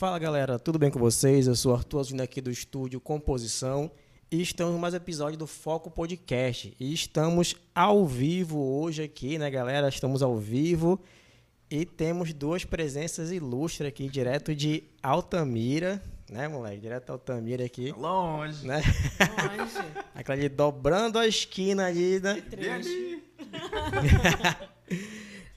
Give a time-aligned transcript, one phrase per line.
[0.00, 1.46] Fala galera, tudo bem com vocês?
[1.46, 3.90] Eu sou Arthur Azulino aqui do estúdio Composição
[4.32, 6.74] e estamos em mais um episódio do Foco Podcast.
[6.80, 9.90] E estamos ao vivo hoje aqui, né galera?
[9.90, 10.98] Estamos ao vivo
[11.70, 16.80] e temos duas presenças ilustres aqui, direto de Altamira, né moleque?
[16.80, 17.92] Direto de Altamira aqui.
[17.92, 18.66] Longe.
[18.66, 18.80] Né?
[18.80, 19.86] Longe.
[20.16, 22.42] Aquela ali dobrando a esquina ali, né?
[22.58, 23.22] E ali?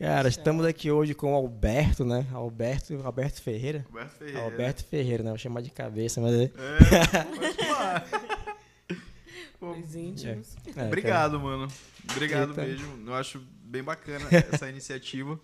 [0.04, 2.28] Cara, estamos aqui hoje com o Alberto, né?
[2.34, 3.86] Alberto, Alberto Ferreira.
[3.88, 4.42] Roberto Ferreira.
[4.42, 5.30] Alberto Ferreira, né?
[5.30, 6.44] Vou chamar de cabeça, mas é.
[6.44, 6.52] É,
[9.66, 10.58] Os íntimos.
[10.76, 11.70] é, Obrigado, mano.
[12.12, 12.66] Obrigado Eita.
[12.66, 13.08] mesmo.
[13.08, 15.40] Eu acho bem bacana essa iniciativa.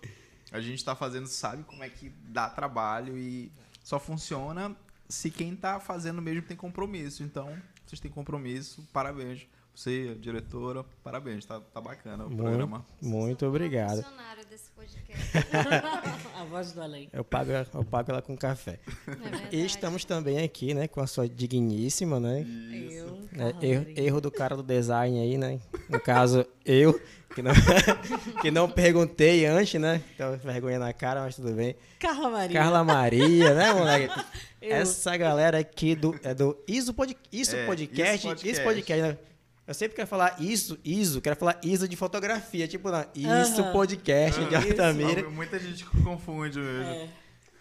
[0.51, 3.49] A gente tá fazendo, sabe como é que dá trabalho e
[3.81, 4.75] só funciona
[5.07, 7.23] se quem tá fazendo mesmo tem compromisso.
[7.23, 9.47] Então, vocês têm compromisso, parabéns.
[9.73, 12.43] Você, a diretora, parabéns, tá, tá bacana o Muito.
[12.43, 12.85] programa.
[13.01, 14.03] Muito obrigado.
[14.03, 15.37] funcionário desse podcast.
[16.37, 17.09] A voz do além.
[17.13, 18.79] Eu pago, eu pago ela com café.
[19.51, 19.55] É.
[19.55, 22.45] E estamos também aqui, né, com a sua digníssima, né?
[22.91, 25.59] Eu, né, Carla erro, erro do cara do design aí, né?
[25.89, 26.99] No caso, eu,
[27.33, 27.51] que não,
[28.41, 30.01] que não perguntei antes, né?
[30.15, 31.75] Então, vergonha na cara, mas tudo bem.
[31.99, 32.59] Carla Maria.
[32.59, 34.13] Carla Maria, né, moleque?
[34.61, 34.75] Eu.
[34.75, 38.27] Essa galera aqui do, é do Iso, Pod, Isso É, Podcast.
[38.27, 38.63] Isso Isso Podcast.
[38.63, 39.17] Podcast, né?
[39.69, 42.67] Eu sempre quero falar isso, ISO, quero falar ISO de fotografia.
[42.67, 43.71] Tipo, não, Isso Aham.
[43.71, 45.29] Podcast de Ah, Altamira.
[45.29, 46.89] Muita gente confunde mesmo.
[46.89, 47.09] É,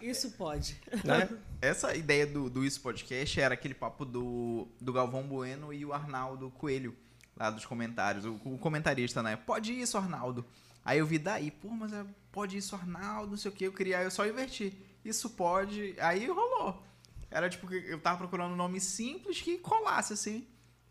[0.01, 0.75] isso pode.
[1.03, 1.29] Né?
[1.61, 5.93] Essa ideia do, do Isso Podcast era aquele papo do, do Galvão Bueno e o
[5.93, 6.97] Arnaldo Coelho,
[7.37, 8.25] lá dos comentários.
[8.25, 9.35] O, o comentarista, né?
[9.35, 10.43] Pode isso, Arnaldo.
[10.83, 13.65] Aí eu vi daí, pô, mas é, pode isso, Arnaldo, não sei o que.
[13.65, 14.75] Eu queria, eu só inverti.
[15.05, 15.93] Isso pode.
[15.99, 16.81] Aí rolou.
[17.29, 20.47] Era tipo, eu tava procurando um nome simples que colasse, assim.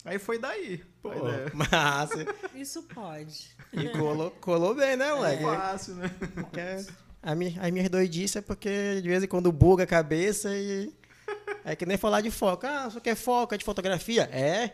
[0.08, 0.82] Aí foi daí.
[1.02, 1.10] Pô,
[1.54, 2.26] massa.
[2.54, 3.50] Isso pode.
[3.72, 5.42] E colou, colou bem, né, moleque?
[5.42, 6.10] Fácil, né?
[6.52, 6.86] Que é-
[7.22, 10.92] a minha, as minhas doidices é porque de vez em quando buga a cabeça e.
[11.64, 12.66] É que nem falar de foco.
[12.66, 13.54] Ah, você quer foco?
[13.54, 14.22] É de fotografia?
[14.32, 14.70] É.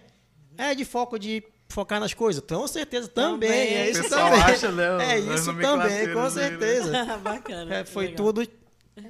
[0.56, 2.42] É de foco de focar nas coisas?
[2.46, 3.50] Com certeza também.
[3.50, 3.74] Também.
[3.76, 4.42] É isso pessoal também.
[4.44, 6.30] acha, né, é isso também, com né?
[6.30, 6.92] certeza.
[7.18, 7.74] Bacana.
[7.74, 8.16] É, foi legal.
[8.26, 8.46] tudo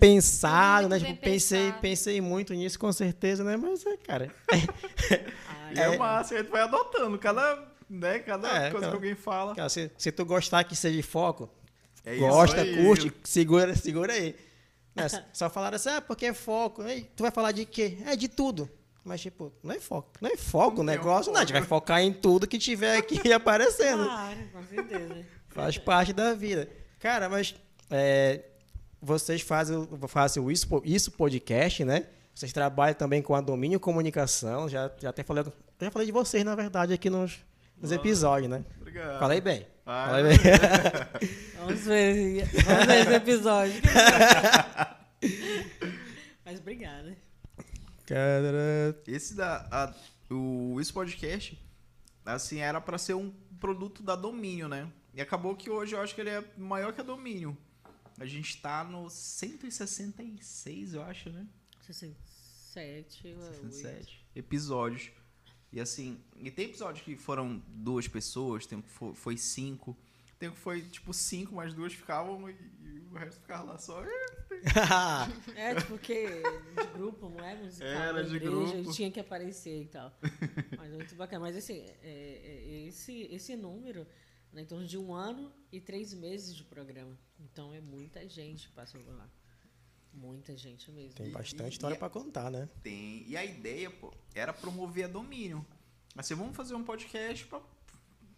[0.00, 0.98] pensado, né?
[0.98, 1.80] Tipo, pensei, pensado.
[1.80, 3.56] pensei muito nisso, com certeza, né?
[3.56, 4.30] Mas, é, cara.
[4.50, 4.64] Ai,
[5.76, 8.88] É, massa, a gente vai adotando cada, né, cada É, coisa cara.
[8.90, 9.56] que alguém fala.
[9.56, 11.50] cara, se, se tu gostar que seja de foco,
[12.04, 12.76] É gosta, aí.
[12.84, 14.36] curte, segura, segura aí.
[14.94, 16.82] Né, Só falaram assim, ah, porque é foco.
[16.82, 17.98] Aí, tu vai falar de quê?
[18.06, 18.70] É de tudo.
[19.04, 20.12] Mas, tipo, não é foco.
[20.20, 21.38] Não é foco o um negócio, não.
[21.40, 24.04] A gente vai focar em tudo que tiver aqui aparecendo.
[24.04, 25.26] Claro, com certeza.
[25.48, 26.68] Faz parte da vida.
[27.00, 27.54] Cara, mas
[27.90, 28.40] é,
[29.04, 32.06] vocês fazem, o- fazem o isso, isso podcast, né?
[32.34, 34.68] Vocês trabalham também com a Domínio Comunicação.
[34.68, 35.44] Já, já até falei,
[35.80, 37.38] já falei de vocês, na verdade, aqui nos,
[37.80, 38.64] nos episódios, né?
[38.80, 39.18] Obrigado.
[39.20, 39.66] Falei bem.
[39.86, 40.38] Ah, Falei bem.
[41.64, 43.74] Vamos ver, vamos ver esse episódio.
[46.44, 47.16] Mas obrigada.
[48.06, 49.94] Cara, Esse da a-
[50.34, 51.58] o Isso Podcast,
[52.24, 54.86] assim, era pra ser um produto da Domínio, né?
[55.14, 57.56] E acabou que hoje eu acho que ele é maior que a Domínio.
[58.18, 61.46] A gente tá no 166, eu acho, né?
[61.80, 65.10] 67, 67 episódios.
[65.72, 69.96] E assim, e tem episódios que foram duas pessoas, tem um que foi, foi cinco,
[70.38, 72.52] tem um que foi tipo cinco, mas duas ficavam e,
[72.82, 74.02] e o resto ficava lá só.
[75.56, 77.88] É, tipo, porque de grupo, não é musical.
[77.88, 78.92] Era da de igreja, grupo.
[78.92, 80.16] tinha que aparecer e tal.
[80.78, 81.40] Mas é muito bacana.
[81.40, 84.06] Mas assim, é- é- esse, esse número, né,
[84.60, 87.16] em torno de um ano e três meses de programa.
[87.40, 89.28] Então é muita gente que passou por lá.
[90.12, 91.14] Muita gente mesmo.
[91.14, 92.68] tem bastante e- história pra contar, né?
[92.82, 93.24] Tem.
[93.28, 95.66] E a ideia, pô, era promover a domínio.
[96.16, 97.60] Assim, vamos fazer um podcast pra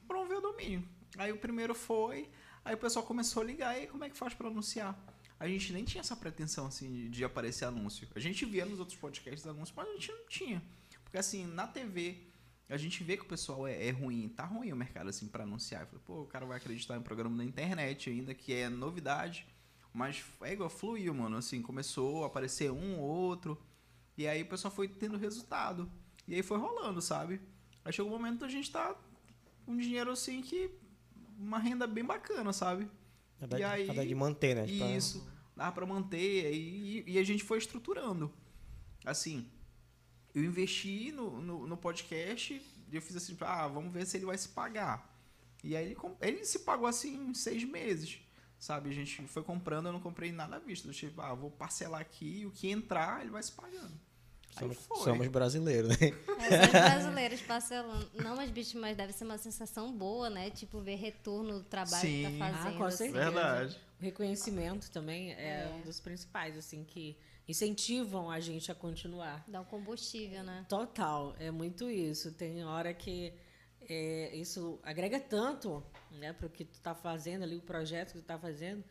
[0.09, 0.89] promover o domínio.
[1.19, 2.29] Aí o primeiro foi,
[2.65, 4.99] aí o pessoal começou a ligar, e aí como é que faz pra anunciar?
[5.39, 8.09] A gente nem tinha essa pretensão, assim, de aparecer anúncio.
[8.15, 10.63] A gente via nos outros podcasts anúncios, mas a gente não tinha.
[11.05, 12.19] Porque, assim, na TV,
[12.69, 15.45] a gente vê que o pessoal é, é ruim, tá ruim o mercado, assim, pra
[15.45, 15.83] anunciar.
[15.83, 19.47] Eu falei, pô, o cara vai acreditar em programa na internet ainda, que é novidade.
[19.93, 21.37] Mas é igual, fluiu, mano.
[21.37, 23.57] Assim, começou a aparecer um ou outro.
[24.19, 25.91] E aí o pessoal foi tendo resultado.
[26.27, 27.41] E aí foi rolando, sabe?
[27.85, 28.95] Aí chegou o momento da gente tá
[29.65, 30.71] com um dinheiro assim que.
[31.39, 32.91] Uma renda bem bacana, sabe?
[33.39, 34.63] Cada, E aí- cada de manter, né?
[34.79, 35.27] Pra- Isso.
[35.55, 36.53] Dava pra manter.
[36.55, 38.33] E, e a gente foi estruturando.
[39.05, 39.47] Assim,
[40.37, 42.55] eu investi no, no, no podcast
[42.93, 45.13] e eu fiz assim, ah, vamos ver se ele vai se pagar.
[45.65, 48.19] E aí ele, ele se pagou assim em seis meses.
[48.59, 50.89] Sabe, a gente foi comprando, eu não comprei nada à vista.
[50.89, 53.93] Eu, tipo, ah, vou parcelar aqui e o que entrar, ele vai se pagando.
[54.57, 54.97] Aí Somos, foi.
[55.05, 55.97] somos brasileiros, né?
[56.51, 58.11] É, os brasileiros parcelando.
[58.15, 60.49] Não, mas bicho, mas deve ser uma sensação boa, né?
[60.51, 62.39] Tipo, ver retorno do trabalho que Sim.
[62.39, 62.77] tá Ah, fazendo.
[62.79, 62.97] com assim.
[62.97, 63.25] certeza.
[63.25, 63.81] Verdade.
[64.01, 65.75] O reconhecimento também é, É.
[65.77, 67.17] um dos principais, assim, que
[67.49, 69.45] incentivam a gente a continuar.
[69.47, 70.67] Dá um combustível, né?
[70.69, 72.33] Total, é muito isso.
[72.33, 73.33] Tem hora que
[73.89, 78.19] é, isso agrega tanto né, para o que tu está fazendo ali, o projeto que
[78.19, 78.85] tu está fazendo,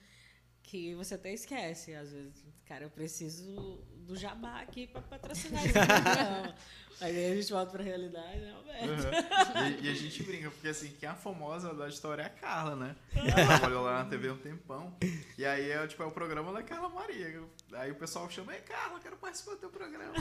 [0.65, 2.43] que você até esquece, às vezes.
[2.65, 5.75] Cara, eu preciso do jabá aqui para patrocinar isso.
[5.77, 6.55] Não.
[7.01, 8.85] Aí a gente volta para a realidade, né, Alberto?
[8.87, 9.67] Uhum.
[9.67, 12.29] E, e, a gente brinca, porque assim, quem é a famosa da história é a
[12.29, 12.95] Carla, né?
[13.13, 14.95] Ela trabalhou lá na TV um tempão.
[15.37, 17.43] E aí é, tipo, é o programa da Carla Maria.
[17.73, 20.13] Aí o pessoal chama, ei, Carla, quero participar do teu programa.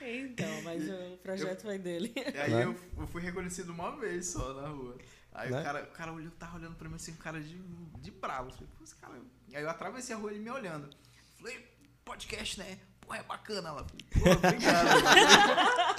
[0.00, 2.12] então, mas o projeto eu, foi dele.
[2.16, 4.98] E aí eu, eu, fui reconhecido uma vez só na rua.
[5.34, 5.60] Aí né?
[5.60, 7.58] o cara, o cara olhou, tava olhando pra mim assim, um cara de,
[8.00, 8.50] de bravo.
[8.50, 9.14] Falei, Pô, esse cara...
[9.54, 10.88] Aí eu atravessei a rua ele me olhando.
[11.38, 11.66] Falei,
[12.04, 12.78] podcast, né?
[13.00, 13.68] Pô, é bacana.
[13.70, 14.88] Ela pô, obrigado.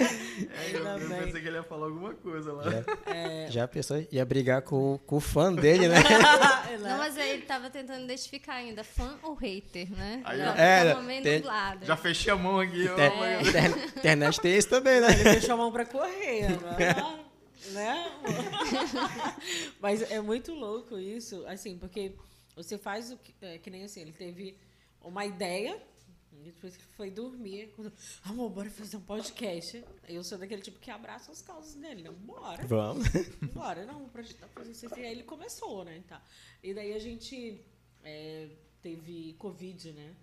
[0.50, 2.64] é, eu, eu pensei que ele ia falar alguma coisa lá.
[2.64, 3.50] Já, é...
[3.50, 4.04] já pensou?
[4.10, 6.02] Ia brigar com, com o fã dele, né?
[6.80, 10.20] Não, mas aí ele tava tentando identificar ainda, fã ou hater, né?
[10.24, 11.84] Aí, já, é, meio tem, nublado.
[11.86, 12.84] Já fechei a mão aqui.
[12.84, 13.42] Inter, é.
[13.42, 15.08] inter, internet tem isso também, né?
[15.12, 16.96] Ele fechou a mão pra correr, né?
[17.72, 18.20] né?
[19.80, 22.14] Mas é muito louco isso, assim, porque
[22.54, 24.56] você faz o que, é, que nem assim, ele teve
[25.00, 25.80] uma ideia,
[26.32, 27.92] e depois que foi dormir, quando,
[28.24, 29.84] amor, bora fazer um podcast.
[30.08, 32.66] Eu sou daquele tipo que abraça as causas dele, não, bora.
[32.66, 33.06] Vamos.
[33.54, 34.86] Bora, não, pra gente tá isso.
[34.96, 36.02] E aí ele começou, né?
[36.08, 36.22] Tá.
[36.62, 37.64] E daí a gente
[38.02, 38.48] é,
[38.82, 40.14] teve Covid, né?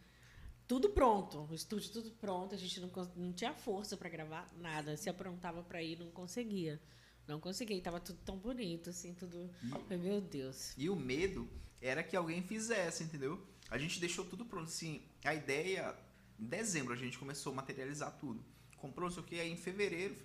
[0.68, 4.96] Tudo pronto, o estúdio tudo pronto, a gente não, não tinha força para gravar nada.
[4.96, 6.80] Se aprontava para ir, não conseguia.
[7.28, 9.50] Não consegui, tava tudo tão bonito, assim, tudo.
[9.90, 10.74] E, Meu Deus.
[10.78, 11.48] E o medo
[11.82, 13.42] era que alguém fizesse, entendeu?
[13.70, 14.66] A gente deixou tudo pronto.
[14.68, 15.96] Assim, a ideia.
[16.40, 18.44] Em dezembro a gente começou a materializar tudo.
[18.78, 20.16] Comprou isso aqui, aí em fevereiro.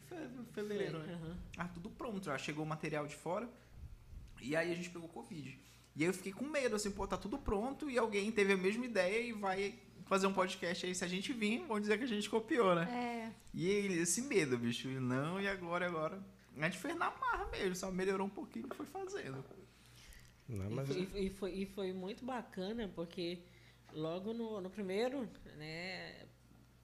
[0.52, 1.14] Fevereiro, né?
[1.14, 1.36] Uhum.
[1.58, 2.24] Ah, tudo pronto.
[2.24, 3.48] Já chegou o material de fora.
[4.40, 5.58] E aí a gente pegou Covid.
[5.94, 8.56] E aí eu fiquei com medo, assim, pô, tá tudo pronto e alguém teve a
[8.56, 9.74] mesma ideia e vai
[10.06, 10.94] fazer um podcast aí.
[10.94, 12.84] Se a gente vir, vão dizer que a gente copiou, né?
[12.90, 13.32] É.
[13.54, 14.88] E esse medo, bicho.
[14.88, 16.22] Não, e agora, agora?
[16.56, 19.44] A gente fez na marra mesmo, só melhorou um pouquinho e foi fazendo.
[20.48, 20.88] Não, mas...
[20.90, 23.42] e, foi, e, foi, e foi muito bacana, porque
[23.92, 26.26] logo no, no primeiro, né,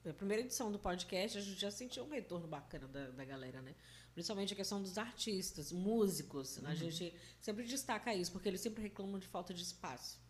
[0.09, 3.61] a primeira edição do podcast, a gente já sentiu um retorno bacana da, da galera,
[3.61, 3.73] né?
[4.13, 6.57] Principalmente a questão dos artistas, músicos.
[6.57, 6.67] Uhum.
[6.67, 10.21] A gente sempre destaca isso, porque eles sempre reclamam de falta de espaço.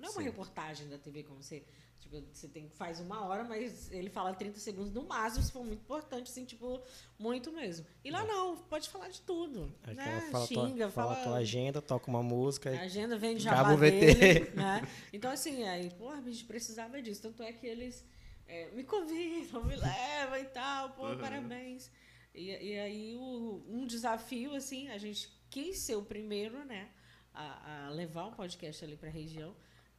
[0.00, 0.24] Não é uma Sim.
[0.24, 1.64] reportagem da TV como você
[2.00, 5.62] Tipo, você tem, faz uma hora, mas ele fala 30 segundos no máximo, se for
[5.62, 6.82] muito importante, assim, tipo,
[7.18, 7.86] muito mesmo.
[8.02, 8.26] E lá é.
[8.26, 9.72] não, pode falar de tudo.
[9.86, 10.28] É né?
[10.32, 12.70] Fala Xinga, tua, fala, fala tua agenda, toca uma música.
[12.70, 14.88] A agenda vem de jabá dele, né?
[15.12, 17.20] Então, assim, aí, pô, a gente precisava disso.
[17.20, 18.04] Tanto é que eles
[18.48, 21.18] é, me convidam, me levam e tal, pô, uhum.
[21.18, 21.90] parabéns.
[22.34, 26.88] E, e aí, o, um desafio, assim, a gente quis ser o primeiro, né,
[27.34, 29.54] a, a levar um podcast ali para a região.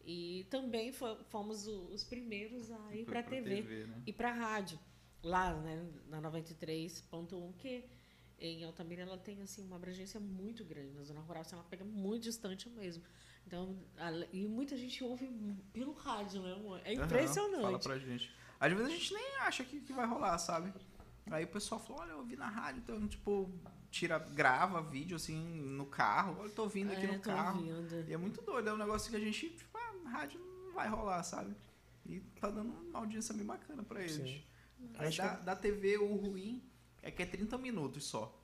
[0.06, 0.92] E também
[1.30, 4.04] fomos os primeiros a ir para a TV, TV né?
[4.06, 4.80] e para a rádio.
[5.24, 7.84] Lá, né, na 93.1, que
[8.40, 10.94] em Altamira ela tem assim uma abrangência muito grande.
[10.94, 13.04] Na zona rural assim, ela pega muito distante mesmo.
[13.46, 15.30] Então, a, e muita gente ouve
[15.72, 16.82] pelo rádio, né, amor?
[16.84, 17.56] É impressionante.
[17.56, 18.32] Uhum, fala pra gente.
[18.60, 20.74] Às vezes a gente nem acha que, que vai rolar, sabe?
[21.30, 23.52] Aí o pessoal falou, olha, eu ouvi na rádio, então, tipo,
[23.90, 26.38] tira, grava vídeo assim no carro.
[26.40, 27.60] Olha, eu tô ouvindo aqui é, no carro.
[27.60, 28.10] Ouvindo.
[28.10, 29.78] E é muito doido, é um negócio que a gente, tipo,
[30.10, 31.56] rádio não vai rolar, sabe?
[32.06, 34.16] E tá dando uma audiência bem bacana pra eles.
[34.16, 34.44] Sim.
[34.98, 36.64] Aí da, da TV, o ruim
[37.02, 38.38] é que é 30 minutos só.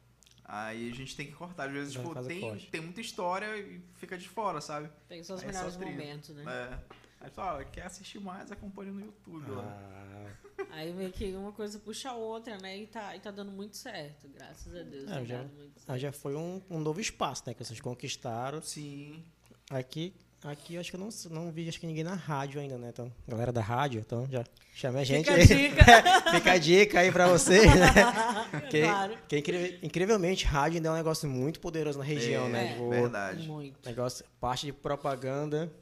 [0.43, 1.67] Aí a gente tem que cortar.
[1.67, 4.89] Às vezes, tipo, tem, tem muita história e fica de fora, sabe?
[5.07, 6.43] Tem seus Aí melhores momentos, né?
[6.47, 6.97] É.
[7.19, 9.55] Aí fala, quer assistir mais, acompanha no YouTube ah.
[9.55, 10.37] lá.
[10.71, 12.77] Aí meio que uma coisa puxa a outra, né?
[12.77, 15.11] E tá, e tá dando muito certo, graças a Deus.
[15.11, 15.45] É, já,
[15.87, 17.53] ah, já foi um, um novo espaço, né?
[17.53, 18.61] Que vocês conquistaram.
[18.61, 19.23] Sim.
[19.69, 22.77] Aqui Aqui eu acho que eu não, não vi acho que ninguém na rádio ainda,
[22.77, 22.89] né?
[22.89, 25.41] Então, galera da rádio, então já chame a gente Fica aí.
[25.41, 25.83] A dica.
[26.31, 27.89] Fica a dica aí pra vocês, né?
[28.69, 29.17] que, claro.
[29.27, 32.77] que incrível, incrivelmente, rádio ainda é um negócio muito poderoso na região, é, né?
[32.79, 33.47] É, verdade.
[33.47, 33.83] Muito.
[33.83, 35.73] Negócio, parte de propaganda.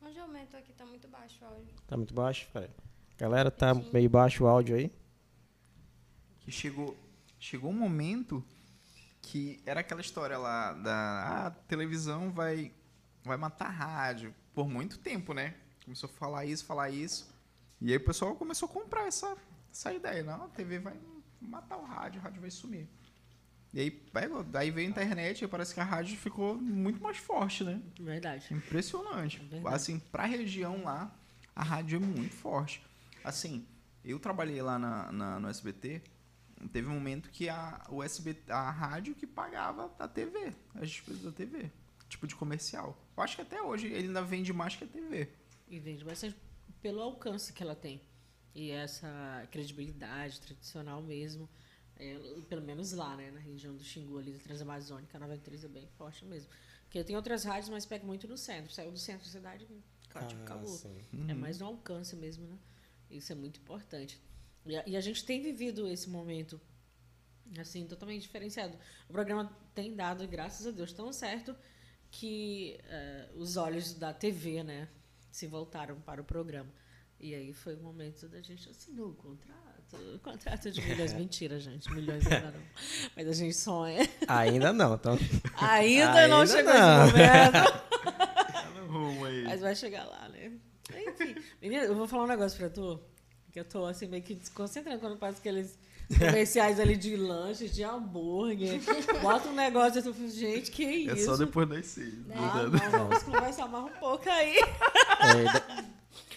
[0.00, 1.74] Onde aumento aqui tá muito baixo o áudio.
[1.88, 2.48] Tá muito baixo?
[2.52, 2.70] Peraí.
[3.18, 4.92] Galera, tá meio baixo o áudio aí.
[6.38, 6.96] Que chegou,
[7.40, 8.44] chegou um momento
[9.20, 12.72] que era aquela história lá da ah, televisão vai
[13.28, 15.54] vai matar a rádio por muito tempo, né?
[15.84, 17.32] Começou a falar isso, falar isso.
[17.80, 19.36] E aí o pessoal começou a comprar essa,
[19.70, 20.22] essa ideia.
[20.22, 20.96] Não, a TV vai
[21.40, 22.88] matar o rádio, o rádio vai sumir.
[23.72, 24.02] E aí,
[24.50, 27.80] daí veio a internet e parece que a rádio ficou muito mais forte, né?
[28.00, 28.52] Verdade.
[28.52, 29.38] Impressionante.
[29.38, 29.74] Verdade.
[29.74, 31.14] Assim, pra região lá,
[31.54, 32.82] a rádio é muito forte.
[33.22, 33.66] Assim,
[34.02, 36.02] eu trabalhei lá na, na no SBT,
[36.72, 41.22] teve um momento que a, o SBT, a rádio que pagava a TV, as despesas
[41.22, 41.70] da TV
[42.08, 42.96] tipo de comercial.
[43.18, 45.28] Eu acho que até hoje ele ainda vende mais que a TV.
[45.66, 46.36] E vende bastante.
[46.80, 48.00] pelo alcance que ela tem.
[48.54, 51.48] E essa credibilidade tradicional mesmo,
[51.96, 52.16] é,
[52.48, 55.88] pelo menos lá, né, na região do Xingu, ali da Transamazônica, a 93 é bem
[55.98, 56.48] forte mesmo.
[56.84, 58.72] Porque tem outras rádios, mas pega muito no centro.
[58.72, 59.66] Saiu do centro da cidade,
[60.08, 60.36] acabou.
[60.38, 60.68] Ah, acabou.
[60.68, 61.04] sim.
[61.26, 62.56] É mais no alcance mesmo, né?
[63.10, 64.22] Isso é muito importante.
[64.64, 66.60] E a, e a gente tem vivido esse momento,
[67.58, 68.78] assim, totalmente diferenciado.
[69.08, 71.56] O programa tem dado, graças a Deus, tão certo
[72.10, 74.88] que eh, os olhos da TV, né,
[75.30, 76.70] se voltaram para o programa.
[77.20, 79.96] E aí foi o momento da gente assinar o contrato.
[80.14, 81.12] O contrato de milhões.
[81.14, 81.90] Mentira, gente.
[81.92, 82.62] Milhões ainda não.
[83.16, 84.08] Mas a gente sonha.
[84.28, 85.18] Ainda não, então.
[85.56, 87.06] Ainda, não Ainda chegou não.
[87.06, 88.52] esse momento.
[88.52, 89.44] Tá no rumo aí.
[89.44, 90.52] Mas vai chegar lá, né?
[91.06, 91.34] Enfim.
[91.60, 93.00] Menina, eu vou falar um negócio pra tu.
[93.50, 95.78] Que eu tô assim meio que desconcentrando quando passa aqueles
[96.16, 98.80] comerciais ali de lanche, de hambúrguer.
[99.20, 101.10] Bota um negócio e tu fala, gente, que isso?
[101.12, 102.14] É só depois das seis.
[102.34, 104.56] Ah, não, vamos conversar mais um pouco aí.
[104.56, 105.84] É, Da-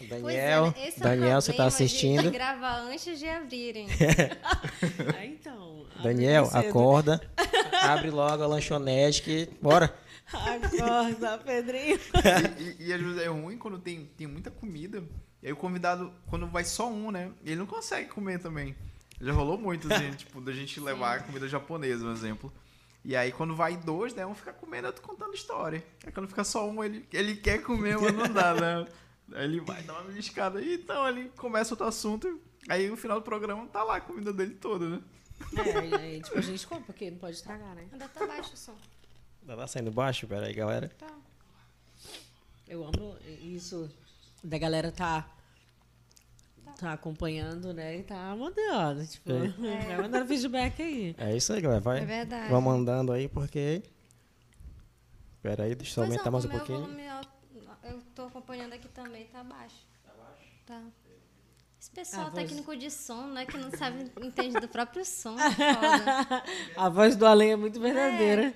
[0.09, 2.31] Daniel, Pois é, é Daniel, você tá problema de assistindo?
[2.31, 3.87] gravar antes de abrirem.
[5.15, 5.85] Ah, então.
[5.95, 7.21] abre Daniel, acorda.
[7.81, 9.49] Abre logo a lanchonete que.
[9.61, 9.93] Bora!
[10.33, 11.99] Acorda, Pedrinho.
[12.79, 15.03] E, e às vezes é ruim quando tem, tem muita comida.
[15.43, 17.31] E aí o convidado, quando vai só um, né?
[17.43, 18.75] Ele não consegue comer também.
[19.21, 22.53] Já rolou muito, assim, tipo, da gente levar comida japonesa, por exemplo.
[23.03, 24.25] E aí quando vai dois, né?
[24.25, 25.83] Um fica comendo, outro contando história.
[26.05, 28.87] Aí quando fica só um, ele, ele quer comer, mas não dá, né?
[29.33, 30.61] Aí ele vai dar uma beliscada.
[30.61, 32.39] E então ele começa outro assunto.
[32.69, 35.01] Aí no final do programa tá lá a comida dele toda, né?
[35.57, 37.87] É, e aí, tipo, a gente come, porque não pode estragar, né?
[37.91, 38.77] Ainda tá baixo o som.
[39.41, 40.27] Ainda tá saindo baixo?
[40.27, 40.91] Pera aí, galera.
[40.99, 41.07] Tá.
[42.67, 43.89] Eu amo isso
[44.43, 45.27] da galera tá,
[46.81, 47.97] tá acompanhando, né?
[47.97, 49.47] E tá mandando, tipo, É.
[49.87, 51.15] vai mandando feedback aí.
[51.17, 51.81] É isso aí, galera.
[51.81, 52.51] Vai, É verdade.
[52.51, 53.83] vai mandando aí, porque.
[55.41, 56.81] Pera aí, deixa eu é, aumentar mais o um meu pouquinho.
[56.81, 57.01] volume
[57.83, 59.75] eu tô acompanhando aqui também, tá baixo.
[60.05, 60.51] Tá baixo?
[60.65, 60.81] Tá.
[61.79, 65.35] Esse pessoal A voz- técnico de som, né, que não sabe, entende do próprio som.
[65.39, 66.43] é.
[66.77, 68.53] A voz do além é muito verdadeira.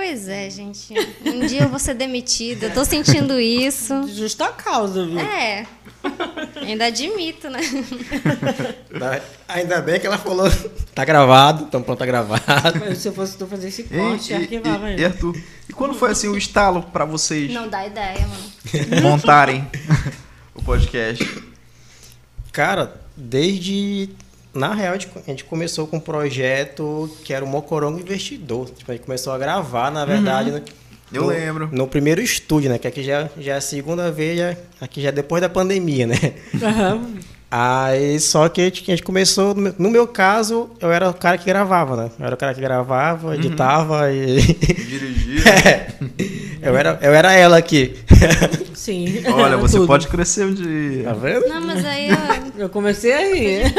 [0.00, 0.94] Pois é, gente.
[1.26, 2.66] Um dia eu vou ser demitida.
[2.68, 4.00] Eu tô sentindo isso.
[4.06, 5.18] De justa causa, viu?
[5.20, 5.66] É.
[6.62, 7.60] Ainda admito, né?
[8.98, 10.50] Tá- Ainda bem que ela falou.
[10.94, 12.42] Tá gravado, então pronto, tá gravado.
[12.80, 15.04] Mas Se eu fosse tu fazer esse corte, e, arquivava e, e.
[15.04, 15.36] Arthur,
[15.68, 19.02] e quando foi assim o estalo pra vocês Não dá ideia, mano.
[19.02, 19.68] montarem
[20.54, 21.44] o podcast?
[22.52, 24.08] Cara, desde.
[24.52, 24.98] Na real, a
[25.30, 28.68] gente- começou com um projeto que era o Mocorongo Investidor.
[28.70, 30.62] Tipo, a gente começou a gravar, na verdade, né?
[31.12, 31.68] Eu no, lembro.
[31.72, 32.78] No primeiro estúdio, né?
[32.78, 36.06] Que aqui já, já é a segunda vez, já, aqui já é depois da pandemia,
[36.06, 36.14] né?
[36.62, 37.14] Aham.
[37.50, 41.36] Aí, só que a gente, a gente começou, no meu- caso, eu era o cara
[41.36, 42.10] que gravava, né?
[42.18, 44.40] Eu era o cara que gravava, editava e...
[44.54, 45.42] Dirigir.
[45.48, 45.88] É,
[46.62, 47.96] eu, era, eu era ela aqui.
[48.72, 49.22] Sim.
[49.34, 49.88] Olha, você Tudo.
[49.88, 51.02] pode crescer um dia.
[51.04, 51.48] Tá vendo?
[51.48, 52.16] Não, mas aí eu,
[52.56, 53.74] Eu comecei a rir.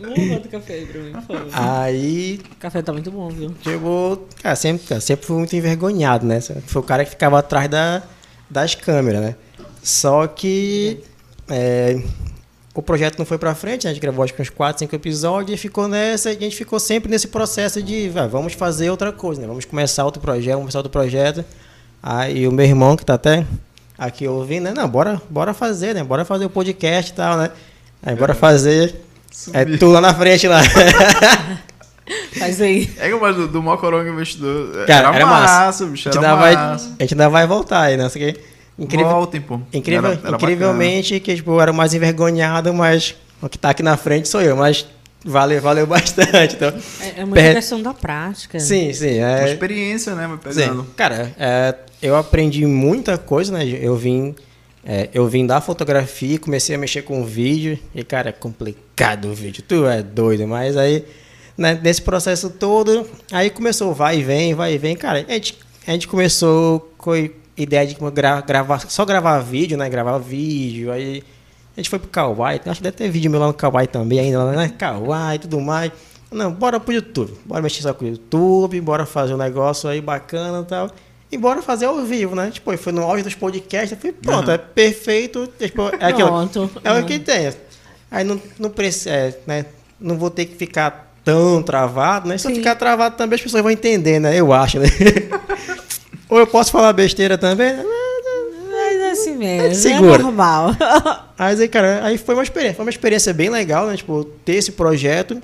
[0.00, 1.48] Vamos botar café aí pra mim, por favor.
[1.52, 3.54] Aí, O café tá muito bom, viu?
[3.62, 4.26] chegou...
[4.42, 6.40] Cara, sempre, cara, sempre fui muito envergonhado, né?
[6.40, 8.02] Foi o cara que ficava atrás da,
[8.48, 9.34] das câmeras, né?
[9.82, 11.00] Só que...
[11.50, 12.00] é,
[12.74, 13.90] o projeto não foi pra frente, né?
[13.90, 16.80] a gente gravou acho que uns 4, 5 episódios e ficou nessa, a gente ficou
[16.80, 19.46] sempre nesse processo de, "Ah, vamos fazer outra coisa, né?
[19.46, 21.44] Vamos começar outro projeto, vamos começar outro projeto.
[22.02, 23.46] Aí o meu irmão, que tá até
[23.96, 24.72] aqui ouvindo, né?
[24.74, 26.02] Não, bora, bora fazer, né?
[26.04, 27.50] Bora fazer o podcast e tal, né?
[28.02, 28.94] Aí bora fazer.
[29.52, 29.78] É Subir.
[29.78, 30.60] tu lá na frente lá.
[32.38, 32.90] Faz aí.
[32.98, 35.54] É que o mais do, do Mocorongo Investidor Cara, era, era massa.
[35.66, 36.86] massa, A bicho, gente, era ainda vai, massa.
[36.98, 38.06] a gente ainda vai voltar aí, né?
[38.06, 38.38] Isso aqui,
[38.78, 39.60] incrível, Voltem, pô.
[39.72, 43.70] incrível, Era- era incrivelmente que tipo, eu era o mais envergonhado, mas o que tá
[43.70, 44.86] aqui na frente sou eu, mas
[45.24, 46.54] valeu, valeu bastante.
[46.56, 48.58] Então, É, é muita Per- questão da prática.
[48.60, 49.18] sim, sim.
[49.20, 49.38] bacana.
[49.40, 50.26] Uma É, experiência, né?
[50.42, 50.60] Vai sim.
[50.60, 50.84] pegando.
[50.96, 53.64] Cara, é, eu aprendi muita coisa, né?
[53.66, 54.34] Eu vim,
[54.84, 59.34] é, eu vim da fotografia, comecei a mexer com vídeo e, cara, é complicado o
[59.34, 59.62] vídeo.
[59.66, 61.04] Tu é doido, mas aí,
[61.56, 64.94] né, nesse processo todo, aí começou vai e vem, vai e vem.
[64.96, 69.76] Cara, a gente, a gente começou com a ideia de gra- gravar, só gravar vídeo,
[69.76, 69.88] né?
[69.88, 71.22] Gravar vídeo, aí
[71.76, 74.18] a gente foi pro Kawaii, acho que deve ter vídeo meu lá no Kawaii também
[74.20, 74.72] ainda, né?
[74.76, 75.90] Kawaii e tudo mais.
[76.30, 80.00] Não, bora pro YouTube, bora mexer só com o YouTube, bora fazer um negócio aí
[80.00, 80.90] bacana e tal.
[81.30, 82.50] E bora fazer ao vivo, né?
[82.52, 85.48] Tipo, foi no auge dos podcasts, eu falei, pronto, é perfeito.
[85.58, 86.28] Tipo, é aquilo.
[86.28, 86.70] Pronto.
[86.84, 87.52] É o que tem.
[88.10, 89.66] Aí não, não precisa, é, né?
[90.00, 92.36] Não vou ter que ficar tão travado, né?
[92.38, 92.56] Se eu Sim.
[92.58, 94.36] ficar travado também, as pessoas vão entender, né?
[94.38, 94.86] Eu acho, né?
[96.34, 97.76] Ou eu posso falar besteira também.
[97.76, 99.72] Mas é assim mesmo.
[99.76, 100.16] Segura.
[100.16, 100.70] É normal.
[101.38, 103.96] Mas aí, cara, aí foi uma experiência, foi uma experiência bem legal, né?
[103.96, 105.40] Tipo, ter esse projeto.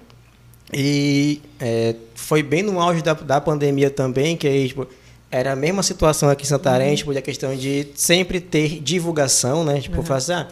[0.73, 4.85] E é, foi bem no auge da, da pandemia também, que aí, tipo,
[5.31, 9.81] era a mesma situação aqui em Santarém, tipo, a questão de sempre ter divulgação, né?
[9.81, 10.49] Tipo, falar assim, ah,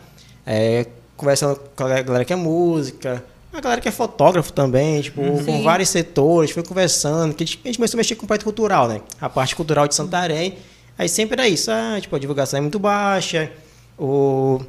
[0.47, 3.25] é, conversando com a galera que é música,
[3.58, 5.62] a galera que é fotógrafo também, tipo, com Sim.
[5.62, 9.00] vários setores, foi conversando, que a gente começou a mexer com a parte cultural, né?
[9.20, 10.56] A parte cultural de Santarém.
[10.96, 13.50] Aí sempre era isso, ah, tipo, a divulgação é muito baixa,
[13.98, 14.60] o...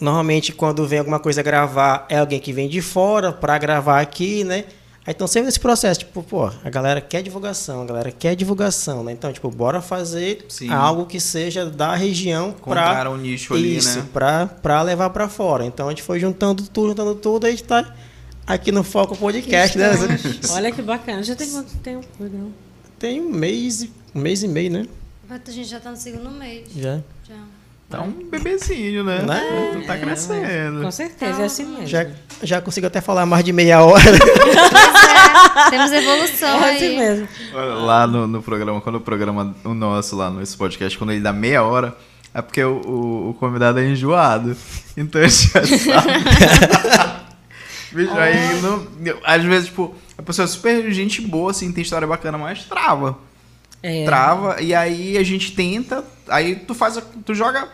[0.00, 4.44] Normalmente, quando vem alguma coisa gravar, é alguém que vem de fora para gravar aqui,
[4.44, 4.64] né?
[5.04, 9.02] Aí, então, sempre nesse processo, tipo, pô, a galera quer divulgação, a galera quer divulgação,
[9.02, 9.10] né?
[9.12, 10.68] Então, tipo, bora fazer Sim.
[10.70, 14.08] algo que seja da região para um nicho ali, isso, né?
[14.12, 15.64] pra, pra levar pra fora.
[15.64, 17.92] Então, a gente foi juntando tudo, juntando tudo, a gente tá
[18.46, 19.90] aqui no Foco Podcast, né?
[20.52, 21.20] Olha que bacana.
[21.24, 22.06] Já tem quanto tempo?
[22.20, 22.46] Legal.
[22.96, 24.86] Tem um mês, e- um mês e meio, né?
[25.28, 26.68] Mas a gente já tá no segundo mês.
[26.76, 27.00] Já.
[27.28, 27.34] Já.
[27.92, 29.22] Tá um bebezinho, né?
[29.22, 29.82] Né?
[29.86, 30.82] Tá É, crescendo.
[30.82, 31.86] Com certeza, é assim mesmo.
[31.86, 32.06] Já,
[32.42, 34.02] já consigo até falar mais de meia hora.
[35.62, 36.96] Pois é, temos evolução É assim aí.
[36.98, 37.28] mesmo.
[37.54, 41.20] Olha, Lá no, no programa, quando o programa, o nosso lá nesse podcast, quando ele
[41.20, 41.96] dá meia hora,
[42.34, 44.56] é porque o, o, o convidado é enjoado.
[44.96, 46.24] Então a gente já sabe.
[47.92, 48.86] Bicho, aí, não-
[49.24, 53.18] às vezes, tipo, a pessoa é super gente boa, assim, tem história bacana, mas trava.
[53.82, 54.04] É.
[54.04, 57.68] Trava, e aí a gente tenta, aí tu faz, a- tu joga,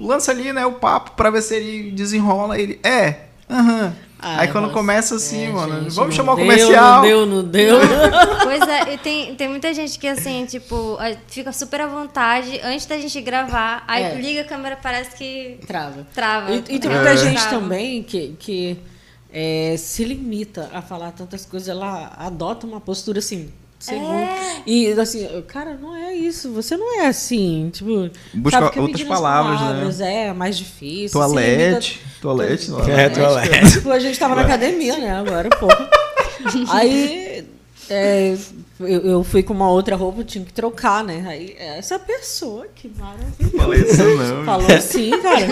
[0.00, 3.92] lança ali, né, o papo pra ver se ele desenrola, ele, é, aham.
[4.22, 4.74] Ah, aí quando nossa.
[4.74, 6.96] começa assim, É, mano, gente, vamos chamar o deu, comercial.
[6.96, 7.78] Não deu, não deu.
[8.44, 12.84] Pois é, e tem, tem muita gente que assim, tipo, fica super à vontade antes
[12.84, 14.14] da gente gravar, aí É.
[14.16, 16.06] liga a câmera, parece que Trava.
[16.12, 16.52] trava.
[16.52, 16.94] E, e tem É.
[16.94, 17.50] muita gente Trava.
[17.60, 18.78] também que, que
[19.32, 23.50] é, se limita a falar tantas coisas, ela adota uma postura assim.
[23.80, 24.14] Segura.
[24.14, 24.62] É.
[24.66, 27.70] E assim, cara, não é isso, você não é assim.
[27.72, 29.66] Tipo, Busca sabe que outras medindo as palavras, né?
[29.66, 31.18] palavras, É, é mais difícil.
[31.18, 33.72] Toalete, toalete, limita- É, toalete.
[33.72, 35.66] Tipo, a gente tava na academia, né, agora, pô.
[36.70, 37.44] Aí
[37.88, 38.36] é,
[38.78, 41.24] eu, eu fui com uma outra roupa, tinha que trocar, né?
[41.26, 43.56] Aí essa pessoa, que maravilhosa.
[43.58, 44.44] Falei isso não.
[44.44, 45.46] Falou assim, cara.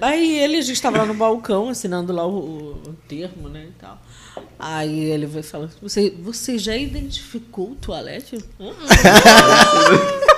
[0.00, 3.66] Aí ele, a gente tava lá no balcão, assinando lá o, o- o termo, né,
[3.68, 3.98] e tal.
[4.64, 8.38] Aí ele veio e falou, você, você já identificou o toalete?
[8.60, 8.70] Hã?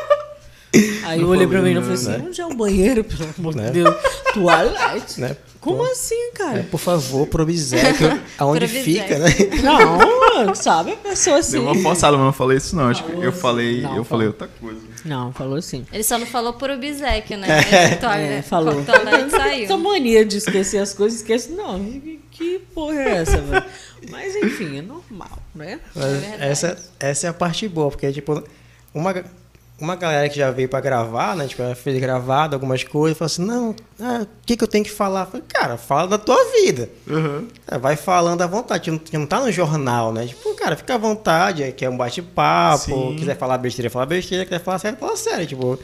[1.05, 3.67] Aí eu olhei pra mim e falei assim, onde é o banheiro, pelo amor Né?
[3.67, 3.95] de Deus?
[4.33, 5.21] Toalete?
[5.21, 5.37] Né?
[5.61, 6.59] Como assim, cara?
[6.59, 9.29] É, por favor, pro obséquio, aonde Pro fica, né?
[9.63, 10.93] Não, sabe?
[10.93, 11.53] A pessoa assim.
[11.53, 12.89] Deu uma forçada, mas não falei isso não.
[12.89, 13.41] Acho que eu assim.
[13.41, 14.05] falei, Não, eu falou.
[14.05, 14.81] falei outra coisa.
[15.07, 15.87] Não, falou assim.
[15.93, 17.47] Ele só não falou por obsequio, né?
[18.01, 18.81] Toalete- É, falou.
[18.81, 19.65] o toalete saiu.
[19.65, 21.53] Essa mania de esquecer as coisas, esquece.
[21.53, 23.65] Não, que, que porra é essa, velho?
[24.11, 25.81] Mas enfim, é normal, né?
[25.95, 26.43] Mas verdade.
[26.45, 28.43] essa, essa é a parte boa, porque, tipo,
[28.95, 29.25] uma,
[29.79, 31.47] uma galera que já veio pra gravar, né?
[31.47, 34.85] Tipo, ela fez gravado algumas coisas, falou assim, não, ah, o que, que eu tenho
[34.85, 35.27] que falar?
[35.27, 36.89] Falei, cara, fala da tua vida.
[37.71, 40.27] É, vai falando à vontade, não, não tá no jornal, né?
[40.27, 44.45] Tipo, cara, fica à vontade, é que é um bate-papo, quiser falar besteira, fala besteira,
[44.45, 45.79] quiser falar sério, fala sério, tipo...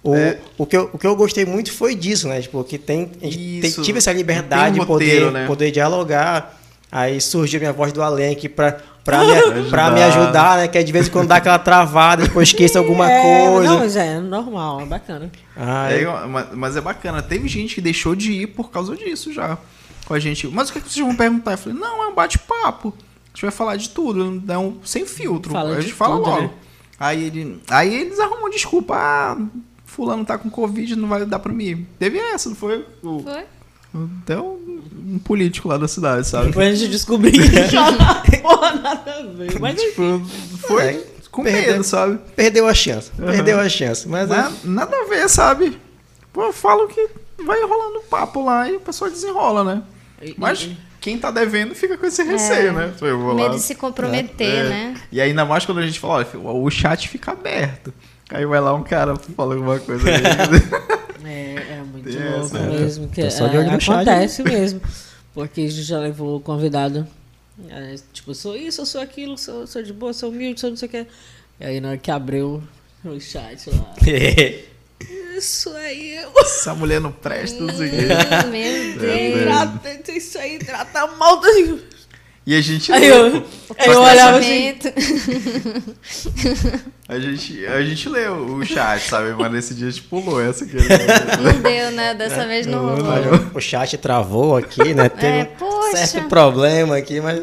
[0.00, 0.38] O, É.
[0.56, 2.40] o, que eu, o que eu gostei muito foi disso, né?
[2.40, 5.44] Tipo, que tem, a gente tem- tive essa liberdade tem de poder, né?
[5.44, 6.56] poder dialogar.
[6.90, 10.22] Aí surgiu minha voz do além aqui pra, pra, me, pra me ajudar.
[10.24, 10.68] ajudar, né?
[10.68, 13.68] Que é de vez em quando dá aquela travada, depois esqueça alguma É, coisa.
[13.72, 15.30] Não, mas é normal, é bacana.
[15.56, 17.22] Aí, É, mas, mas é bacana.
[17.22, 19.58] Teve gente que deixou de ir por causa disso já.
[20.06, 20.46] Com a gente.
[20.48, 21.52] Mas o que, é que vocês vão perguntar?
[21.52, 22.94] Eu falei, não, é um bate-papo.
[22.96, 24.42] A gente vai falar de tudo.
[24.50, 25.52] É um, sem filtro.
[25.52, 26.42] Fala a de gente fala tudo, logo.
[26.42, 26.50] né?
[26.98, 28.94] Aí, ele, aí eles arrumam desculpa.
[28.96, 29.36] Ah,
[29.84, 31.86] fulano tá com Covid, não vai dar pra mim.
[31.98, 32.86] Teve essa, não foi?
[33.02, 33.44] O, Foi?
[34.22, 34.80] Até um,
[35.14, 36.48] um político lá da cidade, sabe?
[36.48, 39.58] Depois a gente descobriu que porra, nada a ver.
[39.60, 40.22] Mas tipo,
[40.66, 41.72] foi É, com perdeu.
[41.72, 42.18] medo, sabe?
[42.36, 43.10] perdeu a chance.
[43.16, 44.08] Perdeu a chance.
[44.08, 45.78] Mas é, Na- nada a ver, sabe?
[46.32, 47.08] Pô, eu falo que
[47.44, 49.82] vai rolando papo lá e o pessoal desenrola, né?
[50.36, 52.92] Mas e- quem tá devendo fica com esse receio, né?
[53.00, 53.34] Eu vou lá.
[53.44, 54.68] Medo de se comprometer, É.
[54.68, 54.94] né?
[55.12, 57.94] E ainda mais quando a gente fala, ó, o chat fica aberto.
[58.30, 60.16] Aí vai lá um cara fala alguma coisa aí.
[60.16, 60.18] É,
[60.94, 60.97] é
[62.08, 63.08] muito Tem louco essa, mesmo.
[63.08, 64.80] Que, Tô só de é, acontece mesmo.
[65.34, 67.06] Porque a gente já levou o convidado.
[67.68, 70.76] é, tipo, sou isso, eu sou aquilo, sou, sou de boa, sou humilde, sou não
[70.76, 71.06] sei o que.
[71.60, 72.62] E aí na hora que abriu
[73.04, 73.94] o chat lá.
[75.36, 76.32] Isso aí, eu.
[76.40, 77.92] Essa mulher não presta, não sei o.
[77.92, 80.08] Hum, Meu É, Deus.
[80.16, 81.80] Isso aí trata mal do.
[82.48, 82.90] E a gente.
[82.90, 83.44] Aí eu,
[83.78, 84.74] aí eu olhava assim.
[87.06, 89.34] A gente, a gente leu o chat, sabe?
[89.34, 90.76] Mas nesse dia a gente pulou essa aqui.
[91.42, 92.14] Não deu, né?
[92.14, 93.50] Dessa vez não rolou.
[93.54, 95.10] O chat travou aqui, né?
[95.10, 96.06] Teve É, um poxa.
[96.06, 97.42] certo problema aqui, mas.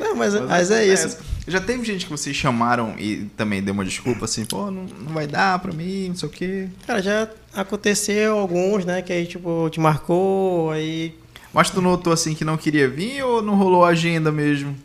[0.00, 1.16] Não, mas, mas é isso.
[1.46, 5.12] Já teve gente que vocês chamaram e também deu uma desculpa assim, pô, não, não
[5.12, 6.66] vai dar pra mim, não sei o quê.
[6.84, 9.02] Cara, já aconteceu alguns, né?
[9.02, 11.14] Que aí, tipo, te marcou, aí.
[11.52, 14.76] Mas tu notou assim que não queria vir ou não rolou a agenda mesmo?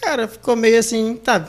[0.00, 1.46] Cara, ficou meio assim, tá.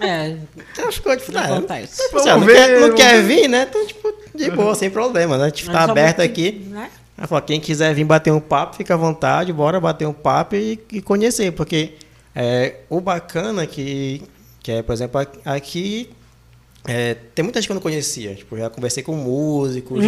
[0.00, 0.36] É,
[0.72, 3.66] Então ficou tipo, não ah, tipo, assim, ó, não, quer, não quer vir, né?
[3.68, 5.50] Então, tipo, de boa, sem problema, né?
[5.50, 6.66] Tipo, Mas tá aberto aqui.
[6.68, 6.90] Né?
[7.16, 10.56] Ela falou, quem quiser vir bater um papo, fica à vontade, bora bater um papo
[10.56, 11.94] e, e conhecer, porque
[12.34, 14.22] é, o bacana que,
[14.60, 16.10] que é, por exemplo, aqui
[16.86, 20.04] é, tem muita gente que eu não conhecia, tipo, já conversei com músicos,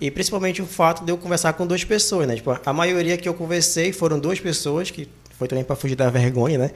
[0.00, 2.34] e principalmente o fato de eu conversar com duas pessoas, né?
[2.34, 5.08] Tipo, a maioria que eu conversei foram duas pessoas, que
[5.38, 6.70] foi também para fugir da vergonha, né?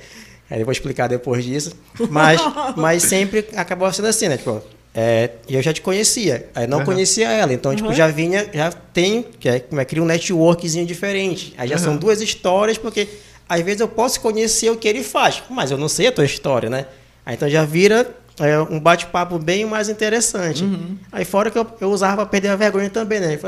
[0.48, 1.72] Aí eu vou explicar depois disso,
[2.08, 2.40] mas,
[2.76, 4.36] mas sempre acabou sendo assim, né?
[4.36, 4.62] Tipo,
[4.94, 6.86] é, eu já te conhecia, aí não Aham.
[6.86, 11.54] conhecia ela, então, tipo, já vinha, já tem, que é, é, cria um networkzinho diferente.
[11.56, 13.08] Aí já são duas histórias, porque
[13.48, 16.24] às vezes eu posso conhecer o que ele faz, mas eu não sei a tua
[16.24, 16.86] história, né?
[17.24, 18.08] Aí então já vira
[18.40, 20.64] é, um bate-papo bem mais interessante.
[21.12, 23.38] Aí fora que eu, eu usava pra perder a vergonha também, né?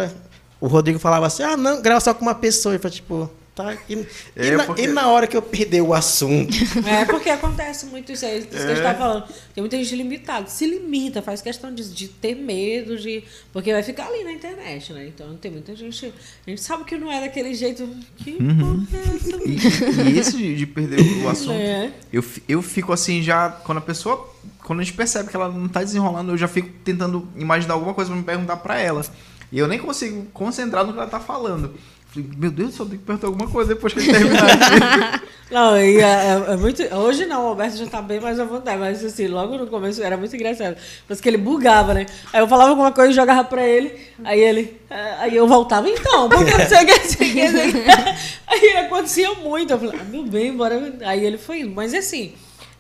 [0.61, 2.75] O Rodrigo falava assim, ah, não, grava só com uma pessoa.
[2.75, 3.75] Eu falei, tipo, tá.
[3.89, 6.55] E, e É, na, porque- e na hora que eu perder o assunto,
[6.87, 8.83] É porque acontece muito isso aí, isso que a gente É.
[8.83, 9.25] tá falando.
[9.53, 13.25] Tem muita gente limitada, se limita, faz questão de, de ter medo, de.
[13.53, 15.09] Porque vai ficar ali na internet, né?
[15.09, 16.15] Então tem muita gente.
[16.47, 17.89] A gente sabe que não é daquele jeito.
[18.19, 18.87] Que Uhum.
[18.87, 20.09] porra é essa?
[20.09, 21.91] E, e esse de, de perder o assunto, É.
[22.13, 23.49] eu, eu fico assim já.
[23.51, 24.31] Quando a pessoa.
[24.65, 27.95] Quando a gente percebe que ela não tá desenrolando, eu já fico tentando imaginar alguma
[27.95, 29.05] coisa pra me perguntar pra ela.
[29.51, 31.75] E eu nem consigo concentrar no que ela tá falando.
[32.09, 35.23] Falei, meu Deus, só tenho que perguntar alguma coisa depois que ele terminar.
[35.51, 36.83] Não, e é, é- é muito.
[36.95, 40.03] Hoje não, o Alberto já tá bem mais à vontade, mas assim, logo no começo
[40.03, 40.77] era muito engraçado.
[41.07, 42.07] Porque que ele bugava, né?
[42.33, 43.95] Aí eu falava alguma coisa e jogava pra ele,
[44.25, 44.81] aí ele.
[44.89, 47.61] ah, Aí eu voltava, então, porque não sei o que, não sei o que, não
[47.61, 47.91] sei o que.
[48.49, 49.73] Aí acontecia muito.
[49.75, 50.95] Eu falei, ah, meu bem, bora.
[51.05, 51.75] Aí ele foi indo.
[51.75, 52.33] Mas assim,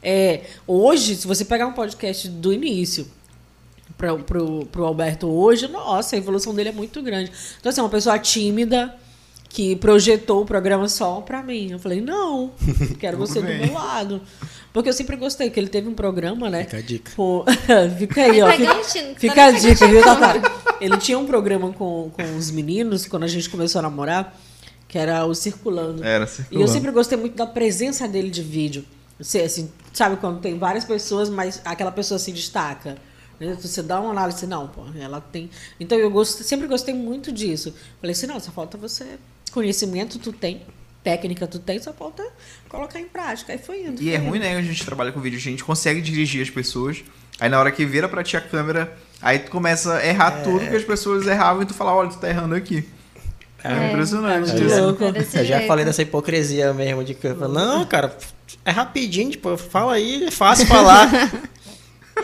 [0.02, 3.06] é, hoje, se você pegar um podcast do início,
[3.96, 7.30] para pro, pro Alberto hoje, nossa, a evolução dele é muito grande.
[7.60, 8.94] Então, assim, uma pessoa tímida
[9.48, 11.70] que projetou o programa só pra mim.
[11.70, 12.52] Eu falei, não,
[12.98, 14.20] quero você do meu lado.
[14.72, 16.64] Porque eu sempre gostei, que ele teve um programa, né?
[16.64, 17.12] Fica a dica.
[17.14, 17.44] Pô,
[17.98, 18.46] fica aí, ó.
[18.46, 20.02] Tá Fica, tá fica a dica, viu.
[20.02, 20.34] Tatá?
[20.80, 24.34] Ele tinha um programa com, com os meninos, quando a gente começou a namorar,
[24.88, 26.02] que era o Circulando.
[26.02, 26.64] Era E circulando.
[26.66, 28.84] eu sempre gostei muito da presença dele de vídeo.
[29.20, 32.96] Você, assim, sabe quando tem várias pessoas, mas aquela pessoa se destaca.
[33.38, 33.56] né?
[33.60, 35.50] Você dá uma análise, não, pô, ela tem.
[35.78, 37.74] Então eu gosto, sempre gostei muito disso.
[38.00, 39.18] Falei assim, não, só falta você.
[39.52, 40.62] Conhecimento tu tem,
[41.04, 42.24] técnica tu tem, só falta
[42.68, 43.52] colocar em prática.
[43.52, 44.00] Aí foi indo.
[44.00, 44.28] E foi é indo.
[44.28, 44.56] ruim, né?
[44.56, 47.02] A gente trabalha com vídeo, a gente consegue dirigir as pessoas.
[47.38, 50.60] Aí na hora que vira pra ti a câmera, aí tu começa a errar tudo
[50.60, 52.88] que as pessoas erravam e tu fala, olha, tu tá errando aqui.
[53.64, 54.54] É, É, impressionante é.
[54.54, 58.16] É desse eu já falei dessa hipocrisia mesmo de que eu não, cara,
[58.64, 61.08] é rapidinho, tipo, fala aí, é fácil falar.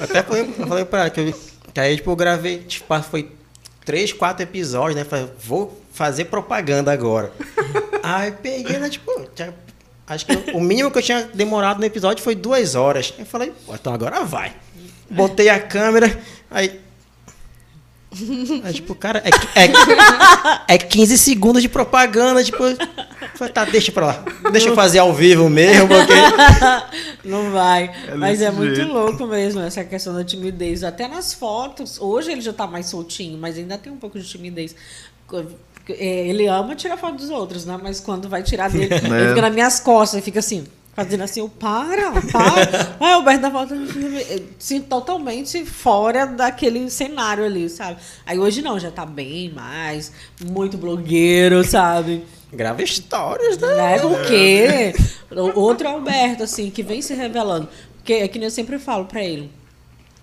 [0.00, 1.34] Até falei, falei pra ela que, eu,
[1.72, 3.32] que aí, tipo, eu gravei, tipo, foi
[3.84, 5.04] três, quatro episódios, né?
[5.04, 7.32] Falei, vou fazer propaganda agora.
[8.02, 9.52] aí peguei, né, tipo, já-
[10.06, 13.12] acho que o mínimo que eu tinha demorado no episódio foi duas horas.
[13.18, 14.52] Eu falei, pô, então agora vai.
[15.10, 16.20] Botei a câmera,
[16.50, 16.80] aí.
[18.64, 22.62] Aí, tipo, cara, é, é, é 15 segundos de propaganda, tipo.
[23.52, 24.24] tá, deixa pra lá.
[24.50, 26.14] Deixa eu fazer ao vivo mesmo, porque.
[27.28, 27.90] Não vai.
[28.08, 28.92] É Mas é desse muito jeito.
[28.92, 30.82] louco mesmo essa questão da timidez.
[30.82, 32.00] Até nas fotos.
[32.00, 34.74] Hoje ele já tá mais soltinho, mas ainda tem um pouco de timidez.
[35.90, 37.78] É, Ele ama tirar foto dos outros, né?
[37.82, 39.28] Mas quando vai tirar dele, ele É.
[39.30, 40.66] fica nas minhas costas e fica assim.
[40.98, 42.96] Fazendo assim, eu para, para.
[42.98, 43.72] Ai, Alberto da foto.
[44.58, 48.00] Sim, totalmente fora daquele cenário ali, sabe?
[48.26, 50.10] Aí hoje não, já tá bem mais,
[50.44, 52.24] muito blogueiro, sabe?
[52.52, 54.00] Grava histórias, né?
[54.00, 54.92] Com o quê?
[55.30, 57.68] O- Outro Alberto, assim, que vem se revelando.
[57.98, 59.52] Porque é que nem eu sempre falo pra ele.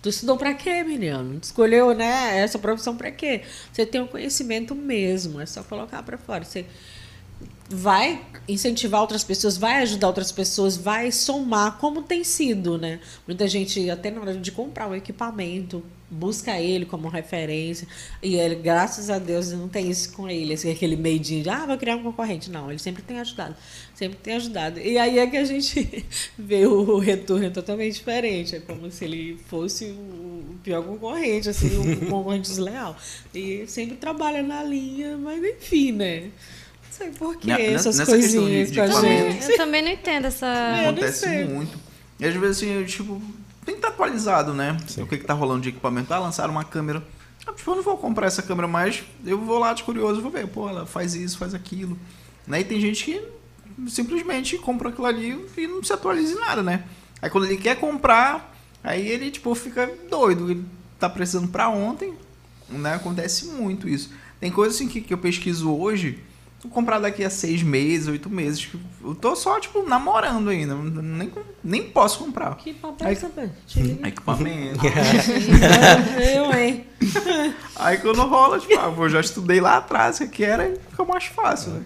[0.02, 1.40] Tu estudou pra quê, menino?
[1.42, 3.44] Escolheu, né, essa profissão pra quê?
[3.72, 6.44] Você tem um conhecimento mesmo, é só colocar pra fora.
[6.44, 6.66] Você
[7.69, 13.00] vai incentivar outras pessoas, vai ajudar outras pessoas, vai somar, como tem sido, né?
[13.26, 17.88] Muita gente, até na hora de comprar um equipamento, busca ele como referência.
[18.21, 21.65] E ele, graças a Deus, não tem isso com ele, assim, aquele meidinho de, ah,
[21.65, 22.52] vou criar um concorrente.
[22.52, 23.56] Não, ele sempre tem ajudado.
[23.95, 24.80] Sempre tem ajudado.
[24.80, 26.06] E aí é que a gente
[26.38, 28.56] vê o retorno totalmente diferente.
[28.56, 32.95] É como se ele fosse o pior concorrente, assim, um concorrente desleal.
[33.34, 36.30] E sempre trabalha na linha, mas enfim, né?
[37.00, 38.80] Não sei por que essas nessa questão coisinhas de- de.
[38.80, 40.46] É, Eu também não entendo essa.
[40.46, 41.46] É, Acontece sei.
[41.46, 41.78] muito.
[42.20, 43.22] E às vezes, assim, eu, tipo,
[43.66, 44.78] tem que estar atualizado, né?
[44.98, 46.14] O que, que tá rolando de equipamento.
[46.14, 47.04] Ah, lançaram uma câmera.
[47.46, 49.04] Ah, tipo, eu não vou comprar essa câmera mais.
[49.26, 50.48] Eu vou lá de curioso, vou ver.
[50.48, 51.98] Pô, ela faz isso, faz aquilo.
[52.48, 52.62] Né?
[52.62, 53.22] E tem gente que
[53.88, 56.84] simplesmente compra aquilo ali e não se atualiza em nada, né?
[57.22, 60.50] Aí quando ele quer comprar, aí ele, tipo, fica doido.
[60.52, 60.64] Ele
[61.00, 62.14] tá precisando pra ontem,
[62.70, 62.96] né?
[62.96, 64.12] Acontece muito isso.
[64.40, 66.20] Tem coisas assim que, que eu pesquiso hoje
[66.70, 68.68] comprar daqui a seis meses, oito meses.
[69.04, 70.74] Eu tô só, tipo, namorando ainda.
[70.76, 71.32] Nem,
[71.63, 72.56] nem posso comprar.
[72.58, 73.26] Que papo é esse.
[74.04, 74.80] Equipamento.
[76.36, 76.86] Eu, hein?
[77.76, 81.04] Aí quando rola, tipo, ah, eu já estudei lá atrás, o que era, e fica
[81.06, 81.82] mais fácil, né?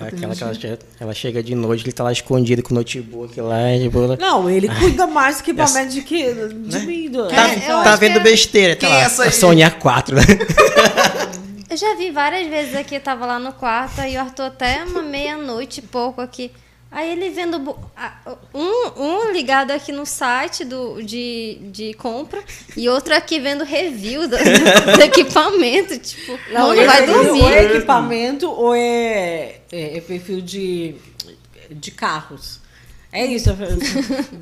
[0.00, 2.74] É aquela que ela chega, ela chega de noite, ele tá lá escondido com o
[2.78, 7.08] notebook lá, tipo, ela- Não, ele cuida mais do equipamento de que de mim.
[7.10, 9.30] Do, tá, É, tá vendo é- besteira, tá Quem lá, é essa aí?
[9.32, 10.22] Sony A4, né?
[11.74, 15.02] Eu já vi várias vezes aqui, tava lá no quarto, aí o Arthur até uma
[15.02, 16.52] meia-noite e pouco aqui.
[16.88, 17.58] Aí ele vendo
[18.54, 22.40] um, um ligado aqui no site do, de, de compra
[22.76, 24.36] e outro aqui vendo review do,
[24.96, 25.98] do equipamento.
[25.98, 27.42] Tipo, Não, ele- vai dormir.
[27.42, 30.94] Ou é equipamento ou é, é, é perfil de,
[31.72, 32.60] de carros.
[33.10, 33.50] É isso.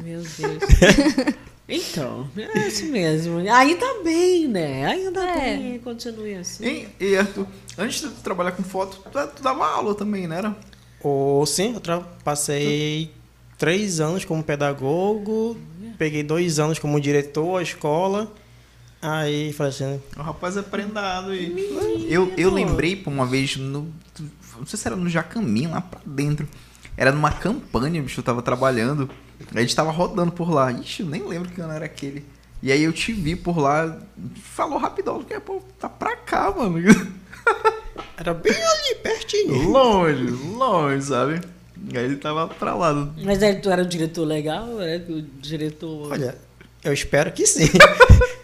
[0.05, 1.35] Meu Deus.
[1.75, 3.39] Então, é isso mesmo.
[3.39, 4.87] Ainda bem, né?
[4.87, 5.57] Ainda É.
[5.57, 6.89] bem, continue assim.
[7.01, 7.47] E, e Arthur,
[7.79, 10.39] antes de tu trabalhar com foto, tu, tu dava aula também, né?
[10.39, 10.57] Era?
[11.03, 13.11] Ou sim, eu passei
[13.59, 15.57] três anos como pedagogo,
[15.99, 18.33] peguei dois anos como diretor à escola,
[19.01, 22.07] aí falei assim, O rapaz é prendado aí.
[22.09, 23.93] Eu, eu lembrei, pô, uma vez no.
[24.59, 26.47] Não sei se era no Jacaminho, lá pra dentro.
[26.97, 29.09] Era numa campanha, bicho, eu tava trabalhando.
[29.55, 30.71] A gente tava rodando por lá.
[30.73, 32.25] Ixi, eu nem lembro que ano era aquele.
[32.63, 33.99] E aí eu te vi por lá,
[34.41, 36.79] falou rapidão, porque, pô, tá pra cá, mano.
[38.17, 39.69] era bem ali, pertinho.
[39.69, 40.25] longe,
[40.57, 41.41] longe, sabe?
[41.93, 43.13] E aí ele tava pra lá.
[43.25, 44.81] Mas aí tu era o diretor legal?
[44.81, 46.13] Era o diretor.
[46.13, 46.37] Olha,
[46.85, 47.69] eu espero que sim.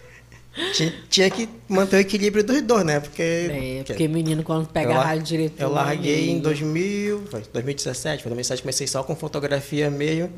[0.73, 2.99] tinha, tinha que manter o equilíbrio dos dois, né?
[2.99, 5.63] Porque, É, porque menino, quando pega a rádio diretor.
[5.63, 6.43] eu larguei em amigo.
[6.43, 10.29] 2000, foi 2017, foi 2017 comecei só com fotografia meio.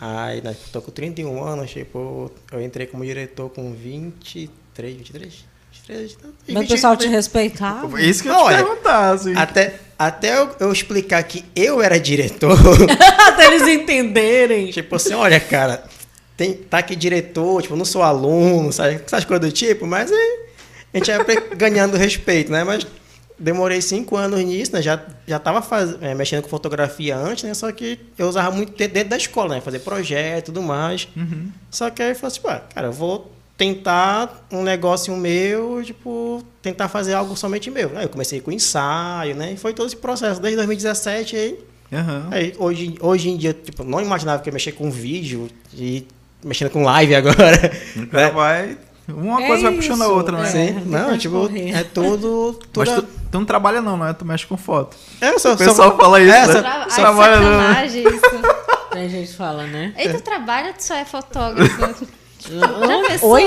[0.00, 5.44] Aí, né, tô com 31 anos, tipo, eu entrei como diretor com 23, 23?
[5.72, 8.00] 23 não, Mas o 20, pessoal te respeitava.
[8.00, 9.34] Isso que eu Não, te olha, perguntar, assim.
[9.34, 12.56] Até, até eu, eu explicar que eu era diretor,
[13.26, 14.70] Até eles entenderem.
[14.70, 15.82] tipo assim, olha, cara,
[16.36, 19.00] tem, tá aqui diretor, tipo, eu não sou aluno, sabe?
[19.04, 20.14] Essas coisas do tipo, mas é,
[20.94, 22.62] a gente vai ganhando respeito, né?
[22.62, 22.86] Mas
[23.38, 24.82] demorei cinco anos nisso, né?
[24.82, 27.54] Já, já tava faz, é, mexendo com fotografia antes, né?
[27.54, 29.60] Só que eu usava muito de- dentro da escola, né?
[29.60, 31.08] Fazer projeto e tudo mais.
[31.16, 31.50] Uhum.
[31.70, 36.42] Só que aí eu falei assim, pá, cara, eu vou tentar um negócio meu, tipo,
[36.62, 37.90] tentar fazer algo somente meu.
[37.96, 39.52] Aí eu comecei com ensaio, né?
[39.52, 41.58] E foi todo esse processo, desde 2017 aí.
[41.92, 42.28] Aham.
[42.30, 46.06] aí hoje, hoje em dia, tipo, não imaginava que ia mexer com vídeo e
[46.44, 47.72] mexendo com live agora.
[47.96, 48.30] O cara né?
[48.32, 48.78] vai.
[49.08, 50.48] Uma É coisa vai puxando a outra, né?
[50.48, 50.50] é.
[50.50, 51.70] Sim, não tipo, correr.
[51.74, 52.58] é tudo.
[52.76, 54.12] Mas tudo tu, tu não trabalha não, né?
[54.12, 54.96] Tu mexe com foto.
[55.20, 56.60] é, eu sou, O pessoal fala isso, é, né?
[56.60, 57.68] Tra- Ai, trabalha, não, né?
[57.68, 58.58] sacanagem isso.
[58.92, 59.94] Aí a gente fala, né?
[59.96, 62.06] Ei, tu trabalha, tu só é fotógrafo.
[63.22, 63.42] Oi?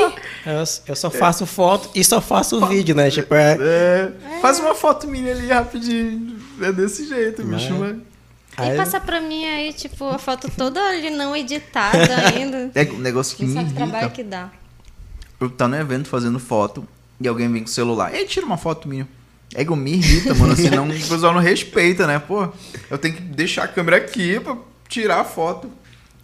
[0.46, 3.10] eu, eu só faço foto e só faço vídeo, né?
[3.10, 3.58] Tipo, é.
[3.60, 6.38] É, Faz uma foto minha ali rapidinho.
[6.62, 7.74] É desse jeito, Mas- bicho.
[7.76, 7.96] Mas...
[8.58, 11.98] Aí- E passa pra mim aí, tipo, a foto toda ali não editada
[12.36, 12.70] ainda.
[12.76, 14.16] É um negócio que Quem me sabe o trabalho irrita.
[14.16, 14.50] que dá.
[15.42, 16.88] Eu tá no evento fazendo foto
[17.20, 18.14] e alguém vem com o celular.
[18.14, 19.08] Ei, tira uma foto minha.
[19.56, 20.54] É que me irrita, mano.
[20.54, 22.20] Assim, não, o pessoal não respeita, né?
[22.20, 22.48] Pô,
[22.90, 24.56] eu tenho que deixar a câmera aqui pra
[24.88, 25.70] tirar a foto.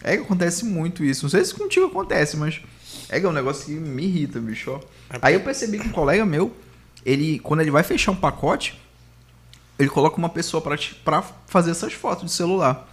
[0.04, 1.24] É que acontece muito isso.
[1.24, 2.62] Não sei se contigo acontece, mas
[3.10, 4.72] é que é um negócio que me irrita, bicho.
[4.72, 4.80] ó.
[5.22, 6.56] Aí eu percebi que um colega meu,
[7.04, 8.80] ele, quando ele vai fechar um pacote,
[9.80, 12.88] ele coloca uma pessoa pra, pra fazer essas fotos de celular.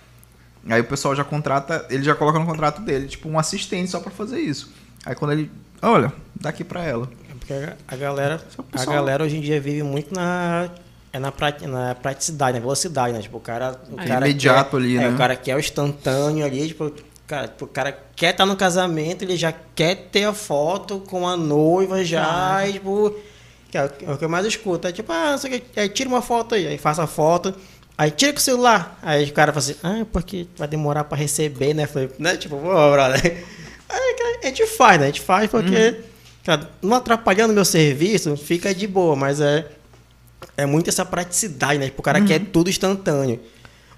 [0.69, 4.01] Aí o pessoal já contrata, ele já coloca no contrato dele, tipo, um assistente só
[4.01, 4.73] pra fazer isso.
[5.05, 5.51] Aí quando ele,
[5.91, 7.09] olha, dá aqui pra ela.
[7.31, 7.53] É Porque
[7.87, 8.41] a- galera,
[8.73, 10.69] a galera hoje em dia vive muito na
[11.13, 11.33] é na,
[11.69, 13.21] na praticidade, na velocidade, né?
[13.23, 14.05] Tipo, o cara, o É.
[14.07, 15.09] cara Imediato quer, ali, é, né?
[15.11, 16.93] o cara quer o instantâneo ali, tipo,
[17.27, 21.29] cara, tipo, o cara quer estar no casamento, ele já quer ter a foto com
[21.29, 22.69] a noiva já, Claro.
[22.69, 23.17] e, tipo,
[23.73, 25.61] é, o que- é o que eu mais escuto, é tipo, ah, não sei o
[25.61, 27.55] que, aí tira uma foto aí, aí faça a foto,
[27.97, 31.17] aí tira com o celular, aí o cara fala assim, ah, porque vai demorar pra
[31.17, 31.87] receber, né?
[31.87, 32.37] Falei, né?
[32.37, 33.45] Tipo, pô, brother.
[33.95, 35.05] Cara, a gente faz, né?
[35.05, 36.01] A gente faz porque,
[36.45, 39.69] cara, não atrapalhando meu serviço, fica de boa, mas é,
[40.57, 41.87] é muito essa praticidade, né?
[41.87, 43.41] Tipo, o cara quer tudo instantâneo.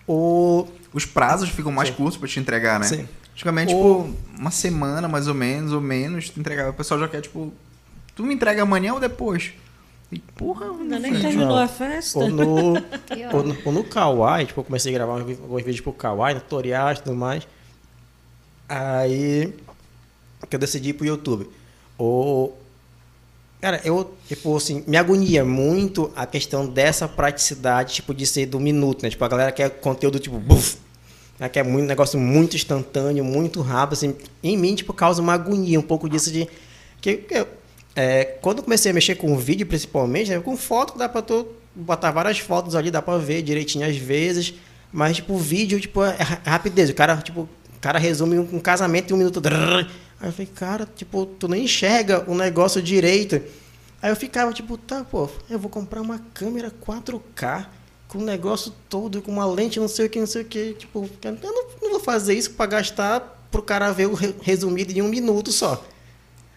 [0.06, 2.86] O, Os prazos ficam mais curtos pra te entregar, né?
[2.86, 3.08] Sim.
[3.34, 6.70] Antigamente, O- tipo, uma semana mais ou menos, ou menos, tu entregava.
[6.70, 7.52] O pessoal já quer, tipo,
[8.14, 9.52] tu me entrega amanhã ou depois?
[10.12, 11.58] E, porra, Ainda nem terminou Não.
[11.62, 12.18] a festa.
[12.18, 12.74] ou no,
[13.34, 16.98] ou no, ou no Kawaii, tipo, eu comecei a gravar alguns vídeos pro Kawaii, tutoriais
[16.98, 17.46] e tudo mais.
[18.68, 19.52] Aí
[20.48, 21.48] que eu decidi ir pro YouTube.
[21.98, 22.52] O,
[23.60, 28.60] cara, eu, tipo assim, me agonia muito a questão dessa praticidade, tipo, de ser do
[28.60, 29.10] minuto, né?
[29.10, 30.76] Tipo, a galera quer conteúdo, tipo, buf,
[31.38, 31.48] né?
[31.48, 34.14] quer muito, negócio muito instantâneo, muito rápido, assim.
[34.42, 36.46] Em mim, tipo, causa uma agonia, um pouco disso de...
[37.00, 37.48] Que, eu-
[37.94, 41.46] é, quando eu comecei a mexer com vídeo, principalmente, né, com foto, dá pra tu
[41.74, 44.52] botar várias fotos ali, dá pra ver direitinho às vezes.
[44.92, 46.90] Mas, tipo, vídeo, tipo, é ra- rapidez.
[46.90, 49.40] O cara, tipo, o cara resume um, um casamento em um minuto.
[49.40, 49.88] Drrr.
[50.20, 53.40] Aí eu falei, cara, tipo, tu não enxerga o negócio direito.
[54.00, 57.66] Aí eu ficava, tipo, tá, pô, eu vou comprar uma câmera 4K
[58.08, 60.74] com o negócio todo, com uma lente, não sei o que, não sei o que.
[60.74, 64.92] Tipo, eu não, não vou fazer isso pra gastar pro cara ver o re- resumido
[64.92, 65.84] em um minuto só.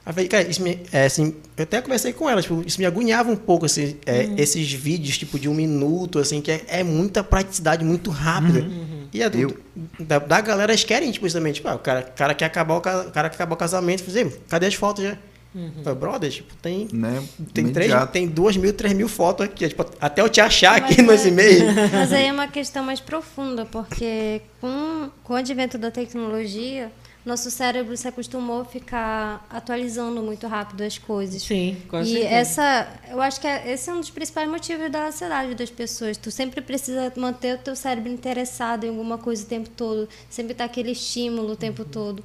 [0.10, 2.80] Aí eu falei, cara, isso me, é, assim, eu até conversei com ela, tipo, isso
[2.80, 6.62] me agoniava um pouco, assim, é, esses vídeos, tipo, de um minuto, assim, que é,
[6.67, 8.65] é muita praticidade, muito rápida.
[9.13, 9.56] E a do, Eu-
[10.00, 12.74] da, da galera, eles querem, tipo, isso também, tipo, ah, o cara, cara quer acabar
[12.76, 15.15] o, ca- o cara quer acabar o casamento, fazer, cadê as fotos já?
[15.54, 17.24] Eu falei, brother, tipo, tem, Né?
[17.54, 21.04] tem, três, tem duas mil, três mil fotos aqui, tipo, até eu te achar aqui
[21.04, 21.65] Mas nesse é- e-mail.
[21.93, 26.91] Mas aí é uma questão mais profunda, porque com, com o advento da tecnologia,
[27.25, 31.41] nosso cérebro se acostumou a ficar atualizando muito rápido as coisas.
[31.41, 32.34] Sim, com e certeza.
[32.34, 36.17] essa, eu acho que é- esse é um dos principais motivos da ansiedade das pessoas.
[36.17, 40.53] Tu sempre precisa manter o teu cérebro interessado em alguma coisa o tempo todo, sempre
[40.53, 42.23] tá aquele estímulo o tempo todo.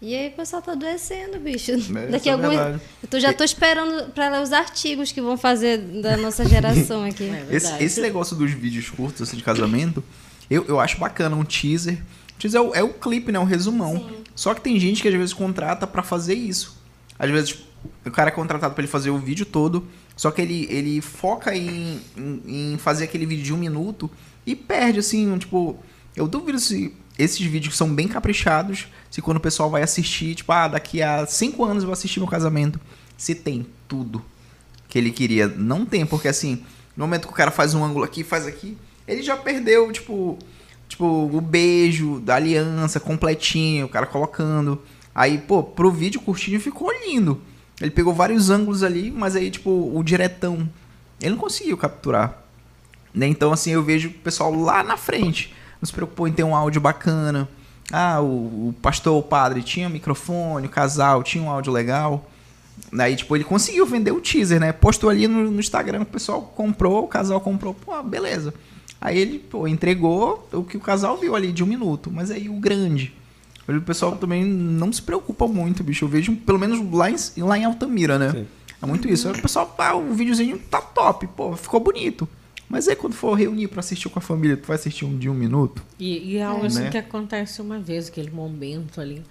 [0.00, 1.72] E aí o pessoal tá adoecendo, bicho.
[1.72, 2.48] É, Daqui é a algum...
[2.48, 2.80] verdade.
[3.10, 7.24] Eu já tô esperando para ler os artigos que vão fazer da nossa geração aqui.
[7.24, 10.04] É Esse, esse negócio dos vídeos curtos assim, de casamento,
[10.50, 11.98] eu, eu acho bacana, um teaser.
[12.54, 13.38] É o, é o clipe, né?
[13.38, 14.10] O resumão.
[14.34, 16.76] Só que tem gente que às vezes contrata pra fazer isso.
[17.18, 17.66] Às vezes
[18.04, 21.54] o cara é contratado pra ele fazer o vídeo todo, só que ele, ele foca
[21.54, 24.10] em, em, em fazer aquele vídeo de um minuto
[24.46, 25.78] e perde, assim, um, tipo.
[26.14, 30.34] Eu duvido se esses vídeos que são bem caprichados, se quando o pessoal vai assistir,
[30.34, 32.80] tipo, ah, daqui a cinco anos eu vou assistir meu casamento,
[33.16, 34.24] se tem tudo
[34.88, 35.46] que ele queria.
[35.46, 36.64] Não tem, porque assim,
[36.96, 40.38] no momento que o cara faz um ângulo aqui, faz aqui, ele já perdeu, tipo,
[40.96, 44.80] tipo, o beijo da aliança completinho, o cara colocando.
[45.14, 47.40] Aí, pô, pro vídeo curtinho ficou lindo.
[47.80, 50.68] Ele pegou vários ângulos ali, mas aí, tipo, o diretão,
[51.20, 52.42] ele não conseguiu capturar.
[53.14, 53.26] Né?
[53.26, 55.54] Então, assim, eu vejo o pessoal lá na frente.
[55.80, 57.46] Não se preocupou em ter um áudio bacana.
[57.92, 62.30] Ah, o, o pastor, o padre tinha microfone, o casal tinha um áudio legal.
[62.90, 64.72] Daí, tipo, ele conseguiu vender o teaser, né?
[64.72, 68.54] Postou ali no, no Instagram, o pessoal comprou, o casal comprou, pô, beleza.
[69.00, 72.10] Aí ele, pô, entregou o que o casal viu ali de um minuto.
[72.10, 73.12] Mas aí o grande.
[73.68, 76.04] O pessoal também não se preocupa muito, bicho.
[76.04, 78.30] Eu vejo, pelo menos lá em, lá em Altamira, né?
[78.30, 78.46] Sim.
[78.80, 79.28] É muito isso.
[79.28, 82.28] Aí o pessoal, ah, o videozinho tá top, pô, ficou bonito.
[82.68, 85.28] Mas aí quando for reunir pra assistir com a família, tu vai assistir um de
[85.28, 85.82] um minuto?
[85.98, 86.90] E, e é algo assim Né?
[86.90, 89.22] que acontece uma vez, aquele momento ali.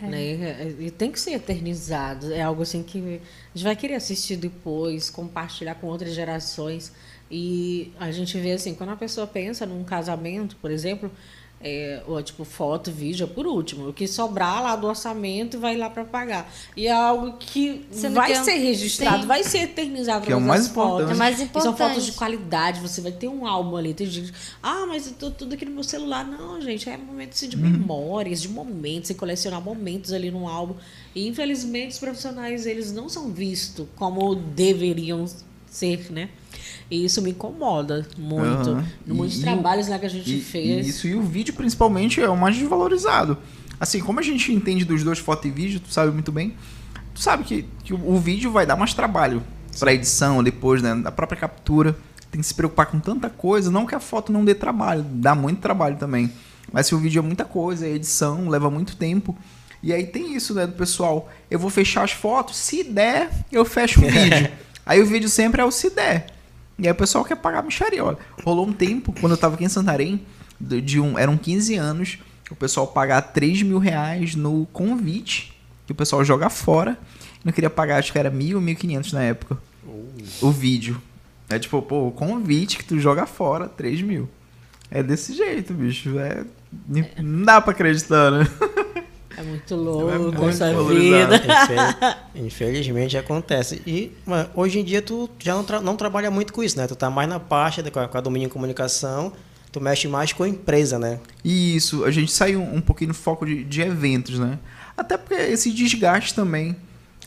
[0.00, 0.74] Né?
[0.80, 2.32] E tem que ser eternizado.
[2.32, 6.92] É algo assim que a gente vai querer assistir depois, compartilhar com outras gerações.
[7.30, 11.10] E a gente vê assim, quando a pessoa pensa num casamento, por exemplo,
[11.66, 13.88] é, ou, tipo, foto, vídeo, é por último.
[13.88, 16.52] O que sobrar lá do orçamento vai lá para pagar.
[16.76, 19.26] E é algo que Sendo vai que é- ser registrado, Sim.
[19.26, 20.26] vai ser eternizado.
[20.26, 21.12] Que é o mais importante.
[21.12, 22.12] É mais E são fotos de importante.
[22.12, 23.94] qualidade, você vai ter um álbum ali.
[23.94, 24.30] Tem gente,
[24.62, 26.22] ah, mas eu tô tudo aqui no meu celular.
[26.26, 30.74] Não, gente, é momento assim, de memórias, de momentos, você colecionar momentos ali no álbum.
[31.14, 35.24] E infelizmente os profissionais, eles não são vistos como deveriam
[35.66, 36.28] ser, né?
[36.90, 38.84] E isso me incomoda muito.
[39.06, 40.86] No muitos E- trabalhos lá que a gente E, fez.
[40.86, 43.36] isso, e o vídeo principalmente é o mais desvalorizado.
[43.80, 46.54] Assim, como a gente entende dos dois, foto e vídeo, tu sabe muito bem,
[47.14, 49.42] tu sabe que, que o, o vídeo vai dar mais trabalho
[49.78, 50.94] pra edição depois, né?
[50.94, 51.96] Da própria captura.
[52.30, 55.34] Tem que se preocupar com tanta coisa, não que a foto não dê trabalho, dá
[55.34, 56.30] muito trabalho também.
[56.72, 59.36] Mas se o vídeo é muita coisa, a edição leva muito tempo.
[59.82, 61.30] E aí tem isso, né, do pessoal.
[61.50, 64.48] Eu vou fechar as fotos, se der, eu fecho o vídeo.
[64.84, 66.26] aí o vídeo sempre é o se der.
[66.78, 68.04] E aí o pessoal quer pagar micharia.
[68.04, 70.20] Olha, rolou um tempo, quando eu tava aqui em Santarém,
[70.60, 72.18] de de um, eram 15 anos,
[72.50, 75.54] o pessoal pagar 3 mil reais no convite,
[75.86, 76.98] que o pessoal joga fora.
[77.44, 79.58] Não queria pagar, acho que era mil, 1.500 na época.
[80.40, 81.00] O vídeo.
[81.48, 84.28] É tipo, pô, o convite que tu joga fora, 3 mil.
[84.90, 86.18] É desse jeito, bicho.
[86.18, 86.44] É,
[87.22, 88.48] não dá pra acreditar, né?
[89.36, 91.32] É muito É louco muito essa valorizado.
[91.32, 91.44] vida.
[92.34, 93.82] Infel- Infelizmente acontece.
[93.86, 96.86] E mano, hoje em dia tu já não, tra- não trabalha muito com isso, né?
[96.86, 99.32] Tu tá mais na parte da, com, a, com a domínio em comunicação,
[99.72, 101.18] tu mexe mais com a empresa, né?
[101.44, 104.58] Isso, a gente saiu um pouquinho no foco de, de eventos, né?
[104.96, 106.76] Até porque esse desgaste também.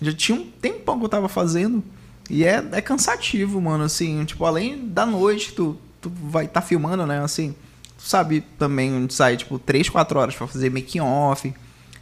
[0.01, 1.83] Já tinha um tempão que eu tava fazendo.
[2.29, 3.83] E é, é cansativo, mano.
[3.85, 7.19] Assim, tipo, além da noite, tu, tu vai estar tá filmando, né?
[7.23, 7.55] Assim,
[7.97, 11.51] tu sabe também onde sai, tipo, 3, 4 horas pra fazer making off.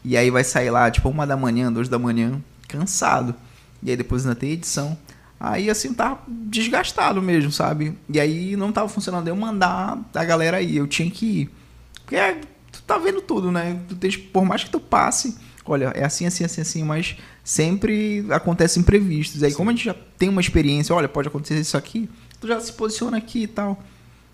[0.06, 3.34] E aí vai sair lá, tipo, uma da manhã, duas da manhã, cansado.
[3.82, 4.96] E aí depois ainda tem edição.
[5.40, 7.98] Aí assim, tá desgastado mesmo, sabe?
[8.08, 10.78] E aí não tava funcionando eu mandar a galera aí.
[10.78, 11.50] Eu tinha que ir.
[12.04, 12.40] Porque é,
[12.72, 13.80] tu tá vendo tudo, né?
[13.90, 15.36] Tu tens, por mais que tu passe,
[15.66, 19.42] olha, é assim, assim, assim, assim, mas sempre acontecem imprevistos.
[19.42, 22.08] Aí, como a gente já tem uma experiência, olha, pode acontecer isso aqui,
[22.40, 23.84] tu já se posiciona aqui e tal.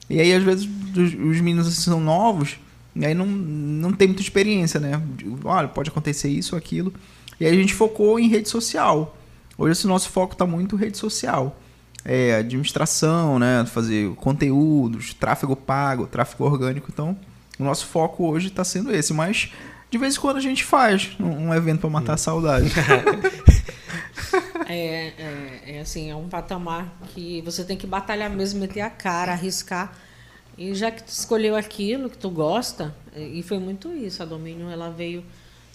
[0.09, 2.59] E aí, às vezes, os, os meninos assim, são novos,
[2.95, 5.01] e aí não, não tem muita experiência, né?
[5.43, 6.93] Olha, pode acontecer isso ou aquilo.
[7.39, 9.17] E aí a gente focou em rede social.
[9.57, 11.59] Hoje, esse nosso foco está muito rede social.
[12.03, 13.65] É, administração, né?
[13.65, 16.89] Fazer conteúdos, tráfego pago, tráfego orgânico.
[16.91, 17.17] Então,
[17.57, 19.13] o nosso foco hoje está sendo esse.
[19.13, 19.51] Mas,
[19.89, 22.71] de vez em quando, a gente faz um, evento para matar a saudade.
[24.67, 28.89] É, é, é assim, é um patamar que você tem que batalhar mesmo, meter a
[28.89, 29.93] cara, arriscar.
[30.61, 34.69] E já que tu escolheu aquilo que tu gosta, e foi muito isso, a Domínio
[34.69, 35.23] ela veio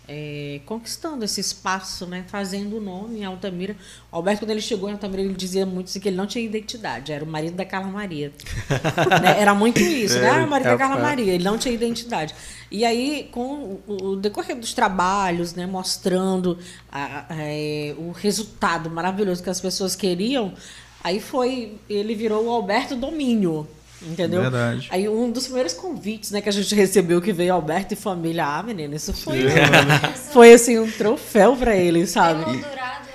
[0.07, 3.75] é, conquistando esse espaço, né, fazendo o nome em Altamira.
[4.13, 6.45] O Alberto, quando ele chegou em Altamira, ele dizia muito assim, que ele não tinha
[6.45, 8.33] identidade, era o marido da Carla Maria.
[9.21, 9.41] né?
[9.41, 10.29] Era muito isso, né?
[10.29, 12.33] Era o marido da Carla Maria, ele não tinha identidade.
[12.71, 16.57] E aí, com o decorrer dos trabalhos, né, mostrando
[16.93, 20.55] a, a, é, o resultado maravilhoso que as pessoas queriam,
[21.03, 23.67] aí foi, ele virou o Alberto Domínio.
[24.03, 24.43] Entendeu?
[24.43, 24.89] Verdade.
[24.91, 28.45] Aí um dos primeiros convites né, que a gente recebeu que veio Alberto e família,
[28.45, 29.47] ah, menina, isso foi,
[30.33, 32.43] foi assim, um troféu para ele, sabe?
[32.43, 33.07] Emoldurado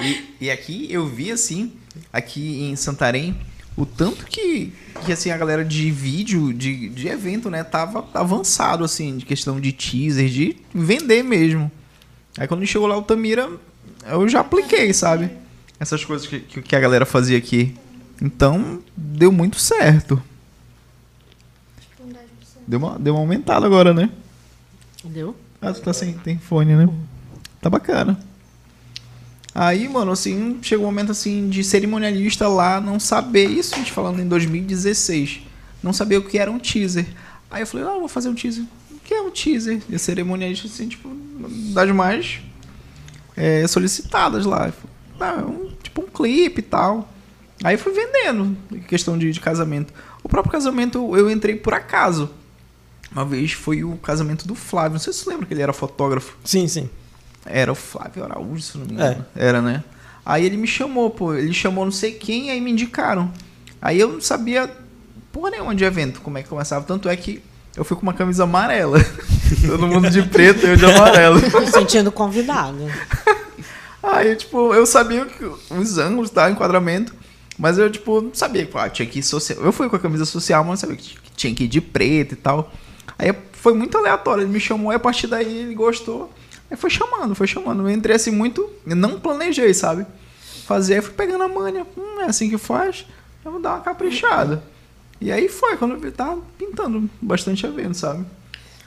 [0.00, 1.72] e, e aqui eu vi assim,
[2.12, 3.36] aqui em Santarém,
[3.76, 4.72] o tanto que,
[5.04, 9.60] que assim, a galera de vídeo, de, de evento, né, tava avançado, assim, de questão
[9.60, 11.70] de teaser, de vender mesmo.
[12.38, 13.50] Aí quando chegou lá o Tamira,
[14.06, 15.30] eu já apliquei, sabe?
[15.78, 17.74] Essas coisas que, que a galera fazia aqui.
[18.22, 20.22] Então, deu muito certo.
[22.64, 24.08] Deu uma, deu uma aumentada agora, né?
[25.02, 25.34] Deu?
[25.60, 26.88] Ah, tu tá sem tem fone, né?
[27.60, 28.16] Tá bacana.
[29.52, 33.90] Aí, mano, assim, chegou um momento assim de cerimonialista lá não saber isso, a gente
[33.90, 35.40] falando em 2016,
[35.82, 37.06] não saber o que era um teaser.
[37.50, 38.64] Aí eu falei, ah, vou fazer um teaser.
[38.92, 39.82] O que é um teaser?
[39.90, 41.08] E a cerimonialista, assim, tipo,
[41.74, 42.38] das mais
[43.36, 44.68] é, solicitadas lá.
[44.68, 47.11] Eu falei, ah, um, tipo um clipe e tal.
[47.62, 48.56] Aí fui vendendo,
[48.88, 49.92] questão de, de casamento.
[50.22, 52.30] O próprio casamento eu entrei por acaso.
[53.10, 54.92] Uma vez foi o casamento do Flávio.
[54.92, 56.36] Não sei se você lembra que ele era fotógrafo.
[56.44, 56.88] Sim, sim.
[57.44, 59.24] Era o Flávio Araújo, se não me engano.
[59.36, 59.46] É.
[59.48, 59.84] Era, né?
[60.24, 61.34] Aí ele me chamou, pô.
[61.34, 63.30] Ele chamou não sei quem, aí me indicaram.
[63.80, 64.70] Aí eu não sabia
[65.32, 66.84] porra nenhuma de evento, como é que começava.
[66.84, 67.42] Tanto é que
[67.76, 68.98] eu fui com uma camisa amarela.
[69.66, 71.40] Todo mundo de preto e eu de amarelo.
[71.60, 72.78] Me sentindo convidado.
[74.02, 76.50] aí, tipo, eu sabia que os ângulos, tá?
[76.50, 77.14] Enquadramento.
[77.58, 79.58] Mas eu, tipo, não sabia que ah, tinha que ir social.
[79.62, 82.36] Eu fui com a camisa social, mas sabia que tinha que ir de preto e
[82.36, 82.72] tal.
[83.18, 84.42] Aí foi muito aleatório.
[84.42, 86.32] Ele me chamou e a partir daí ele gostou.
[86.70, 87.82] Aí foi chamando, foi chamando.
[87.82, 88.68] Eu entrei assim muito.
[88.86, 90.06] Eu não planejei, sabe?
[90.66, 91.86] Fazer, aí fui pegando a manha.
[91.96, 93.06] Hum, é assim que faz.
[93.44, 94.62] Eu vou dar uma caprichada.
[95.20, 98.24] E aí foi, quando eu vi, tava pintando bastante evento, sabe?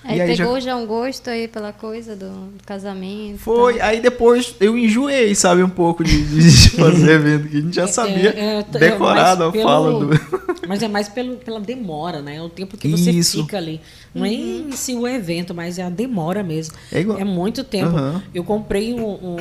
[0.08, 0.68] Aí, aí pegou já...
[0.68, 0.76] já...
[0.76, 3.40] um gosto aí pela coisa do, do casamento.
[3.40, 3.88] Foi, tá.
[3.88, 7.84] aí depois eu enjoei, sabe, um pouco de, de fazer evento, que a gente já
[7.84, 10.10] é, sabia é, é, decorado a pelo, fala do.
[10.68, 12.42] Mas é mais pelo, pela demora, né?
[12.42, 13.42] O tempo que você Isso.
[13.44, 13.82] fica ali.
[14.14, 14.28] Não uhum.
[14.28, 16.76] é em si o evento, mas é a demora mesmo.
[16.92, 17.20] É, igual.
[17.20, 17.96] é muito tempo.
[17.96, 18.22] Uhum.
[18.34, 19.38] Eu comprei um,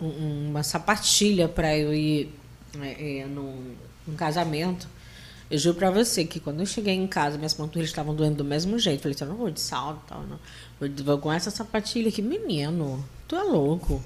[0.00, 2.32] um, uma sapatilha para eu ir
[2.80, 3.54] é, é, num,
[4.06, 4.88] num casamento.
[5.50, 8.44] Eu juro pra você que quando eu cheguei em casa, minhas panturrilhas estavam doendo do
[8.44, 9.02] mesmo jeito.
[9.02, 10.38] Falei assim, eu não vou de salto tal, não.
[11.04, 12.22] Vou com essa sapatilha aqui.
[12.22, 14.02] Menino, tu é louco.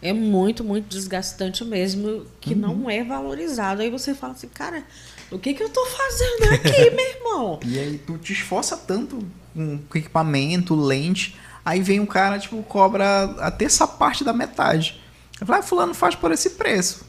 [0.00, 2.60] É muito, muito desgastante mesmo, que uhum.
[2.60, 3.82] não é valorizado.
[3.82, 4.84] Aí você fala assim, cara,
[5.30, 7.60] o que que eu tô fazendo aqui, meu irmão?
[7.64, 13.24] E aí tu te esforça tanto com equipamento, lente, aí vem um cara, tipo, cobra
[13.40, 15.00] até essa parte da metade.
[15.40, 17.04] Eu falei, ah, fulano faz por esse preço.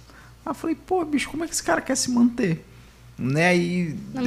[0.45, 2.65] Aí eu falei, pô, bicho, como é que esse cara quer se manter?
[3.17, 3.55] Né?
[3.55, 4.23] E não,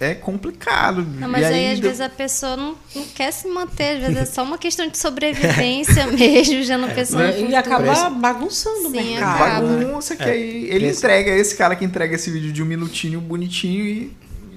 [0.00, 0.10] é...
[0.10, 0.14] é...
[0.14, 1.06] complicado.
[1.18, 1.90] Não, mas aí, aí, às deu...
[1.90, 4.98] vezes a pessoa não, não quer se manter, às vezes é só uma questão de
[4.98, 9.66] sobrevivência mesmo, já não pensa no E acaba bagunçando Sim, o mercado.
[9.66, 10.30] Bagunça que é.
[10.30, 10.98] aí ele Esse...
[10.98, 14.12] entrega, esse cara que entrega esse vídeo de um minutinho bonitinho e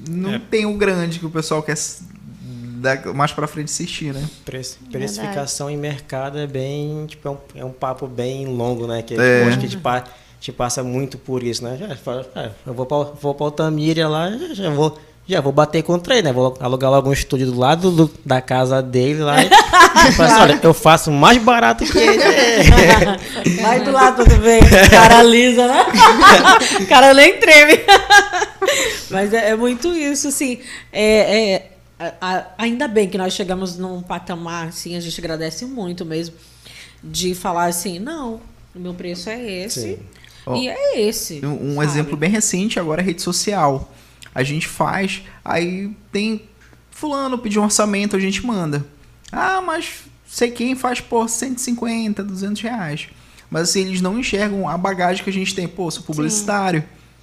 [0.10, 0.40] não é.
[0.40, 1.76] tem o grande que o pessoal quer
[3.16, 4.24] mais para frente assistir, né?
[4.92, 9.02] Precificação em mercado é bem, tipo, é um, é um papo bem longo, né?
[9.02, 9.44] Que é.
[9.46, 9.88] acho que tipo,
[10.46, 11.76] gente passa muito por isso, né?
[11.76, 11.88] Já,
[12.42, 14.98] é, eu vou para vou pra Altamira lá, já, já, vou.
[15.28, 16.32] Já vou bater contra ele, né?
[16.32, 19.44] Vou alugar logo um estúdio do lado do, da casa dele lá.
[19.44, 19.50] E,
[20.22, 22.22] assim, olha, eu faço mais barato que ele.
[23.60, 24.62] Vai do lado tudo bem.
[24.88, 25.84] Cara lisa, né?
[26.88, 27.80] cara nem treme.
[29.10, 30.60] Mas é, é muito isso, assim.
[30.94, 31.72] É, é
[32.56, 36.36] ainda bem que nós chegamos num patamar, assim, a gente agradece muito mesmo,
[37.04, 38.40] de falar assim, não,
[38.76, 39.82] o meu preço é esse.
[39.82, 40.00] Sim.
[40.46, 41.46] Oh, e é esse.
[41.46, 43.94] Um, um exemplo bem recente agora é rede social.
[44.34, 46.42] A gente faz, aí tem
[46.92, 48.86] fulano pediu um orçamento, a gente manda.
[49.32, 53.08] Ah, mas sei quem faz por 150, 200 reais.
[53.50, 55.68] Mas assim, eles não enxergam a bagagem que a gente tem.
[55.68, 56.82] Pô, sou publicitário.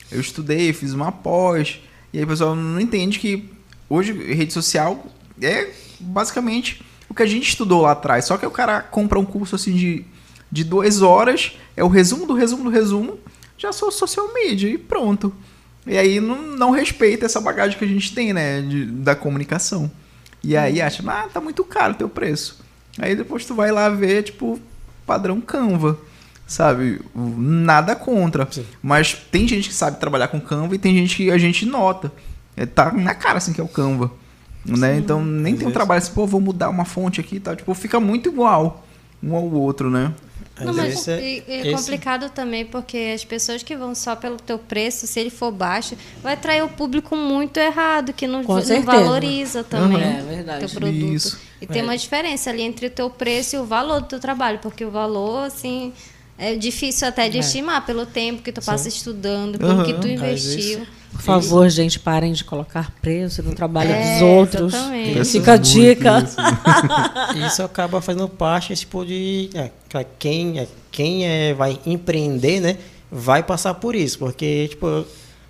[0.08, 0.14] Sim.
[0.16, 1.80] eu estudei, fiz uma pós.
[2.12, 3.50] E aí o pessoal não entende que
[3.88, 5.06] hoje rede social
[5.40, 8.26] é basicamente o que a gente estudou lá atrás.
[8.26, 10.04] Só que o cara compra um curso assim de,
[10.52, 13.18] de duas horas, é o resumo do resumo do resumo,
[13.56, 15.32] já sou social media e pronto.
[15.86, 19.90] E aí não, não respeita essa bagagem que a gente tem, né, de, da comunicação.
[20.44, 22.60] E aí acha, ah, tá muito caro o teu preço.
[22.98, 24.60] Aí depois tu vai lá ver, tipo,
[25.06, 25.98] padrão Canva,
[26.46, 27.00] sabe?
[27.14, 28.46] Nada contra.
[28.50, 28.66] Sim.
[28.82, 32.12] Mas tem gente que sabe trabalhar com Canva e tem gente que a gente nota.
[32.54, 34.10] É, tá na cara assim que é o Canva.
[34.64, 34.98] Né?
[34.98, 37.56] Então nem tem um trabalho assim, pô, vou mudar uma fonte aqui e tal.
[37.56, 38.84] Tipo, fica muito igual
[39.22, 40.12] um ao outro, né?
[40.60, 44.36] Não, mas é- e- é, esse- complicado também, porque as pessoas que vão só pelo
[44.36, 48.82] teu preço, se ele for baixo, vai atrair o público muito errado, que não, não
[48.82, 50.60] valoriza também É verdade.
[50.60, 51.12] teu produto.
[51.14, 51.38] Isso.
[51.60, 51.84] E tem É.
[51.84, 54.90] uma diferença ali entre o teu preço e o valor do teu trabalho, porque o
[54.90, 55.92] valor, assim,
[56.36, 57.40] é difícil até de É.
[57.40, 60.14] estimar pelo tempo que tu passa estudando, pelo que tu Aham.
[60.14, 60.86] investiu.
[61.12, 64.74] Por favor, gente, parem de colocar preço no trabalho É, dos outros.
[64.74, 65.24] exatamente.
[65.24, 66.20] Fica a dica.
[66.20, 66.36] nisso.
[67.46, 69.70] Isso acaba fazendo parte tipo de é,
[70.18, 72.78] quem é, quem é, vai empreender, né,
[73.10, 75.04] vai passar por isso, porque tipo,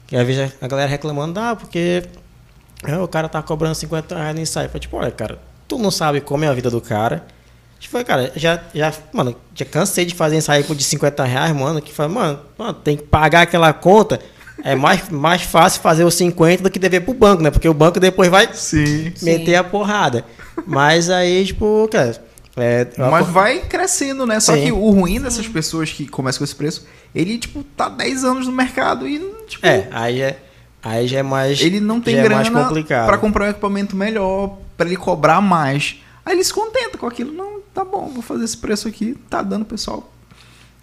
[0.06, 2.02] que às vezes a galera reclamando, ah, porque
[2.84, 5.38] é, o cara tá cobrando 50 reais no ensaio, Fala, tipo, olha, cara,
[5.68, 7.24] tu não sabe como é a vida do cara.
[7.78, 11.80] Tipo, cara, já, já, mano, já cansei de fazer ensaio por de 50 reais, mano,
[11.82, 14.20] que fala, mano, mano, tem que pagar aquela conta.
[14.64, 17.50] É mais, mais fácil fazer os 50 do que dever pro banco, né?
[17.50, 19.12] Porque o banco depois vai Sim.
[19.14, 19.24] Sim.
[19.24, 20.24] meter a porrada.
[20.66, 22.16] Mas aí, tipo, cara.
[22.54, 24.38] É, Mas vai crescendo, né?
[24.38, 24.64] Só Sim.
[24.64, 28.46] que o ruim dessas pessoas que começam com esse preço, ele, tipo, tá 10 anos
[28.46, 30.38] no mercado e, tipo, É, aí é,
[30.82, 31.60] aí já é mais.
[31.62, 33.06] ele não tem é grana mais complicado.
[33.06, 35.96] pra comprar um equipamento melhor, pra ele cobrar mais.
[36.26, 37.32] Aí ele se contenta com aquilo.
[37.32, 40.11] Não, tá bom, vou fazer esse preço aqui, tá dando, pessoal.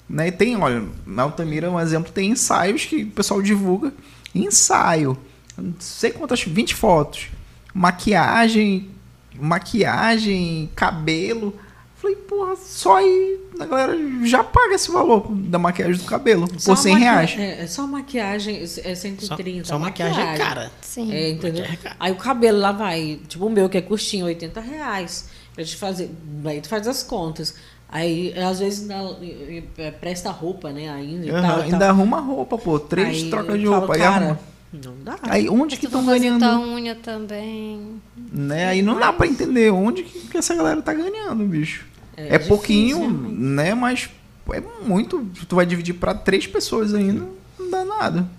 [0.10, 0.30] Né?
[0.30, 3.94] E tem, olha, na Altamira, um exemplo, tem ensaios que o pessoal divulga.
[4.34, 5.18] Ensaio.
[5.58, 7.28] Não sei quantas, 20 fotos.
[7.74, 8.90] Maquiagem,
[9.36, 11.54] maquiagem, cabelo.
[11.96, 16.74] Falei, porra, só aí a galera já paga esse valor da maquiagem do cabelo Só
[16.74, 17.36] por 100 maqui- reais.
[17.38, 19.66] É, é só maquiagem, é Só, 130.
[19.68, 20.72] só maquiagem é cara.
[20.82, 21.12] Sim.
[21.12, 21.62] É, entendeu?
[21.64, 21.96] Maquiagem é cara.
[22.00, 25.28] Aí o cabelo lá vai, tipo o meu que é curtinho, 80 reais.
[25.54, 26.10] Pra te fazer.
[26.46, 27.54] Aí tu faz as contas.
[27.92, 28.88] Aí, às vezes,
[29.22, 30.90] e- e- presta roupa, né?
[30.90, 31.62] Ainda e Aham, tal.
[31.62, 31.90] ainda tal.
[31.90, 32.80] arruma roupa, pô.
[32.80, 33.94] Três Aí trocas de falo, roupa.
[33.96, 34.40] aí, cara, arruma.
[34.86, 35.20] não dá.
[35.24, 36.40] aí onde que Se tu estão fazer ganhando?
[36.40, 38.00] tua unha também.
[38.32, 38.68] Né?
[38.68, 41.88] Aí não dá pra entender onde que, que essa galera tá ganhando, bicho.
[42.16, 43.36] É, difícil, pouquinho, realmente.
[43.40, 43.74] né?
[43.74, 44.10] Mas
[44.54, 45.26] é muito.
[45.48, 47.26] Tu vai dividir pra três pessoas ainda,
[47.58, 48.30] não dá nada.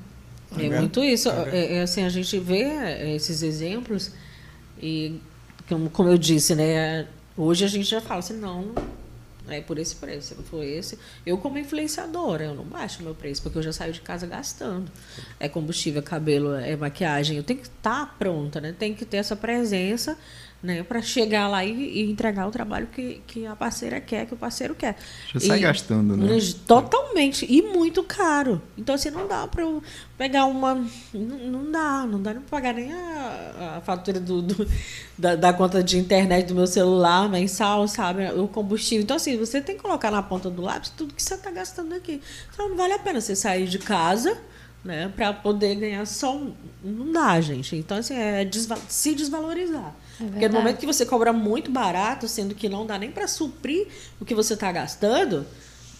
[0.56, 1.28] É muito isso.
[1.28, 4.12] É, é assim, a gente vê é, esses exemplos
[4.80, 5.16] e,
[5.68, 7.06] como, como eu disse, né?
[7.36, 8.66] Hoje a gente já fala assim, não,
[9.48, 10.98] é por esse preço, se não for esse.
[11.24, 14.90] Eu, como influenciadora, eu não baixo meu preço, porque eu já saio de casa gastando.
[15.38, 17.36] É combustível, cabelo, é maquiagem.
[17.36, 18.74] Eu tenho que estar pronta, né?
[18.76, 20.18] Tem que ter essa presença,
[20.62, 20.82] né?
[20.82, 24.36] Para chegar lá e, e entregar o trabalho que, que a parceira quer, que o
[24.36, 24.96] parceiro quer.
[25.32, 26.38] Já sai E- gastando, né?
[26.66, 27.46] Totalmente.
[27.48, 28.60] E muito caro.
[28.76, 29.82] Então, assim, não dá pra eu
[30.18, 30.74] pegar uma.
[31.14, 34.68] Não, não dá, não dá nem pra pagar nem a, a fatura do, do-
[35.18, 38.26] da, da conta de internet do meu celular mensal, sabe?
[38.32, 39.02] O combustível.
[39.02, 41.94] Então, assim, você tem que colocar na ponta do lápis tudo que você tá gastando
[41.94, 42.20] aqui.
[42.52, 44.36] Então, não vale a pena você sair de casa.
[44.82, 46.34] Né, para poder ganhar só.
[46.36, 46.52] um-
[46.82, 47.76] Não dá, gente.
[47.76, 49.94] Então, assim, é desva- se desvalorizar.
[50.18, 53.86] Porque no momento que você cobra muito barato, sendo que não dá nem para suprir
[54.18, 55.44] o que você está gastando,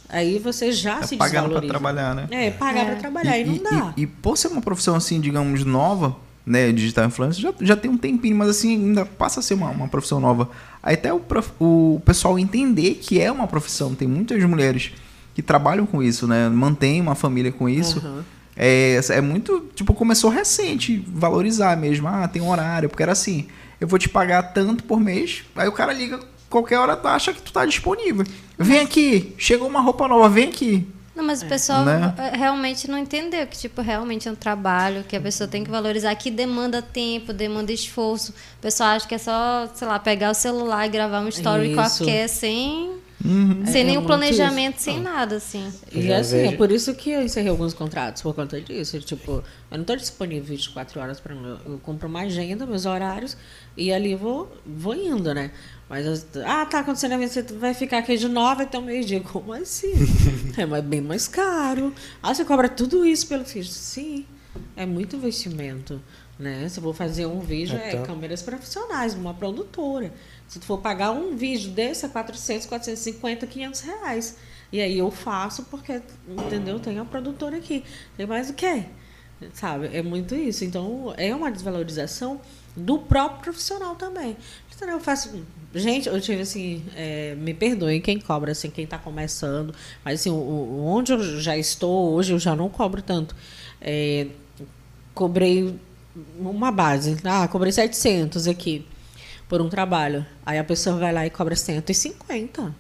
[0.08, 1.68] aí você já É se pagando pra desvaloriza.
[1.72, 2.26] trabalhar, né?
[2.30, 2.84] É, pagar É.
[2.86, 3.92] para trabalhar e, não dá.
[3.98, 6.16] E, por ser uma profissão assim, digamos, nova,
[6.46, 9.70] né, digital influencer, já, já tem um tempinho, mas assim, ainda passa a ser uma,
[9.70, 10.48] uma profissão nova.
[10.82, 13.94] Aí até o, prof- o pessoal entender que é uma profissão.
[13.94, 14.92] Tem muitas mulheres
[15.34, 16.48] que trabalham com isso, né?
[16.48, 17.98] Mantêm uma família com isso.
[17.98, 18.24] Aham.
[18.62, 22.06] É, é muito, tipo, começou recente, valorizar mesmo.
[22.06, 23.48] Ah, tem um horário, porque era assim,
[23.80, 27.32] eu vou te pagar tanto por mês, aí o cara liga qualquer hora, tu acha
[27.32, 28.22] que tu tá disponível.
[28.58, 30.86] Vem aqui, chegou uma roupa nova, vem aqui.
[31.16, 32.14] Não, mas o pessoal Né?
[32.18, 35.70] eh, realmente não entendeu que, tipo, realmente é um trabalho que a pessoa tem que
[35.70, 38.32] valorizar, que demanda tempo, demanda esforço.
[38.58, 41.72] O pessoal acha que é só, sei lá, pegar o celular e gravar um story
[41.72, 41.74] Isso.
[41.74, 42.92] qualquer sem,
[43.22, 43.66] Uhum.
[43.66, 44.84] sem É nenhum muito planejamento, isso.
[44.84, 45.70] sem nada, assim.
[45.92, 46.56] E assim, é vejo.
[46.56, 48.98] por isso que eu encerrei alguns contratos, por conta disso.
[49.00, 53.36] Tipo, eu não estou disponível 24 horas para eu, eu compro uma agenda, meus horários,
[53.76, 55.50] e ali vou, vou indo, né?
[55.88, 59.20] Mas, as- ah, tá acontecendo, você vai ficar aqui de 9 até o meio-dia.
[59.20, 59.92] Como assim?
[60.56, 61.92] é bem mais caro.
[62.22, 63.64] Ah, você cobra tudo isso pelo vídeo?
[63.70, 64.24] Sim,
[64.76, 66.00] é muito investimento.
[66.38, 66.66] Né?
[66.70, 68.06] Se eu vou fazer um vídeo, é Então.
[68.06, 70.10] câmeras profissionais, uma produtora.
[70.50, 74.36] Se tu for pagar um vídeo desse, é 400, 450, 500 reais.
[74.72, 76.80] E aí eu faço porque, entendeu?
[76.80, 77.84] Tem a produtora aqui.
[78.16, 78.86] Tem mais o quê?
[79.54, 79.96] Sabe?
[79.96, 80.64] É muito isso.
[80.64, 82.40] Então, é uma desvalorização
[82.76, 84.36] do próprio profissional também.
[84.80, 85.40] Eu faço.
[85.72, 89.72] Gente, eu tive assim, é, me perdoem quem cobra, assim, quem está começando,
[90.04, 93.36] mas assim, onde eu já estou hoje, eu já não cobro tanto.
[93.80, 94.26] É,
[95.14, 95.78] cobrei
[96.36, 98.84] uma base, ah, cobrei 700 aqui
[99.50, 100.24] por um trabalho.
[100.46, 102.72] Aí a pessoa vai lá e cobra 150,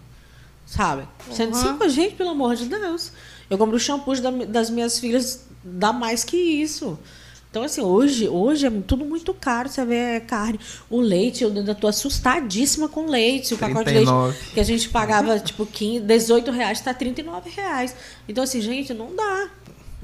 [0.64, 1.02] sabe?
[1.28, 1.34] Uhum.
[1.34, 3.10] 150, gente, pelo amor de Deus.
[3.50, 4.14] Eu compro o shampoo
[4.46, 6.96] das minhas filhas, dá mais que isso.
[7.50, 9.68] Então, assim, hoje, hoje é tudo muito caro.
[9.68, 13.52] Você vê carne, o leite, eu ainda tô assustadíssima com leite.
[13.52, 13.74] O 39.
[13.74, 17.96] pacote de leite que a gente pagava, tipo, 15, 18 reais, está 39 reais.
[18.28, 19.50] Então, assim, gente, não dá.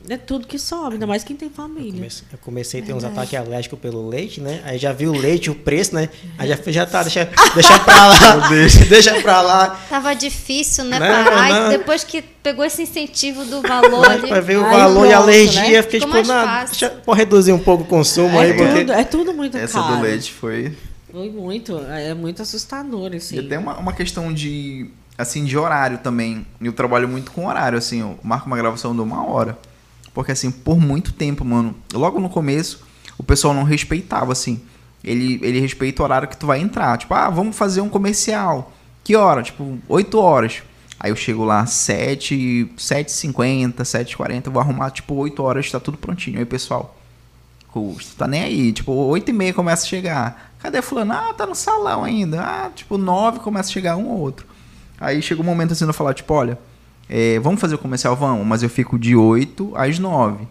[0.09, 1.90] É tudo que sobe, ainda mais quem tem família.
[1.90, 4.62] Eu comecei, eu comecei a ter uns ataques alérgicos pelo leite, né?
[4.64, 6.09] Aí já vi o leite, o preço, né?
[6.38, 8.48] Aí já, já tá, deixa, deixa pra lá.
[8.88, 9.80] deixa, pra lá.
[9.88, 10.98] Tava difícil, né?
[10.98, 11.48] Não, parar.
[11.48, 11.68] Não.
[11.70, 14.28] depois que pegou esse incentivo do valor ali.
[14.28, 15.82] Pra ver o valor pronto, e a alergia, né?
[15.82, 18.57] fiquei tipo, não, deixa eu reduzir um pouco o consumo é aí.
[18.57, 18.92] Tudo, porque...
[18.92, 19.96] É tudo muito Essa caro.
[19.96, 20.72] do leite foi...
[21.11, 23.38] Foi muito, é muito assustador, assim.
[23.38, 26.46] E tem uma, uma questão de, assim, de horário também.
[26.61, 29.57] Eu trabalho muito com horário, assim, eu marco uma gravação de uma hora.
[30.16, 32.82] Porque, assim, por muito tempo, mano, logo no começo,
[33.18, 34.62] o pessoal não respeitava, assim.
[35.04, 36.96] Ele, ele respeita o horário que tu vai entrar.
[36.96, 38.72] Tipo, ah, vamos fazer um comercial.
[39.04, 39.42] Que hora?
[39.42, 40.62] Tipo, 8 horas.
[40.98, 46.38] Aí eu chego lá 7, 7h50, 7h40, vou arrumar, tipo, 8 horas, tá tudo prontinho.
[46.38, 46.96] Aí, pessoal,
[47.70, 48.72] custo, tá nem aí.
[48.72, 50.54] Tipo, 8 e meia começa a chegar.
[50.60, 51.12] Cadê fulano?
[51.12, 52.40] Ah, tá no salão ainda.
[52.40, 54.46] Ah, tipo, 9 começa a chegar um ou outro.
[54.98, 56.58] Aí chega um momento assim, eu falar, tipo, olha,
[57.09, 58.16] é, vamos fazer o comercial?
[58.16, 60.46] Vamos, mas eu fico de 8 às 9.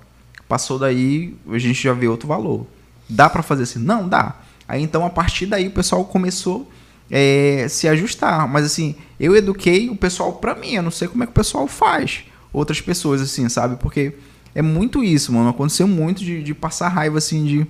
[0.47, 2.66] Passou daí, a gente já vê outro valor.
[3.10, 3.80] Dá para fazer assim?
[3.80, 4.36] Não, dá.
[4.68, 6.70] Aí então, a partir daí, o pessoal começou
[7.10, 8.47] é, se ajustar.
[8.47, 10.74] Mas assim, eu eduquei o pessoal para mim.
[10.74, 12.24] Eu não sei como é que o pessoal faz.
[12.53, 13.76] Outras pessoas, assim, sabe?
[13.78, 14.14] Porque
[14.53, 15.49] é muito isso, mano.
[15.49, 17.68] Aconteceu muito de, de passar raiva, assim, de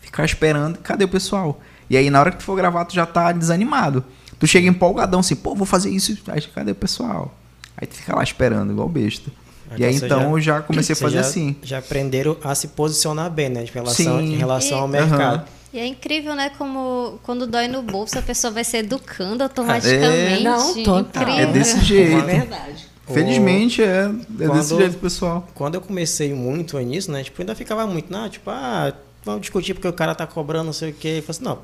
[0.00, 0.78] ficar esperando.
[0.78, 1.60] Cadê o pessoal?
[1.90, 4.04] E aí, na hora que tu for gravar, tu já tá desanimado.
[4.38, 6.16] Tu chega empolgadão assim, pô, vou fazer isso.
[6.28, 7.36] Aí, cadê o pessoal?
[7.76, 9.30] Aí tu fica lá esperando, igual besta.
[9.66, 11.56] Então, e aí então já, eu já comecei a fazer já, assim.
[11.62, 13.64] Já aprenderam a se posicionar bem, né?
[13.64, 15.48] Em relação, em relação e, ao mercado.
[15.72, 16.50] E é incrível, né?
[16.56, 20.40] Como quando dói no bolso, a pessoa vai se educando automaticamente.
[20.40, 21.22] É, não, total.
[21.22, 21.48] Incrível.
[21.48, 22.16] É desse jeito.
[22.16, 22.88] É verdade.
[23.12, 25.46] Felizmente é, é quando, desse jeito, pessoal.
[25.54, 27.22] Quando eu comecei muito nisso, né?
[27.22, 28.92] Tipo, ainda ficava muito, não, tipo, ah,
[29.24, 31.18] vamos discutir porque o cara tá cobrando, não sei o quê.
[31.18, 31.58] Eu falei assim, não,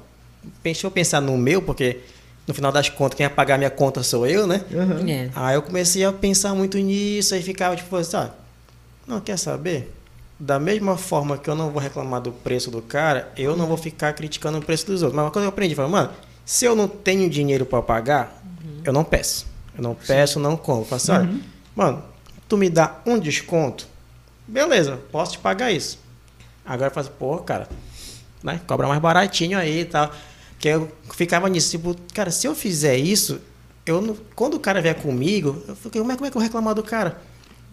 [0.63, 2.01] deixa eu pensar no meu, porque
[2.47, 4.65] no final das contas, quem vai pagar minha conta sou eu, né?
[4.71, 5.09] Uhum.
[5.09, 5.31] É.
[5.35, 8.31] Aí eu comecei a pensar muito nisso, aí ficava tipo assim, ah,
[9.07, 9.93] não quer saber?
[10.39, 13.77] Da mesma forma que eu não vou reclamar do preço do cara, eu não vou
[13.77, 15.15] ficar criticando o preço dos outros.
[15.15, 16.11] Mas uma coisa que eu aprendi, falei, mano,
[16.45, 18.83] se eu não tenho dinheiro para pagar, uhum.
[18.85, 19.47] eu não peço.
[19.77, 20.41] Eu não peço, Sim.
[20.41, 20.85] não compro.
[20.85, 21.41] Falo assim, uhum.
[21.77, 22.03] mano,
[22.49, 23.87] tu me dá um desconto,
[24.47, 25.99] beleza, posso te pagar isso.
[26.65, 27.69] Agora eu falo, assim, pô, cara,
[28.43, 28.61] né?
[28.67, 30.11] Cobra mais baratinho aí e tal.
[30.63, 33.41] Que eu ficava nisso, tipo, cara, se eu fizer isso,
[33.85, 36.41] eu não, quando o cara vier comigo, eu fiquei, como é, como é que eu
[36.41, 37.21] reclamar do cara?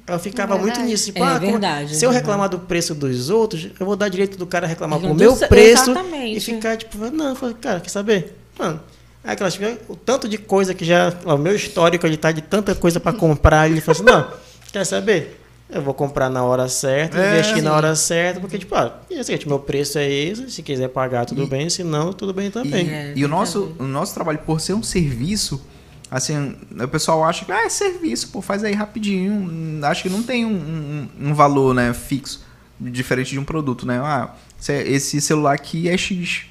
[0.08, 1.96] Eu ficava é muito nisso, tipo, é ah, verdade.
[1.96, 5.12] se eu reclamar do preço dos outros, eu vou dar direito do cara reclamar com
[5.12, 6.38] o meu preço exatamente.
[6.38, 8.36] e ficar tipo, não, cara, quer saber?
[8.58, 8.82] Mano,
[9.24, 12.74] é aquelas, o tanto de coisa que já, o meu histórico ele tá de tanta
[12.74, 14.34] coisa para comprar, ele falou assim, não,
[14.74, 15.40] quer saber?
[15.72, 17.62] Eu vou comprar na hora certa, é, investir sim.
[17.62, 21.28] na hora certa, porque, tipo, ah, e assim, meu preço é esse, se quiser pagar,
[21.28, 22.88] tudo e, bem, se não, tudo bem também.
[22.88, 25.62] E, é, e o, nosso, o nosso trabalho, por ser um serviço,
[26.10, 29.86] assim, o pessoal acha que ah, é serviço, pô, faz aí rapidinho.
[29.86, 32.44] Acho que não tem um, um, um valor né, fixo,
[32.80, 34.00] diferente de um produto, né?
[34.00, 34.34] Ah,
[34.68, 36.48] esse celular aqui é X.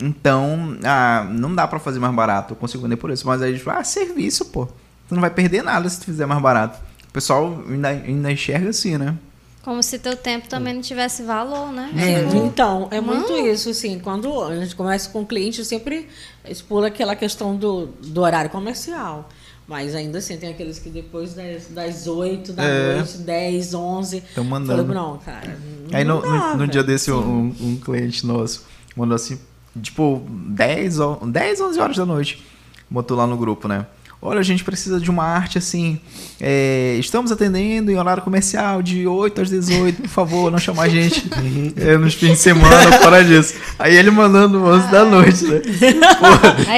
[0.00, 3.26] Então, ah, não dá para fazer mais barato, eu consigo vender por isso.
[3.26, 4.68] Mas aí, tipo, ah, serviço, pô.
[5.08, 8.98] Tu não vai perder nada se tu fizer mais barato pessoal ainda, ainda enxerga assim,
[8.98, 9.16] né?
[9.62, 11.90] Como se teu tempo também não tivesse valor, né?
[11.96, 15.64] É, tipo, então, é muito isso, assim, quando a gente começa com o cliente, eu
[15.64, 16.06] sempre
[16.46, 19.26] expula aquela questão do, do horário comercial.
[19.66, 22.96] Mas ainda assim, tem aqueles que depois das, das 8 da é.
[22.96, 24.16] noite, 10, 11.
[24.18, 24.82] Estão mandando.
[24.82, 25.58] Falei, não, cara.
[25.90, 29.40] Não Aí no, dá, no, no dia desse, um, um, cliente nosso mandou assim,
[29.80, 32.44] tipo, 10, 10, 11 horas da noite.
[32.90, 33.86] Botou lá no grupo, né?
[34.26, 36.00] Olha, a gente precisa de uma arte assim.
[36.40, 40.88] É, estamos atendendo em horário comercial de 8 às 18, por favor, não chamar a
[40.88, 41.28] gente
[41.76, 43.54] é, nos fins de semana, fora disso.
[43.78, 45.60] Aí ele mandando 11 da noite, né?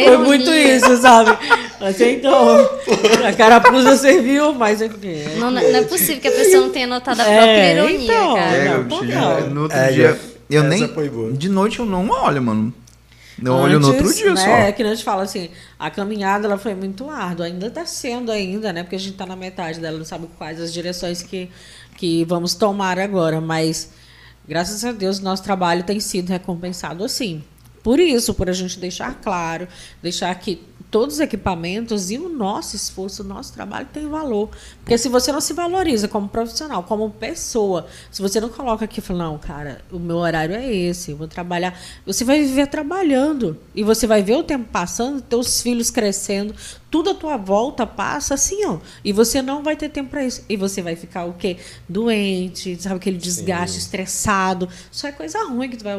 [0.06, 1.38] Foi muito isso, sabe?
[1.80, 2.68] Aceitou.
[3.24, 5.26] A carapuça serviu, mas é porque.
[5.38, 8.34] Não, não é possível que a pessoa não tenha notado a própria é, ironia, então,
[8.34, 8.56] cara.
[8.56, 10.20] É, não, eu, no outro é, dia.
[10.50, 10.84] Eu nem.
[11.34, 12.74] De noite eu não olho, mano.
[13.42, 14.50] Eu Antes, olho no outro dia né, só.
[14.50, 18.32] É que a gente fala assim, a caminhada ela foi muito árdua, ainda está sendo
[18.32, 18.82] ainda, né?
[18.82, 21.50] Porque a gente está na metade dela, não sabe quais as direções que,
[21.96, 23.90] que vamos tomar agora, mas
[24.48, 27.42] Graças a Deus, nosso trabalho tem sido recompensado assim.
[27.82, 29.66] Por isso, por a gente deixar claro,
[30.00, 30.62] deixar que
[30.96, 34.48] todos os equipamentos e o nosso esforço, o nosso trabalho tem valor.
[34.78, 39.00] Porque se você não se valoriza como profissional, como pessoa, se você não coloca aqui
[39.00, 42.68] e fala, não, cara, o meu horário é esse, eu vou trabalhar, você vai viver
[42.68, 43.58] trabalhando.
[43.74, 46.54] E você vai ver o tempo passando, teus filhos crescendo,
[46.96, 48.78] tudo à tua volta passa assim, ó.
[49.04, 50.42] E você não vai ter tempo para isso.
[50.48, 51.58] E você vai ficar o quê?
[51.86, 53.80] Doente, sabe aquele desgaste, Sim.
[53.80, 54.66] estressado.
[54.90, 55.92] Isso é coisa ruim que tu vai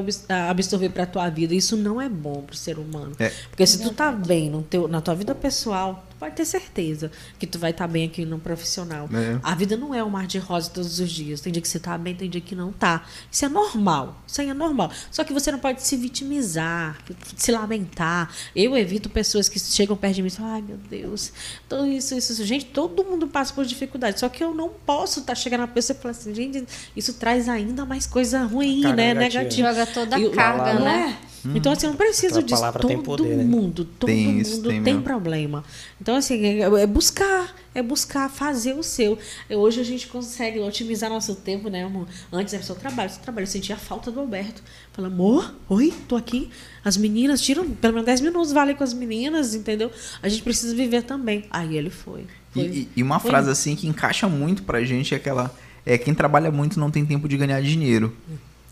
[0.49, 1.53] absorver para tua vida.
[1.53, 3.11] Isso não é bom para o ser humano.
[3.19, 3.31] É.
[3.51, 7.45] Porque se tu tá bem no teu, na tua vida pessoal, pode ter certeza que
[7.45, 9.09] tu vai estar tá bem aqui no profissional.
[9.13, 9.39] É.
[9.43, 11.41] A vida não é um mar de rosa todos os dias.
[11.41, 13.05] Tem dia que você tá bem, tem dia que não tá.
[13.31, 14.21] Isso é normal.
[14.25, 14.91] Isso aí é normal.
[15.11, 16.97] Só que você não pode se vitimizar,
[17.35, 18.33] se lamentar.
[18.55, 21.31] Eu evito pessoas que chegam perto de mim e falam, ai meu Deus,
[21.67, 22.45] tudo isso, isso, isso.
[22.45, 24.19] Gente, todo mundo passa por dificuldade.
[24.19, 26.65] Só que eu não posso estar tá chegando na pessoa e falar assim, gente,
[26.95, 29.13] isso traz ainda mais coisa ruim, né?
[29.13, 29.69] Negativa.
[29.69, 31.17] Joga toda a carga, né?
[31.23, 31.36] É.
[31.45, 31.53] Hum.
[31.55, 32.61] Então, assim, eu não preciso disso.
[32.79, 33.43] Todo poder, né?
[33.43, 33.89] mundo, né?
[33.99, 35.63] todo tem mundo isso, tem, tem problema.
[36.01, 39.17] Então, assim, é, é buscar, é buscar fazer o seu.
[39.49, 42.07] Hoje a gente consegue otimizar nosso tempo, né, amor?
[42.31, 43.43] Antes era seu trabalho, seu trabalho.
[43.43, 44.61] Eu sentia a falta do Alberto.
[44.91, 46.49] Fala, amor, oi, tô aqui.
[46.83, 49.91] As meninas, tiram pelo menos 10 minutos, vale com as meninas, entendeu?
[50.21, 51.45] A gente precisa viver também.
[51.51, 52.25] Aí ele foi.
[52.51, 53.29] foi e, e, uma foi.
[53.29, 55.53] frase assim que encaixa muito pra gente é aquela.
[55.85, 58.13] É quem trabalha muito não tem tempo de ganhar dinheiro.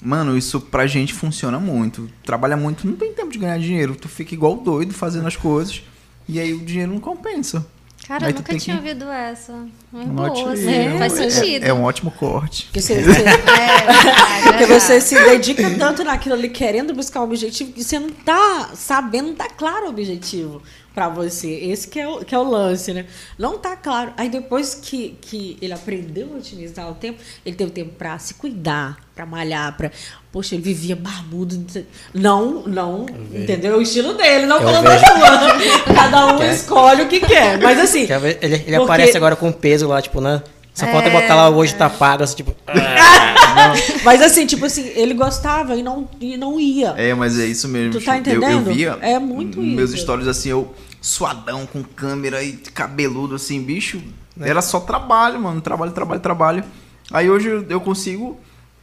[0.01, 2.09] Mano, isso pra gente funciona muito.
[2.23, 3.95] Trabalha muito, não tem tempo de ganhar dinheiro.
[3.95, 5.81] Tu fica igual doido fazendo as coisas.
[6.27, 7.65] E aí o dinheiro não compensa.
[8.07, 8.87] Cara, eu nunca tinha que...
[8.87, 9.65] ouvido essa.
[9.91, 10.69] Muito boa, assim.
[10.69, 11.63] é, faz sentido.
[11.63, 12.65] É, é, um ótimo corte.
[12.65, 17.71] Porque você, você, é, porque você se dedica tanto naquilo ali, querendo buscar o objetivo,
[17.71, 20.61] que você não tá sabendo, não tá claro o objetivo
[20.95, 21.49] para você.
[21.49, 23.05] Esse que é, o, que é o lance, né?
[23.37, 24.13] Não tá claro.
[24.15, 28.35] Aí depois que, que ele aprendeu a otimizar o tempo, ele teve tempo para se
[28.35, 29.91] cuidar, para malhar, para
[30.31, 31.65] Poxa, ele vivia barbudo.
[32.13, 33.77] Não, não, entendeu?
[33.77, 35.93] O estilo dele, não falando da sua.
[35.95, 36.53] Cada um quer.
[36.53, 37.57] escolhe o que quer.
[37.57, 38.01] Mas assim.
[38.01, 38.75] Ele, ele porque...
[38.75, 40.41] aparece agora com peso lá, tipo, né?
[40.73, 40.91] Só é...
[40.91, 42.53] falta botar lá hoje tá pago, assim, tipo.
[44.03, 46.93] mas assim, tipo assim, ele gostava e não, e não ia.
[46.97, 47.93] É, mas é isso mesmo.
[47.93, 48.43] Tu tá entendendo?
[48.43, 48.97] Eu, eu via.
[49.01, 50.01] É muito meus isso.
[50.01, 50.75] stories assim, eu
[51.05, 54.01] suadão com câmera e cabeludo assim, bicho.
[54.39, 54.49] É.
[54.49, 55.61] Era só trabalho, mano.
[55.61, 56.63] Trabalho, trabalho, trabalho.
[57.11, 58.39] Aí hoje eu consigo.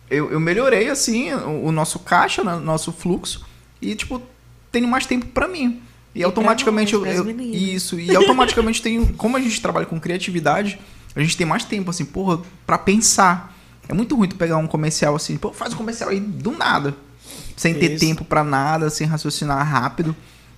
[0.09, 3.45] Eu, eu melhorei, assim, o, o nosso caixa, né, nosso fluxo.
[3.81, 4.23] E, tipo,
[4.71, 5.83] tenho mais tempo para mim.
[6.15, 7.99] E, e automaticamente nós, eu, eu Isso.
[7.99, 9.13] E automaticamente tenho.
[9.15, 10.79] Como a gente trabalha com criatividade,
[11.17, 13.53] a gente tem mais tempo, assim, porra, pra pensar.
[13.89, 16.95] É muito ruim tu pegar um comercial assim, pô, faz um comercial aí do nada.
[17.57, 18.07] Sem ter Isso.
[18.07, 20.15] tempo para nada, sem raciocinar rápido.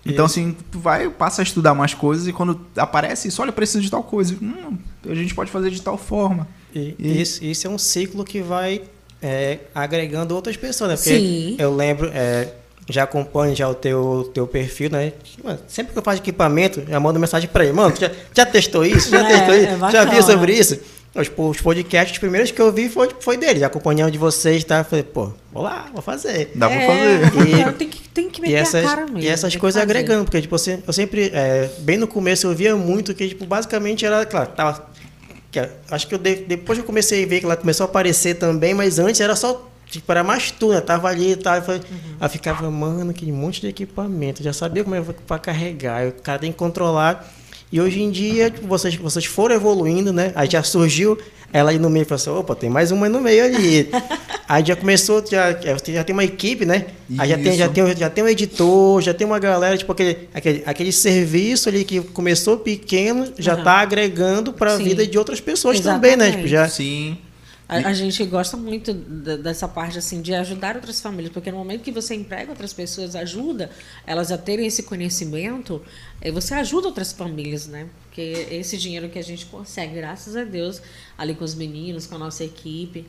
[0.07, 0.39] Então, isso.
[0.39, 3.91] assim, tu vai, passa a estudar mais coisas e quando aparece isso, olha, preciso de
[3.91, 4.37] tal coisa.
[4.41, 4.77] Hum,
[5.09, 6.47] a gente pode fazer de tal forma.
[6.75, 7.23] E, e...
[7.23, 8.83] Isso, isso é um ciclo que vai
[9.23, 10.97] é, agregando outras pessoas, né?
[10.97, 11.57] Porque Sim.
[11.59, 12.53] eu lembro, é,
[12.89, 15.13] já acompanho já o teu, teu perfil, né?
[15.67, 17.73] Sempre que eu faço equipamento, já mando mensagem para ele.
[17.73, 19.09] Mano, já, já testou isso?
[19.11, 19.85] Já é, testou isso?
[19.87, 20.79] É já viu sobre isso?
[21.15, 24.65] Os, os podcasts, os primeiros que eu vi foi, foi dele, já acompanhando de vocês,
[24.65, 24.83] tá?
[24.83, 26.51] Falei, pô, vou lá, vou fazer.
[26.55, 27.45] Dá pra é, fazer.
[27.71, 29.21] E, tem, que, tem que meter e essas, a cara mesmo.
[29.21, 33.15] E essas coisas agregando, porque, tipo, eu sempre, é, bem no começo, eu via muito
[33.15, 34.89] que, tipo, basicamente era, claro, tava.
[35.53, 38.35] Que, acho que eu de, depois eu comecei a ver que ela começou a aparecer
[38.35, 40.81] também, mas antes era só Tipo, era mais tu, né?
[40.81, 41.57] Tava ali e tal.
[41.57, 41.81] Uhum.
[42.19, 44.43] Aí ficava, mano, que monte de equipamento.
[44.43, 46.09] Já sabia como é para carregar.
[46.09, 47.25] O cara tem que controlar.
[47.75, 50.31] E hoje em dia, tipo, vocês, vocês foram evoluindo, né?
[50.37, 51.19] Aí já surgiu
[51.53, 53.91] ela aí no meio falou assim, opa, tem mais uma no meio ali.
[54.49, 55.51] aí já começou, já,
[55.85, 56.87] já tem uma equipe, né?
[57.19, 60.29] Aí já tem, já, tem, já tem um editor, já tem uma galera, tipo aquele,
[60.33, 63.81] aquele, aquele serviço ali que começou pequeno, já está uhum.
[63.81, 66.13] agregando para a vida de outras pessoas Exatamente.
[66.13, 66.37] também, né?
[66.37, 67.19] Tipo, já, Sim.
[67.67, 71.83] A, a, gente gosta muito dessa parte assim de ajudar outras famílias, porque no momento
[71.83, 73.71] que você emprega outras pessoas, ajuda
[74.07, 75.83] elas a terem esse conhecimento,
[76.21, 77.89] eh, você ajuda outras famílias, né?
[78.05, 80.83] Porque esse dinheiro que a gente consegue, graças a Deus,
[81.17, 83.07] ali com os meninos, com a nossa equipe,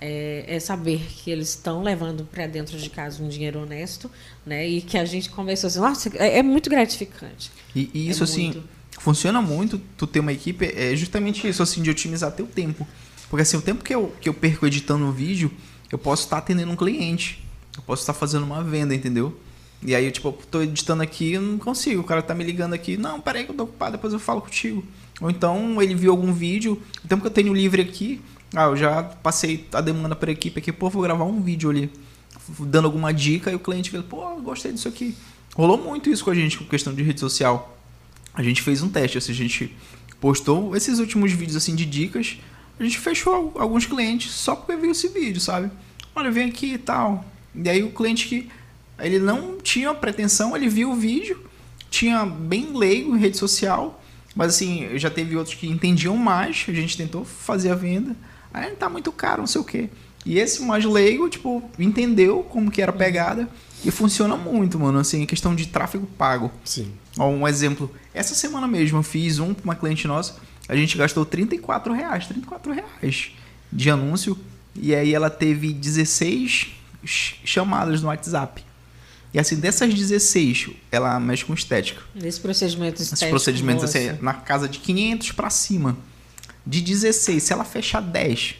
[0.00, 4.10] é, é saber que eles estão levando para dentro de casa um dinheiro honesto,
[4.44, 4.68] né?
[4.68, 7.50] E que a gente conversou assim, nossa, é, é muito gratificante.
[7.74, 8.68] E, e isso é assim muito.
[8.92, 9.80] funciona muito.
[9.96, 12.86] Tu ter uma equipe é justamente isso, assim, de otimizar teu tempo.
[13.28, 15.50] Porque assim, o tempo que eu, que eu perco editando um vídeo,
[15.90, 17.44] eu posso estar atendendo um cliente.
[17.76, 19.38] Eu posso estar fazendo uma venda, entendeu?
[19.82, 22.00] E aí, tipo, eu tô editando aqui eu não consigo.
[22.00, 22.96] O cara tá me ligando aqui.
[22.96, 24.84] Não, peraí que eu tô ocupado, depois eu falo contigo.
[25.20, 26.80] Ou então ele viu algum vídeo.
[27.04, 28.20] O tempo que eu tenho livre aqui,
[28.54, 30.72] ah, eu já passei a demanda para a equipe aqui.
[30.72, 31.90] Pô, vou gravar um vídeo ali.
[32.60, 33.50] Dando alguma dica.
[33.50, 35.14] E o cliente fala, pô, gostei disso aqui.
[35.54, 37.78] Rolou muito isso com a gente, com questão de rede social.
[38.34, 39.74] A gente fez um teste, assim, a gente
[40.20, 42.38] postou esses últimos vídeos assim de dicas
[42.78, 45.70] a gente fechou alguns clientes só porque viu esse vídeo, sabe?
[46.16, 47.24] olha, vem aqui e tal.
[47.54, 48.48] E aí o cliente que
[48.98, 51.38] ele não tinha pretensão, ele viu o vídeo,
[51.90, 54.02] tinha bem leigo em rede social,
[54.34, 58.16] mas assim, já teve outros que entendiam mais, a gente tentou fazer a venda.
[58.52, 59.90] Aí tá muito caro, não sei o quê.
[60.24, 63.48] E esse mais leigo, tipo, entendeu como que era a pegada
[63.84, 66.50] e funciona muito, mano, assim, questão de tráfego pago.
[66.64, 66.92] Sim.
[67.18, 70.36] Ó, um exemplo, essa semana mesmo eu fiz um para uma cliente nossa,
[70.68, 73.30] a gente gastou 34 reais, 34 reais
[73.72, 74.38] de anúncio,
[74.74, 76.68] e aí ela teve 16
[77.04, 78.64] chamadas no WhatsApp.
[79.32, 82.00] E assim, dessas 16, ela mexe com estética.
[82.14, 83.24] Nesse procedimento estético.
[83.24, 85.96] Esses procedimentos, assim, na casa de 500 para cima.
[86.66, 88.56] De 16, se ela fechar 10,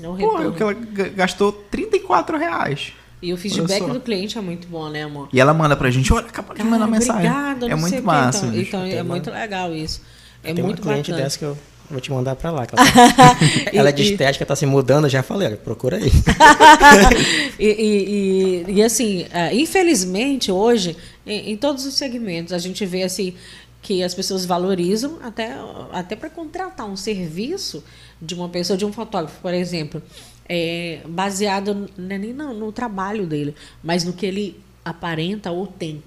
[0.00, 0.74] Não pô, é que ela
[1.14, 2.92] gastou 34 reais.
[3.20, 5.28] E o feedback do cliente é muito bom, né, amor?
[5.32, 7.28] E ela manda pra gente, olha, acabou de mandar mensagem.
[7.28, 8.46] Obrigada, é muito massa.
[8.46, 10.00] Então, então é muito legal isso.
[10.42, 11.24] É Tem muito uma cliente bacana.
[11.24, 11.58] dessa que eu
[11.90, 12.62] vou te mandar pra lá.
[12.62, 12.66] ela,
[13.12, 13.38] tá-
[13.72, 16.10] ela é de estética, tá se mudando, já falei, procura aí.
[17.58, 22.84] e, e, e, e, assim, ah, infelizmente, hoje, em, em todos os segmentos, a gente
[22.86, 23.34] vê assim
[23.80, 25.56] que as pessoas valorizam até,
[25.92, 27.82] até para contratar um serviço
[28.20, 30.02] de uma pessoa, de um fotógrafo, por exemplo,
[30.48, 35.66] é, baseado não é nem no, no trabalho dele, mas no que ele aparenta ou
[35.66, 36.02] tem.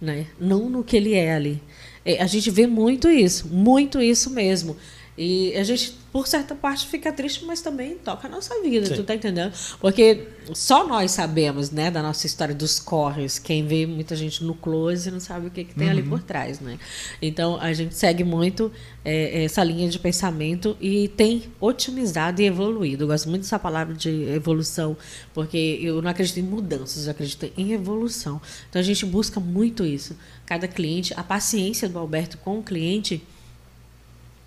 [0.00, 0.26] Né?
[0.38, 1.62] Não no que ele é ali.
[2.04, 4.76] É, a gente vê muito isso, muito isso mesmo.
[5.16, 8.94] E a gente, por certa parte, fica triste, mas também toca a nossa vida, Sim.
[8.94, 9.52] tu tá entendendo?
[9.80, 13.38] Porque só nós sabemos, né, da nossa história dos corres.
[13.38, 16.58] Quem vê muita gente no close não sabe o que, que tem ali por trás,
[16.58, 16.78] né?
[17.22, 18.72] Então a gente segue muito
[19.04, 23.04] é, essa linha de pensamento e tem otimizado e evoluído.
[23.04, 24.96] Eu gosto muito dessa palavra de evolução,
[25.32, 28.40] porque eu não acredito em mudanças, eu acredito em evolução.
[28.68, 30.16] Então a gente busca muito isso.
[30.44, 33.22] Cada cliente, a paciência do Alberto com o cliente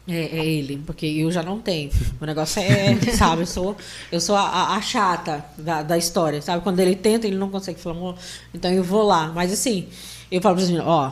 [0.08, 1.90] é, é ele, porque eu já não tenho.
[2.20, 3.76] O negócio é, sabe, eu sou,
[4.12, 6.62] eu sou a, a- chata da, da história, sabe?
[6.64, 8.16] Quando ele tenta, ele não consegue falar,
[8.54, 9.32] então eu vou lá.
[9.34, 9.88] Mas assim,
[10.32, 11.12] eu falo pra assim, ó,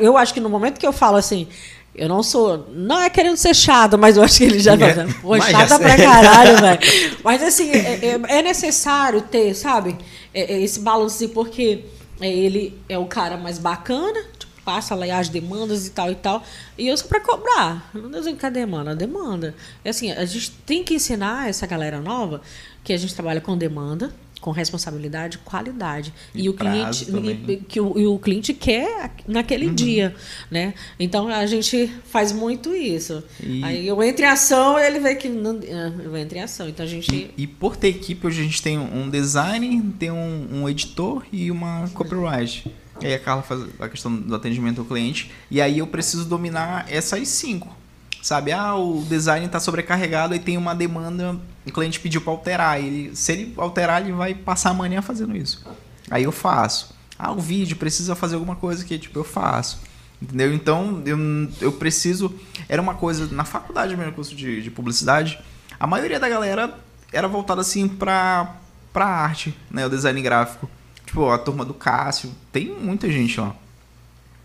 [0.00, 1.46] eu acho que no momento que eu falo assim,
[1.94, 2.68] eu não sou.
[2.72, 4.76] Não é querendo ser chata, mas eu acho que ele já É.
[5.20, 6.78] Pô, mas chata pra caralho, velho.
[7.24, 9.96] Mas assim, é, é- é necessário ter, sabe?
[10.32, 11.84] É- é esse balanço, porque
[12.20, 14.20] é, ele é o cara mais bacana,
[14.68, 16.42] passa lá as demandas e tal e tal.
[16.76, 17.90] E eu sou pra cobrar.
[17.94, 18.90] Não desenho cadê a demanda?
[18.90, 19.54] A demanda.
[19.82, 22.42] É assim, a gente tem que ensinar essa galera nova
[22.84, 24.12] que a gente trabalha com demanda.
[24.40, 26.14] Com responsabilidade, qualidade.
[26.32, 27.08] E, E o cliente.
[27.10, 29.74] e- que o, e o cliente quer naquele Uhum.
[29.74, 30.14] dia,
[30.48, 30.74] né?
[31.00, 33.20] Então a gente faz muito isso.
[33.42, 36.68] E- Aí eu entro em ação, ele vê que não, ah, eu entro em ação.
[36.68, 40.12] Então a gente E, e por ter equipe, hoje a gente tem um design, tem
[40.12, 42.70] um, um editor e uma copyright.
[43.00, 45.30] E aí a Carla faz a questão do atendimento ao cliente.
[45.50, 47.76] E aí eu preciso dominar essas cinco.
[48.20, 48.50] Sabe?
[48.50, 52.80] Ah, o design está sobrecarregado e tem uma demanda, o cliente pediu para alterar.
[52.80, 55.64] Ele, se ele alterar, ele vai passar a manhã fazendo isso.
[56.10, 56.94] Aí eu faço.
[57.18, 59.80] Ah, o vídeo precisa fazer alguma coisa que tipo eu faço.
[60.20, 60.52] Entendeu?
[60.52, 61.16] Então eu,
[61.60, 62.34] eu preciso.
[62.68, 63.28] Era uma coisa.
[63.32, 65.38] Na faculdade, mesmo, curso de, de publicidade,
[65.78, 66.76] a maioria da galera
[67.12, 68.56] era voltada assim pra,
[68.92, 69.86] pra arte, né?
[69.86, 70.68] O design gráfico.
[71.08, 72.30] Tipo, a turma do Cássio.
[72.52, 73.56] Tem muita gente lá.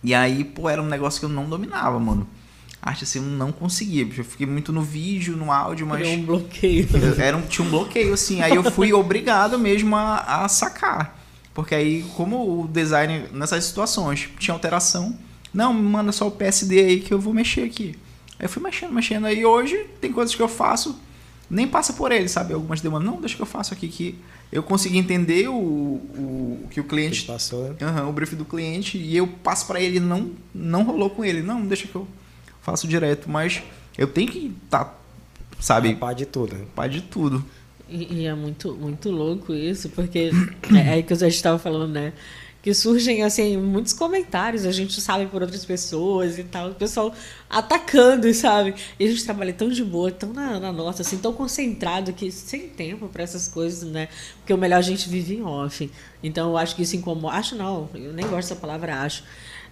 [0.02, 2.26] E aí, pô, era um negócio que eu não dominava, mano.
[2.82, 4.08] Arte assim, eu não conseguia.
[4.16, 6.00] Eu fiquei muito no vídeo, no áudio, mas.
[6.00, 6.88] criou um bloqueio.
[6.94, 8.42] Eu- era um, tinha um bloqueio, assim.
[8.42, 11.20] Aí eu fui obrigado mesmo a, a sacar.
[11.54, 15.18] Porque aí, como o design nessas situações tinha alteração,
[15.54, 17.94] não, manda só o PSD aí que eu vou mexer aqui.
[18.40, 19.26] Aí eu fui mexendo, mexendo.
[19.26, 20.98] Aí hoje tem coisas que eu faço,
[21.50, 22.54] nem passa por ele, sabe?
[22.54, 24.18] Algumas demandas, não, deixa que eu faço aqui que
[24.54, 27.76] eu consegui entender o, o que o Que cliente passou, né?
[27.82, 31.42] Aham, o brief do cliente e eu passo para ele não não rolou com ele
[31.42, 32.08] não deixa que eu
[32.62, 33.62] faço direto mas
[33.98, 35.00] eu tenho que estar
[35.60, 36.56] sabe par de tudo.
[36.56, 36.66] né?
[36.76, 37.44] pai de tudo
[37.90, 40.32] E, e é muito, muito louco isso, porque
[40.74, 42.14] é aí que a gente estava falando, né?
[42.64, 47.14] Que surgem, assim, muitos comentários, a gente sabe por outras pessoas e tal, o pessoal
[47.50, 48.74] atacando, sabe?
[48.98, 52.32] E a gente trabalha tão de boa, tão na, na nossa, assim, tão concentrado que
[52.32, 54.08] sem tempo para essas coisas, né?
[54.38, 55.92] Porque o melhor a gente vive em off.
[56.24, 57.36] Então eu acho que isso incomoda.
[57.36, 59.26] Acho não, eu nem gosto dessa palavra, acho.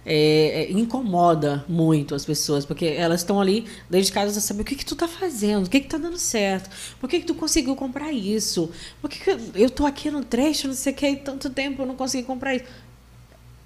[0.04, 4.74] É, é, incomoda muito as pessoas, porque elas estão ali dedicadas a saber o que,
[4.74, 6.68] que tu tá fazendo, o que, que tá dando certo,
[6.98, 8.68] por que, que tu conseguiu comprar isso,
[9.00, 11.86] por que, que eu- tô aqui no trecho, não sei o que, tanto tempo eu
[11.86, 12.64] não consegui comprar isso.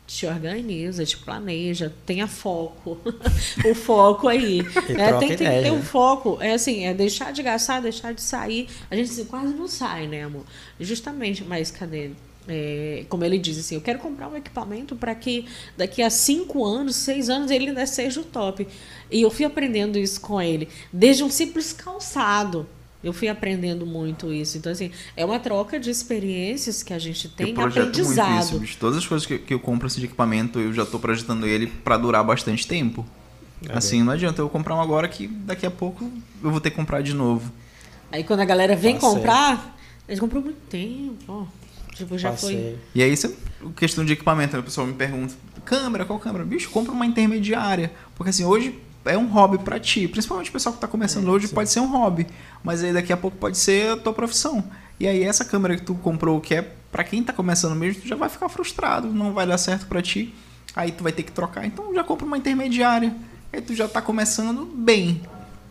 [0.07, 2.99] Te organiza, te planeja, tenha foco.
[3.69, 4.63] o foco aí.
[4.63, 6.39] Troca Tem, tem que ter um foco.
[6.41, 8.69] É assim, é deixar de gastar, deixar de sair.
[8.91, 10.45] A gente assim, quase não sai, né, amor?
[10.79, 12.11] Justamente, mas cadê?
[12.49, 15.47] É, como ele diz assim, eu quero comprar um equipamento para que
[15.77, 18.67] daqui a cinco anos, seis anos, ele ainda seja o top.
[19.11, 22.69] E eu fui aprendendo isso com ele, desde um simples calçado.
[23.05, 24.59] Eu fui aprendendo muito isso.
[24.59, 28.29] Então, assim, é uma troca de experiências que a gente tem eu projeto aprendizado.
[28.31, 28.77] muito isso, bicho.
[28.79, 31.67] Todas as coisas que, que eu compro assim, de equipamento, eu já tô projetando ele
[31.67, 33.07] pra durar bastante tempo.
[33.69, 36.11] É assim, não adianta eu comprar um agora que daqui a pouco
[36.43, 37.51] eu vou ter que comprar de novo.
[38.13, 39.09] Aí quando a galera vem Passei.
[39.09, 41.17] comprar, eles compram muito tempo.
[41.29, 41.45] ó.
[41.95, 42.53] Tipo, já foi.
[42.53, 42.79] Passei.
[42.95, 43.31] E aí, isso é
[43.75, 44.61] questão de equipamento, né?
[44.61, 45.35] o pessoal me pergunta:
[45.65, 46.45] câmera, qual câmera?
[46.45, 47.91] Bicho, compra uma intermediária.
[48.15, 50.07] Porque assim, hoje é um hobby pra ti.
[50.09, 52.27] Principalmente o pessoal que tá começando hoje pode ser um hobby.
[52.63, 54.63] Mas aí daqui a pouco pode ser a tua profissão.
[54.99, 58.09] E aí, essa câmera que tu comprou, que é pra quem tá começando mesmo, tu
[58.09, 60.35] já vai ficar frustrado, não vai dar certo pra ti.
[60.75, 61.67] Aí tu vai ter que trocar.
[61.67, 63.15] Então já compra uma intermediária.
[63.53, 65.21] Aí tu já tá começando bem.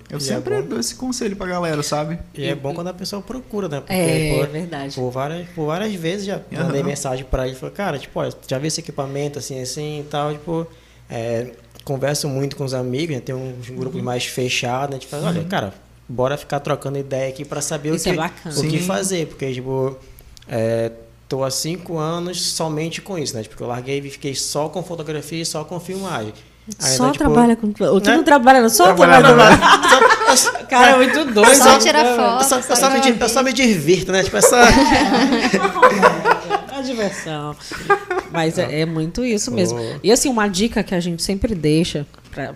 [0.08, 0.68] Eu E é sempre bom.
[0.70, 2.20] dou esse conselho pra galera, sabe?
[2.36, 3.80] E é bom quando a pessoa procura, né?
[3.80, 4.94] Porque, É, pô, verdade.
[4.96, 7.56] Por várias, por várias vezes já mandei mensagem pra ele.
[7.56, 10.32] Falei, cara, tipo, olha, já vi esse equipamento assim, assim e tal.
[10.34, 10.68] Tipo,
[11.10, 11.52] é,
[11.86, 13.22] converso muito com os amigos, né?
[13.22, 14.04] Tem uns grupos Uhum.
[14.06, 15.00] mais fechados, né?
[15.00, 15.74] Tipo, fala, olha, cara,
[16.10, 18.56] bora ficar trocando ideia aqui pra saber Isso o é que, bacana.
[18.60, 19.28] o que fazer.
[19.28, 19.96] Porque, tipo,
[20.50, 20.92] é,
[21.30, 23.44] tô há cinco anos somente com isso, né?
[23.44, 26.34] Tipo, eu larguei e fiquei só com fotografia e só com filmagem.
[26.82, 27.68] Ainda, só tipo, trabalha com.
[27.68, 28.18] Ou tu né?
[28.18, 29.60] não trabalha, não, só Trabalha, trabalha.
[30.68, 31.56] Cara, é muito doido.
[31.56, 31.78] Só né?
[31.78, 32.44] tirar Eu foto.
[32.44, 34.24] só, eu só só me, eu só me divirto, né?
[34.24, 34.58] Tipo, essa.
[36.86, 37.56] Diversão.
[38.32, 39.80] Mas é, é muito isso mesmo.
[39.80, 40.00] Oh.
[40.04, 42.06] E assim, uma dica que a gente sempre deixa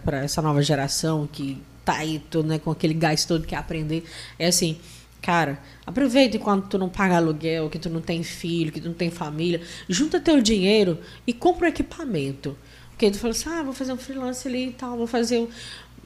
[0.04, 3.56] para essa nova geração que tá aí todo, né, com aquele gás todo que quer
[3.56, 4.04] aprender,
[4.38, 4.78] é assim,
[5.22, 8.94] cara, aproveita enquanto tu não paga aluguel, que tu não tem filho, que tu não
[8.94, 12.56] tem família, junta teu dinheiro e compra um equipamento.
[12.92, 15.48] Porque tu fala assim, ah, vou fazer um freelance ali e tal, vou fazer um...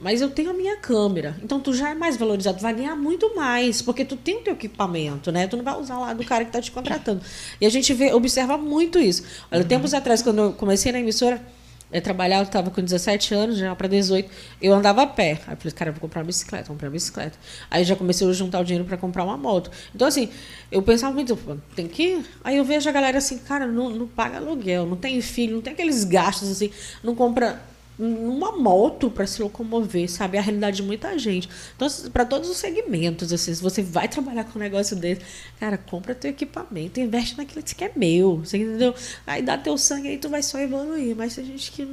[0.03, 1.35] Mas eu tenho a minha câmera.
[1.41, 4.41] Então tu já é mais valorizado, tu vai ganhar muito mais, porque tu tem o
[4.41, 5.47] teu equipamento, né?
[5.47, 7.21] Tu não vai usar lá do cara que tá te contratando.
[7.61, 9.23] E a gente vê, observa muito isso.
[9.49, 11.41] Olha, tempos atrás, quando eu comecei na emissora,
[11.89, 14.29] eu trabalhava, eu estava com 17 anos, já para 18,
[14.61, 15.39] eu andava a pé.
[15.47, 17.37] Aí eu falei, cara, eu vou comprar uma bicicleta, vou comprar uma bicicleta.
[17.71, 19.71] Aí já comecei a juntar o dinheiro para comprar uma moto.
[19.95, 20.27] Então, assim,
[20.69, 21.37] eu pensava muito,
[21.75, 22.25] tem que ir.
[22.43, 25.61] Aí eu vejo a galera assim, cara, não, não paga aluguel, não tem filho, não
[25.61, 27.61] tem aqueles gastos assim, não compra
[27.97, 30.37] uma moto para se locomover, sabe?
[30.37, 31.49] É a realidade de muita gente.
[31.75, 35.21] Então, para todos os segmentos, assim, se você vai trabalhar com um negócio desse,
[35.59, 38.95] cara, compra teu equipamento, investe naquilo que é meu, você entendeu?
[39.25, 41.87] Aí dá teu sangue aí tu vai só evoluir, mas tem gente que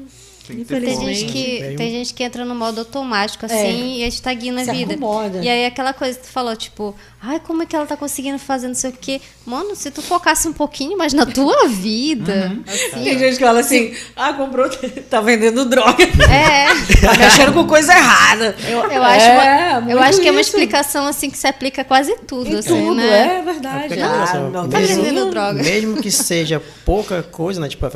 [0.51, 4.05] Tem Tem gente, que, tem gente que entra no modo automático, assim, É.
[4.05, 4.95] e estagna a Se vida.
[4.95, 5.39] acomoda.
[5.43, 8.39] E aí aquela coisa que tu falou, tipo, ai, como é que ela tá conseguindo
[8.39, 9.21] fazer não sei o quê?
[9.47, 13.61] Mano, se tu focasse um pouquinho mais na tua vida, assim, Tem gente que fala
[13.61, 14.69] assim, ah, comprou,
[15.09, 16.03] tá vendendo droga.
[16.05, 16.67] é,
[17.01, 18.55] Tá mexendo com coisa errada.
[18.69, 21.83] eu, eu acho, É, uma- eu acho que é uma explicação, assim, que se aplica
[21.83, 23.39] a quase tudo, Em assim, tudo, né?
[23.39, 24.01] é verdade.
[24.01, 25.63] Ah, assim, não, Tá mesmo- vendendo droga.
[25.63, 27.69] Mesmo que seja pouca coisa, né?
[27.69, 27.87] Tipo,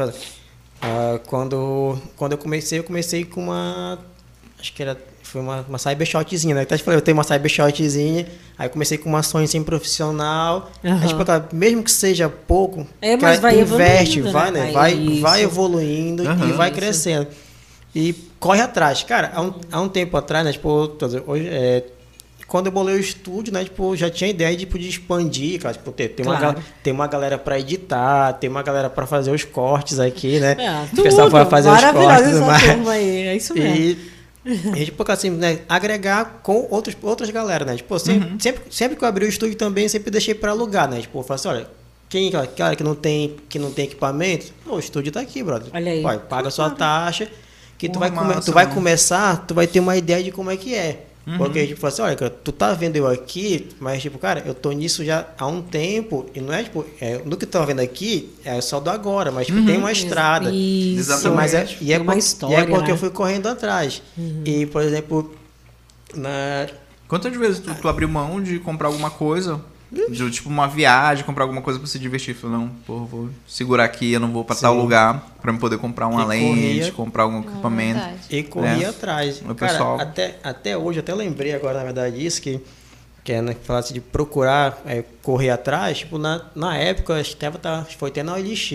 [0.83, 3.99] ah, quando, quando eu comecei, eu comecei com uma.
[4.59, 4.97] Acho que era.
[5.23, 6.63] Foi uma, uma cybershotzinha, né?
[6.63, 10.71] Então, tipo, eu tenho uma cybershotzinha, aí eu comecei com uma sonho assim, profissional.
[10.85, 11.01] Aham.
[11.03, 14.65] Aí, tipo, mesmo que seja pouco, É, cara, mas vai investe, evoluindo, vai, né?
[14.67, 14.73] né?
[14.73, 16.49] Vai Vai, vai evoluindo Aham.
[16.49, 16.79] e vai Isso.
[16.79, 17.27] crescendo.
[17.95, 19.03] E corre atrás.
[19.03, 20.53] Cara, há um, há um tempo atrás, né?
[20.53, 20.69] Tipo,
[21.27, 21.85] hoje, é,
[22.55, 23.65] quando eu bolei o estúdio, né?
[23.65, 25.75] Tipo, já tinha ideia de, tipo, de expandir, cara.
[25.75, 26.55] Tipo, tem, uma, Claro.
[26.55, 30.55] gal- tem uma galera pra editar, tem uma galera pra fazer os cortes aqui, né?
[30.57, 32.63] É, o tudo, pessoal vai fazer os cortes essa mais.
[32.63, 33.75] turma aí, é isso mesmo.
[34.47, 37.75] E, e tipo, assim, né, agregar com outros, outras galera, né?
[37.75, 41.01] Tipo, sempre, sempre, sempre que eu abri o estúdio também, sempre deixei para alugar, né?
[41.01, 41.67] Tipo, eu falo assim, olha,
[42.09, 45.71] quem, cara, que não tem, que não tem equipamento, o estúdio tá aqui, brother.
[45.75, 46.03] Olha aí.
[46.03, 47.27] Vai, paga sua taxa,
[47.77, 50.31] que tu Porra, vai, come- massa, tu vai começar, tu vai ter uma ideia de
[50.31, 51.07] como é que é.
[51.27, 51.39] Uhum.
[51.39, 54.71] Porque, tipo, assim, olha, cara, tu tá vendo eu aqui, mas, tipo, cara, eu tô
[54.73, 57.81] nisso já há um tempo, e não é, tipo, é, no que tu tá vendo
[57.81, 60.51] aqui, é só do agora, mas, tipo, tem uma estrada.
[60.53, 61.01] Isso.
[61.01, 61.37] Exatamente.
[61.37, 62.93] Mas é, e, é uma por- história, e é porque né?
[62.93, 64.03] eu fui correndo atrás.
[64.45, 65.35] E, por exemplo,
[66.15, 66.67] na,
[67.09, 69.61] Quantas vezes tu, tu abriu mão de comprar alguma coisa?
[70.11, 72.35] De, tipo, uma viagem, comprar alguma coisa pra se divertir.
[72.35, 74.81] Falei, não, pô, vou segurar aqui, eu não vou pra tal Sim.
[74.81, 76.49] lugar pra me poder comprar uma E lente,
[76.81, 76.93] corria.
[76.93, 78.01] comprar algum equipamento.
[78.01, 78.19] verdade.
[78.31, 78.87] e corri É.
[78.87, 79.41] atrás.
[79.41, 82.61] O Cara, pessoal- até, até hoje, até lembrei agora, na verdade, isso, que,
[83.23, 85.99] que é, né, falasse de procurar é, correr atrás.
[85.99, 88.69] Tipo, na, na época, acho que tava, tá, foi até na OLX.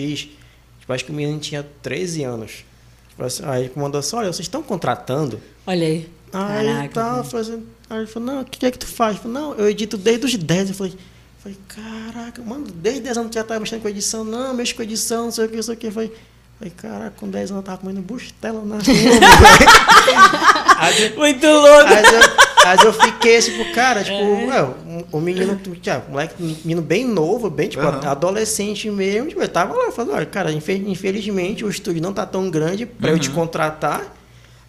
[0.80, 2.64] Tipo, acho que o menino tinha 13 anos.
[3.10, 5.40] Tipo assim, aí ele mandou assim, olha, vocês estão contratando?
[5.66, 6.08] Olha aí.
[6.32, 7.66] Aí Caraca, tá, fazendo.
[7.88, 9.16] Aí ele falou, não, o que é que tu faz?
[9.16, 10.68] Eu falei, não, eu edito desde os 10.
[10.68, 10.94] Eu falei,
[11.42, 15.24] falei, caraca, mano, desde 10 anos já tava mexendo com edição, não, mexo com edição,
[15.24, 15.90] não sei o que, não sei o que.
[15.90, 16.12] Falei,
[16.58, 18.84] falei, caraca, com 10 anos eu tava comendo bustela na rua.
[21.16, 21.88] Muito louco.
[21.88, 24.68] aí eu, aí eu fiquei, tipo, cara, tipo, ué,
[25.12, 26.34] o, menino, já, moleque,
[26.64, 28.06] menino bem novo, bem, tipo, Aham.
[28.08, 32.26] adolescente mesmo, tipo, eu tava lá, falando, olha, cara, infe- infelizmente o estúdio não tá
[32.26, 34.16] tão grande pra eu te contratar.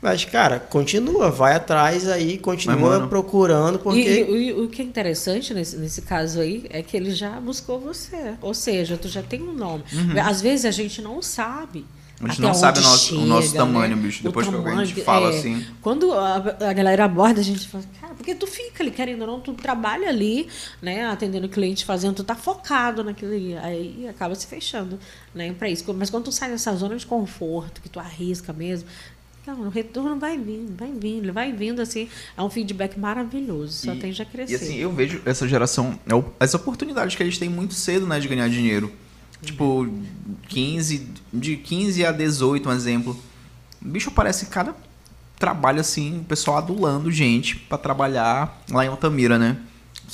[0.01, 3.99] Mas, cara, continua, vai atrás aí, continua mano, procurando, porque.
[4.01, 7.39] E, e- e o que é interessante nesse, nesse caso aí é que ele já
[7.39, 8.33] buscou você.
[8.41, 9.83] Ou seja, tu já tem um nome.
[10.25, 11.85] Às vezes a gente não sabe.
[12.19, 14.01] A gente até não sabe o nosso- o nosso chega, tamanho, né?
[14.03, 14.21] bicho.
[14.23, 15.37] Depois que alguém tamanho, te fala é.
[15.39, 15.65] assim.
[15.81, 16.35] Quando a,
[16.69, 19.53] a galera aborda, a gente fala, cara, porque tu fica ali, querendo ou não, tu
[19.53, 20.47] trabalha ali,
[20.81, 24.99] né, atendendo o cliente, fazendo, tu tá focado naquilo ali, aí acaba se fechando,
[25.33, 25.83] né, pra isso.
[25.95, 28.87] Mas quando tu sai dessa zona de conforto, que tu arrisca mesmo,
[29.45, 33.93] não, o retorno vai vindo, vai vindo, vai vindo, assim, é um feedback maravilhoso, só
[33.93, 34.53] E- tende a crescer.
[34.53, 38.05] E assim, eu vejo essa geração, é o- as oportunidades que eles têm muito cedo,
[38.05, 38.91] né, de ganhar dinheiro.
[39.41, 39.87] Tipo,
[40.47, 43.17] 15, de 15 a 18, um exemplo.
[43.81, 44.75] Bicho, parece cada
[45.39, 49.57] trabalho assim, o pessoal adulando gente pra trabalhar lá em Altamira, né?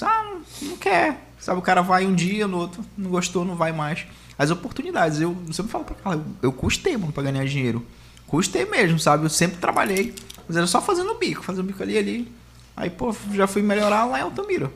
[0.02, 1.26] Ah, não quer.
[1.40, 4.06] Sabe, o cara vai um dia, no outro, não gostou, não vai mais.
[4.38, 7.86] As oportunidades, eu sempre falo pra cara, eu, eu custei, mano, pra ganhar dinheiro.
[8.28, 9.26] Custei mesmo, sabe?
[9.26, 10.14] Eu sempre trabalhei.
[10.48, 12.32] Mas era só fazendo bico, fazendo bico ali ali.
[12.76, 14.72] Aí, pô, já fui melhorar lá em Altamira.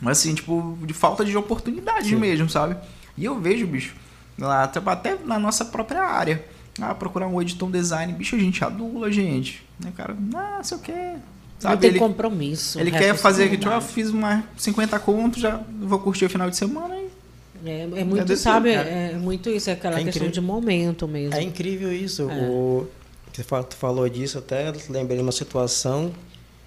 [0.00, 2.76] Mas assim, tipo, de falta de oportunidade mesmo, sabe?
[3.16, 3.94] E eu vejo, bicho,
[4.38, 6.44] lá, até na nossa própria área.
[6.80, 9.62] Ah, procurar um editor, um design, bicho, a gente adula, gente.
[9.78, 10.16] Né, cara?
[10.34, 10.92] Ah, sei o quê.
[10.92, 11.20] Não
[11.58, 11.82] Sabe?
[11.82, 12.80] tem Ele, compromisso.
[12.80, 16.56] ele quer fazer, tipo, eu fiz uma 50 contos, já vou curtir o final de
[16.56, 17.09] semana e
[17.64, 21.06] É, é muito, desse sabe, jeito, é, muito isso, é aquela É questão de momento
[21.06, 21.34] mesmo.
[21.34, 22.30] É incrível isso.
[22.30, 22.48] É.
[22.48, 22.86] O,
[23.32, 23.44] você
[23.76, 26.12] falou disso, até lembrei de uma situação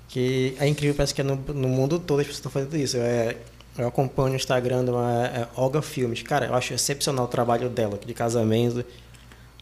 [0.07, 2.97] que é incrível, parece que é no, no mundo todo as pessoas estão fazendo isso.
[2.97, 3.35] É,
[3.77, 6.21] eu acompanho o Instagram de uma é, Olga Filmes.
[6.21, 8.85] Cara, eu acho excepcional o trabalho dela, de casamento.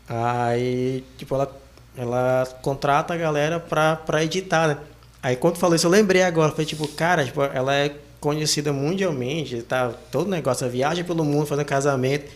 [0.07, 1.61] Aí, tipo, ela,
[1.95, 4.77] ela contrata a galera pra, pra editar, né?
[5.23, 6.51] Aí quando falou isso, eu lembrei agora.
[6.51, 9.89] Foi tipo, cara, tipo, ela é conhecida mundialmente, tá?
[10.11, 12.32] Todo negócio, viaja pelo mundo fazendo casamento.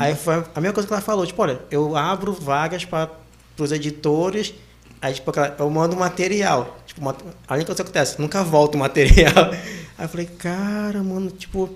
[0.00, 3.08] Aí foi a mesma coisa que ela falou, tipo, olha, eu abro vagas para
[3.56, 4.52] os editores,
[5.00, 6.76] aí tipo, eu mando material.
[6.84, 9.52] Tipo, a única coisa que acontece, nunca volta o material.
[9.96, 11.70] Aí eu falei, cara, mano, tipo,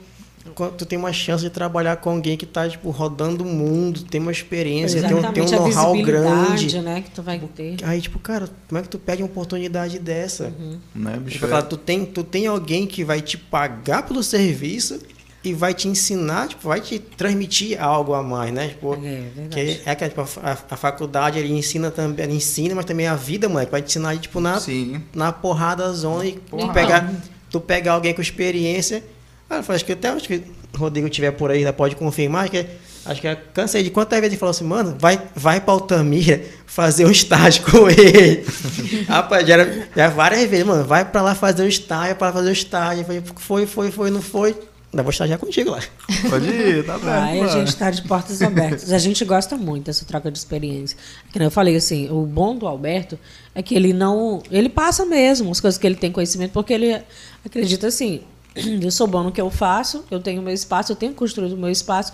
[0.77, 4.21] tu tem uma chance de trabalhar com alguém que tá, tipo, rodando o mundo, tem
[4.21, 6.81] uma experiência, tem um, tem um know-how grande.
[6.81, 7.77] né, que tu vai ter.
[7.83, 10.53] Aí, tipo, cara, como é que tu pede uma oportunidade dessa?
[10.95, 11.33] né, bicho?
[11.35, 15.01] Tipo, aquela, tu, tem, tu tem alguém que vai te pagar pelo serviço
[15.45, 18.69] e vai te ensinar, tipo, vai te transmitir algo a mais, né?
[18.69, 18.99] Tipo, É,
[19.35, 19.49] verdade.
[19.51, 23.17] que é que tipo, a, a faculdade ele ensina também, ele ensina, mas também a
[23.17, 25.03] vida, moleque, vai te ensinar tipo na Sim.
[25.15, 27.13] na porrada zona e tu pegar
[27.51, 29.03] tu pegar alguém com experiência.
[29.57, 30.43] Eu falei, acho que até acho que
[30.75, 32.67] o Rodrigo tiver por aí, ainda pode confirmar que
[33.05, 36.43] acho que eu cansei de quantas vezes ele falou assim, mano, vai vai para Altamira
[36.67, 38.45] fazer um estágio com ele.
[39.09, 42.49] Rapaz, já, era, já várias vezes, mano, vai para lá fazer um estágio, para fazer
[42.49, 43.03] um estágio.
[43.03, 44.57] Eu falei, foi, foi, foi, não foi.
[44.93, 45.81] Ainda vou estagiar contigo lá.
[46.29, 47.25] Pode ir, tá.
[47.25, 48.93] Aí a gente está de portas abertas.
[48.93, 50.99] A gente gosta muito dessa troca de experiência.
[51.33, 53.19] Que nem eu falei assim, o bom do Alberto
[53.55, 54.43] é que ele não.
[54.51, 57.01] Ele passa mesmo as coisas que ele tem conhecimento, porque ele
[57.43, 58.21] acredita assim.
[58.55, 61.71] Eu sou bom no que eu faço, eu tenho meu espaço, eu tenho construído meu
[61.71, 62.13] espaço,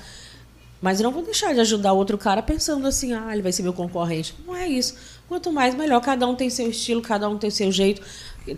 [0.81, 3.63] mas eu não vou deixar de ajudar outro cara pensando assim, ah, ele vai ser
[3.65, 4.35] meu concorrente.
[4.47, 4.95] Não é isso.
[5.29, 6.01] Quanto mais, melhor.
[6.01, 8.01] Cada um tem seu estilo, cada um tem seu jeito.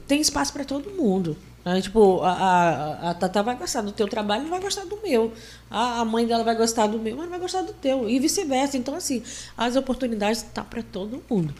[0.06, 1.36] Tem espaço para todo mundo.
[1.64, 1.80] né?
[1.80, 5.32] Tipo, a, a, a Tata vai gostar do teu trabalho, não vai gostar do meu.
[5.70, 8.08] A, a mãe dela vai gostar do meu, mas não vai gostar do teu.
[8.08, 8.76] E vice-versa.
[8.76, 9.22] Então, assim,
[9.56, 11.54] as oportunidades estão para todo mundo.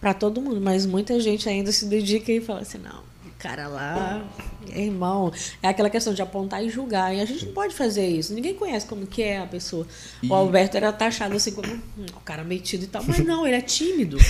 [0.00, 0.60] Para todo mundo.
[0.60, 3.02] Mas muita gente ainda se dedica e fala assim, não,
[3.40, 4.22] cara lá,
[4.70, 5.32] é irmão.
[5.62, 7.14] É aquela questão de apontar e julgar.
[7.14, 8.34] E a gente não pode fazer isso.
[8.34, 9.86] Ninguém conhece como que é a pessoa.
[10.22, 13.02] O Alberto era taxado assim como hum, o cara metido e tal.
[13.02, 14.18] Mas não, ele é tímido.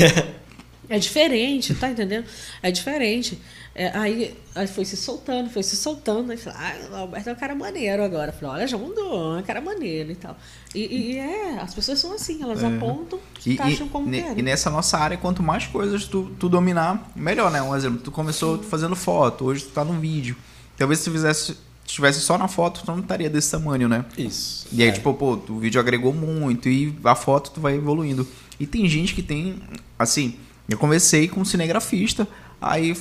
[0.92, 2.26] É diferente, tá entendendo?
[2.60, 3.38] É diferente.
[3.82, 6.30] É, aí, aí foi se soltando, foi se soltando.
[6.32, 8.28] Aí falei, ah, o Alberto é um cara maneiro agora.
[8.30, 10.36] Eu Falei, olha, já mudou, é um cara maneiro e tal.
[10.74, 10.80] E,
[11.14, 14.38] e- é, as pessoas são assim, elas apontam, E, e, como ne- querem.
[14.38, 17.62] e nessa nossa área, quanto mais coisas tu, tu dominar, melhor, né?
[17.62, 20.36] Um exemplo, tu começou fazendo foto, hoje tu tá no vídeo.
[20.76, 24.04] Talvez se tu fizesse, estivesse só na foto, tu não estaria desse tamanho, né?
[24.18, 24.66] Isso.
[24.72, 28.28] E aí, tipo, pô, o vídeo agregou muito e a foto tu vai evoluindo.
[28.60, 29.56] E tem gente que tem,
[29.98, 30.36] assim,
[30.68, 32.28] eu conversei com um cinegrafista,
[32.60, 32.94] aí,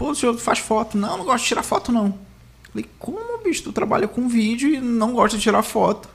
[0.00, 0.96] pô, o senhor faz foto?
[0.96, 2.14] Não, não gosto de tirar foto, não.
[2.72, 6.08] Falei, como, bicho, tu trabalha com vídeo e não gosta de tirar foto?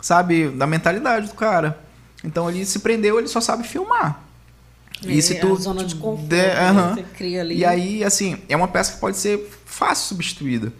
[0.00, 1.76] Sabe, da mentalidade do cara.
[2.22, 4.22] Então ele se prendeu, ele só sabe filmar.
[5.02, 6.52] E se É, tu zona de conforto, né?
[6.56, 6.94] aham.
[6.94, 7.56] Você cria ali.
[7.58, 10.72] E aí, assim, é uma peça que pode ser fácil substituída.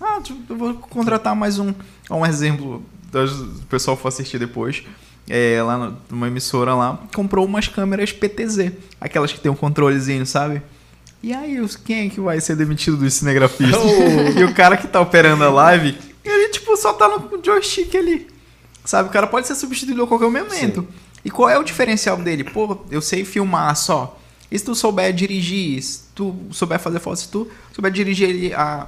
[0.00, 0.18] Ah,
[0.48, 1.72] eu vou contratar mais um.
[2.10, 2.82] Um exemplo,
[3.14, 4.82] o pessoal for assistir depois.
[5.28, 10.60] É, lá numa emissora lá, comprou umas câmeras PTZ, aquelas que tem um controlezinho, sabe?
[11.22, 13.78] E aí, os- quem é que vai ser demitido dos cinegrafistas?
[14.38, 18.26] e o cara que tá operando a live, ele, tipo, só tá no joystick ali.
[18.84, 19.08] Sabe?
[19.08, 20.86] O cara pode ser substituído a qualquer momento.
[21.24, 22.44] E qual é o diferencial dele?
[22.44, 24.18] Pô, eu sei filmar só.
[24.50, 28.54] E se tu souber dirigir, se tu souber fazer foto, se tu souber dirigir ele,
[28.54, 28.86] a,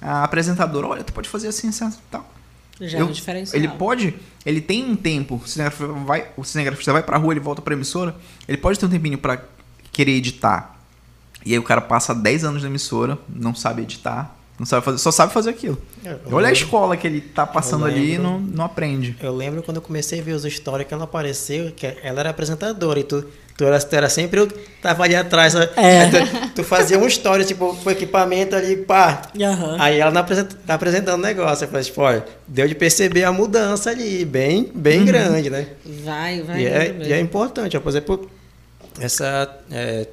[0.00, 2.28] a apresentadora, olha, tu pode fazer assim, assim, assim, tal.
[2.80, 3.56] Já é Eu- um diferencial.
[3.62, 7.40] Ele pode, ele tem um tempo, o cinegrafista vai, o cinegrafista vai pra rua, ele
[7.40, 8.16] volta pra emissora,
[8.48, 9.40] ele pode ter um tempinho pra
[9.92, 10.73] querer editar.
[11.44, 14.98] E aí o cara passa 10 anos na emissora, não sabe editar, não sabe fazer,
[14.98, 15.76] só sabe fazer aquilo.
[16.04, 18.22] Eu Olha a lembro- escola que ele tá passando Eu ali e lembro.
[18.22, 19.16] não, não aprende.
[19.20, 22.30] Eu lembro quando eu comecei a ver os stories que ela apareceu, que ela era
[22.30, 23.24] apresentadora e tu,
[23.56, 25.54] tu, era, tu era sempre eu que tava ali atrás.
[25.54, 25.68] né?
[25.76, 26.08] É.
[26.08, 29.22] Tu, tu fazia um story, tipo, com equipamento ali, pá.
[29.38, 29.76] Aham.
[29.80, 31.64] Aí ela não apresenta, tá apresentando o negócio.
[31.64, 35.66] Eu falei, tipo, olha, deu de perceber a mudança ali, bem, bem grande, né?
[36.04, 36.60] Vai, vai.
[36.62, 38.30] E é, e é importante, ó, por exemplo,
[39.00, 39.50] essa.
[39.70, 40.06] é,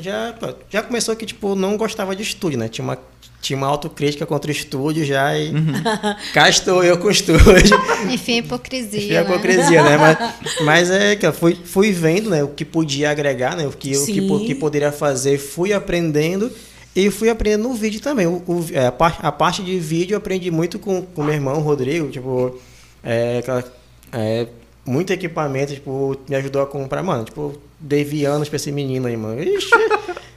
[0.00, 0.34] já,
[0.70, 2.68] já começou que, tipo, não gostava de estúdio, né?
[2.68, 2.98] Tinha uma,
[3.40, 5.52] tinha uma autocrítica contra o estúdio já e.
[6.32, 7.42] Cá estou eu com o estúdio.
[8.10, 8.98] Enfim, hipocrisia.
[9.00, 9.30] Enfim, a né?
[9.30, 9.96] hipocrisia, né?
[9.98, 10.18] Mas,
[10.64, 13.66] mas é que eu fui, fui vendo né, o que podia agregar, né?
[13.66, 16.50] O que, o que, po- que poderia fazer, fui aprendendo
[16.94, 18.26] e fui aprendendo no vídeo também.
[18.26, 21.34] O, o- é, a, par- a parte de vídeo eu aprendi muito com o meu
[21.34, 22.58] irmão, Rodrigo, tipo,
[23.02, 23.64] é, aquela-
[24.12, 24.46] é,
[24.84, 29.16] muito equipamento, tipo, me ajudou a comprar, mano, tipo, devia anos pra esse menino aí,
[29.16, 29.42] mano.
[29.42, 29.70] Ixi,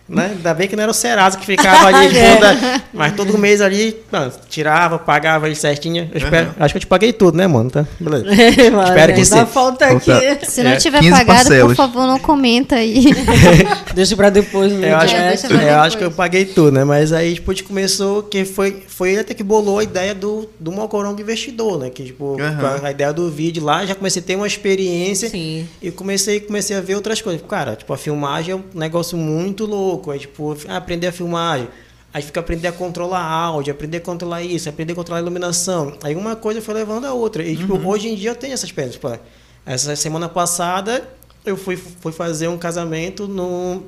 [0.07, 0.31] né?
[0.35, 2.37] Ainda bem que não era o Serasa que ficava ali, tipo, É.
[2.39, 6.09] da- mas todo mês ali, mano, tirava, pagava ele certinho.
[6.13, 7.69] Eu espero- Acho que eu te paguei tudo, né, mano?
[7.71, 7.85] Tá?
[7.99, 8.25] Beleza.
[8.71, 9.45] Mano, Espero que sim.
[9.45, 10.45] falta Falta- aqui.
[10.45, 11.67] Se não É, tiver 15 pagado, parcelas.
[11.67, 13.05] por favor, não comenta aí.
[13.93, 15.27] Deixa pra depois no Eu acho, É, direct.
[15.41, 15.87] deixa pra eu depois.
[15.87, 16.83] acho que eu paguei tudo, né?
[16.83, 20.13] Mas aí, tipo, a gente começou, que foi, foi ele até que bolou a ideia
[20.13, 21.89] do, do Mocorongo Investidor, né?
[21.89, 22.37] Que, tipo,
[22.79, 25.67] com a ideia do vídeo lá, já comecei a ter uma experiência Sim.
[25.81, 27.41] e comecei, comecei a ver outras coisas.
[27.47, 29.94] Cara, tipo, a filmagem é um negócio muito louco.
[30.11, 31.67] Aí, tipo, ah, aprender a filmagem.
[32.13, 35.97] Aí fica aprender a controlar áudio, aprender a controlar isso, aprender a controlar a iluminação.
[36.01, 37.43] Aí uma coisa foi levando a outra.
[37.43, 38.99] E, tipo, hoje em dia eu tenho essas experiência.
[38.99, 39.19] Tipo,
[39.65, 41.05] essa semana passada
[41.45, 43.83] eu fui, fui fazer um casamento no,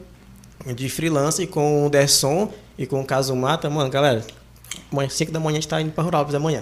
[0.76, 3.70] de freelance com o Derson e com o Casumata.
[3.70, 4.26] Mano, galera,
[4.92, 6.62] amanhã, 5 da manhã a gente tá indo pra Rural amanhã.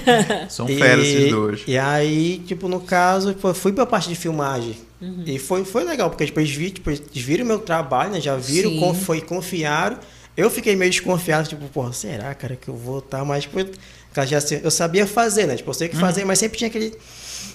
[0.48, 1.62] São férias esses dois.
[1.66, 4.76] E aí, tipo, no caso, fui pra parte de filmagem.
[5.26, 8.20] E foi, foi legal, porque eles, vi, tipo, eles viram o meu trabalho, né?
[8.20, 8.94] Já viram, Sim.
[8.94, 9.98] foi, confiaram.
[10.36, 13.44] Eu fiquei meio desconfiado, tipo, pô, será, cara, que eu vou estar mais.
[13.44, 13.58] Tipo,
[14.26, 15.56] já, eu sabia fazer, né?
[15.56, 16.94] Tipo, eu sei o que fazer, mas sempre tinha aquele.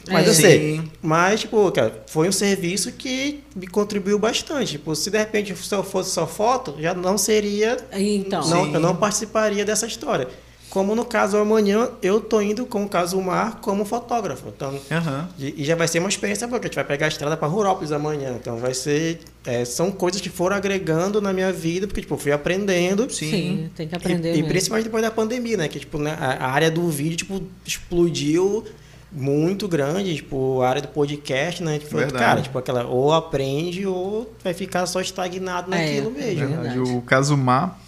[0.10, 0.30] Mas É.
[0.30, 0.60] eu sei.
[0.78, 0.92] Sim.
[1.02, 4.74] Mas, tipo, cara, foi um serviço que me contribuiu bastante.
[4.74, 8.48] Tipo, se de repente se eu fosse só foto, já não seria Então.
[8.48, 8.74] não, Sim.
[8.74, 10.28] eu não participaria dessa história.
[10.72, 14.48] Como no caso amanhã, eu tô indo com o caso Mar como fotógrafo.
[14.48, 15.28] Então, Aham.
[15.38, 17.36] e, e já vai ser uma experiência boa, porque a gente vai pegar a estrada
[17.36, 18.38] para Rurópolis amanhã.
[18.40, 19.20] Então vai ser.
[19.46, 23.12] é, são coisas que foram agregando na minha vida, porque tipo, eu fui aprendendo.
[23.12, 24.34] Sim, tem que aprender.
[24.34, 25.68] E, e principalmente depois da pandemia, né?
[25.68, 28.64] Que tipo, né, a, a área do vídeo tipo, explodiu
[29.12, 31.80] muito grande, tipo, a área do podcast, né?
[31.80, 32.24] Tipo, Verdade.
[32.24, 36.44] cara, tipo, aquela, ou aprende ou vai ficar só estagnado É, naquilo mesmo.
[36.44, 36.48] é?
[36.48, 36.78] Verdade.
[36.80, 36.80] Verdade.
[36.98, 37.02] O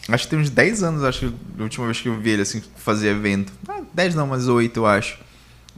[0.09, 2.41] acho que tem uns 10 anos, acho que a última vez que eu vi ele
[2.41, 3.53] assim, fazer evento.
[3.67, 5.17] Ah, 10 não, mas 8 eu acho.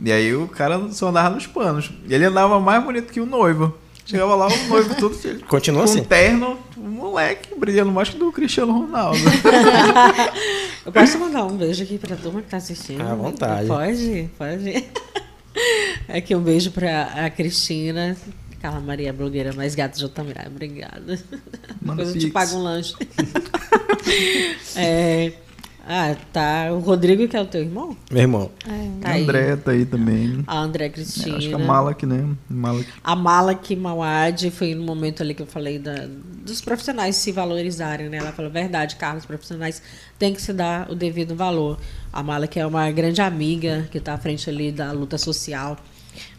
[0.02, 1.92] E aí o cara só andava nos panos.
[2.08, 3.74] E ele andava mais bonito que o noivo.
[4.06, 5.16] Chegava lá, o noivo todo.
[5.48, 6.04] Continua com assim.
[6.04, 9.18] terno, um moleque brilhando mais que do Cristiano Ronaldo.
[10.86, 13.02] Eu posso mandar um beijo aqui pra turma que tá assistindo?
[13.02, 13.68] À vontade.
[13.68, 14.86] Pode, pode.
[16.08, 18.16] Aqui um beijo pra a Cristina.
[18.62, 20.44] Carla Maria, blogueira mais gata de Altamira.
[20.48, 21.20] Obrigada.
[21.82, 22.96] Manda Depois eu te pago um lanche.
[24.76, 25.32] É,
[25.88, 26.72] ah, tá.
[26.72, 27.96] O Rodrigo, que é o teu irmão?
[28.12, 28.52] Meu irmão.
[29.02, 29.24] Tá a aí.
[29.24, 30.44] André tá aí também.
[30.48, 31.38] A André É, Cristina.
[31.38, 32.28] acho que a Malak, né?
[32.50, 32.88] Malak.
[33.04, 36.08] A Malak Mawad foi no momento ali que eu falei da,
[36.46, 38.18] dos profissionais se valorizarem, né?
[38.18, 39.82] Ela falou, verdade, Carlos, os profissionais
[40.18, 41.78] têm que se dar o devido valor.
[42.12, 45.78] A Malak é uma grande amiga que está à frente ali da luta social,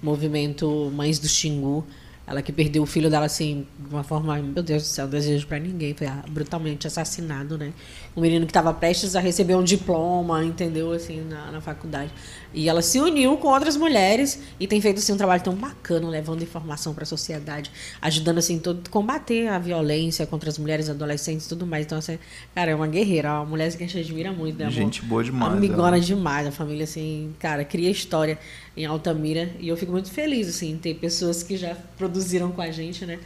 [0.03, 1.85] movimento Mães do Xingu.
[2.27, 5.47] Ela que perdeu o filho dela assim, de uma forma, meu Deus do céu, desejo
[5.47, 7.73] pra ninguém, foi ah, brutalmente assassinado, né?
[8.17, 10.91] Um menino que estava prestes a receber um diploma, entendeu?
[10.93, 12.11] Assim, na, na faculdade.
[12.57, 16.09] E ela se uniu com outras mulheres e tem feito assim, um trabalho tão bacana,
[16.09, 17.71] levando informação para a sociedade,
[18.01, 21.85] ajudando assim, todo, combater a violência contra as mulheres, adolescentes e tudo mais.
[21.85, 22.19] Então, assim,
[22.55, 24.71] cara, é uma guerreira, uma mulher que a gente admira muito, né?
[24.71, 25.53] Gente boa demais.
[25.53, 26.01] Amigona ela.
[26.01, 28.39] demais, a família, assim, cara, cria história
[28.75, 29.51] em Altamira.
[29.61, 33.05] E eu fico muito feliz, assim, em ter pessoas que já produziram com a gente,
[33.05, 33.19] né?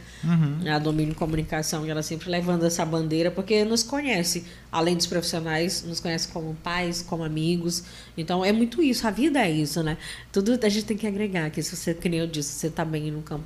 [0.69, 5.83] A Domínio Comunicação, e ela sempre levando essa bandeira, porque nos conhece, além dos profissionais,
[5.83, 7.83] nos conhece como pais, como amigos.
[8.15, 9.97] Então, é muito isso, a vida é isso, né?
[10.31, 12.85] Tudo a gente tem que agregar, que se você, que nem eu disse, você tá
[12.85, 13.43] bem no campo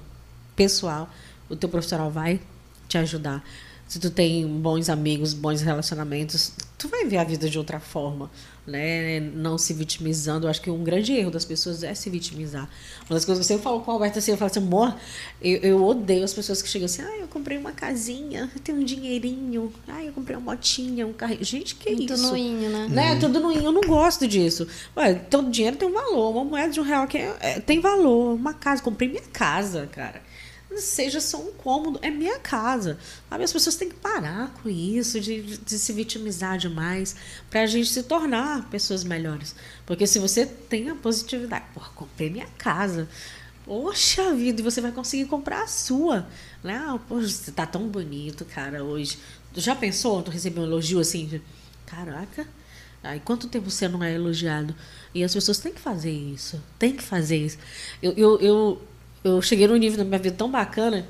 [0.56, 1.10] pessoal,
[1.50, 2.40] o teu profissional vai
[2.88, 3.44] te ajudar.
[3.88, 8.32] se tu tem bons amigos, bons relacionamentos, tu vai ver a vida de outra forma,
[8.66, 9.20] né?
[9.20, 10.46] Não se vitimizando.
[10.48, 12.70] Eu acho que um grande erro das pessoas é se vitimizar.
[13.10, 14.96] Uma das coisas que eu sempre falo com o Alberto assim, eu falo assim, amor,
[15.42, 18.80] eu, eu odeio as pessoas que chegam assim, ah, eu comprei uma casinha, eu tenho
[18.80, 21.38] um dinheirinho, ah, eu comprei uma motinha, um carro.
[21.42, 22.24] Gente, que Muito isso?
[22.28, 22.88] noinho, né?
[22.90, 23.20] né?
[23.20, 24.68] Tudo no eu não gosto disso.
[24.98, 26.32] Ué, todo dinheiro tem um valor.
[26.32, 28.34] Uma moeda de um real que é- é- tem valor.
[28.36, 30.22] Uma casa, comprei minha casa, cara.
[30.82, 32.98] Seja só um cômodo, é minha casa.
[33.30, 33.44] Sabe?
[33.44, 37.16] As pessoas têm que parar com isso, de, de se vitimizar demais,
[37.50, 39.56] para a gente se tornar pessoas melhores.
[39.86, 43.08] Porque se você tem a positividade, pô, comprei minha casa.
[43.66, 46.28] Poxa vida, e você vai conseguir comprar a sua.
[46.64, 46.76] Né?
[46.76, 49.18] Ah, Poxa, você tá tão bonito, cara, hoje.
[49.54, 50.22] Tu já pensou?
[50.22, 51.26] Tu recebeu um elogio assim?
[51.26, 51.42] de,
[51.86, 52.48] Caraca,
[53.06, 54.76] Aí quanto tempo você não é elogiado?
[55.14, 56.62] E as pessoas têm que fazer isso.
[56.80, 57.58] Tem que fazer isso.
[58.02, 58.82] Eu, eu,
[59.26, 61.06] eu cheguei num nível da minha vida tão bacana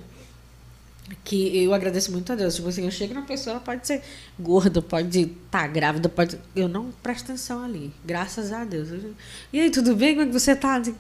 [1.24, 2.56] que eu agradeço muito a Deus.
[2.56, 4.02] Tipo assim, eu chego na pessoa, ela pode ser
[4.40, 6.40] gorda, pode estar grávida, pode.
[6.56, 7.92] Eu não presto atenção ali.
[8.04, 8.90] Graças a Deus.
[8.90, 9.14] Eu-
[9.54, 10.16] E aí, tudo bem?
[10.16, 10.76] Como é que você tá?
[10.78, 10.96] Assim,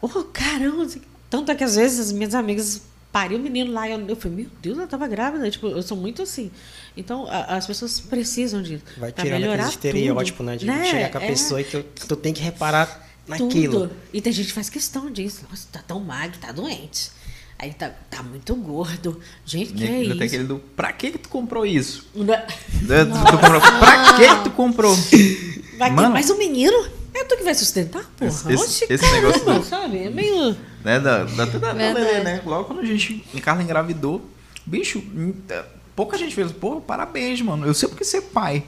[0.00, 0.86] Oh, caramba!
[1.28, 4.14] Tanto é que às vezes as minhas amigas pariam o menino lá e eu, eu
[4.16, 5.50] falei, meu Deus, ela tava grávida.
[5.50, 6.50] Tipo, eu sou muito assim.
[6.96, 8.84] Então, a- as pessoas precisam disso.
[8.96, 10.56] Vai tirando aquele estereótipo, né?
[10.56, 13.08] De chegar com a É, pessoa e que tu tem que reparar
[13.40, 13.80] naquilo.
[13.88, 13.92] tudo.
[14.12, 15.42] E tem gente que faz questão disso.
[15.50, 17.10] Nossa, tá tão magro, tá doente.
[17.58, 19.20] Aí tá, tá muito gordo.
[19.46, 20.22] Gente, que é Ainda tem isso?
[20.24, 22.08] aquele do, pra que que tu comprou isso?
[22.14, 22.44] Não- Né?
[23.04, 24.94] Tu, tu comprou, pra que que tu comprou?
[25.78, 26.10] Vai ter Mano.
[26.10, 26.86] mais um menino?
[27.14, 28.30] É tu que vai sustentar, porra?
[28.30, 29.98] Esse- esse- Oxe, esse caramba, negócio do- sabe?
[29.98, 30.56] É meio...
[30.82, 30.98] né?
[30.98, 31.72] Da, da, da, da.
[31.72, 32.42] Lelê, né?
[32.44, 34.24] Logo quando a gente, a Carla engravidou,
[34.66, 35.02] bicho,
[35.48, 35.64] é,
[35.94, 37.66] pouca gente fez, pô, parabéns, mano.
[37.66, 38.64] Eu sempre quis ser pai.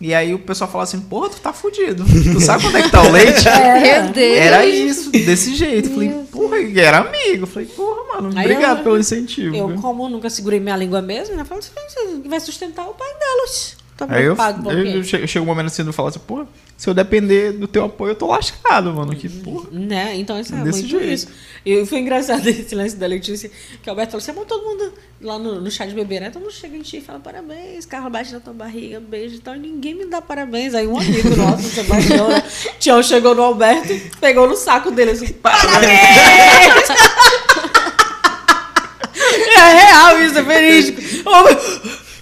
[0.00, 2.04] E aí o pessoal fala assim, porra, tu tá fudido.
[2.04, 3.44] Tu sabe quando é que tá o leite?
[3.82, 4.38] Meu Deus.
[4.38, 5.90] Era isso, desse jeito.
[5.90, 7.46] Falei, porra, e era amigo.
[7.46, 9.54] Falei, porra, mano, Aí obrigado eu- pelo incentivo.
[9.54, 11.44] Eu, como nunca segurei minha língua mesmo, né?
[11.44, 13.76] Falo assim, "Você vai sustentar o pai delas.
[13.96, 16.90] Tô Aí eu, por eu, chego, chega um momento assim eu falar assim, porra, se
[16.90, 19.14] eu depender do teu apoio, eu tô lascado, mano.
[19.14, 19.68] Que porra.
[19.70, 20.16] Né?
[20.16, 21.12] Então isso é Desse muito jeito.
[21.12, 21.28] isso.
[21.64, 23.48] E foi engraçado esse lance da Letícia,
[23.80, 26.30] que o Alberto falou assim, "Amor, todo mundo lá no, no chá de bebê, né?
[26.30, 29.38] Todo mundo chega em ti e fala parabéns, carro bate na tua barriga, beijo e
[29.38, 29.54] tal.
[29.54, 30.74] E ninguém me dá parabéns.
[30.74, 32.42] Aí um amigo nosso, o Sebastião, né?
[32.80, 35.84] Tião chegou no Alberto pegou no saco dele assim, parabéns!
[39.56, 41.00] é real isso, é verídico.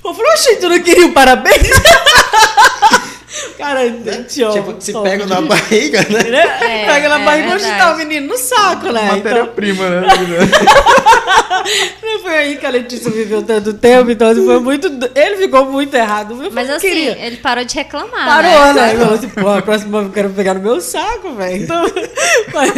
[0.04, 1.68] Eu falei, oxe, tu não queria um parabéns?
[3.56, 3.80] Cara,
[4.28, 4.52] Tião.
[4.52, 6.22] Tipo, se pega na barriga, né?
[6.22, 6.82] Né?
[6.82, 7.82] É, Pega na é barriga onde verdade.
[7.82, 9.02] tá o menino no saco, né?
[9.04, 10.06] Então, Matéria-prima, né?
[12.02, 14.88] não foi aí que a Letícia viveu tanto tempo, então assim, foi muito.
[15.14, 16.50] Ele ficou muito errado.
[16.52, 17.18] Mas assim, queria.
[17.18, 18.26] ele parou de reclamar.
[18.26, 18.72] Parou, né?
[18.72, 18.90] né?
[18.90, 21.62] Ele falou assim, pô, a próxima vez eu quero pegar no meu saco, velho.
[21.62, 21.84] Então,
[22.52, 22.76] mas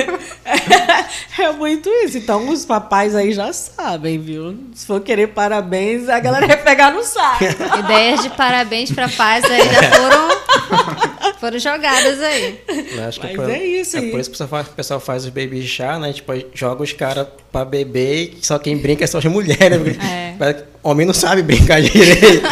[1.39, 2.19] é, é muito isso.
[2.19, 4.57] Então, os papais aí já sabem, viu?
[4.75, 7.45] Se for querer parabéns, a galera vai pegar no saco.
[7.79, 10.29] Ideias de parabéns pra paz aí já foram,
[11.41, 12.61] foram jogadas aí.
[13.07, 14.11] Acho que Mas por- é isso É aí.
[14.11, 16.13] por isso que o pessoal faz, os baby chá, né?
[16.13, 19.79] Tipo, joga os caras pra beber e só quem brinca são as mulheres.
[19.79, 20.65] porque É.
[20.83, 22.43] Homem não sabe brincar direito.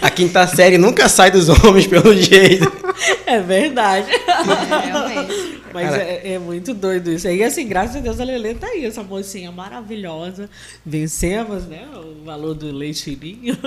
[0.00, 2.70] A quinta série nunca sai dos homens pelo jeito.
[3.26, 4.06] É verdade.
[4.10, 5.60] É, realmente.
[5.74, 7.28] Mas é, é muito doido isso.
[7.28, 10.48] E assim, graças a Deus a Lelê tá aí, essa mocinha maravilhosa.
[10.84, 11.86] Vencemos, né?
[11.94, 13.58] O valor do leitinho.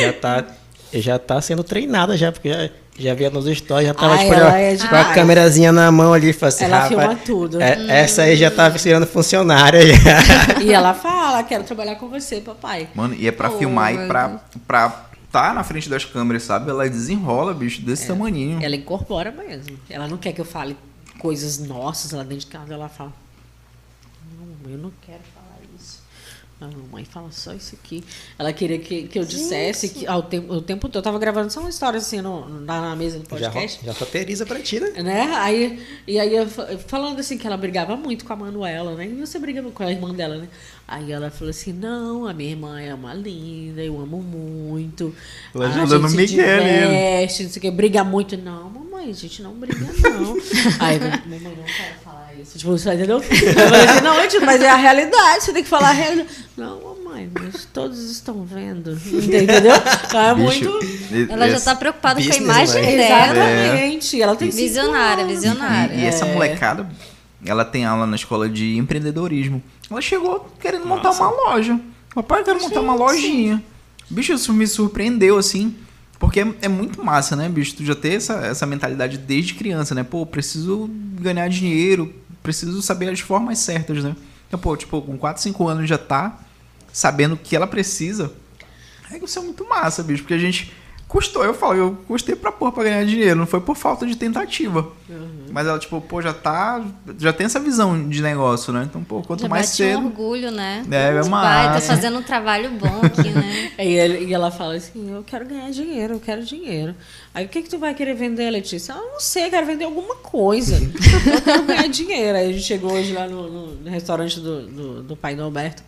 [0.00, 0.44] Já tá,
[0.94, 4.32] já tá sendo treinada já, porque já, já via nos stories, já tava Ah, tipo,
[4.34, 7.60] ela é com a câmerazinha na mão ali, fala assim, Ela filma tudo.
[7.62, 10.60] é- Essa aí já tá virando funcionária já.
[10.62, 12.88] e ela fala, quero trabalhar com você, papai.
[12.94, 16.42] Mano, e é pra Oh, filmar e meu pra, pra tá na frente das câmeras,
[16.42, 16.68] sabe?
[16.68, 18.62] Ela desenrola, bicho, desse tamaninho.
[18.62, 19.78] Ela incorpora mesmo.
[19.88, 20.76] Ela não quer que eu fale
[21.18, 22.74] coisas nossas lá dentro de casa.
[22.74, 23.12] Ela fala,
[24.64, 25.20] não, eu não quero.
[26.64, 28.04] A mamãe fala só isso aqui.
[28.38, 30.96] Ela queria que, que eu dissesse que ao tempo, o tempo todo.
[30.96, 33.84] Eu tava gravando só uma história assim no, na, na mesa do Já, podcast.
[33.84, 35.02] já roteiriza pra ti, né?
[35.02, 35.22] né?
[35.36, 39.06] Aí, e aí, eu falando assim, que ela brigava muito com a Manuela, né?
[39.06, 40.48] E você brigava com a irmã dela, né?
[40.86, 45.14] Aí ela falou assim: não, a minha irmã é uma linda, eu amo muito.
[45.54, 46.64] Ela já dando migué ali.
[46.64, 48.36] diverte, não sei o que, briga muito.
[48.36, 50.36] Não, mamãe, a gente não briga, não.
[50.80, 52.58] aí, mamãe, não quero falar isso.
[52.58, 53.16] Tipo, você entendeu?
[53.16, 56.28] Eu falei assim: não, gente, mas é a realidade, você tem que falar a realidade.
[56.56, 58.92] Não, mamãe, mas todos estão vendo.
[59.06, 59.74] Entendeu?
[60.06, 61.32] Então é Bicho, muito.
[61.32, 62.96] Ela já essa- tá preocupada com a imagem né?
[62.96, 63.24] dela.
[63.34, 64.20] Exatamente.
[64.20, 65.94] Ela tem Visionária, visionária.
[65.94, 66.34] E, e essa É.
[66.34, 66.86] molecada,
[67.44, 69.62] ela tem aula na escola de empreendedorismo.
[69.90, 71.78] Ela chegou querendo montar uma loja.
[72.14, 73.62] Papai, eu quero montar uma lojinha.
[74.08, 75.74] Bicho, isso me surpreendeu, assim.
[76.18, 77.74] Porque é, é muito massa, né, bicho?
[77.74, 80.04] Tu já ter essa, essa mentalidade desde criança, né?
[80.04, 80.88] Pô, preciso
[81.20, 84.14] ganhar dinheiro, preciso saber as formas certas, né?
[84.46, 86.38] Então, pô, tipo, com 4, 5 anos já tá
[86.92, 88.32] sabendo o que ela precisa.
[89.10, 90.72] Aí isso é muito massa, bicho, porque a gente
[91.12, 94.16] custou, eu falo, eu custei pra porra pra ganhar dinheiro, não foi por falta de
[94.16, 94.90] tentativa.
[95.50, 96.82] Mas ela, tipo, pô, já tá.
[97.18, 98.84] Já tem essa visão de negócio, né?
[98.88, 99.98] Então, pô, quanto Já mais bate cedo.
[100.00, 100.82] um orgulho, né?
[100.90, 101.86] É, é Tipo, uma Vai, tá arte.
[101.86, 103.72] fazendo um trabalho bom aqui, né?
[103.78, 106.94] E ela fala assim, eu quero ganhar dinheiro, eu quero dinheiro.
[107.34, 108.92] Aí o que, que tu vai querer vender, Letícia?
[108.94, 110.76] Eu não sei, eu quero vender alguma coisa.
[110.76, 112.38] eu quero ganhar dinheiro.
[112.38, 115.42] Aí a gente chegou hoje lá no, no- no restaurante do, do, do pai do
[115.42, 115.82] Alberto.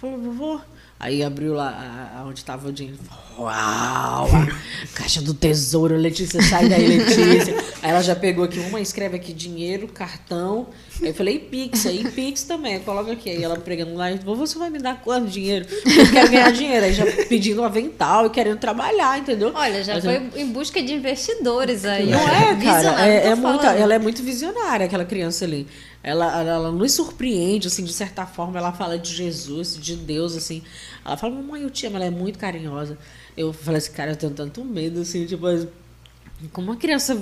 [0.00, 0.60] Falou, vovô.
[0.98, 2.98] Aí abriu lá a- a- onde estava o dinheiro.
[3.38, 4.28] Uau!
[4.94, 7.54] Caixa do tesouro, Letícia, sai daí, Letícia.
[7.82, 10.68] Aí ela já pegou aqui uma, escreve aqui dinheiro, cartão.
[11.02, 13.30] Aí eu falei, e Pix, aí Pix também, coloca aqui.
[13.30, 15.66] Aí ela pregando lá, você vai me dar quanto dinheiro?
[15.84, 16.86] Eu quero ganhar dinheiro.
[16.86, 19.52] Aí já pedindo um avental e querendo trabalhar, entendeu?
[19.54, 22.06] Olha, já Mas foi eu- em busca de investidores aí.
[22.10, 23.06] não é, cara.
[23.06, 25.66] É, é muito, ela é muito visionária, aquela criança ali.
[26.02, 28.58] Ela, ela nos surpreende, assim, de certa forma.
[28.58, 30.62] Ela fala de Jesus, de Deus, assim.
[31.04, 31.96] Ela fala, mamãe, eu te amo.
[31.96, 32.98] Ela é muito carinhosa.
[33.36, 35.46] Eu falei assim, cara, eu tenho tanto medo, assim, tipo...
[36.52, 37.18] Como uma criança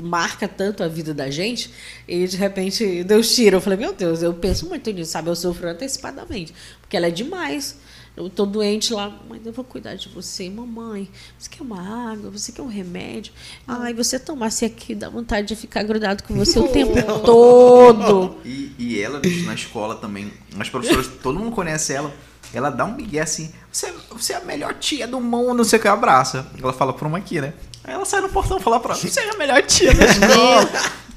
[0.00, 1.70] marca tanto a vida da gente
[2.08, 3.56] e de repente Deus tira.
[3.56, 5.28] Eu falei, meu Deus, eu penso muito nisso, sabe?
[5.28, 7.76] Eu sofro antecipadamente, porque ela é demais.
[8.16, 11.06] Eu tô doente lá, mas eu vou cuidar de você, mamãe.
[11.38, 12.30] Você quer uma água?
[12.30, 13.30] Você quer um remédio?
[13.68, 18.38] Ai, você tomasse aqui, dá vontade de ficar grudado com você o tempo todo.
[18.42, 22.10] E, e ela, bicho, na escola também, as professoras, todo mundo conhece ela.
[22.54, 25.78] Ela dá um migué assim, você, você é a melhor tia do mundo, não sei
[25.78, 26.50] o que, abraça.
[26.58, 27.52] Ela fala pra uma aqui, né?
[27.86, 30.04] Aí ela sai no portão e fala pra ela, você é a melhor tia da
[30.04, 30.68] escola.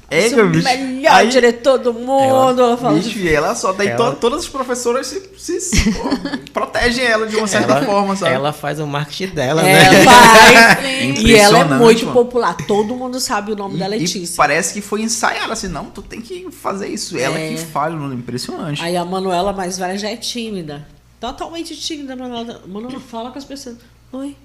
[0.08, 0.64] é, Sou o bicho.
[0.64, 2.60] melhor Aí, diretor do mundo.
[2.62, 5.92] Ela, fala, bicho, e ela só, daí Ela- to- todas as professoras se, se- se-
[5.92, 6.08] pô,
[6.52, 8.32] protegem ela de uma certa ela, forma, sabe?
[8.34, 10.04] ela faz o marketing dela, É, né?
[10.04, 10.78] faz.
[11.20, 12.12] e ela é muito mano.
[12.12, 12.56] popular.
[12.66, 14.36] Todo mundo sabe o nome da E- E Letícia.
[14.36, 17.18] parece que foi ensaiado assim, não, tu tem que fazer isso.
[17.18, 17.48] Ela É.
[17.50, 18.80] que fala, mano, impressionante.
[18.82, 20.86] Aí a Manuela mais velha já é tímida.
[21.18, 22.62] Totalmente tímida, Manuela.
[22.66, 23.76] Manuela fala com as pessoas.
[24.12, 24.36] Oi.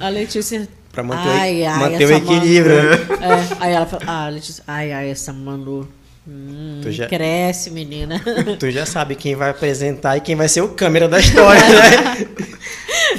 [0.00, 0.68] A Letícia.
[0.92, 2.76] Pra manter, ai, ai, manter o equilíbrio.
[2.76, 2.90] Manu.
[3.20, 3.46] né?
[3.58, 5.88] É, aí ela fala, ah, Letícia, ai, ai, essa Manu.
[6.28, 8.20] Hum, Tu já- Cresce, menina.
[8.60, 12.26] Tu já sabe quem vai apresentar e quem vai ser o câmera da história, né?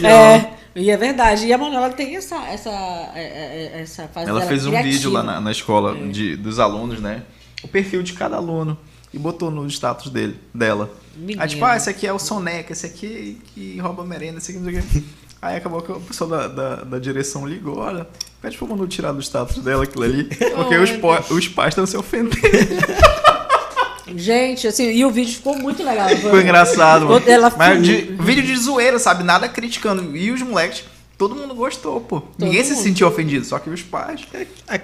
[0.03, 1.45] É, e é verdade.
[1.45, 2.70] E a Manuela tem essa, essa,
[3.15, 4.91] é, é, essa fase Ela dela fez um criativa.
[4.94, 7.24] vídeo lá na, na escola de, dos alunos, né?
[7.64, 8.78] O perfil de cada aluno.
[9.14, 10.91] E botou no status dele, dela.
[11.15, 11.44] Menina.
[11.44, 14.60] Aí, tipo, ah, esse aqui é o Soneca, esse aqui que rouba merenda, esse aqui
[14.60, 15.03] não sei o quê.
[15.44, 18.07] Aí acabou que o pessoal da, da, da direção ligou, olha,
[18.41, 20.24] pede pro Manu tirar do status dela aquilo ali,
[20.56, 22.38] porque os, po- os pais estão se ofendendo.
[24.15, 26.07] Gente, assim, e o vídeo ficou muito legal.
[26.10, 27.24] Ficou engraçado, mano.
[27.26, 29.24] Ela Mas de, vídeo de zoeira, sabe?
[29.24, 30.15] Nada criticando.
[30.15, 30.84] E os moleques,
[31.18, 32.22] todo mundo gostou, pô.
[32.38, 32.84] Ninguém se mundo.
[32.84, 34.22] sentiu ofendido, só que os pais.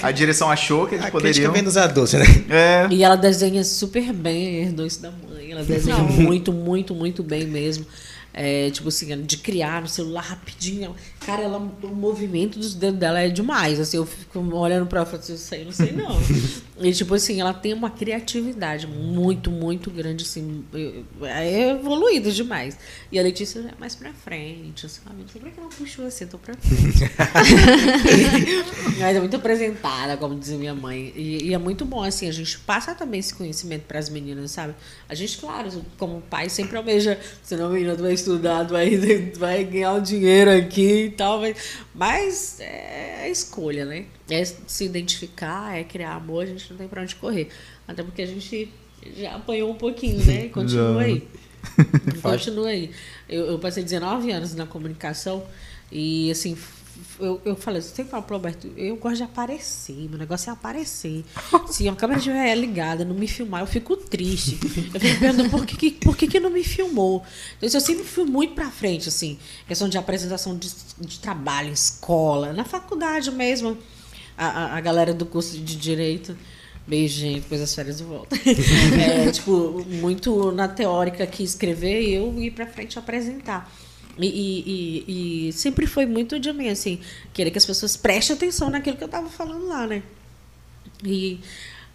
[0.01, 1.51] A direção achou que eles A crítica poderiam.
[1.51, 2.25] vem dos adultos, né?
[2.49, 2.87] É.
[2.89, 5.51] E ela desenha super bem, herdou isso da mãe.
[5.51, 7.85] Ela desenha muito, muito, muito bem mesmo.
[8.41, 10.95] É, tipo assim, de criar no celular rapidinho.
[11.25, 13.79] Cara, ela, o movimento dos dedos dela é demais.
[13.79, 16.17] Assim, eu fico olhando pra ela e falo assim, isso aí não sei não.
[16.79, 20.63] e tipo assim, ela tem uma criatividade muito, muito grande, assim.
[21.21, 22.77] É evoluída demais.
[23.11, 24.85] E a Letícia é mais pra frente.
[24.85, 26.23] Assim, ah, por que ela puxou assim?
[26.23, 26.99] Eu tô pra frente.
[28.97, 31.11] Mas é muito apresentada, como dizia minha mãe.
[31.15, 34.51] E, e é muito bom, assim, a gente passa também esse conhecimento para as meninas,
[34.51, 34.73] sabe?
[35.07, 38.89] A gente, claro, como pai, sempre almeja, senão a menina tu vai estudar, tu vai,
[39.37, 41.41] vai ganhar um dinheiro aqui e tal.
[41.41, 41.57] Mas,
[41.93, 44.05] mas é a escolha, né?
[44.29, 47.49] É se identificar, é criar amor, a gente não tem pra onde correr.
[47.87, 48.71] Até porque a gente
[49.17, 50.45] já apanhou um pouquinho, né?
[50.45, 51.27] E continua aí.
[52.21, 52.91] Continua aí.
[53.27, 55.45] Eu, eu passei 19 anos na comunicação
[55.91, 56.57] e, assim,
[57.19, 60.53] eu, eu falei, tem que falar pro Roberto, eu gosto de aparecer, meu negócio é
[60.53, 61.23] aparecer.
[61.69, 64.57] Se a câmera estiver ligada, não me filmar, eu fico triste.
[64.61, 67.23] Eu fico perguntando por que, por que, que não me filmou.
[67.57, 72.53] Então, eu sempre fui muito pra frente, assim, questão de apresentação de, de trabalho, escola,
[72.53, 73.77] na faculdade mesmo.
[74.37, 76.37] A, a, a galera do curso de Direito.
[76.87, 78.35] Beijo, gente, depois das férias eu volto.
[78.99, 83.71] É, tipo, muito na teórica que escrever e eu ir pra frente apresentar.
[84.19, 86.99] E, e, e- e sempre foi muito de mim, assim,
[87.33, 90.03] querer que as pessoas prestem atenção naquilo que eu tava falando lá, né?
[91.03, 91.39] E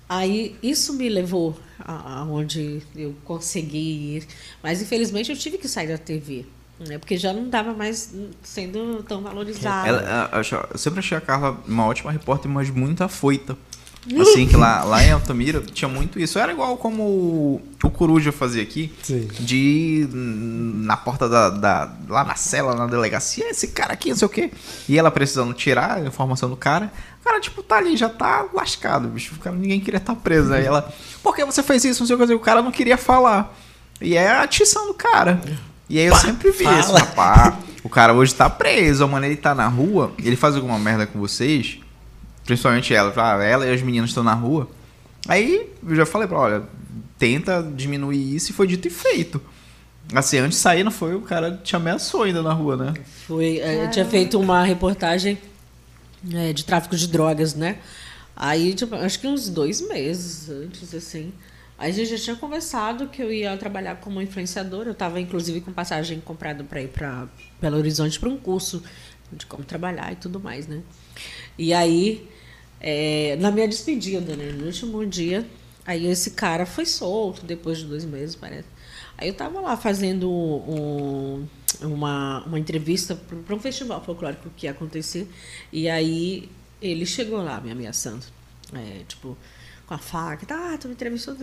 [0.09, 4.27] aí isso me levou aonde eu consegui ir.
[4.63, 6.45] Mas infelizmente eu tive que sair da TV.
[6.89, 6.99] Né?
[6.99, 9.89] Porque já não estava mais sendo tão valorizada.
[9.89, 10.31] Ela,
[10.73, 13.57] eu sempre achei a Carla uma ótima repórter, mas muito afoita.
[14.21, 16.39] Assim, que lá, lá em Altamira tinha muito isso.
[16.39, 19.29] Era igual como o, o Coruja fazia aqui, Sim.
[19.41, 24.17] de ir na porta da, da- lá na cela, na delegacia, esse cara aqui, não
[24.17, 24.51] sei o quê.
[24.89, 26.93] E ela precisando tirar a informação do cara.
[27.21, 29.35] O cara, tipo, tá ali, já tá lascado, bicho.
[29.35, 30.53] O cara, ninguém queria estar preso.
[30.53, 32.01] Aí ela, por que você fez isso?
[32.03, 32.35] Não sei o que.
[32.35, 33.57] O cara não queria falar.
[34.01, 35.41] E é a atição do cara.
[35.89, 36.99] E aí eu sempre vi esse fala.
[36.99, 37.55] rapaz.
[37.83, 39.25] O cara hoje tá preso, mano.
[39.25, 41.79] Ele tá na rua, ele faz alguma merda com vocês.
[42.45, 43.13] Principalmente ela.
[43.17, 44.69] Ah, ela e as meninas estão na rua.
[45.27, 46.63] Aí eu já falei pra ela, olha,
[47.19, 49.41] tenta diminuir isso e foi dito e feito.
[50.15, 51.15] Assim, antes de sair, não foi?
[51.15, 52.95] O cara te ameaçou ainda na rua, né?
[53.27, 55.39] Foi, eh, eu tinha feito uma reportagem
[56.31, 57.79] eh, de tráfico de drogas, né?
[58.37, 61.33] Aí, tipo, acho que uns dois meses antes, assim.
[61.79, 64.91] Aí a gente já tinha conversado que eu ia trabalhar como influenciadora.
[64.91, 67.27] Eu estava, inclusive, com passagem comprada para ir para
[67.61, 68.83] Belo Horizonte para um curso
[69.33, 70.83] de como trabalhar e tudo mais, né?
[71.59, 72.29] E aí,
[72.81, 74.53] eh, na minha despedida, né?
[74.53, 75.47] No último dia,
[75.87, 78.69] aí esse cara foi solto depois de dois meses, parece.
[79.17, 81.47] Aí eu tava lá fazendo um,
[81.81, 85.29] uma, uma entrevista para um festival folclórico que ia acontecer.
[85.73, 86.49] E aí
[86.83, 88.25] ele chegou lá me ameaçando.
[88.73, 89.37] É, tipo,
[89.87, 90.47] com a faca.
[90.51, 91.37] Ah, tu me entrevistou.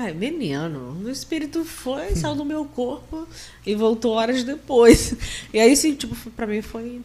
[0.00, 3.26] Ai, menino, o espírito foi, saiu do meu corpo
[3.66, 5.14] e voltou horas depois.
[5.52, 7.00] E aí, assim, tipo, pra mim foi.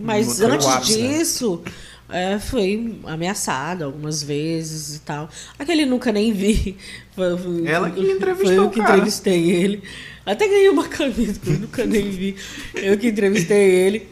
[0.00, 1.18] Mas Foi o antes ápice, né?
[1.18, 1.62] disso,
[2.08, 5.28] é, foi ameaçado algumas vezes e tal.
[5.58, 6.76] Aquele nunca nem vi.
[7.14, 8.92] Foi, foi- Ela que entrevistou Foi eu que cara.
[8.94, 9.82] entrevistei ele.
[10.24, 12.36] Até ganhei uma camisa, que eu nunca nem vi.
[12.74, 14.08] Eu que entrevistei ele.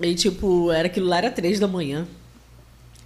[0.00, 2.06] E, tipo, era aquilo lá, era três da manhã.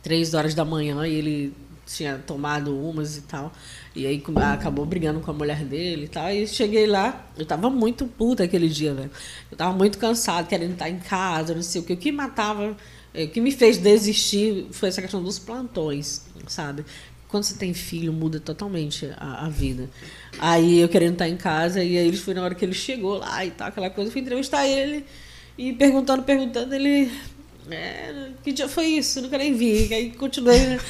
[0.02, 1.52] Três horas da manhã e ele
[1.86, 3.52] tinha tomado umas e tal.
[3.94, 4.22] E aí
[4.52, 6.28] acabou brigando com a mulher dele e tal.
[6.30, 9.10] E cheguei lá, eu tava muito puta aquele dia, velho.
[9.50, 11.92] Eu tava muito cansado, querendo estar em casa, não sei o que.
[11.92, 12.76] O que matava,
[13.14, 16.84] eh, o que me fez desistir foi essa questão dos plantões, sabe?
[17.28, 19.88] Quando você tem filho, muda totalmente a, a vida.
[20.38, 23.44] Aí eu querendo estar em casa, e aí foi na hora que ele chegou lá
[23.44, 24.08] e tal, aquela coisa.
[24.08, 25.04] Eu fui entrevistar ele
[25.56, 27.10] e perguntando, perguntando, ele.
[27.70, 29.18] É, que dia foi isso?
[29.18, 29.92] Eu nunca nem vi.
[29.92, 30.58] Aí continuei.
[30.58, 30.80] né?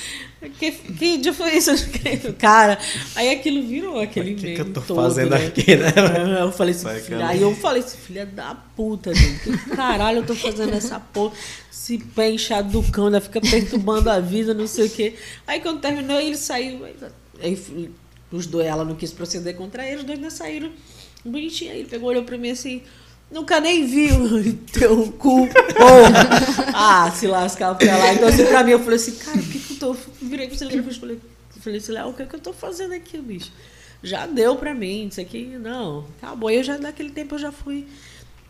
[0.58, 1.70] Que, que dia foi isso?
[2.38, 2.78] Cara,
[3.14, 5.46] aí aquilo virou aquele O que, que eu tô todo, fazendo né?
[5.46, 5.86] aqui, né?
[6.38, 9.40] É, Eu falei assim, Vai, filha, aí eu falei assim, filha da puta, gente.
[9.40, 11.34] Que caralho eu tô fazendo essa porra?
[11.72, 15.14] Esse pé inchado do cão, ainda fica perturbando a vida, não sei o quê.
[15.46, 16.80] Aí quando terminou, ele saiu.
[17.40, 17.90] aí-
[18.30, 20.70] os dois, ela não quis proceder contra ele, os dois ainda saíram
[21.24, 21.70] bonitinho.
[21.72, 22.82] Aí ele pegou, olhou pra mim assim.
[23.30, 26.72] Nunca nem vi o teu cu, porra.
[26.72, 28.14] Ah, se lascar pra lá.
[28.14, 29.96] Então, assim, pra mim, eu falei assim, cara, o que que eu tô...
[30.22, 31.20] Virei pro celular e falei,
[31.60, 33.50] falei assim, o que que eu tô fazendo aqui, bicho?
[34.02, 36.06] Já deu pra mim, isso aqui, não.
[36.22, 36.50] Acabou.
[36.50, 37.86] E eu já, naquele tempo, eu já fui...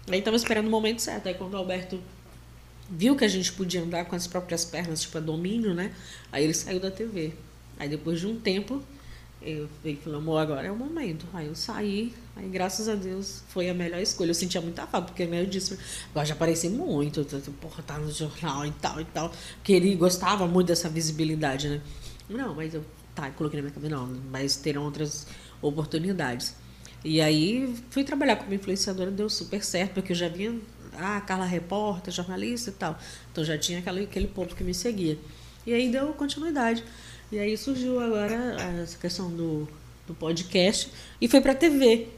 [0.08, 1.26] Aí tava esperando o momento certo.
[1.26, 2.00] Aí quando o Alberto
[2.88, 5.92] viu que a gente podia andar com as próprias pernas, tipo, a domínio, né?
[6.30, 7.32] Aí ele saiu da TV.
[7.78, 8.82] Aí depois de um tempo,
[9.42, 9.68] eu
[10.02, 11.26] falou, amor, agora é o momento.
[11.32, 14.30] Aí eu saí, aí graças a Deus foi a melhor escolha.
[14.30, 15.78] Eu sentia muita falta, porque né, eu disse,
[16.12, 17.24] gosto de aparecer muito,
[17.60, 19.32] porra, tá no jornal e tal e tal.
[19.68, 21.80] Ele gostava muito dessa visibilidade, né?
[22.28, 22.84] Não, mas eu,
[23.14, 25.26] tá, eu coloquei na minha cabeça, não, mas terão outras
[25.62, 26.54] oportunidades.
[27.04, 30.58] E aí fui trabalhar como influenciadora, deu super certo, porque eu já vinha,
[30.94, 32.98] ah, Carla repórter, jornalista e tal.
[33.30, 35.16] Então já tinha aquele, aquele ponto que me seguia.
[35.64, 36.82] E aí deu continuidade.
[37.32, 39.68] E aí surgiu agora essa questão do,
[40.06, 40.90] do podcast
[41.20, 42.08] e foi pra TV.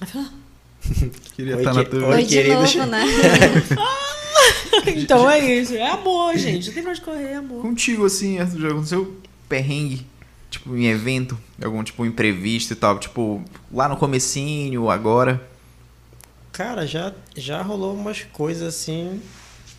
[0.00, 0.28] Aí eu falei,
[1.36, 2.04] Queria estar na que- TV.
[2.04, 3.04] Oi, Oi novo, né?
[3.78, 6.66] "Ah, então é isso, é amor, gente.
[6.68, 7.62] Não tem pra onde correr, é amor.
[7.62, 9.16] Contigo, assim, já aconteceu
[9.48, 10.06] perrengue?
[10.50, 11.38] Tipo, em evento?
[11.62, 12.98] Algum, tipo, imprevisto e tal?
[12.98, 13.42] Tipo,
[13.72, 15.46] lá no comecinho, agora?
[16.50, 19.20] Cara, já, já rolou umas coisas assim.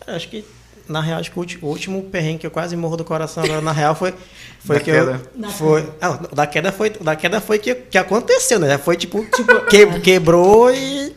[0.00, 0.44] Cara, acho que,
[0.88, 3.72] na real, acho que o último perrengue que eu quase morro do coração agora, na
[3.72, 4.12] real, foi,
[4.60, 5.20] foi Da que queda?
[5.42, 5.50] eu.
[5.50, 8.76] Foi, não, o da queda foi, da queda foi que, que aconteceu, né?
[8.78, 9.24] Foi tipo,
[9.70, 11.12] que- quebrou e.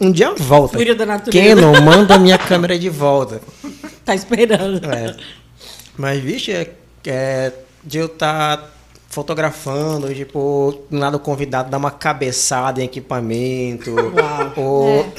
[0.00, 0.76] Um dia volta.
[0.76, 1.54] Fúria da natureza.
[1.56, 3.40] Canon, manda minha câmera de volta.
[4.04, 4.84] Tá esperando.
[4.92, 5.16] É.
[5.96, 6.70] Mas, vixe, é,
[7.06, 7.52] é
[7.82, 8.72] de eu estar
[9.08, 13.90] fotografando, tipo, do nada o convidado dá uma cabeçada em equipamento.
[13.94, 14.52] Uau.
[14.56, 15.12] Ou,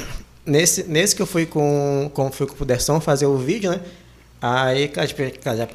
[0.48, 3.82] nesse, nesse que eu fui com, com, fui com o Derson fazer o vídeo, né?
[4.42, 5.22] Aí, cara, tipo,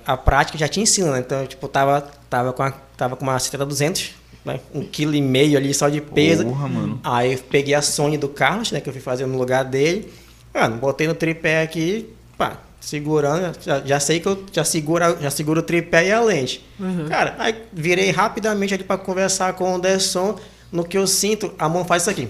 [0.06, 1.18] a prática já te ensina, né?
[1.18, 2.00] Então, tipo, tava,
[2.30, 4.12] tava, com, a, tava com uma Citra 200,
[4.44, 4.60] né?
[4.72, 6.44] um quilo e meio ali só de peso.
[6.44, 7.00] Porra, mano.
[7.02, 8.80] Aí eu peguei a Sony do Carlos, né?
[8.80, 10.12] Que eu fui fazer no lugar dele.
[10.54, 12.08] Mano, botei no tripé aqui,
[12.38, 13.56] pá, segurando.
[13.60, 16.64] Já, já sei que eu já seguro, já seguro o tripé e a lente.
[17.08, 20.38] Cara, aí virei rapidamente ali pra conversar com o Derson.
[20.70, 22.28] No que eu sinto, a mão faz isso aqui.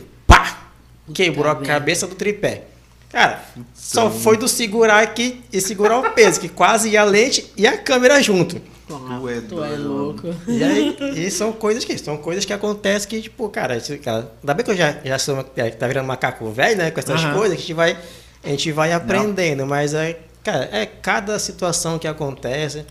[1.12, 1.66] Quebrou a merda.
[1.66, 2.64] cabeça do tripé.
[3.10, 3.44] Cara,
[3.74, 7.66] só foi do segurar aqui e segurar o peso, que quase ia a lente e
[7.66, 8.56] a câmera junto.
[8.88, 10.34] Tu é tu é louco.
[10.48, 14.30] E aí, e são coisas que são coisas que acontecem que, tipo, cara, isso- cara
[14.42, 16.90] ainda bem que eu já, já sou, tá virando macaco velho, né?
[16.90, 17.34] Com essas Aham.
[17.34, 17.98] coisas, que a gente vai,
[18.44, 22.84] a gente vai aprendendo, mas é, cara, é cada situação que acontece.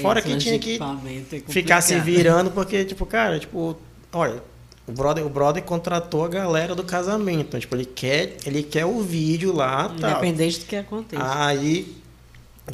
[0.00, 3.76] Fora Esse que tinha que é ficar se virando, porque, tipo, cara, tipo,
[4.12, 4.42] olha,
[4.92, 7.40] o brother, o brother contratou a galera do casamento.
[7.48, 10.10] Então, tipo, ele quer, ele quer o vídeo lá, tal.
[10.10, 11.22] Independente do que aconteça.
[11.24, 11.96] Aí,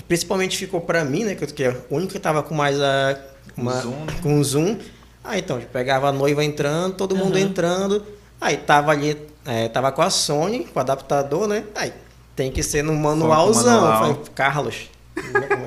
[0.09, 1.35] principalmente ficou pra mim, né?
[1.37, 3.17] Que eu que é o único que tava com mais a.
[3.57, 4.15] Uma, Zoom, né?
[4.23, 4.79] Com zoom.
[5.25, 7.45] Aí então, pegava a noiva entrando, todo mundo Aham.
[7.47, 8.03] entrando.
[8.41, 11.65] Aí tava ali, é, tava com a Sony, com o adaptador, né?
[11.75, 11.93] Aí
[12.35, 13.81] tem que ser no manualzão.
[13.81, 13.99] manual.
[13.99, 14.91] Falei, Carlos,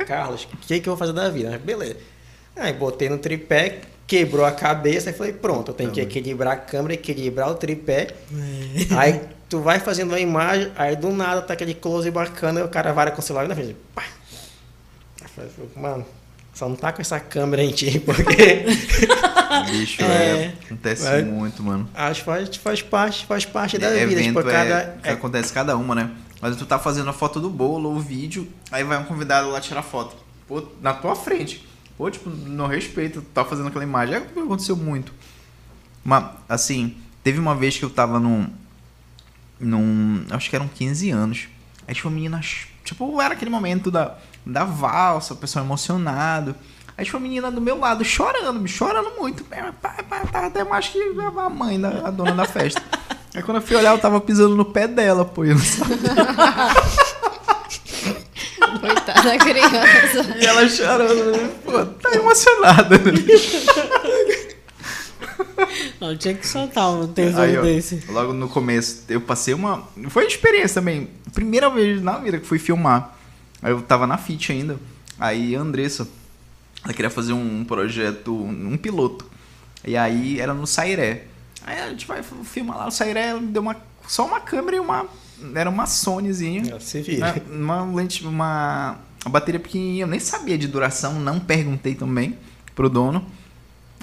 [0.07, 1.49] Carlos, o que, que eu vou fazer da vida?
[1.51, 1.97] Mas Beleza.
[2.55, 3.81] Aí botei no tripé,
[4.11, 8.09] quebrou a cabeça e falei, pronto, eu tenho que equilibrar a câmera, equilibrar o tripé.
[8.97, 12.67] Aí tu vai fazendo uma imagem, aí do nada tá aquele close bacana, e o
[12.67, 13.73] cara vara com o celular na frente.
[13.95, 14.03] Pá!
[15.37, 16.05] Aí eu falei, Mano,
[16.53, 18.65] só não tá com essa câmera em ti, porque
[19.71, 20.05] Bicho, É.
[20.05, 20.53] é.
[20.65, 21.21] Acontece É.
[21.21, 21.89] muito, mano.
[21.93, 24.21] acho que faz, faz parte, faz parte da É, vida.
[24.21, 26.11] Tipo, cada, é, que acontece cada uma, né?
[26.41, 29.49] Mas tu tá fazendo a foto do bolo ou o vídeo, aí vai um convidado
[29.49, 30.17] lá tirar foto.
[30.49, 31.65] Pô, na tua frente.
[32.01, 34.15] Pô, tipo, no respeito, tu tá fazendo aquela imagem.
[34.15, 35.13] É o que aconteceu muito.
[36.03, 38.47] Mas, assim, teve uma vez que eu tava num.
[39.59, 40.25] num.
[40.31, 41.47] Acho que eram 15 anos.
[41.87, 42.41] Aí uma menina.
[42.83, 46.55] Tipo, era aquele momento da, da valsa, o pessoal emocionado.
[46.97, 49.43] Aí tinha uma menina do meu lado chorando, me chorando muito.
[49.43, 49.71] Pá,
[50.31, 52.81] Tava até mais que a mãe, da, a dona da festa.
[53.35, 55.45] Aí quando eu fui olhar, eu tava pisando no pé dela, pô.
[55.45, 55.97] Eu não sabia.
[58.81, 60.37] Coitada da criança.
[60.39, 61.51] E ela chorando, né?
[61.63, 62.97] Pô, tá emocionada.
[62.97, 63.11] né?
[65.99, 68.03] Não, tinha que soltar um tesouro Aí, ó, desse.
[68.09, 69.87] logo no começo, eu passei uma.
[70.09, 71.09] Foi uma experiência também.
[71.33, 73.15] Primeira vez na vida que fui filmar.
[73.61, 74.77] Aí eu tava na FIT ainda.
[75.19, 76.07] Aí a Andressa,
[76.83, 79.25] ela queria fazer um projeto, um piloto.
[79.85, 81.25] E aí era no Sairé.
[81.63, 83.75] Aí a gente vai filmar lá no Sairé, ela me deu uma,
[84.07, 85.05] só uma câmera e uma.
[85.55, 86.79] Era uma Sonyzinha.
[86.79, 87.33] Se vira.
[87.33, 87.41] Né?
[87.51, 90.03] Uma lente, uma, uma bateria pequenininha.
[90.03, 92.37] Eu nem sabia de duração, não perguntei também
[92.75, 93.25] pro dono.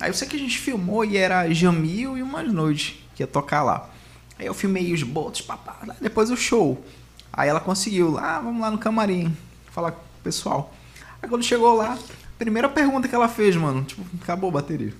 [0.01, 3.27] Aí eu sei que a gente filmou e era Jamil e umas noites que ia
[3.27, 3.91] tocar lá.
[4.39, 6.85] Aí eu filmei os botos, papá, depois o show.
[7.33, 9.37] Aí ela conseguiu, lá, vamos lá no camarim,
[9.73, 10.73] falar com o pessoal.
[11.21, 11.99] Aí quando chegou lá,
[12.39, 14.95] primeira pergunta que ela fez, mano, tipo, acabou a bateria.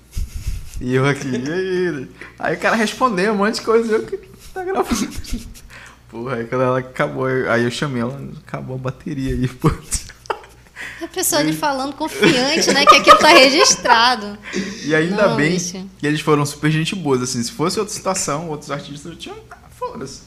[0.81, 2.09] E eu aqui, e aí?
[2.39, 4.17] Aí o cara respondeu um monte de coisa, eu que
[4.53, 5.11] tá gravando.
[6.11, 9.71] Porra, aí quando ela acabou, eu- aí eu chamei ela, acabou a bateria aí, pô.
[11.03, 12.85] A pessoa ali falando confiante, né?
[12.85, 14.37] Que aquilo tá registrado.
[14.85, 15.87] E ainda Não, bem bicho.
[15.99, 17.43] que eles foram super gente boas, assim.
[17.43, 19.37] Se fosse outra situação, outros artistas tinham.
[19.51, 20.23] Ah, foda-se.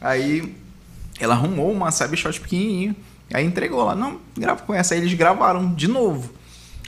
[0.00, 0.56] Aí
[1.20, 2.96] ela arrumou uma Cybershot pequenininha.
[3.32, 3.94] Aí entregou lá.
[3.94, 4.94] Não, grava com essa.
[4.94, 6.32] Aí eles gravaram de novo.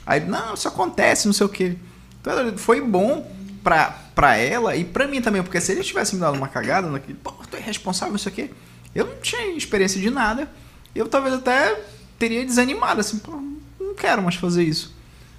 [0.05, 1.75] Aí, não, isso acontece, não sei o quê.
[2.19, 3.31] Então, foi bom
[3.63, 6.89] pra, pra ela e pra mim também, porque se eles tivessem me dado uma cagada
[6.89, 8.49] naquele, pô, tu é responsável, isso aqui.
[8.93, 10.51] Eu não tinha experiência de nada.
[10.93, 11.81] Eu talvez até
[12.19, 13.31] teria desanimado, assim, pô,
[13.79, 14.93] não quero mais fazer isso.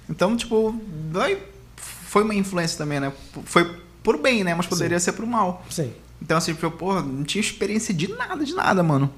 [0.09, 0.79] Então, tipo,
[1.77, 3.13] foi uma influência também, né?
[3.45, 4.53] Foi por bem, né?
[4.53, 5.65] Mas poderia ser pro mal.
[5.69, 5.93] Sim.
[6.21, 9.11] Então, assim, tipo, porra, não tinha experiência de nada, de nada, mano.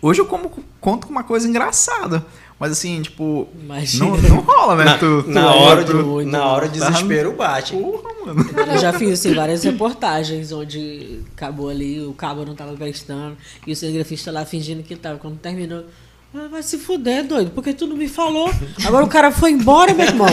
[0.00, 0.50] Hoje eu como,
[0.80, 2.24] conto com uma coisa engraçada.
[2.60, 4.06] Mas assim, tipo, Imagina.
[4.06, 4.84] não, não rola, né?
[4.84, 7.72] Na, tu, tu- na hora, tu- do, na hora o desespero bate.
[7.76, 8.50] Porra, mano.
[8.72, 13.72] Eu já fiz assim, várias reportagens onde acabou ali, o cabo não tava prestando, e
[13.72, 15.18] o cinegrafista lá fingindo que tava.
[15.18, 15.84] Quando terminou,
[16.34, 18.50] "Ah, vai se fuder, doido, porque tu não me falou.
[18.84, 20.26] Agora o cara foi embora, meu irmão.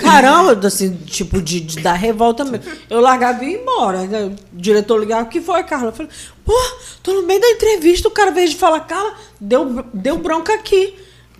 [0.00, 2.72] Caramba, assim, tipo, de, de dar revolta mesmo.
[2.88, 3.98] Eu largava e ia embora.
[4.02, 5.88] O diretor ligava, o que foi, Carla?
[5.88, 6.10] Eu falei,
[6.42, 6.54] pô,
[7.02, 10.94] tô no meio da entrevista, o cara veio de falar, Carla, deu, deu bronca aqui.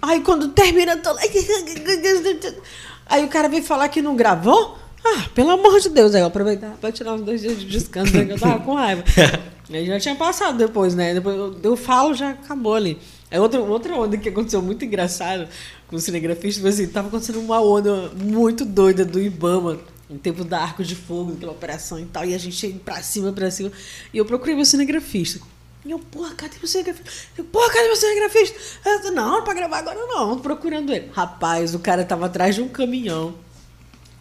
[0.07, 1.21] Aí quando termina, eu tô lá.
[3.07, 4.79] Aí o cara veio falar que não gravou.
[5.05, 8.17] Ah, pelo amor de Deus, aí eu aproveitava pra tirar uns dois dias de descanso,
[8.17, 9.05] né, que eu tava com raiva.
[9.71, 11.15] Aí já tinha passado depois, né?
[11.15, 12.99] Depois eu, eu falo, já acabou ali.
[13.31, 15.49] Aí outra, outra onda que aconteceu muito engraçada
[15.87, 19.79] com o cinegrafista, foi assim, tava acontecendo uma onda muito doida do Ibama,
[20.09, 23.03] em tempo da Arco de Fogo, aquela operação e tal, e a gente ia pra
[23.03, 23.71] cima, pra cima.
[24.13, 25.41] E eu procurei meu cinegrafista.
[25.87, 27.11] E eu, porra, cadê meu cinegrafista?
[27.39, 28.59] Eu, porra, cadê meu cinegrafista?
[28.85, 31.11] Eu, disse, não, pra gravar agora não, procurando ele.
[31.13, 33.35] Rapaz, o cara tava atrás de um caminhão.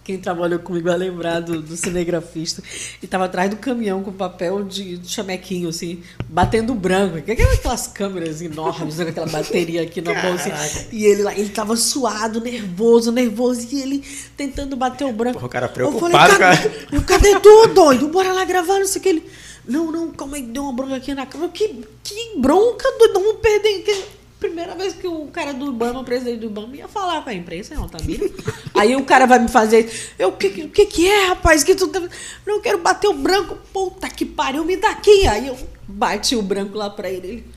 [0.04, 2.62] Quem trabalhou comigo vai lembrar do, do cinegrafista.
[3.02, 7.20] E tava atrás do caminhão com papel de, de chamequinho, assim, batendo branco.
[7.24, 10.12] Que é aquelas câmeras enormes, né, com aquela bateria aqui na.
[10.12, 10.52] Assim.
[10.92, 13.68] E ele lá, ele tava suado, nervoso, nervoso.
[13.72, 14.04] E ele
[14.38, 15.40] tentando bater o branco.
[15.40, 16.58] Porra, o cara Eu preocupado, falei, cara.
[16.58, 18.08] cadê, eu, cadê tu, doido?
[18.10, 19.10] Bora lá gravar, não sei o que.
[19.10, 19.24] Ele,
[19.68, 21.52] não, não, calma aí, deu uma bronca aqui na câmera.
[21.52, 23.84] Que, que bronca, doido, vamos perder.
[23.84, 24.04] Que...
[24.40, 27.34] Primeira vez que o cara do Ibama, o presidente do Ibama, ia falar com a
[27.34, 28.30] imprensa em Altamira.
[28.76, 29.90] Aí o cara vai me fazer.
[30.20, 31.64] Eu, o que, que- que é, rapaz?
[31.64, 32.00] Que tu tá...
[32.46, 33.58] Não, eu quero bater o branco.
[33.74, 35.26] Puta que pariu, me dá aqui.
[35.26, 37.28] Aí eu bati o branco lá pra ele.
[37.28, 37.56] ele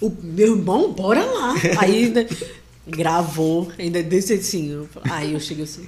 [0.00, 1.54] o meu irmão, bora lá.
[1.78, 2.26] Aí né,
[2.86, 4.70] gravou, ainda desse assim.
[4.70, 5.86] eu aí eu cheguei assim,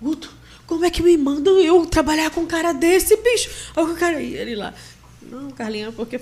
[0.00, 0.32] Guto,
[0.66, 3.50] como é que me mandam eu trabalhar com um cara desse, bicho?
[3.76, 4.72] Aí o cara, e ele lá,
[5.22, 6.18] não, Carlinha, porque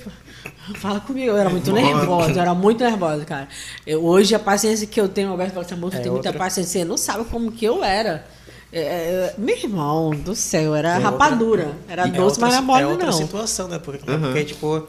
[0.77, 1.27] fala comigo.
[1.29, 3.49] Eu era muito nervosa, eu era muito nervosa, cara.
[3.87, 6.11] Eu, hoje a paciência que eu tenho, o Alberto fala assim, amor, tu É tem
[6.11, 8.27] muita outra- paciência, você não sabe como que eu era.
[8.73, 11.75] É, é, meu irmão do céu, era É outra- rapadura.
[11.89, 13.13] Era É doce, outra- mas não era É mole, outra não.
[13.13, 13.79] situação, né?
[13.79, 14.21] Porque, Uhum.
[14.21, 14.87] porque tipo,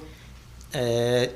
[0.72, 1.30] é,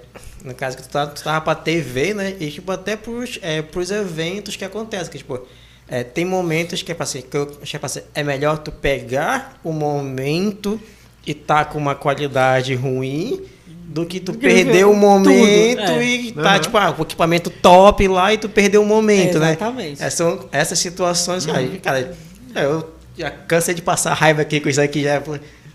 [0.46, 2.36] no caso que tu, tá, tu tava pra TV, né?
[2.40, 5.12] E, tipo, até pros, é, pros eventos que acontecem.
[5.12, 5.40] Que, tipo,
[5.88, 9.60] é, tem momentos que é que eu, que é pra ser, é melhor tu pegar
[9.64, 10.80] o momento
[11.26, 16.06] e tá com uma qualidade ruim do que tu que perder o tudo, momento é.
[16.06, 16.60] e tá, Uhum.
[16.60, 19.52] tipo, ah, o equipamento top lá e tu perdeu o momento, né?
[19.52, 20.04] Exatamente.
[20.04, 22.16] É, são essas situações, aí, cara,
[22.54, 25.22] é, eu já cansei de passar raiva aqui com isso aqui, já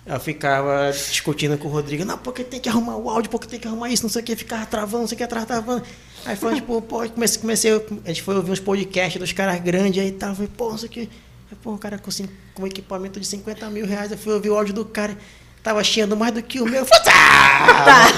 [0.04, 3.58] eu ficava discutindo com o Rodrigo, não, porque tem que arrumar o áudio, porque tem
[3.60, 5.82] que arrumar isso, não sei o que, ficava travando, não sei o que, travando.
[6.24, 7.72] Aí foi, tipo, pô, comecei, comecei,
[8.04, 10.78] a gente foi ouvir uns podcasts dos caras grandes aí e tal, falei, pô, não
[10.78, 11.00] sei o que.
[11.00, 12.10] Aí, Pô, o cara com,
[12.54, 15.16] com equipamento de 50 mil reais, eu fui ouvir o áudio do cara,
[15.62, 16.80] tava chiando mais do que o meu.
[16.80, 18.08] Eu falei, tá!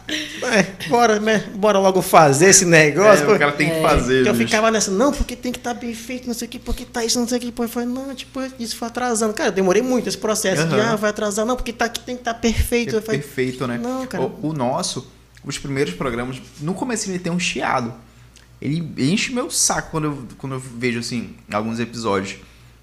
[0.42, 1.44] É, bora, né?
[1.54, 3.22] Bora logo fazer esse negócio.
[3.22, 3.34] É, pô.
[3.34, 3.82] o cara tem que É.
[3.82, 4.22] fazer.
[4.24, 4.46] Que eu bicho.
[4.48, 7.04] ficava nessa, não, porque tem que estar bem feito, não sei o que, porque tá
[7.04, 7.52] isso, não sei o que.
[7.52, 9.32] Pô, eu falei, não, tipo, isso foi atrasando.
[9.34, 10.92] Cara, eu demorei muito esse processo de, Aham.
[10.92, 12.96] ah, vai atrasar, não, porque tá, aqui tem que estar perfeito.
[12.96, 13.78] Eu falei, Perfeito, né?
[13.80, 14.24] Não, cara.
[14.24, 15.06] O, o nosso,
[15.44, 17.92] os primeiros programas, no começo ele tem um chiado.
[18.60, 22.38] Ele enche meu saco quando eu, quando eu vejo, assim, alguns episódios.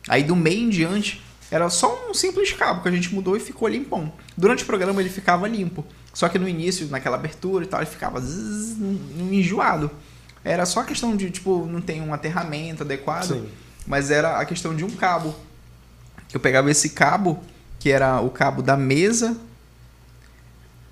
[0.07, 1.21] Aí do meio em diante,
[1.51, 4.11] era só um simples cabo que a gente mudou e ficou limpão.
[4.35, 5.85] Durante o programa ele ficava limpo.
[6.13, 8.77] Só que no início, naquela abertura e tal, ele ficava zzz,
[9.31, 9.91] enjoado.
[10.43, 13.35] Era só questão de, tipo, não tem um aterramento adequado.
[13.35, 13.47] Sim.
[13.85, 15.35] Mas era a questão de um cabo.
[16.33, 17.41] Eu pegava esse cabo,
[17.79, 19.37] que era o cabo da mesa.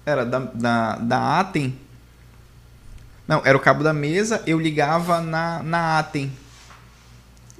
[0.05, 1.77] Era da, da, da Atem.
[3.27, 6.31] Não, era o cabo da mesa, eu ligava na, na Atem.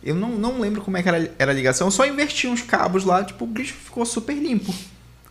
[0.03, 2.61] Eu não, não lembro como é que era, era a ligação, eu só inverti uns
[2.61, 4.73] cabos lá, tipo, o bicho ficou super limpo.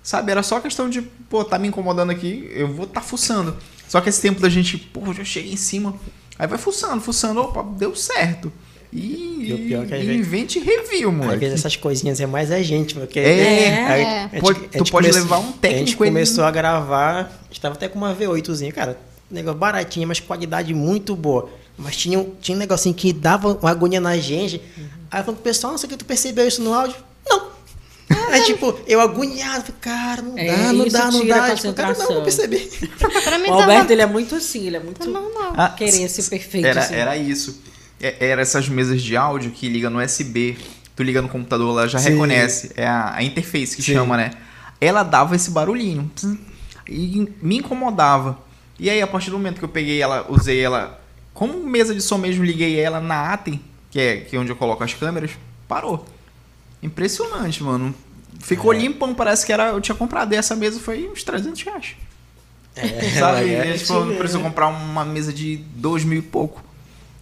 [0.02, 0.32] Sabe?
[0.32, 3.56] Era só questão de, pô, tá me incomodando aqui, eu vou tá fuçando.
[3.88, 5.94] Só que esse tempo da gente, pô, já cheguei em cima.
[6.36, 8.52] Aí vai fuçando, fuçando, opa, deu certo.
[8.94, 11.38] E, E o pior é que às e vezes- invente e review, Às moleque.
[11.40, 13.18] vezes essas coisinhas é mais a gente, porque.
[13.18, 13.24] É,
[13.64, 13.84] é.
[13.84, 16.44] a gente- Pode- a tu gente pode começou- levar um A gente técnico, ele- começou
[16.44, 18.96] a gravar, a gente tava até com uma V8zinha, cara.
[19.30, 21.48] Negócio baratinho, mas qualidade muito boa.
[21.76, 24.60] Mas tinha, um- tinha um negocinho que dava uma agonia na gente.
[25.10, 26.94] Aí eu falei pro pessoal, não sei o que tu percebeu isso no áudio?
[27.28, 27.52] Não.
[28.30, 31.54] Aí, tipo, eu agoniado, falei, cara, não É, dá, não isso dá, não a dá.
[31.56, 32.58] Tipo, cara, não, não percebi.
[33.24, 35.52] Pra mim O Alberto, tava, ele é muito assim, ele é muito tá normal.
[35.56, 36.66] Ah, querer ser perfeito.
[36.66, 36.94] Era, assim.
[36.94, 37.60] era isso.
[38.06, 40.56] É- Era essas mesas de áudio que liga no USB.
[40.96, 42.10] Tu liga no computador, ela já Sim.
[42.10, 42.70] reconhece.
[42.76, 43.94] É a, a interface que Sim.
[43.94, 44.30] chama, né?
[44.80, 46.10] Ela dava esse barulhinho.
[46.88, 48.38] E me incomodava.
[48.78, 51.00] E aí, a partir do momento que eu peguei ela, usei ela
[51.32, 53.60] como mesa de som mesmo, liguei ela na Atem,
[53.90, 55.30] que é, que é onde eu coloco as câmeras,
[55.66, 56.04] parou.
[56.82, 57.94] Impressionante, mano.
[58.40, 58.78] Ficou É.
[58.78, 60.32] limpão, parece que era, eu tinha comprado.
[60.32, 61.96] E essa mesa foi uns 300 reais.
[62.76, 63.54] É, Sabe?
[63.54, 66.62] é, É, tipo, não precisou comprar uma mesa de dois mil e pouco.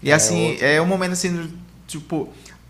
[0.02, 0.64] E assim, outro.
[0.66, 1.50] é um momento assim,
[1.86, 2.28] tipo,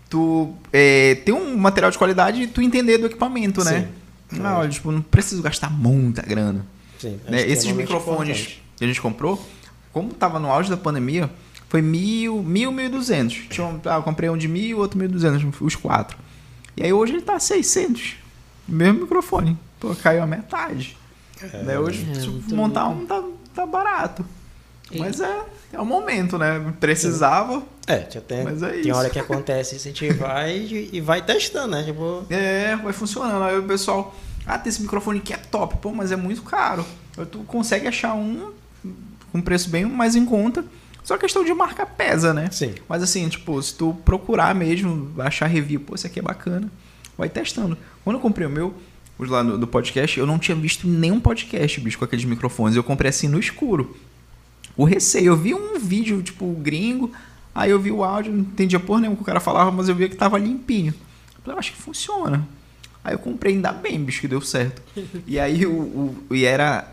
[0.09, 3.89] tu é, ter um material de qualidade e tu entender do equipamento, né?
[4.31, 4.39] Sim.
[4.39, 6.65] Não, olha, tipo, não preciso gastar muita grana.
[6.99, 7.41] Sim, né?
[7.41, 8.63] é Esses realmente microfones importante.
[8.77, 9.43] que a gente comprou,
[9.91, 11.29] como tava no auge da pandemia,
[11.69, 13.43] foi mil, mil, mil e duzentos.
[13.49, 16.17] Tinha um- ah, eu comprei um de mil, outro mil e duzentos, os quatro.
[16.77, 18.15] E aí hoje ele tá 600.
[18.67, 19.57] Mesmo microfone.
[19.79, 20.95] Pô, caiu a metade.
[21.65, 21.77] né?
[21.77, 23.01] Hoje, É, tipo, montar bom.
[23.01, 23.23] um tá,
[23.53, 24.23] tá barato.
[24.99, 25.41] Mas é,
[25.73, 26.73] é o momento, né?
[26.79, 27.63] Precisava.
[27.87, 28.95] É, tinha até, Mas é tem isso.
[28.95, 31.83] hora que acontece isso, a gente vai e, e vai testando, né?
[31.83, 33.43] Tipo, É, vai funcionando.
[33.43, 34.15] Aí o pessoal,
[34.45, 35.77] ah, tem esse microfone que é top.
[35.77, 36.85] Pô, mas é muito caro.
[37.17, 38.51] Aí Tu consegue achar um
[39.31, 40.63] com preço bem mais em conta.
[41.03, 42.49] Só questão de marca pesa, né?
[42.51, 42.75] sim.
[42.87, 46.71] Mas assim, tipo, se tu procurar mesmo, achar review, pô, esse aqui é bacana,
[47.17, 47.77] vai testando.
[48.05, 48.73] Quando eu comprei o meu,
[49.19, 52.77] os lá do, do podcast, eu não tinha visto nenhum podcast, bicho, com aqueles microfones.
[52.77, 53.97] Eu comprei assim no escuro.
[54.75, 57.11] O receio, eu vi um vídeo, tipo, gringo,
[57.53, 59.95] aí eu vi o áudio, não entendia porra nenhuma que o cara falava, mas eu
[59.95, 60.93] via que tava limpinho.
[61.35, 62.47] Eu falei, eu acho que funciona.
[63.03, 64.81] Aí eu comprei, ainda bem, bicho, que deu certo.
[65.27, 66.87] E aí o, o e era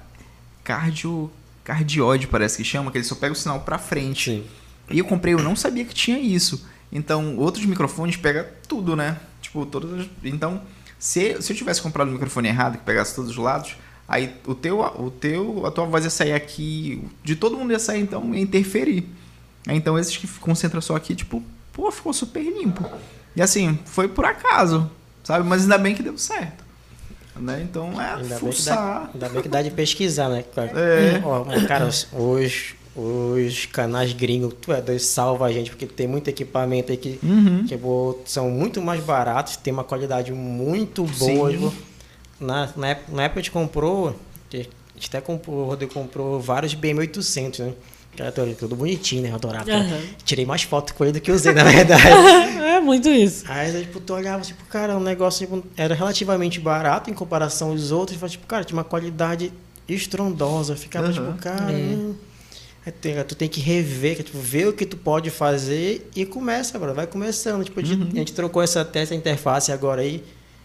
[0.65, 1.31] cardio,
[1.65, 4.31] cardiode, parece que chama, que ele só pega o sinal pra frente.
[4.31, 4.45] Sim.
[4.91, 6.67] E eu comprei, eu não sabia que tinha isso.
[6.93, 9.19] Então, outros microfones pega tudo, né?
[9.41, 10.07] Tipo, todas as...
[10.25, 10.61] Então,
[10.99, 13.77] se, se eu tivesse comprado o microfone errado, que pegasse todos os lados,
[14.11, 17.79] aí o teu, o teu, a tua voz ia sair aqui, de todo mundo ia
[17.79, 19.09] sair, então ia interferir.
[19.69, 21.43] Então, esses que concentram só aqui, tipo,
[21.73, 22.85] pô, ficou super limpo.
[23.37, 24.91] E assim, foi por acaso,
[25.23, 25.47] sabe?
[25.49, 26.65] Mas ainda bem que deu certo.
[27.37, 27.63] Né?
[27.63, 30.45] Então, é Ainda bem, que dá, ainda bem que dá de pesquisar, né?
[30.75, 31.23] É.
[31.25, 36.29] Ó, cara, hoje, os canais gringos, tu é dois, salva a gente, porque tem muito
[36.29, 37.65] equipamento aí que, Uhum.
[37.65, 37.79] que
[38.31, 41.51] são muito mais baratos, tem uma qualidade muito boa.
[41.51, 41.73] Sim.
[42.41, 44.09] Na, na, época, na época a gente comprou,
[44.53, 44.71] a gente
[45.09, 47.75] até comprou, o Rodrigo comprou vários BM800, né?
[48.17, 48.33] Que era
[48.75, 49.31] bonitinho, né?
[49.31, 49.71] Eu adorava.
[49.71, 50.01] Aham.
[50.25, 52.03] Tirei mais fotos com ele do que usei, na verdade.
[52.71, 53.45] É muito isso.
[53.47, 57.93] Aí, tipo, tu olhava, tipo, cara, o negócio tipo, era relativamente barato em comparação aos
[57.93, 58.17] outros.
[58.21, 59.53] Mas, tipo, cara, tinha uma qualidade
[59.87, 60.75] estrondosa.
[60.77, 61.13] Ficava, Aham.
[61.13, 61.73] tipo, cara...
[61.73, 62.91] É.
[62.91, 66.77] tem- tu tem que rever, que, tipo, ver o que tu pode fazer e começa,
[66.77, 67.63] agora vai começando.
[67.65, 70.25] Tipo, a gente- a gente trocou essa, até essa interface agora aí.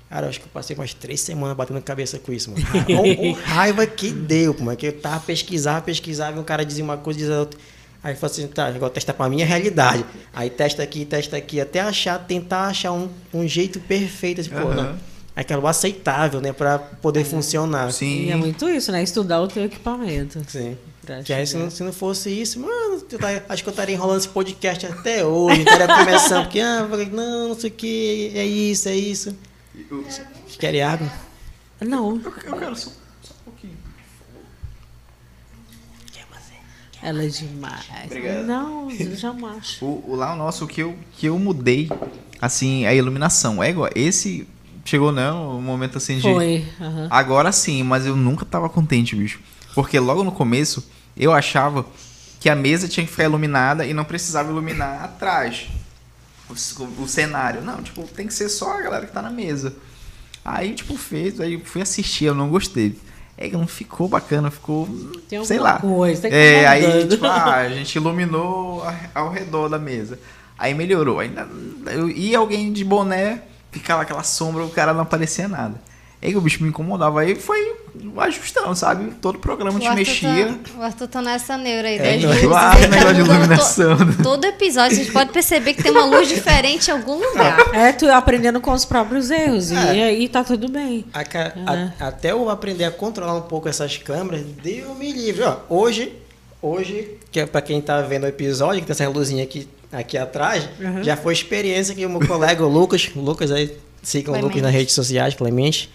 [0.09, 2.63] Cara, eu acho que eu passei umas três semanas batendo cabeça com isso, mano.
[2.89, 4.77] O, o raiva que deu, pô, mano.
[4.77, 7.59] Que eu tava pesquisar, pesquisava, e um cara dizia uma coisa, dizia outra.
[8.03, 10.05] Aí eu falei assim, tá, agora testar pra minha realidade.
[10.31, 14.57] Aí testa aqui, testa aqui, até achar, tentar achar um, um jeito perfeito, assim, pô,
[14.67, 14.91] Aham.
[14.93, 14.95] né?
[15.35, 17.91] Aquilo aceitável, né, pra poder funcionar.
[17.91, 18.27] Sim.
[18.27, 19.01] E é muito isso, né?
[19.03, 20.39] Estudar o teu equipamento.
[20.47, 20.77] Sim.
[21.25, 21.63] Que aí, se chegar.
[21.65, 24.85] não, se não fosse isso, mano, eu tá- acho que eu estaria enrolando esse podcast
[24.85, 29.35] até hoje, estaria começando, porque, ah, não, não sei o que, é isso, é isso.
[30.59, 31.11] Querem água?
[31.81, 32.91] Não, Eu, eu quero só,
[33.21, 33.77] só um pouquinho.
[37.05, 37.85] ela é demais.
[38.05, 38.45] Obrigado.
[38.45, 39.77] Não, jamais.
[39.79, 41.87] O, o lá o nosso, o que eu, que eu mudei,
[42.41, 43.61] assim, a iluminação.
[43.61, 44.47] É igual, esse
[44.83, 46.21] chegou, não, um momento assim de...
[46.23, 46.65] Foi.
[46.81, 47.07] aham.
[47.11, 49.39] Agora sim, mas eu nunca tava contente, bicho.
[49.75, 51.85] Porque logo no começo, eu achava
[52.39, 55.67] que a mesa tinha que ficar iluminada e não precisava iluminar atrás.
[56.49, 57.61] O, o cenário.
[57.61, 59.73] Não, tipo, tem que ser só a galera que tá na mesa.
[60.43, 62.99] Aí, tipo, fez, aí fui assistir, eu não gostei.
[63.37, 64.87] É que não ficou bacana, ficou.
[65.27, 65.79] Tem sei lá.
[65.79, 70.19] coisa, é, aí, tipo, ah, a gente iluminou ao redor da mesa.
[70.57, 71.19] Aí melhorou.
[71.19, 71.47] Ainda,
[71.87, 73.41] eu, e alguém de boné,
[73.71, 75.81] ficava aquela sombra, o cara não aparecia nada.
[76.25, 77.21] Aí o bicho me incomodava.
[77.21, 77.75] Aí foi
[78.17, 79.11] ajustando, sabe?
[79.21, 80.45] Todo programa te O Arthur, mexia.
[80.47, 81.97] tá, o Arthur tá nessa neura aí.
[81.97, 83.97] É, ah, ele tá negócio de iluminação.
[83.97, 87.57] to- todo episódio, a gente pode perceber que tem uma luz diferente em algum lugar.
[87.73, 89.71] É, tu aprendendo com os próprios erros.
[89.71, 90.03] E É.
[90.05, 91.05] aí tá tudo bem.
[91.13, 95.43] A a- até eu aprender a controlar um pouco essas câmeras, deu me livre.
[95.43, 96.13] Ó, hoje,
[96.61, 100.17] hoje, que é pra quem tá vendo o episódio, que tem essa luzinha aqui, aqui
[100.17, 101.03] atrás, Uhum.
[101.03, 104.61] já foi experiência que o meu colega o Lucas, o Lucas aí, sigam o Lucas
[104.61, 105.89] nas redes sociais, Clemente,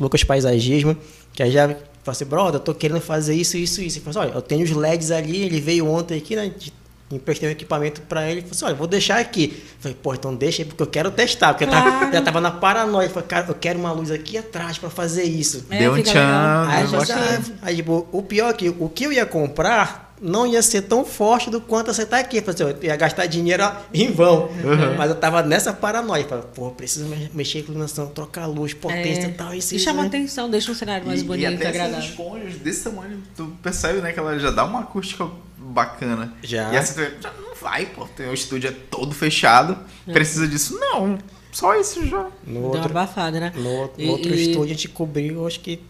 [0.00, 0.96] Lucas Paisagismo,
[1.32, 3.98] que aí já falou assim, brother, eu tô querendo fazer isso, isso, isso.
[3.98, 6.50] Ele falou assim, olha, eu tenho os LEDs ali, ele veio ontem aqui, né?
[6.58, 6.80] de-
[7.12, 9.52] Emprestei um equipamento pra ele, ele falou assim, olha, vou deixar aqui.
[9.52, 12.12] Eu falei, pô, então deixa aí, porque eu quero testar, porque eu tava- Claro.
[12.12, 13.06] já tava na paranoia.
[13.06, 15.66] Eu falei, cara, eu quero uma luz aqui atrás pra fazer isso.
[15.70, 16.66] É, Deu um tchan.
[16.68, 20.09] Aí, já- gosto ah, aí, tipo, o pior é que o que eu ia comprar
[20.20, 22.36] não ia ser tão forte do quanto você tá aqui.
[22.38, 23.64] Eu falei assim, eu ia gastar dinheiro
[23.94, 24.50] em vão.
[24.98, 26.24] Mas eu tava nessa paranoia.
[26.26, 29.54] Falei, pô, preciso me- mexer com iluminação, trocar luz, potência e tal.
[29.54, 29.76] Isso, É.
[29.76, 30.08] E chama né?
[30.08, 32.08] atenção, deixa um cenário mais E, e bonito, até essas agradável.
[32.10, 34.12] esponjas desse tamanho, tu percebe, né?
[34.12, 35.26] Que ela já dá uma acústica
[35.56, 36.32] bacana.
[36.42, 36.72] Já.
[36.72, 38.06] E assim, tu já não vai, pô.
[38.30, 39.78] O estúdio é todo fechado.
[40.12, 40.78] Precisa disso?
[40.78, 41.18] Não.
[41.52, 42.28] Só isso já.
[42.46, 43.52] No Deu uma outro, abafada, né?
[43.56, 45.80] no, outro- no E- outro e- estúdio a gente cobriu, acho que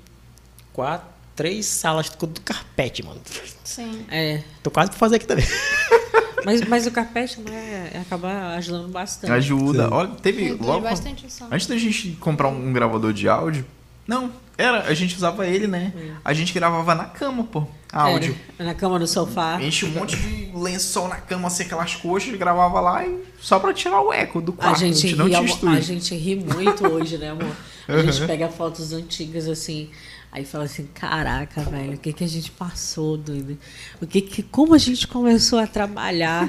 [0.73, 1.07] quatro,
[1.41, 3.19] três salas com do carpete, mano.
[3.65, 4.05] Sim.
[4.11, 4.43] É.
[4.63, 5.47] Tô quase pra fazer aqui também.
[6.45, 9.31] Mas, mas o carpete né, acaba ajudando bastante.
[9.31, 9.85] Ajuda.
[9.89, 9.89] Sim.
[9.93, 10.81] Olha, teve Reduz logo.
[10.81, 11.27] bastante.
[11.51, 13.67] Antes da gente comprar um gravador de áudio.
[14.07, 14.85] Não, era.
[14.85, 15.93] A gente usava ele, né?
[16.25, 17.67] A gente gravava na cama, pô.
[17.93, 18.35] Áudio.
[18.59, 19.61] É, na cama, no sofá.
[19.63, 23.75] Enche um monte de lençol na cama, assim, aquelas coxas, gravava lá e só pra
[23.75, 24.79] tirar o eco do A quarto.
[24.81, 25.77] gente, não ri, tinha amor, estúdio.
[25.77, 27.55] a gente ri muito hoje, né, amor?
[27.87, 28.11] A Uhum.
[28.13, 29.91] gente pega fotos antigas assim,
[30.33, 33.59] aí fala assim, caraca, velho, o que, que a gente passou, doido?
[34.01, 36.49] O que, que como a gente começou a trabalhar?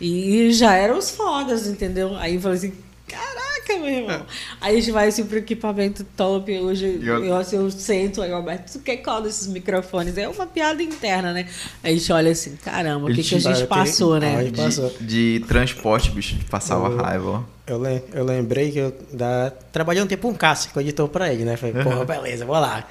[0.00, 2.16] e já eram os fodas, entendeu?
[2.16, 2.72] Aí fala assim,
[3.06, 4.26] caraca, meu irmão.
[4.60, 6.50] Aí a gente vai assim pro equipamento top.
[6.58, 10.16] Hoje E eu- eu, assim, eu sento, aí o Alberto, tu quer qual desses microfones?
[10.18, 11.46] É uma piada interna, né?
[11.82, 14.44] Aí a gente olha assim, caramba, o que, que a te- gente passou, Ah, né?
[14.46, 14.90] ele passou.
[15.00, 16.96] De, de transporte, bicho, passava Oh.
[16.96, 17.42] raiva, ó.
[17.66, 20.82] Eu, lem- eu lembrei que eu da, trabalhei um tempo com o Cássio, que eu
[20.82, 21.56] editor pra ele, né?
[21.56, 22.84] Falei, porra, beleza, vou lá.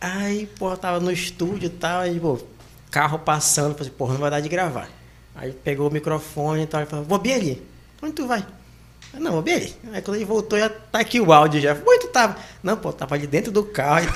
[0.00, 2.38] Aí, porra, tava no estúdio e tal, aí, pô,
[2.90, 4.88] carro passando, falei, porra, não vai dar de gravar.
[5.34, 7.62] Aí pegou o microfone e tal, e falou, vou bem ali.
[8.02, 8.44] Onde tu vai?
[9.12, 9.74] Eu, Não, vou bem ali.
[9.92, 11.72] Aí quando ele voltou, já tá aqui o áudio já.
[11.74, 12.36] Onde tu tava?
[12.62, 14.06] Não, pô, tava ali dentro do carro.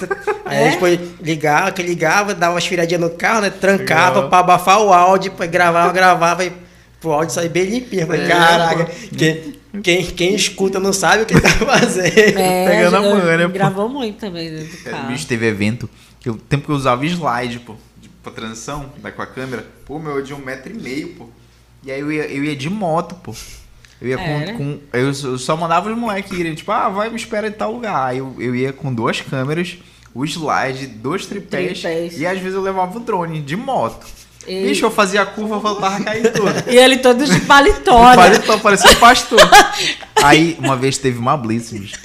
[0.44, 0.70] Aí, É?
[0.70, 3.50] depois ligava, que ligava, dava umas viradinhas no carro, né?
[3.50, 4.28] Trancava Legal.
[4.28, 6.52] pra abafar o áudio, pra gravava, gravava e
[7.02, 8.02] pro áudio sair bem limpinho.
[8.02, 9.16] Eu Falei, É, caraca, pô.
[9.16, 12.38] quem, quem, quem escuta não sabe o que tá fazendo.
[12.38, 13.52] É, Pegando a eu- manha, né, pô?
[13.52, 15.08] Gravou muito também dentro do É, carro.
[15.08, 19.10] bicho, teve evento que o tempo que eu usava slide, pô, de, pra transição, da
[19.12, 21.28] com a câmera, pô, meu, eu de um metro e meio, pô.
[21.84, 23.34] E aí eu ia, eu ia de moto, pô.
[24.00, 24.52] Eu ia Era?
[24.52, 27.52] com, com- eu, eu só mandava os moleques irem, tipo, ah, vai, me espera em
[27.52, 28.06] tal lugar.
[28.08, 29.76] Aí eu, eu ia com duas câmeras,
[30.14, 32.18] o slide, dois tripés, Tripés.
[32.20, 34.04] e às vezes eu levava o drone de moto.
[34.46, 36.52] Bicho, eu fazia a curva, eu voltava a cair tudo.
[36.70, 38.16] e ele todo de paletó, né?
[38.16, 39.40] Paletó, parecia um pastor.
[40.22, 41.98] Aí, uma vez teve uma blitz, bicho.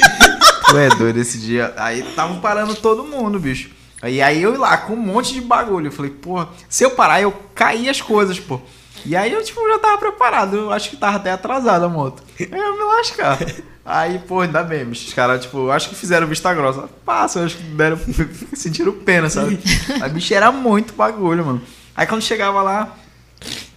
[0.69, 1.73] Tu é doido esse dia.
[1.77, 3.69] Aí estavam parando todo mundo, bicho.
[4.01, 5.87] Aí, aí eu ia lá com um monte de bagulho.
[5.87, 8.59] Eu falei, porra, se eu parar, eu caí as coisas, pô.
[9.05, 10.55] E aí eu, tipo, já tava preparado.
[10.57, 12.21] Eu acho que tava até atrasado a moto.
[12.39, 13.39] Aí eu me lascar.
[13.85, 15.07] Aí, pô, ainda bem, bicho.
[15.07, 16.89] Os caras, tipo, acho que fizeram vista grossa.
[17.05, 17.97] Passa, eu acho que deram,
[18.53, 19.57] sentiram pena, sabe?
[20.01, 21.61] A bicha era muito bagulho, mano.
[21.97, 22.95] Aí quando chegava lá,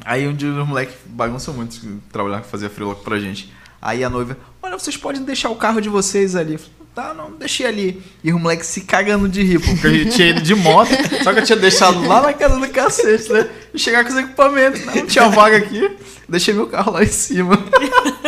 [0.05, 1.81] aí um dia os moleques bagunçam muito,
[2.13, 3.51] trabalhar, fazia frio pra gente.
[3.81, 6.53] Aí a noiva, olha, vocês podem deixar o carro de vocês ali.
[6.53, 6.61] Eu
[6.95, 8.03] tá, não, deixei ali.
[8.23, 10.91] E o moleque se cagando de rir, porque gente tinha ido de moto,
[11.25, 13.49] só que eu tinha deixado lá na casa do cacete, né?
[13.73, 15.97] E chegar com os equipamentos, não, não tinha vaga aqui,
[16.29, 17.57] deixei meu carro lá em cima.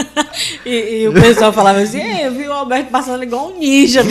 [0.64, 4.00] E, e o pessoal falava assim, "É, eu vi o Alberto passando igual um ninja.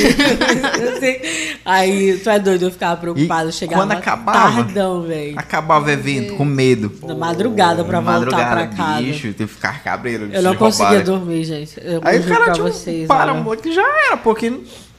[0.95, 1.57] Assim.
[1.64, 4.64] Aí, tu é doido, eu ficava preocupado, E chegava quando acabava?
[4.64, 5.34] tardão, velho.
[5.40, 6.91] Acabava o evento com medo.
[7.03, 9.02] Na madrugada pra voltar Madrugada, pra casa.
[9.02, 10.30] bicho, teve que ficar cabreiro.
[10.34, 11.06] Eu não conseguia roubarem.
[11.06, 11.80] dormir, gente.
[11.82, 13.07] Eu Aí o cara, tipo, vocês.
[13.07, 13.41] para, olha.
[13.41, 14.49] moleque, já era, porque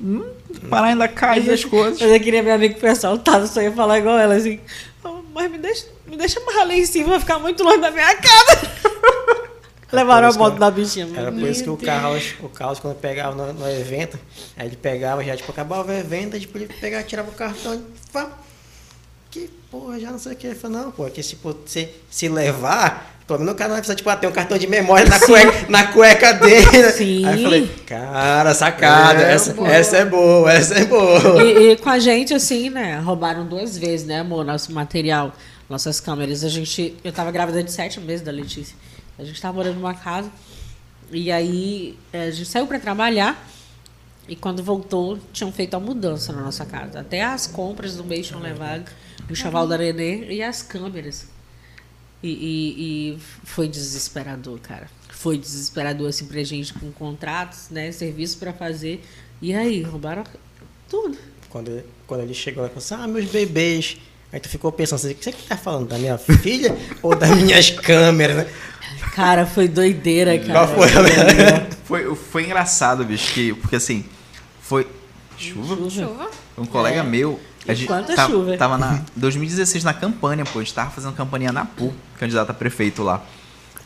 [0.01, 0.23] hum,
[0.71, 2.01] parar ainda cair as coisas.
[2.01, 4.59] Mas eu queria meu amigo pessoal, tá, só ia falar igual ela, assim.
[5.05, 7.91] "Oh, Mas me deixa, me deixa amarrar lá em cima, vai ficar muito longe da
[7.91, 8.71] minha casa.
[9.93, 11.07] Levaram a moto da bichinha.
[11.15, 11.77] Era por isso que o.
[11.77, 14.19] Carlos, o Carlos quando pegava no, no evento,
[14.57, 17.75] aí ele pegava já, tipo, acabava o evento, aí, tipo, ele pegava, tirava o cartão
[17.75, 18.31] e pá,
[19.31, 20.47] que porra, já não sei o que.
[20.47, 23.81] Ele falou, não, pô, que tipo, se, se levar, pelo menos o cara não vai
[23.81, 26.93] precisar, tipo, ah, ter um cartão de memória na cueca, na cueca dele.
[26.93, 27.27] Sim.
[27.27, 31.43] Aí eu falei, cara, sacada, É, essa, essa é boa, essa é boa.
[31.43, 32.99] E, e com a gente, assim, né?
[32.99, 34.45] Roubaram duas vezes, né, amor?
[34.45, 35.35] Nosso material,
[35.69, 36.45] nossas câmeras.
[36.45, 36.97] A gente.
[37.05, 38.75] Eu tava grávida de sete meses da Letícia.
[39.19, 40.31] A gente tava morando numa casa.
[41.11, 43.49] E aí eh, a gente saiu pra trabalhar.
[44.29, 47.01] E quando voltou, tinham feito a mudança na nossa casa.
[47.01, 48.91] Até as compras do mês tinham levado.
[49.31, 51.27] O chaval da Nenê e as câmeras.
[52.23, 54.89] E, e- e foi desesperador, cara.
[55.11, 57.91] Foi desesperador, assim, pra gente com contratos, né?
[57.93, 59.05] Serviço pra fazer.
[59.41, 60.23] E aí, roubaram
[60.89, 61.19] tudo.
[61.51, 63.97] Quando, quando ele chegou lá, ele falou assim, ah, meus bebês.
[64.33, 67.71] Aí tu ficou pensando assim, você que tá falando da minha filha ou das minhas
[67.71, 68.47] câmeras, né?
[69.15, 70.67] Cara, foi doideira, cara.
[70.67, 70.89] Qual foi
[71.85, 74.05] Foi, foi engraçado, bicho, que, porque assim,
[74.61, 74.87] foi.
[75.37, 75.91] Chuva?
[75.91, 76.31] Chuva.
[76.57, 77.03] Um colega É.
[77.03, 77.39] meu.
[77.69, 78.57] A gente Quanta ta- chuva.
[78.57, 80.59] Tava na 2016 na campanha, pô.
[80.59, 83.23] A gente tava fazendo campanha na PU, candidato a prefeito lá.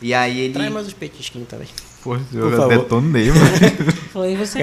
[0.01, 0.53] E aí ele.
[0.53, 1.67] Traz mais os petisquinhos também.
[2.03, 2.69] Pô, Por favor.
[2.69, 3.91] detonei, mano.
[4.13, 4.59] Foi você.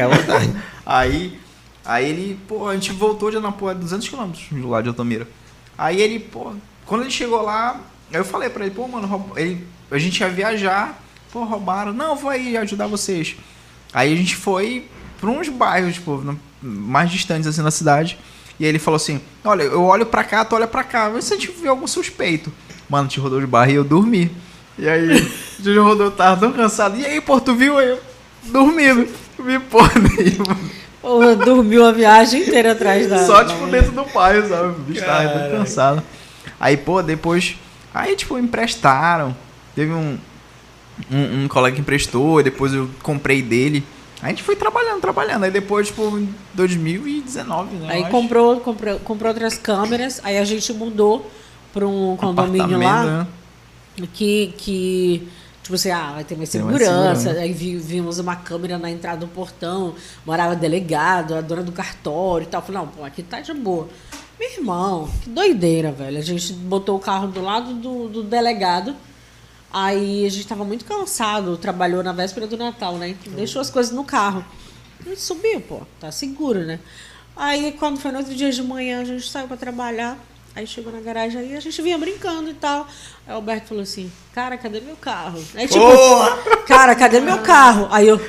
[0.87, 1.39] Aí,
[1.85, 5.29] aí ele, pô, a gente voltou de Anapu, é 200 km do lado de Altamira.
[5.77, 6.53] Aí ele, pô,
[6.87, 10.29] quando ele chegou lá, aí eu falei pra ele, pô, mano, ele, a gente ia
[10.29, 11.01] viajar,
[11.33, 11.93] pô, roubaram.
[11.93, 13.37] Não, vou aí ajudar vocês.
[13.93, 14.87] Aí a gente foi
[15.21, 18.19] pra uns bairros, tipo, no- mais distantes assim da cidade.
[18.59, 21.21] E aí ele falou assim: Olha, eu olho pra cá, tu olha pra cá, vê
[21.21, 22.53] se a gente vê algum suspeito.
[22.89, 24.31] Mano, te rodou de barra e eu dormi.
[24.79, 25.33] E aí,
[25.67, 26.97] o rodou, tava tão cansado.
[26.99, 27.79] E aí, pô, tu viu?
[27.79, 28.01] Aí eu
[28.45, 29.09] dormindo.
[29.39, 30.57] Vi porra nenhuma.
[31.01, 33.27] Porra, dormiu a viagem inteira atrás da.
[33.27, 33.83] Só, da tipo, mulher.
[33.83, 34.69] dentro do bairro, sabe?
[34.69, 36.03] O bicho tava cansado.
[36.59, 37.57] Aí, pô, depois.
[37.93, 39.37] Aí, tipo, emprestaram.
[39.75, 40.17] Teve um,
[41.11, 43.85] um, um colega que emprestou, depois eu comprei dele.
[44.23, 45.45] A gente foi trabalhando, trabalhando.
[45.45, 47.87] Aí depois, tipo, em 2019, né?
[47.93, 51.31] Aí comprou, comprou, comprou outras câmeras, aí a gente mudou
[51.73, 53.27] pra um condomínio lá né?
[54.13, 55.29] que, que
[55.63, 57.31] tipo assim, ah, vai ter mais segurança.
[57.33, 59.95] Aí vi- vimos uma câmera na entrada do portão,
[60.25, 62.63] morava delegado, a dona do cartório e tal.
[62.63, 63.89] Falei, não, pô, aqui tá de boa.
[64.39, 66.19] Meu irmão, que doideira, velho.
[66.19, 68.95] A gente botou o carro do lado do, do delegado.
[69.77, 73.09] Aí a gente tava muito cansado, trabalhou na véspera do Natal, né?
[73.09, 74.45] Então, Deixou as coisas no carro.
[75.05, 76.79] A gente subiu, pô, tá seguro, né?
[77.37, 80.17] Aí quando foi no outro dia de manhã, a gente saiu pra trabalhar.
[80.55, 82.87] Aí chegou na garagem aí, a gente vinha brincando e tal.
[83.27, 85.43] Aí o Alberto falou assim, cara, cadê meu carro?
[85.57, 86.39] Aí tipo, Porra!
[86.69, 87.89] cara, cadê meu carro?
[87.91, 88.21] Aí eu,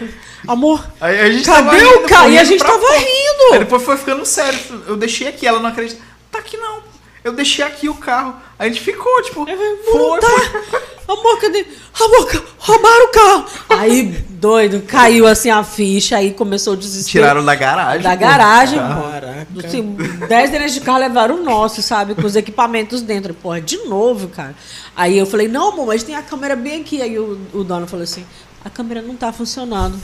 [0.48, 2.24] amor, Aí a gente cadê tava o rindo, carro?
[2.26, 2.96] pô, E a gente tava porra.
[2.98, 3.54] rindo.
[3.54, 4.60] Aí depois foi ficando sério.
[4.88, 6.02] Eu deixei aqui, ela não acredita.
[6.32, 6.82] Tá aqui não.
[7.24, 8.36] Eu deixei aqui o carro.
[8.58, 9.48] Aí a gente ficou, tipo.
[9.48, 11.16] Eu falei, foi, não foi.
[11.16, 11.22] tá.
[11.22, 11.66] Amor, cadê?
[12.02, 13.46] Amor, ca- roubaram o carro.
[13.70, 17.24] Aí, doido, caiu assim a ficha, aí começou o desespero.
[17.26, 18.02] Tiraram da garagem.
[18.02, 18.18] Da pô.
[18.18, 18.80] garagem.
[18.80, 19.48] Caraca.
[19.66, 19.82] Assim,
[20.28, 22.16] 10 dezenas de carro levaram o nosso, sabe?
[22.16, 23.34] Com os equipamentos dentro.
[23.34, 24.56] Porra, de novo, cara.
[24.96, 27.02] Aí eu falei, não, amor, mas tem a câmera bem aqui.
[27.02, 28.26] Aí o, o dono falou assim,
[28.64, 30.00] a câmera não tá funcionando.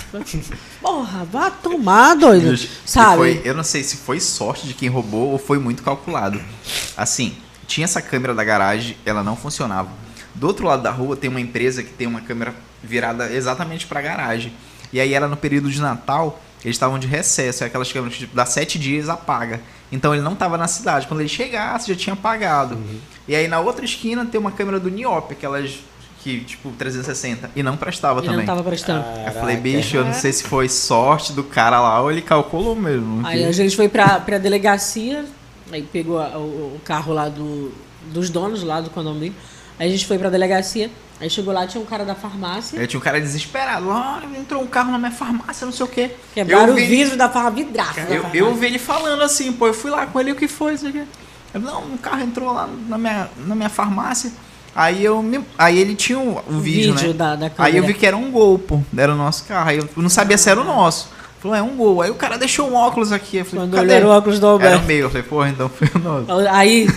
[0.81, 2.57] Porra, vá tomar, doido.
[2.85, 3.17] Sabe?
[3.17, 6.39] foi- eu não sei se foi sorte de quem roubou ou foi muito calculado.
[6.95, 7.35] Assim,
[7.67, 9.89] tinha essa câmera da garagem, ela não funcionava.
[10.35, 12.53] Do outro lado da rua tem uma empresa que tem uma câmera
[12.83, 14.51] virada exatamente pra garagem.
[14.93, 18.19] E aí era no período de Natal, Eles estavam de recesso, é aquelas câmeras que
[18.21, 19.59] tipo, dá sete dias apaga.
[19.91, 21.07] Então ele não estava na cidade.
[21.07, 22.77] Quando ele chegasse, já tinha apagado.
[23.27, 25.79] E aí na outra esquina tem uma câmera do Niop, aquelas
[26.23, 27.49] que, tipo, 360.
[27.55, 28.45] E não prestava Ele também.
[28.45, 29.03] não tava prestando.
[29.25, 32.75] Eu falei, bicho, eu não sei se foi sorte do cara lá ou ele calculou
[32.75, 33.25] mesmo.
[33.25, 35.25] Aí a gente foi pra, pra delegacia,
[35.71, 37.71] aí pegou a- o, o carro lá do,
[38.13, 39.33] dos donos lá do condomínio.
[39.81, 42.85] Aí a gente foi pra delegacia, aí chegou lá, tinha um cara da farmácia, Aí
[42.85, 43.89] tinha um cara desesperado.
[43.89, 46.11] Olha, entrou um carro na minha farmácia, não sei o quê.
[46.35, 48.37] quebraram o vi- vidro da farmácia, vidraço da Eu, farmácia.
[48.37, 50.75] eu vi ele falando assim, pô, eu fui lá com ele, o que foi?
[51.51, 54.31] Eu, não, um carro entrou lá na minha, na minha farmácia.
[54.75, 57.13] Aí eu me- aí ele tinha o, o vídeo, vídeo né?
[57.13, 58.79] da, da Aí eu vi que era um gol, pô.
[58.95, 59.67] Era o nosso carro.
[59.67, 61.09] Aí eu não sabia se era o nosso.
[61.41, 62.01] Falou, é um gol.
[62.03, 63.37] Aí o cara deixou um óculos aqui.
[63.37, 63.87] Eu falei, Quando cadê?
[63.87, 64.85] olharam o óculos do Era o Alberto.
[64.85, 64.97] meu.
[64.97, 66.47] Eu falei, porra, então foi o nosso.
[66.49, 66.87] Aí,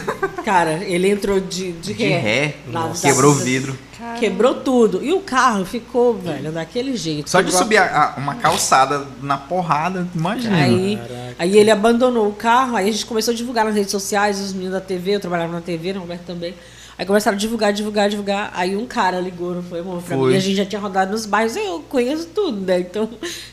[0.44, 2.18] cara, ele entrou de, de, De ré.
[2.18, 3.78] ré, Na- quebrou o da- vidro.
[4.20, 5.02] Quebrou tudo.
[5.02, 7.30] E o carro ficou, velho, daquele jeito.
[7.30, 10.56] Só de subir a- a- uma calçada na porrada, imagina.
[10.56, 10.98] Aí,
[11.38, 14.52] aí ele abandonou o carro, aí a gente começou a divulgar nas redes sociais, os
[14.52, 16.54] meninos da TV, eu trabalhava na TV, o Roberto também.
[16.96, 18.52] Aí começaram a divulgar, divulgar, divulgar.
[18.54, 20.00] Aí um cara ligou, não foi, amor?
[20.02, 20.30] Pra Foi.
[20.30, 22.80] mim, a gente já tinha rodado nos bairros, eu conheço tudo, né?
[22.80, 23.10] Então,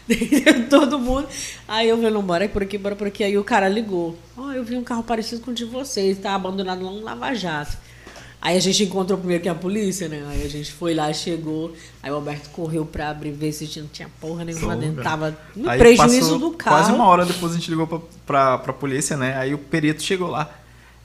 [0.70, 1.28] todo mundo.
[1.68, 3.24] Aí eu falei, não, bora por aqui, bora por aqui.
[3.24, 4.16] Aí o cara ligou.
[4.38, 7.34] Ó, eu vi um carro parecido com o de vocês, tá abandonado lá no Lava
[7.34, 7.78] Jato.
[8.42, 10.26] Aí a gente encontrou primeiro que a polícia, né?
[10.28, 11.74] Aí a gente foi lá, chegou.
[12.02, 15.04] Aí o Alberto correu pra abrir, ver se não tinha porra nenhuma dentro.
[15.04, 16.78] Tava no Aí prejuízo do carro.
[16.78, 19.38] Quase uma hora depois a gente ligou pra, pra, pra polícia, né?
[19.38, 20.61] Aí o perito chegou lá.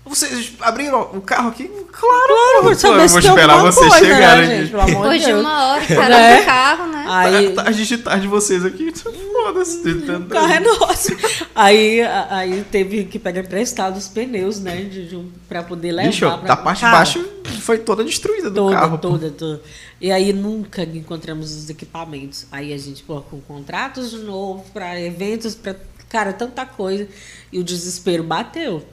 [0.06, 1.64] Vocês abriram o carro aqui?
[1.68, 4.70] Claro, Claro, saber eu se vou esperar vocês coisa, chegarem né, gente?
[4.70, 5.40] Pelo amor de Depois de Deus.
[5.40, 6.40] uma hora esperando Né?
[6.40, 7.04] o carro, né?
[7.08, 8.92] Aí, Tá, Tarde de tarde de vocês aqui.
[9.46, 9.78] Foda-se.
[9.78, 11.08] o tentando- carro é nosso.
[11.54, 12.00] Aí,
[12.30, 14.76] aí teve que pegar emprestado os pneus, né?
[14.82, 16.08] De, de pra poder levar.
[16.08, 17.24] Bicho, pra, da parte de Cara, baixo
[17.60, 18.98] foi toda destruída do Toda, carro.
[18.98, 19.08] pô.
[19.10, 19.60] toda, toda.
[20.00, 22.46] E aí nunca encontramos os equipamentos.
[22.52, 25.74] Aí a gente, pô, com contratos de novo, pra eventos, pra.
[26.08, 27.08] Cara, tanta coisa.
[27.52, 28.84] E o desespero bateu.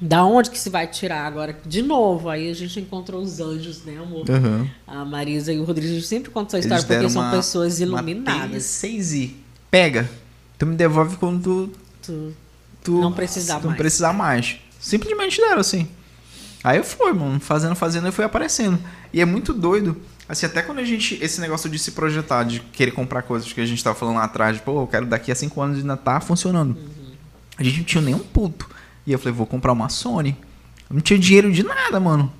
[0.00, 1.58] Da onde que se vai tirar agora?
[1.66, 2.28] De novo.
[2.30, 4.24] Aí a gente encontrou os anjos, né, amor?
[4.30, 4.66] Aham.
[4.86, 7.80] A Marisa e o Rodrigo a gente sempre conta essa história porque são uma- pessoas
[7.80, 8.62] iluminadas.
[8.64, 9.34] T6i.
[9.70, 10.08] Pega.
[10.58, 11.70] Tu me devolve quando tu,
[12.02, 12.32] Tu-
[12.82, 13.76] tu Não precisar não mais.
[13.76, 14.56] precisar mais.
[14.80, 15.86] Simplesmente deram assim.
[16.64, 18.78] Aí eu fui, mano, fazendo, fazendo e fui aparecendo.
[19.12, 19.96] E é muito doido.
[20.28, 21.18] Assim, até quando a gente.
[21.22, 24.24] Esse negócio de se projetar, de querer comprar coisas que a gente tava falando lá
[24.24, 26.76] atrás, de, pô, eu quero daqui a cinco anos ainda tá funcionando.
[27.58, 28.68] A gente não tinha nenhum puto.
[29.06, 30.36] E eu falei, vou comprar uma Sony.
[30.88, 32.32] Eu não tinha dinheiro de nada, mano.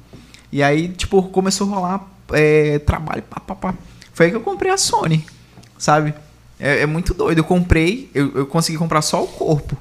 [0.52, 3.74] E aí, tipo, começou a rolar é, trabalho, pá.
[4.12, 5.24] Foi aí que eu comprei a Sony,
[5.78, 6.14] sabe?
[6.58, 7.38] É, é muito doido.
[7.38, 9.76] Eu comprei, eu, eu consegui comprar só o corpo.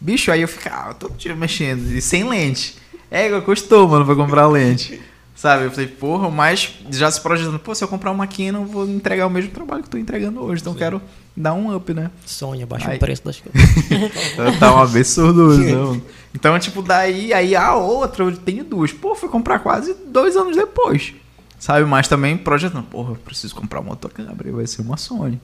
[0.00, 2.76] Bicho, aí eu ficava todo dia mexendo, e sem lente.
[3.10, 5.00] É, custou, mano, pra comprar lente.
[5.34, 5.64] Sabe?
[5.64, 8.88] Eu falei, porra, mas já se projetando, pô, se eu comprar uma Canon, eu vou
[8.88, 10.60] entregar o mesmo trabalho que eu tô entregando hoje.
[10.62, 11.02] Então eu quero
[11.36, 12.10] dar um up, né?
[12.24, 13.60] Sônia, baixa Aí- o preço das coisas.
[14.60, 16.02] tá um absurdo, não.
[16.34, 18.92] Então, tipo, daí, aí a outra, eu tenho duas.
[18.92, 21.14] Pô, fui comprar quase dois anos depois.
[21.60, 21.86] Sabe?
[21.86, 25.40] Mas também projetando, porra, eu preciso comprar uma outra câmera, vai ser uma Sony.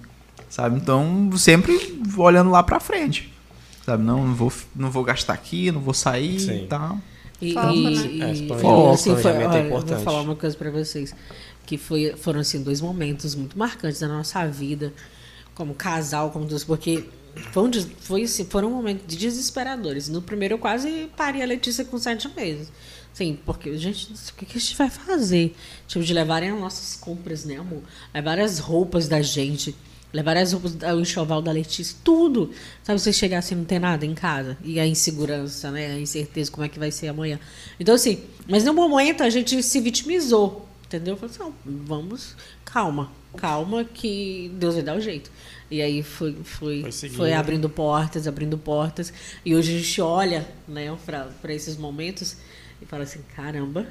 [0.48, 0.76] Sabe?
[0.76, 3.32] Então, sempre olhando lá pra frente.
[3.86, 4.02] Sabe?
[4.02, 6.64] Não, não vou, não vou gastar aqui, não vou sair Sim.
[6.64, 6.98] e tal.
[7.40, 7.90] E, Foco, e- né?
[7.90, 10.04] e- É, e, planejamento- assim, foi, é eu vou importante.
[10.04, 11.14] falar uma coisa pra vocês.
[11.66, 14.92] Que foi, foram assim, dois momentos muito marcantes da nossa vida,
[15.54, 17.04] como casal, como Deus, porque
[17.52, 20.08] foi um des- foi, assim, foram momentos desesperadores.
[20.08, 22.72] No primeiro eu quase parei a Letícia com sete meses.
[23.12, 25.54] Sim, porque, gente, o que que a gente vai fazer?
[25.86, 27.82] Tipo, de levarem as nossas compras, né, amor?
[28.14, 29.74] Levar as roupas da gente.
[30.12, 32.50] Levar as roupas, o enxoval da Letícia, tudo.
[32.82, 34.56] Sabe, você chegar assim, não tem nada em casa.
[34.64, 35.92] E a insegurança, né?
[35.92, 37.38] A incerteza, como é que vai ser amanhã.
[37.78, 40.66] Então, assim, mas no momento a gente se vitimizou.
[40.86, 41.16] Entendeu?
[41.16, 41.54] Falei assim, não,
[41.86, 42.34] vamos,
[42.64, 45.30] calma, calma, que Deus vai dar o jeito.
[45.70, 49.12] E aí foi, foi, Foi foi abrindo portas, abrindo portas.
[49.44, 52.36] E hoje a gente olha, né, para esses momentos
[52.82, 53.86] e fala assim, caramba,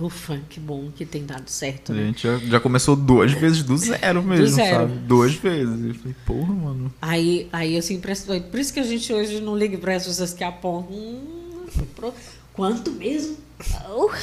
[0.00, 2.06] ufa, que bom que tem dado certo, A né?
[2.06, 4.76] gente já, já começou duas vezes do zero mesmo, zero.
[4.80, 4.92] sabe?
[5.06, 5.84] Duas vezes.
[5.86, 6.94] Eu falei, porra, mano.
[7.00, 8.12] Aí, aí assim, pra-
[8.50, 10.96] por isso que a gente hoje não liga para as pessoas que apontam.
[10.96, 12.14] Hum, pro-
[12.52, 13.36] quanto mesmo?
[13.86, 14.18] Porra!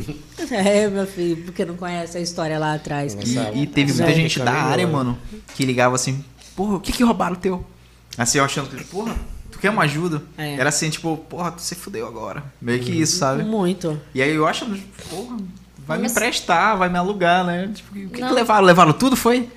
[0.52, 3.12] é, meu filho, porque não conhece a história lá atrás.
[3.12, 3.60] Sabe.
[3.60, 5.18] E teve muita gente da Caminhou, área, mano,
[5.54, 6.24] que ligava assim,
[6.56, 7.64] porra, o que que roubaram teu?
[8.16, 9.14] Assim, eu achando que, porra,
[9.60, 10.22] quer uma ajuda?
[10.38, 10.54] É.
[10.54, 12.42] Era assim, tipo, porra, tu se fudeu agora.
[12.60, 13.42] Meio que isso, sabe?
[13.44, 14.00] Muito.
[14.14, 14.64] E aí eu acho,
[15.08, 15.36] porra,
[15.86, 17.70] vai me Mas- emprestar, vai me alugar, né?
[17.74, 18.32] Tipo, o que, que Não.
[18.32, 18.64] levaram?
[18.66, 19.48] Levaram tudo, foi?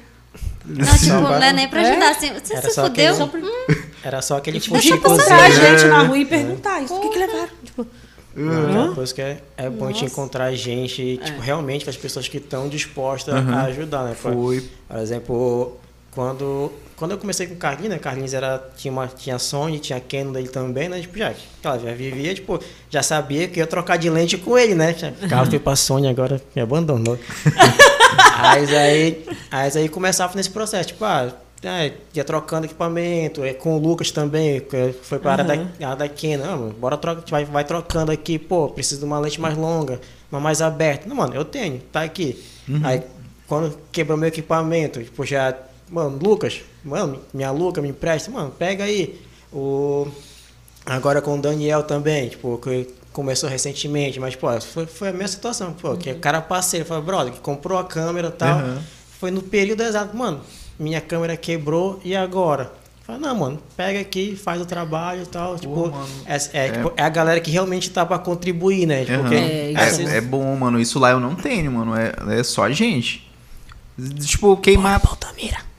[0.65, 1.39] Não, tipo, Salvaram.
[1.39, 1.91] não é nem pra É?
[1.91, 2.31] ajudar assim.
[2.33, 3.23] Você Era se fudeu?
[3.23, 5.25] aquele- Era só aquele Tipo, tinha que fuxicozinho.
[5.25, 5.77] encontrar a É.
[5.77, 6.93] gente na rua e perguntar isso.
[6.93, 7.49] O que, que levaram?
[7.63, 7.87] Tipo,
[8.35, 12.27] Não, Por isso que é, é bom a gente encontrar gente, tipo, realmente as pessoas
[12.27, 13.53] que estão dispostas Aham.
[13.55, 14.15] a ajudar, né?
[14.19, 14.69] Por- Foi.
[14.87, 15.77] Por exemplo,
[16.09, 16.71] quando,
[17.03, 17.99] quando eu comecei com o Carlinhos, né?
[17.99, 21.01] Carlinhos era, tinha, uma, tinha Sony, tinha Canon dele também, né?
[21.01, 22.57] Tipo, já, claro, já vivia, tipo,
[22.89, 24.95] já sabia que ia trocar de lente com ele, né?
[25.21, 27.19] O carro foi pra Sony agora, me abandonou.
[28.41, 31.29] mas aí, mas aí começava nesse processo, tipo, ah,
[31.61, 34.65] é, ia trocando equipamento, é, com o Lucas também,
[35.01, 36.07] foi para a área da, da.
[36.37, 39.99] Não, mano, bora trocar, vai, vai trocando aqui, pô, preciso de uma lente mais longa,
[40.31, 41.05] uma mais aberta.
[41.05, 42.41] Não, mano, eu tenho, tá aqui.
[42.81, 43.03] Aí,
[43.45, 45.53] quando quebrou meu equipamento, tipo, já,
[45.93, 49.21] mano, Lucas, mano, minha Luca, me empresta, mano, pega aí.
[49.51, 50.07] O,
[50.85, 55.27] agora com o Daniel também, tipo, que começou recentemente, mas, pô, foi, foi a mesma
[55.27, 58.79] situação, pô, que o cara parceiro, foi brother, que comprou a câmera e tal, Uhum.
[59.19, 60.41] foi no período exato, mano,
[60.79, 62.71] minha câmera quebrou e agora?
[63.05, 65.59] Fala, não, mano, pega aqui, faz o trabalho e tal.
[65.59, 66.07] Tipo, mano.
[66.25, 69.03] é, é, tipo, é a galera que realmente tá pra contribuir, né?
[69.03, 70.01] Tipo, porque- É, É, isso.
[70.07, 70.79] é bom, mano.
[70.79, 71.93] Isso lá eu não tenho, mano.
[71.97, 73.29] É, é só a gente.
[74.25, 75.01] Tipo, queimar,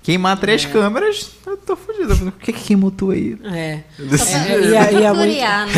[0.04, 2.28] queimar três câmeras, eu tô fudido.
[2.28, 3.36] O que que queimou tu aí?
[3.42, 3.80] É.
[3.98, 5.72] É, e a- e curiar, né?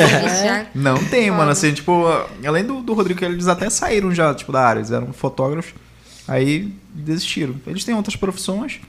[0.44, 1.50] Já- Não tem, mano.
[1.50, 2.04] Assim, tipo,
[2.46, 4.80] além do, do Rodrigo, eles até saíram já, tipo, da área.
[4.80, 5.72] Eles eram fotógrafos.
[6.28, 7.54] Aí desistiram.
[7.66, 8.80] Eles têm outras profissões.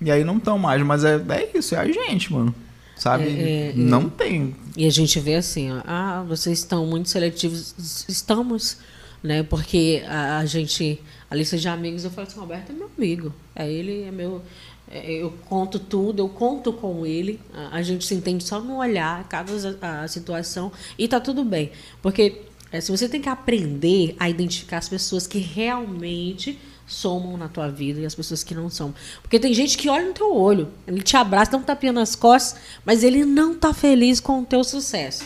[0.00, 0.82] E aí não estão mais.
[0.82, 2.54] Mas é, é isso, é a gente, mano.
[2.96, 3.24] Sabe?
[3.24, 4.54] É, é, não tem.
[4.76, 7.74] E a gente vê assim, ó, ah, vocês estão muito seletivos.
[8.08, 8.78] Estamos,
[9.22, 9.42] né?
[9.42, 11.00] Porque a, a gente,
[11.30, 13.32] a lista de amigos, eu falo assim, Roberto é meu amigo.
[13.56, 14.42] É ele, é meu.
[14.90, 17.40] É, Eu conto tudo, eu conto com ele.
[17.70, 21.70] A, gente se entende só no olhar, cada a, a situação, e tá tudo bem.
[22.02, 22.42] Porque
[22.72, 27.68] é, se você tem que aprender a identificar as pessoas que realmente somam na tua
[27.68, 28.92] vida e as pessoas que não são.
[29.22, 32.16] Porque tem gente que olha no teu olho, ele te abraça, dá um tapinha nas
[32.16, 35.24] costas, mas ele não tá feliz com o teu sucesso.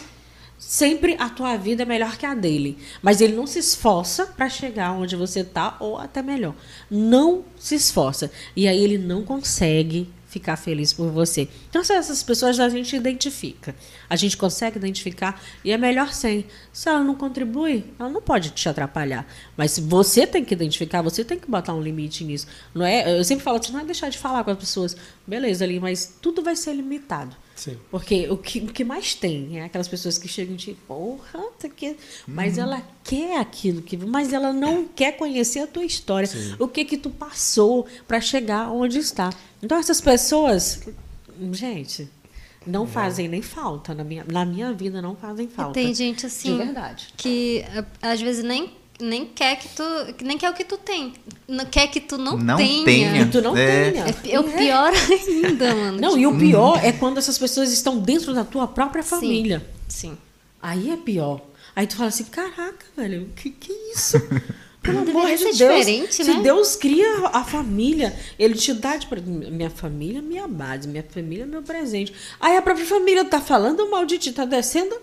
[0.59, 4.49] Sempre a tua vida é melhor que a dele, mas ele não se esforça para
[4.49, 6.55] chegar onde você tá ou até melhor.
[6.91, 8.31] Não se esforça.
[8.57, 11.49] E aí ele não consegue ficar feliz por você.
[11.71, 13.75] Então essas pessoas a gente identifica.
[14.11, 16.47] A gente consegue identificar e é melhor sem.
[16.73, 19.27] Se ela não contribui, ela não pode te atrapalhar.
[19.57, 22.49] Mas você tem que identificar, você tem que botar um limite nisso.
[22.75, 23.19] Não é?
[23.19, 24.97] Eu sempre falo, não é deixar de falar com as pessoas.
[25.25, 27.37] Beleza ali, mas tudo vai ser limitado.
[27.55, 27.79] Sim.
[27.91, 31.41] Porque o que, o que mais tem é aquelas pessoas que chegam e te porra,
[31.57, 31.97] isso aqui.
[32.27, 36.29] Mas ela quer aquilo, que, mas ela não quer conhecer a tua história.
[36.59, 39.31] O que que tu passou para chegar onde está.
[39.63, 40.81] Então essas pessoas,
[41.53, 42.09] gente,
[42.67, 43.95] não fazem nem falta.
[43.95, 45.75] Na minha, na minha vida não fazem falta.
[45.75, 47.09] Tem gente assim De verdade.
[47.17, 49.83] que eh, às vezes nem, nem quer que tu.
[50.25, 51.13] Nem quer o que tu tem.
[51.49, 52.85] Não quer que tu não, Não tenha.
[52.85, 53.23] tenha.
[53.23, 53.91] E tu não É.
[53.91, 54.05] tenha.
[54.07, 56.01] É, é o pior ainda, mano.
[56.01, 59.11] Não, e o pior é quando essas pessoas estão dentro da tua própria Sim.
[59.11, 59.67] família.
[59.89, 60.17] Sim.
[60.63, 61.41] Aí é pior.
[61.77, 64.17] Aí tu fala assim, caraca, velho, que que é isso?
[64.81, 65.57] Pelo amor de Deus.
[65.57, 66.43] diferente, se né?
[66.43, 71.03] Deus cria a família, ele te dá de pre- minha família, é minha base, minha
[71.03, 72.13] família, é meu presente.
[72.39, 74.95] Aí a própria família tá falando mal de ti, tá descendo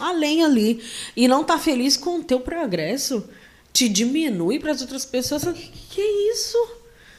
[0.00, 0.82] além ali
[1.16, 3.24] e não tá feliz com o teu progresso,
[3.72, 5.42] te diminui para as outras pessoas.
[5.44, 6.56] Fala, Que que é isso?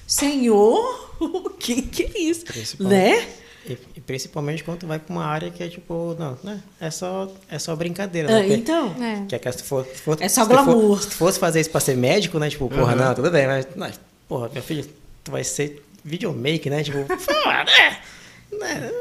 [0.08, 2.46] Senhor, o que que é isso?
[2.80, 3.28] Né?
[3.68, 6.62] E, principalmente quando tu vai pra uma área que é tipo, não, né?
[6.80, 8.54] É só, é só brincadeira, Ah, né?
[8.56, 9.26] Então, É.
[9.28, 11.02] Que é que se for, se for- É só se tu for- glamour.
[11.02, 12.48] se tu fosse fazer isso pra ser médico, né?
[12.50, 14.86] Tipo, porra, não, tudo bem, mas, mas, porra, meu filho,
[15.24, 16.84] tu vai ser videomaker, né?
[16.84, 17.98] Tipo, porra, né?
[18.60, 18.92] Né?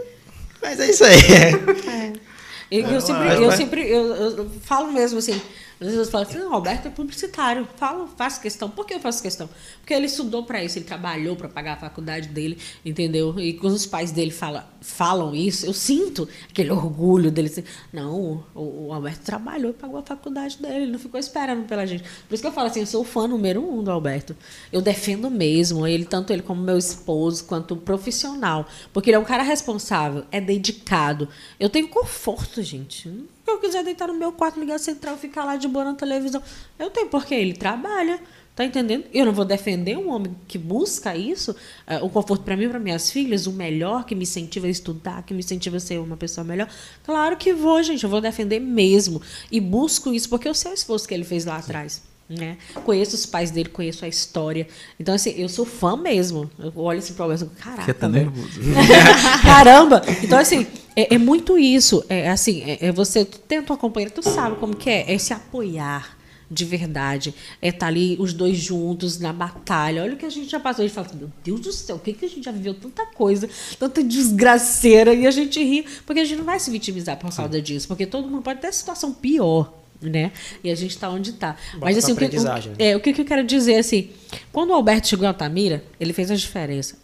[0.62, 1.18] Mas é isso aí.
[2.80, 5.40] Eu, eu sempre, eu vai- sempre eu, eu falo mesmo assim.
[5.80, 7.68] Às vezes eu falo assim, não, Roberto é publicitário.
[7.76, 8.70] Falo, faço questão.
[8.70, 9.48] Por que eu faço questão?
[9.80, 13.38] Porque ele estudou para isso, ele trabalhou para pagar a faculdade dele, entendeu?
[13.40, 17.48] E quando os pais dele fala, falam isso, eu sinto aquele orgulho dele.
[17.48, 21.66] Assim, não, o, o Alberto trabalhou e pagou a faculdade dele, ele não ficou esperando
[21.66, 22.02] pela gente.
[22.28, 24.36] Por isso que eu falo assim, eu sou o fã número um do Alberto.
[24.72, 28.66] Eu defendo mesmo ele, tanto ele como meu esposo, quanto profissional.
[28.92, 31.28] Porque ele é um cara responsável, é dedicado.
[31.58, 33.02] Eu tenho conforto, gente.
[33.04, 36.42] Se eu quiser deitar no meu quarto, ligar central, ficar lá de boa na televisão,
[36.78, 38.20] eu tenho, porque ele trabalha.
[38.54, 39.04] Tá entendendo?
[39.12, 41.56] Eu não vou defender um homem que busca isso,
[41.88, 45.24] eh, o conforto para mim, para minhas filhas, o melhor, que me incentiva a estudar,
[45.24, 46.68] que me incentiva a ser uma pessoa melhor.
[47.02, 49.20] Claro que vou, gente, eu vou defender mesmo.
[49.50, 52.00] E busco isso porque eu sei o esforço que ele fez lá atrás.
[52.28, 52.56] Né?
[52.84, 54.66] Conheço os pais dele, conheço a história.
[54.98, 56.50] Então, assim, eu sou fã mesmo.
[56.58, 57.90] Eu olho esse problema e caraca.
[57.90, 58.30] Até velho.
[58.30, 58.60] nervoso.
[59.44, 60.02] Caramba!
[60.22, 62.02] Então, assim, é, é muito isso.
[62.08, 65.12] É assim, é, é você tu tem a tua companheira, tu sabe como que é,
[65.12, 66.16] é se apoiar
[66.50, 67.34] de verdade.
[67.60, 70.02] É estar ali os dois juntos na batalha.
[70.02, 70.82] Olha o que a gente já passou.
[70.82, 72.74] A gente fala, meu Deus do céu, o que, que a gente já viveu?
[72.74, 73.48] Tanta coisa,
[73.78, 75.12] tanta desgraceira.
[75.14, 77.88] E a gente ri, porque a gente não vai se vitimizar por causa disso.
[77.88, 79.83] Porque todo mundo pode ter situação pior.
[80.00, 80.32] Né?
[80.62, 81.56] E a gente está onde está.
[81.80, 82.90] Mas assim, o que, aprendizagem, o, né?
[82.90, 84.10] é, o que eu quero dizer assim,
[84.52, 86.98] quando o Alberto chegou a Altamira, ele fez a diferença.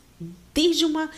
[0.53, 1.09] Desde uma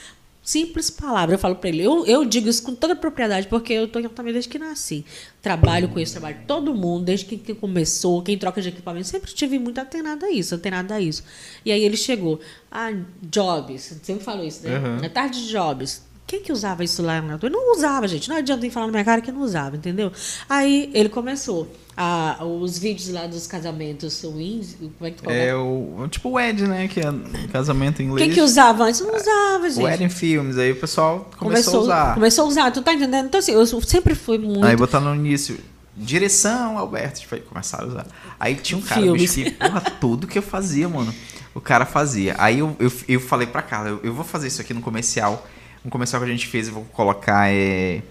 [0.42, 1.36] Simples palavra.
[1.36, 1.82] Eu falo para ele.
[1.82, 5.04] Eu, eu digo isso com toda propriedade, porque eu tô em Altamira desde que nasci.
[5.40, 9.06] Trabalho com isso, trabalho todo mundo, desde que, que começou, quem troca de equipamento.
[9.06, 11.22] Sempre tive muito antenado a isso, antenado a isso.
[11.64, 12.40] E aí ele chegou.
[12.70, 12.92] Ah,
[13.22, 13.96] Jobs.
[14.02, 14.78] Sempre falou isso, né?
[14.78, 15.00] Uhum.
[15.00, 16.02] Na tarde de Jobs.
[16.32, 18.26] Quem que usava isso lá na Eu não usava, gente.
[18.30, 20.10] Não adianta nem falar na minha cara que não usava, entendeu?
[20.48, 21.68] Aí ele começou.
[21.94, 25.28] a- os vídeos lá dos casamentos, o Índio, como é que tu?
[25.28, 26.08] É o.
[26.10, 26.88] Tipo o Ed, né?
[26.88, 27.12] Que é
[27.52, 28.24] casamento em inglês.
[28.26, 29.02] Quem que usava antes?
[29.02, 29.84] Não usava, gente.
[29.84, 30.56] O Ed em filmes.
[30.56, 32.14] Aí o pessoal começou, a usar.
[32.14, 33.26] Começou a usar, tu tá entendendo?
[33.26, 34.64] Então, assim, eu sempre fui muito.
[34.64, 35.58] Aí botar no início.
[35.94, 37.20] Direção, Alberto.
[37.20, 38.06] Tipo, aí começaram a usar.
[38.40, 39.34] Aí tinha um cara, Filmes.
[39.34, 41.14] bicho, que, porra, tudo que eu fazia, mano.
[41.54, 42.34] O cara fazia.
[42.38, 45.46] Aí eu, eu, eu falei pra Carla, eu, eu vou fazer isso aqui no comercial.
[45.84, 48.02] Um comercial que a gente fez, eu vou colocar é.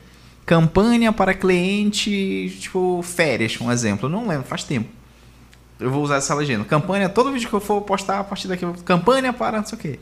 [0.45, 4.07] Campanha para cliente, tipo, férias, um exemplo.
[4.07, 4.89] Eu não lembro, faz tempo.
[5.79, 6.65] Eu vou usar essa legenda.
[6.65, 9.81] Campanha, todo vídeo que eu for postar a partir daqui, campanha para não sei o
[9.81, 9.99] quê.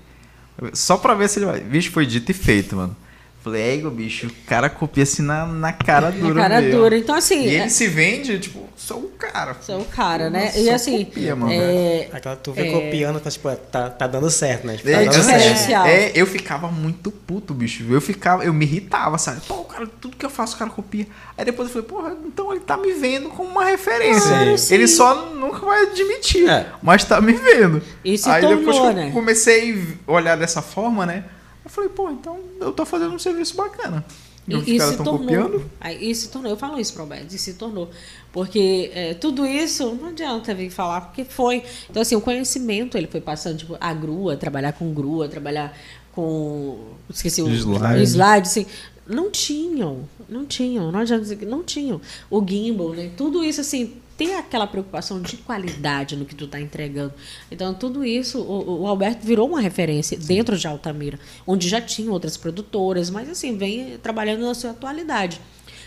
[0.73, 1.59] Só pra ver se ele vai.
[1.61, 2.95] Bicho, foi dito e feito, mano.
[3.41, 6.33] Falei, é, Igor, bicho, o cara copia assim na, na cara dura.
[6.33, 6.77] Na cara mesmo.
[6.77, 6.97] dura.
[6.97, 7.43] Então, assim.
[7.45, 9.55] E é- ele se vende, tipo, sou o cara.
[9.61, 10.47] Sou o cara, né?
[10.47, 11.05] Nossa, E assim.
[11.05, 11.49] copia, mano.
[11.53, 12.71] é, Aquela tu vê É.
[12.71, 14.75] copiando, tá, tipo, tá, tá dando certo, né?
[14.75, 15.37] Tipo, É, tá dando é certo.
[15.37, 15.85] diferencial.
[15.87, 17.85] é, eu ficava muito puto, bicho.
[17.89, 19.39] Eu ficava, eu me irritava, sabe?
[19.47, 21.07] Pô, o cara, tudo que eu faço, o cara copia.
[21.37, 24.31] Aí depois eu falei, porra, então ele tá me vendo como uma referência.
[24.31, 24.73] Claro, sim.
[24.73, 26.67] Ele só nunca vai admitir, É.
[26.83, 27.81] mas tá me vendo.
[28.03, 29.11] E se Aí depois que tornou, eu né?
[29.13, 31.23] comecei a olhar dessa forma, né?
[31.69, 34.03] Eu falei, pô, então eu tô fazendo um serviço bacana.
[34.47, 35.19] E, E, e se tornou.
[35.19, 35.71] copiando.
[35.79, 36.49] Aí, e se tornou.
[36.51, 37.89] Eu falo isso para o Alberto, e se tornou.
[38.33, 41.63] Porque é, tudo isso não adianta vir falar, porque foi.
[41.87, 45.77] Então, assim, o conhecimento ele foi passando, tipo, a grua, trabalhar com grua, trabalhar
[46.11, 46.79] com.
[47.07, 48.03] Esqueci o Slide.
[48.07, 48.65] slide assim.
[49.07, 52.01] Não tinham, não tinham, não adianta dizer que não tinham.
[52.29, 53.11] O gimbal, né?
[53.15, 57.13] Tudo isso, assim, ter aquela preocupação de qualidade no que tu tá entregando.
[57.49, 61.17] Então, tudo isso, o, o Alberto virou uma referência dentro de Altamira,
[61.47, 65.39] onde já tinha outras produtoras, mas assim, vem trabalhando na sua atualidade.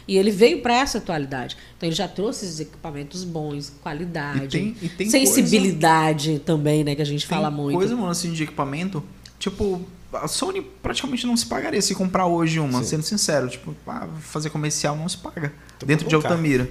[0.08, 1.56] E ele veio para essa atualidade.
[1.76, 6.94] Então, ele já trouxe esses equipamentos bons, qualidade, E tem- e tem sensibilidade também, né?
[6.94, 7.76] Que a gente Tem fala muito.
[7.76, 9.02] coisa, mano, assim, de equipamento.
[9.38, 9.80] Tipo,
[10.12, 13.48] a Sony praticamente não se pagaria se comprar hoje uma, sendo sincero.
[13.48, 15.52] Tipo, ah, fazer comercial não se paga.
[15.78, 16.68] Tu dentro de Altamira.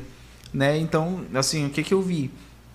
[0.53, 0.77] Né?
[0.77, 2.31] Então, assim, o que que eu vi?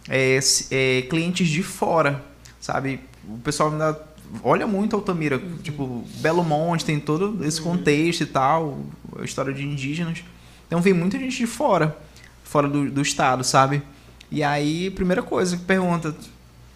[0.09, 0.39] É,
[0.70, 2.24] é, clientes de fora,
[2.61, 3.01] sabe?
[3.28, 4.01] O pessoal ainda
[4.43, 5.40] olha muito Altamira.
[5.62, 8.78] Tipo, Belo Monte tem todo esse contexto e tal,
[9.19, 10.23] a história de indígenas.
[10.66, 11.97] Então vem muita gente de fora,
[12.43, 13.82] fora do, do estado, sabe?
[14.31, 16.15] E aí, primeira coisa que pergunta,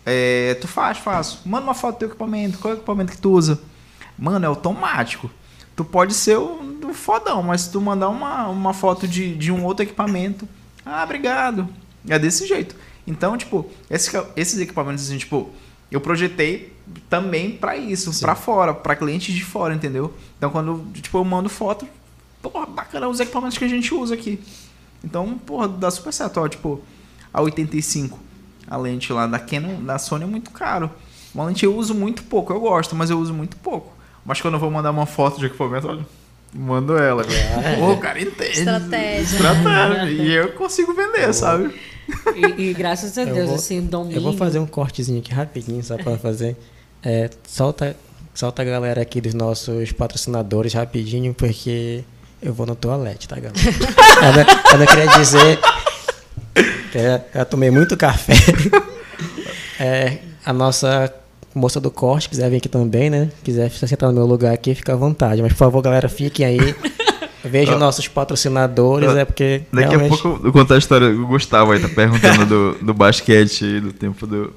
[0.06, 1.42] é, tu faz, faço.
[1.44, 3.60] Manda uma foto do teu equipamento, qual é o equipamento que tu usa?
[4.18, 5.30] Mano, é automático.
[5.74, 9.50] Tu pode ser o, o fodão, mas se tu mandar uma, uma foto de, de
[9.50, 10.48] um outro equipamento,
[10.84, 11.68] ah, obrigado.
[12.08, 12.74] É desse jeito.
[13.06, 15.50] Então, tipo, esse, esses equipamentos, assim, tipo,
[15.90, 16.72] eu projetei
[17.08, 20.14] também pra isso, pra fora, pra clientes de fora, entendeu?
[20.38, 21.86] Então, quando, tipo, eu mando foto,
[22.40, 24.40] porra, bacana os equipamentos que a gente usa aqui.
[25.04, 26.40] Então, porra, dá super certo.
[26.40, 26.80] Ó, tipo,
[27.32, 28.18] a 85,
[28.66, 30.90] a lente lá da Canon, da Sony é muito caro.
[31.34, 33.92] Uma lente eu uso muito pouco, eu gosto, mas eu uso muito pouco.
[34.24, 36.06] Mas quando eu vou mandar uma foto de equipamento, olha,
[36.52, 37.24] mando ela.
[37.78, 38.58] Pô, o cara entende.
[38.58, 39.22] Estratégia.
[39.36, 40.10] Estratégia.
[40.10, 41.74] E eu consigo vender, sabe?
[42.34, 44.18] E, e graças a Eu Deus, vou- assim, domínio.
[44.18, 46.56] Eu vou fazer um cortezinho aqui rapidinho, só pra fazer.
[47.02, 47.96] É, solta,
[48.34, 52.02] solta a galera aqui dos nossos patrocinadores rapidinho, porque
[52.42, 53.54] eu vou no toalete, tá, galera?
[53.62, 55.58] eu, não, eu não queria dizer
[56.90, 58.34] que eu, eu tomei muito café.
[59.78, 61.12] É, a nossa
[61.54, 63.30] moça do corte quiser vir aqui também, né?
[63.42, 65.42] Quiser se sentar no meu lugar aqui, fica à vontade.
[65.42, 66.74] Mas, por favor, galera, fiquem aí.
[67.42, 70.14] Vejam nossos patrocinadores, é porque Daqui realmente...
[70.14, 71.08] a pouco eu contar a história.
[71.08, 74.52] O Gustavo aí tá perguntando do, do basquete do tempo do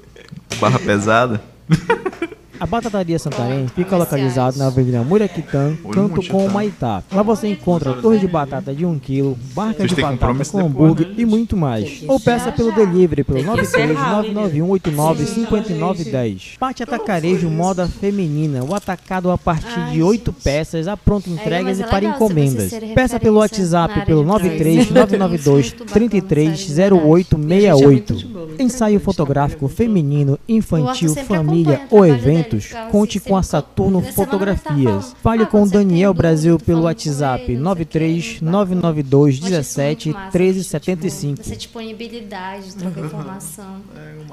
[0.60, 1.42] Barra Pesada.
[2.60, 7.02] A Batataria Santarém fica localizada na Avenida Muraquitã, canto com Maitá.
[7.12, 11.14] Lá você encontra torre de batata de 1 kg, barca de batata com hambúrguer né?
[11.18, 12.04] e muito mais.
[12.06, 16.56] Ou peça pelo delivery pelo Tem que encerrar, 939895910.
[16.58, 20.42] Pate Atacarejo Moda Feminina, o atacado a partir de 8 gente.
[20.42, 22.70] peças, a pronta Aí, entregas mas e é para encomendas.
[22.94, 25.10] Peça pelo WhatsApp pelo de 93 trás.
[25.10, 28.16] 992 Muito bacana, 33 sério, 08 Gente, é muito 68.
[28.16, 33.42] de boa, muito Ensaio fotográfico feminino, infantil, família ou trabalho dele, eventos, conte com a
[33.42, 35.14] Saturno tá Fotografias.
[35.22, 38.52] Fale com você Daniel Brasil pelo WhatsApp ele, não sei o quê, 93 não.
[38.52, 41.40] 992 Eu acho isso 17 muito massa, 13 tipo, 75.
[41.40, 43.80] Essa disponibilidade de trocar informação.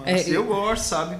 [0.05, 1.17] É, eu gosto, sabe?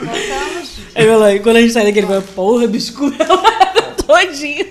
[0.00, 0.89] Voltamos.
[1.00, 3.16] Aí, meu lá, e quando a gente sai daqui, ele vai, porra, bicho, comeu
[4.06, 4.66] todinho.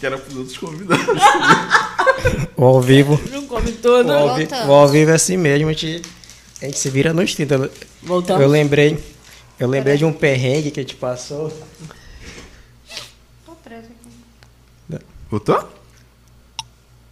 [0.00, 1.06] Que era pros outros convidados.
[2.56, 3.20] O ao vivo.
[3.32, 4.08] Não come todo.
[4.08, 4.68] O ao, vi- Voltamos.
[4.68, 6.02] o ao vivo é assim mesmo, a gente,
[6.60, 7.54] a gente se vira nos 30.
[7.54, 7.70] Eu-
[8.02, 8.42] Voltamos.
[8.42, 8.96] Eu lembrei.
[9.58, 11.52] Eu lembrei de um perrengue que a gente passou.
[13.44, 15.02] Tô presa aqui.
[15.30, 15.68] Voltou?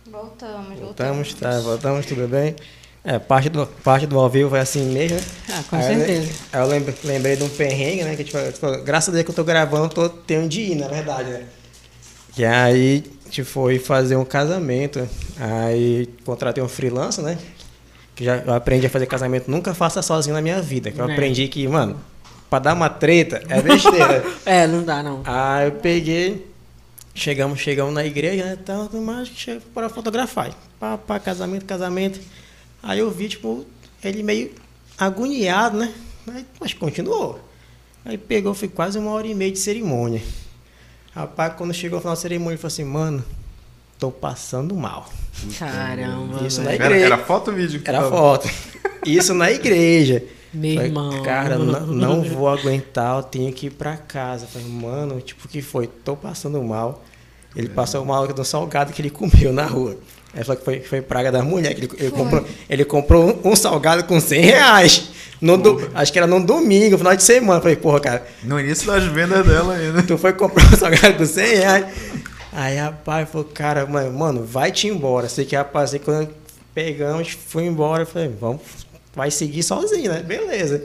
[0.06, 0.78] Voltamos, voltamos.
[0.80, 1.60] Voltamos, tá?
[1.60, 2.54] Voltamos, tudo bem?
[3.02, 5.22] É, parte do, parte do ao vivo é assim mesmo, né?
[5.48, 6.32] Ah, com Aí eu certeza.
[6.52, 8.14] Aí eu lembrei, lembrei de um perrengue, né?
[8.14, 10.74] Que tipo, tipo, graças a Deus que eu tô gravando, eu tô, tenho de ir,
[10.74, 11.44] na verdade, né?
[12.34, 15.08] Que aí a gente foi fazer um casamento.
[15.38, 17.38] Aí contratei um freelancer, né?
[18.14, 20.90] Que já eu aprendi a fazer casamento, nunca faça sozinho na minha vida.
[20.90, 21.12] Que eu É.
[21.12, 21.98] aprendi que, mano,
[22.50, 24.22] pra dar uma treta é besteira.
[24.44, 25.22] É, não dá, não.
[25.24, 26.46] Aí eu peguei,
[27.14, 28.58] chegamos, chegamos na igreja, né?
[28.62, 29.30] Tal, mais,
[29.72, 30.50] para fotografar.
[30.78, 32.20] Pá, pá, casamento, casamento.
[32.82, 33.66] Aí eu vi, tipo,
[34.02, 34.52] ele meio
[34.98, 35.92] agoniado, né?
[36.28, 37.40] Aí, mas continuou.
[38.04, 40.22] Aí pegou, foi quase uma hora e meia de cerimônia.
[41.14, 43.24] Rapaz, quando chegou no final da cerimônia, ele falou assim, mano,
[43.98, 45.08] tô passando mal.
[45.58, 46.46] Caramba.
[46.46, 46.82] Isso na velho.
[46.82, 47.14] Era, igreja.
[47.14, 47.82] era foto ou vídeo?
[47.84, 48.10] Era tava?
[48.10, 48.48] foto.
[49.04, 50.22] Isso na igreja.
[50.52, 51.22] Meu Falei, irmão.
[51.22, 54.46] Cara, não, não vou aguentar, eu tenho que ir pra casa.
[54.46, 55.86] Falei, mano, tipo, o que foi?
[55.86, 57.04] Tô passando mal.
[57.54, 59.98] Ele passou mal do salgado que ele comeu na rua.
[60.34, 63.50] Aí falou que foi, foi praga da mulher, que ele, ele comprou, ele comprou um,
[63.52, 65.10] um salgado com 100 reais.
[65.40, 67.60] No do- acho que era num domingo, final de semana.
[67.60, 70.02] Falei, porra, cara, No início das vendas dela ainda.
[70.02, 71.86] tu foi comprar um salgado com 100 reais.
[72.52, 75.28] Aí, rapaz, falou, cara, mano, mano, vai-te embora.
[75.28, 76.28] Sei que, rapaz, aí quando
[76.74, 78.04] pegamos, fui embora.
[78.06, 78.60] Falei, vamos,
[79.14, 80.20] vai seguir sozinho, né?
[80.22, 80.82] Beleza.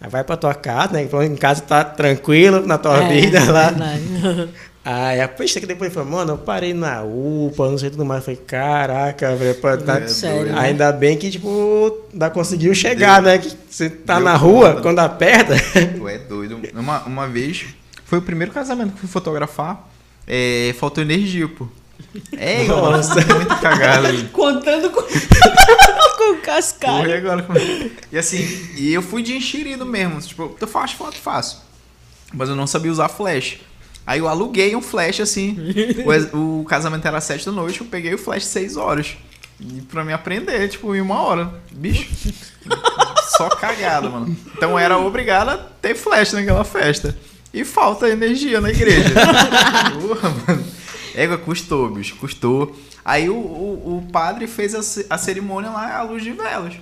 [0.00, 1.08] Aí vai pra tua casa, né?
[1.24, 3.70] Em casa tá tranquilo na tua É, vida lá.
[3.70, 4.48] verdade.
[4.84, 8.18] Aí a pista que depois falou, mano, eu parei na UPA, não sei tudo mais.
[8.20, 9.54] Eu falei, caraca, velho,
[9.84, 10.58] tá- É Sério, né?
[10.58, 13.38] ainda bem que, tipo, ainda conseguiu chegar, né?
[13.38, 14.82] Que você tá Deu na rua, conta.
[14.82, 15.54] quando aperta.
[15.96, 16.60] Tu é doido.
[16.74, 17.64] Uma, uma vez,
[18.04, 19.88] foi o primeiro casamento que eu fui fotografar.
[20.26, 21.68] É, faltou energia, pô.
[22.36, 23.14] É, Nossa.
[23.14, 24.28] nossa, muito cagado.
[24.32, 25.00] Contando com,
[26.18, 27.16] com o cascalho.
[27.16, 27.42] Agora.
[27.42, 27.58] como-
[28.10, 28.38] E assim,
[28.76, 30.20] e eu fui de enxerido mesmo.
[30.20, 31.62] Tipo, eu faço foto, faço.
[32.34, 33.58] Mas eu não sabia usar flash.
[34.06, 35.56] Aí eu aluguei um flash assim.
[36.32, 39.16] O, o casamento era às 7 da noite, eu peguei o flash 6 horas.
[39.60, 41.52] E pra me aprender, tipo, em uma hora.
[41.70, 42.32] Bicho.
[43.36, 44.36] Só cagada, mano.
[44.56, 47.16] Então era obrigado a ter flash naquela festa.
[47.54, 49.14] E falta energia na igreja.
[50.00, 50.64] Porra, mano.
[51.14, 52.74] Égua, custou, bicho, custou.
[53.04, 56.74] Aí o, o, o padre fez a, a cerimônia lá à luz de velas.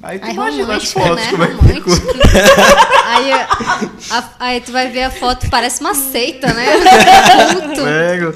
[0.00, 1.28] Aí tu Aí imagina as fotos, né?
[1.30, 1.94] como é que ficou.
[3.04, 3.32] aí,
[4.12, 6.66] a- aí tu vai ver a foto, parece uma seita, né?
[8.12, 8.34] Égua.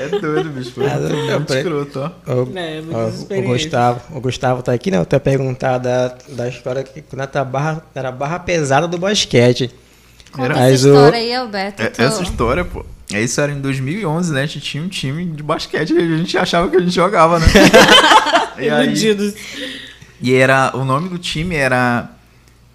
[0.00, 0.72] É doido, bicho.
[0.72, 2.32] Foi Ah, muito, eu muito escroto, ó.
[2.32, 3.08] O, É, ó,
[3.38, 3.42] o.
[3.42, 4.96] Gustavo, o Gustavo tá aqui, né?
[4.96, 8.96] Eu até perguntar da, da história que quando era barra, era a barra pesada do
[8.98, 9.70] basquete.
[10.32, 11.82] Conta essa Mas o- história aí, Alberto.
[11.82, 12.86] É, tô- Essa história, pô.
[13.12, 14.44] é, Isso era em 2011, né?
[14.44, 17.38] A gente tinha um time de basquete e a gente achava que a gente jogava,
[17.38, 17.46] né?
[18.58, 19.34] e, aí.
[20.22, 22.08] E era, o nome do time era.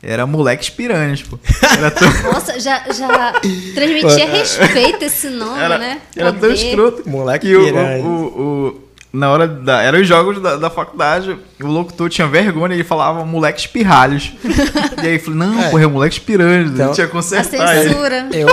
[0.04, 1.40] Era Moleques Piranhas, pô.
[1.76, 3.34] Era tão, Nossa, já, já
[3.74, 6.00] transmitia respeito esse nome, era, né?
[6.16, 7.10] era tão escroto.
[7.10, 9.82] Moleque que o, o, o- o- Na hora da.
[9.82, 14.34] Eram os jogos da, da faculdade, o locutor tinha vergonha, ele falava moleques pirralhos.
[15.04, 15.70] e aí eu falei, não, É.
[15.70, 17.90] porra, é moleques piranhas, Então- a gente ia A consertar ele.
[17.90, 18.30] censura.
[18.32, 18.48] Eu,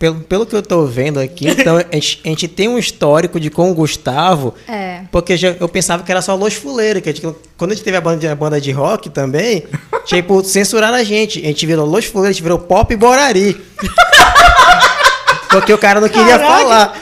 [0.00, 3.38] pelo, pelo que eu tô vendo aqui, então a gente, a gente tem um histórico
[3.38, 4.54] de com o Gustavo.
[4.66, 5.02] É.
[5.12, 7.84] Porque já- eu pensava que era só Los Fuleiro, que a gente- quando a gente
[7.84, 9.64] teve a banda, de, a banda de rock também,
[10.06, 11.38] tipo, censuraram a gente.
[11.40, 13.60] A gente virou Los Flores, a gente virou Pop Borari.
[15.50, 16.96] Porque o cara não queria falar.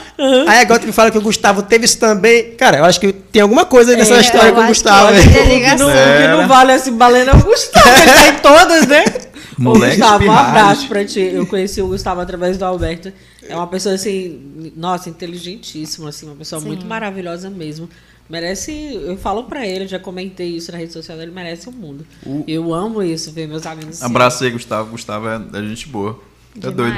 [0.47, 2.51] Aí agora tu me fala que o Gustavo teve isso também.
[2.55, 5.07] Cara, eu acho que tem alguma coisa nessa É, história com o Gustavo.
[5.13, 5.33] que né?
[5.33, 5.87] que ligação.
[5.87, 9.03] não, o que não vale esse balena é o Gustavo, ele tá em todas, né?
[9.57, 11.19] Moleque Ô, Gustavo, um abraço pra ti.
[11.19, 13.11] Eu conheci o Gustavo através do Alberto.
[13.47, 16.67] É uma pessoa assim, nossa, inteligentíssima, assim, uma pessoa Sim.
[16.67, 17.89] muito maravilhosa mesmo.
[18.29, 18.71] Merece,
[19.03, 22.05] eu falo pra ele, já comentei isso na rede social dele, merece o mundo.
[22.47, 24.03] Eu amo isso, ver meus amigos.
[24.03, 24.91] Abraço aí, Gustavo.
[24.91, 26.19] Gustavo é, é gente boa.
[26.57, 26.95] É doido.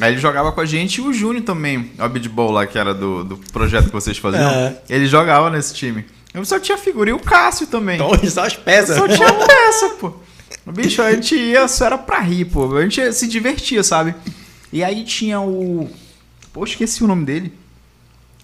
[0.00, 2.94] Aí ele jogava com a gente e o Júnior também, o Abidball lá, que era
[2.94, 4.48] do, do projeto que vocês faziam.
[4.50, 4.76] É.
[4.88, 6.04] Ele jogava nesse time.
[6.32, 7.10] Eu só tinha figura.
[7.10, 7.94] E o Cássio também.
[7.94, 8.96] Então, só as peças.
[8.96, 10.14] Só tinha peça, pô.
[10.66, 12.76] Bicho, a gente ia, só era pra rir, pô.
[12.76, 14.14] A gente se divertia, sabe?
[14.72, 15.88] E aí tinha o.
[16.52, 17.52] Pô, esqueci o nome dele.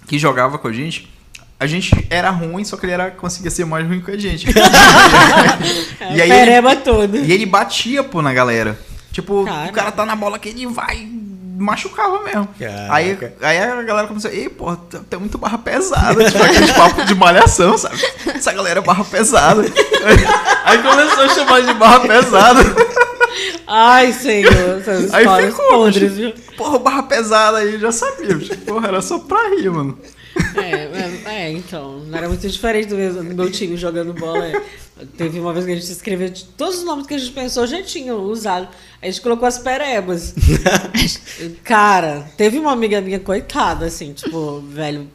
[0.06, 1.10] Que jogava com a gente.
[1.58, 4.46] A gente era ruim, só que ele era, conseguia ser mais ruim que a gente.
[6.14, 7.16] E aí pereba todo.
[7.16, 8.78] E ele batia, pô, na galera.
[9.12, 9.70] Tipo, Cara.
[9.70, 11.08] o cara tá na bola que ele vai.
[11.58, 12.48] Machucava mesmo.
[12.58, 12.94] Caraca.
[12.94, 16.24] Aí, aí a galera começou, ei, pô, tem tem muito barra pesada.
[16.24, 17.96] Tipo, aqueles papos de malhação, sabe?
[18.34, 19.62] Essa galera é barra pesada.
[20.64, 22.60] Aí começou a chamar de barra pesada.
[23.66, 26.14] Ai, senhor, essas Aí ficou, podres, bicho.
[26.14, 26.56] viu?
[26.56, 28.36] Porra, barra pesada aí, já sabia.
[28.66, 29.98] Porra, era só pra rir, mano.
[30.56, 34.46] É, é, é, então, não era muito diferente do meu, do meu time jogando bola.
[34.46, 34.62] é.
[35.16, 37.82] Teve uma vez que a gente escreveu todos os nomes que a gente pensou já
[37.82, 38.68] tinham usado.
[39.00, 40.34] A gente colocou as perebas.
[41.64, 45.08] Cara, teve uma amiga minha, coitada, assim, tipo, velho,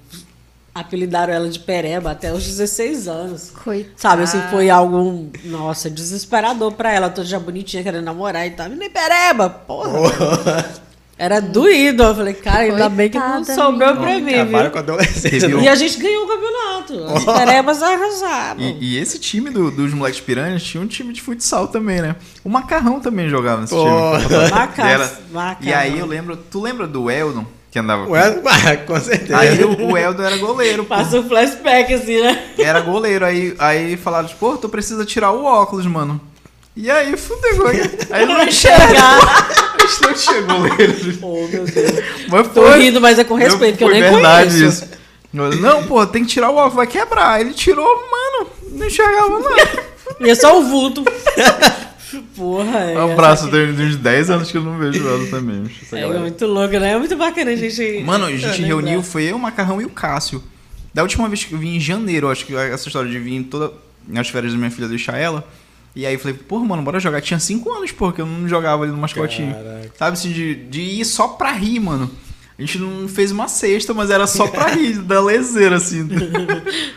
[0.74, 3.52] apelidaram ela de pereba até os 16 anos.
[3.52, 3.94] Coitada.
[3.96, 8.68] Sabe, assim, foi algo, nossa, desesperador pra ela, toda já bonitinha, querendo namorar e tal.
[8.70, 10.84] Nem pereba, porra.
[11.18, 12.04] Era doído.
[12.04, 15.48] Eu falei, cara, ainda bem que não sobrou pra mim, Acabaram com a adolescência.
[15.48, 17.16] E a gente ganhou o campeonato.
[17.16, 18.60] As perebas arrasaram.
[18.60, 22.18] E, e esse time do- dos moleques piranhas tinha um time de futsal também, né?
[22.44, 23.84] O Macarrão também jogava nesse Pô.
[23.86, 24.50] time.
[24.52, 25.58] Maca- Era- macarrão.
[25.70, 29.38] E aí eu lembro, tu lembra do Eldon, que andava Ué, ah, com certeza.
[29.38, 30.84] Aí o, o Eldon era goleiro.
[30.84, 32.44] Passa um flashback, assim, né?
[32.58, 33.24] Era goleiro.
[33.26, 36.20] Aí, aí falaram, tipo, pô, tu precisa tirar o óculos, mano.
[36.76, 37.68] E aí, fudeu.
[38.12, 39.02] Aí ele não enxerga.
[39.88, 41.20] Gente não tinha goleiro.
[41.22, 41.92] Oh, meu Deus.
[42.30, 42.80] Mas Tô foi.
[42.80, 44.84] rindo, mas é com respeito, que eu nem verdade conheço.
[44.84, 44.96] isso.
[45.34, 47.42] Não, pô, tem que tirar o óculos, vai quebrar.
[47.42, 49.84] Ele tirou, mano, não enxergava nada.
[50.20, 51.04] E é só o vulto.
[52.36, 52.98] Porra, é.
[52.98, 55.70] Um abraço, tem uns 10 anos que eu não vejo ela também.
[55.92, 56.20] É, galera.
[56.20, 56.94] muito louco, né?
[56.94, 58.04] É muito bacana a gente.
[58.04, 60.42] Mano, a gente reuniu, foi eu, o Macarrão e o Cássio.
[60.94, 63.74] Da última vez que eu vim em janeiro, acho que essa história de vir toda
[64.08, 65.46] nas férias da minha filha deixar ela.
[65.96, 67.22] E aí eu falei, porra, mano, bora jogar.
[67.22, 69.54] Tinha 5 anos, pô, que eu não jogava ali no mascotinho.
[69.54, 69.92] Caraca.
[69.98, 72.12] Sabe assim, de, de ir só pra rir, mano.
[72.58, 76.08] A gente não fez uma cesta, mas era só pra rir, da lezeira, assim.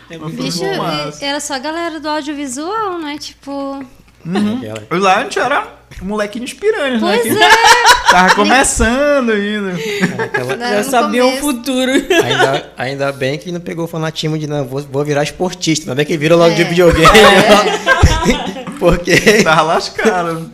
[0.09, 3.17] É Bicho, mas- e- era só a galera do audiovisual, né?
[3.17, 3.83] Tipo.
[4.25, 5.67] Aquela- E lá a gente era
[6.01, 7.19] molequinhos piranhas, né?
[7.21, 8.11] Pois que é.
[8.11, 9.73] Tava começando ainda.
[10.23, 11.91] aquela- Já sabia o futuro.
[11.91, 15.85] Ainda, ainda bem que não pegou o fanatismo de não, vou, vou virar esportista.
[15.85, 16.65] Ainda bem que virou logo de É.
[18.79, 19.15] Porque.
[19.43, 20.51] Tava lascado.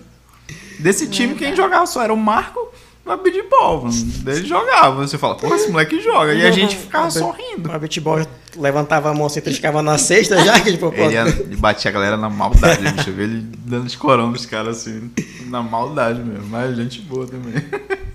[0.80, 2.60] Desse time, quem jogava só era o Marco
[3.06, 3.96] o Abidball, mano.
[4.26, 5.06] Ele jogava.
[5.08, 6.34] Você fala, porra, esse moleque joga.
[6.34, 7.72] E a gente ficava só rindo.
[7.72, 8.26] O beatball
[8.58, 11.92] levantava a mão assim, triscava na cesta já, que tipo, pô, Ele, ia- ele batia
[11.92, 13.12] a galera na maldade, bicho.
[13.12, 15.12] Eu ele dando escorão nos caras assim,
[15.50, 16.48] na maldade mesmo.
[16.50, 17.64] Mas gente boa também.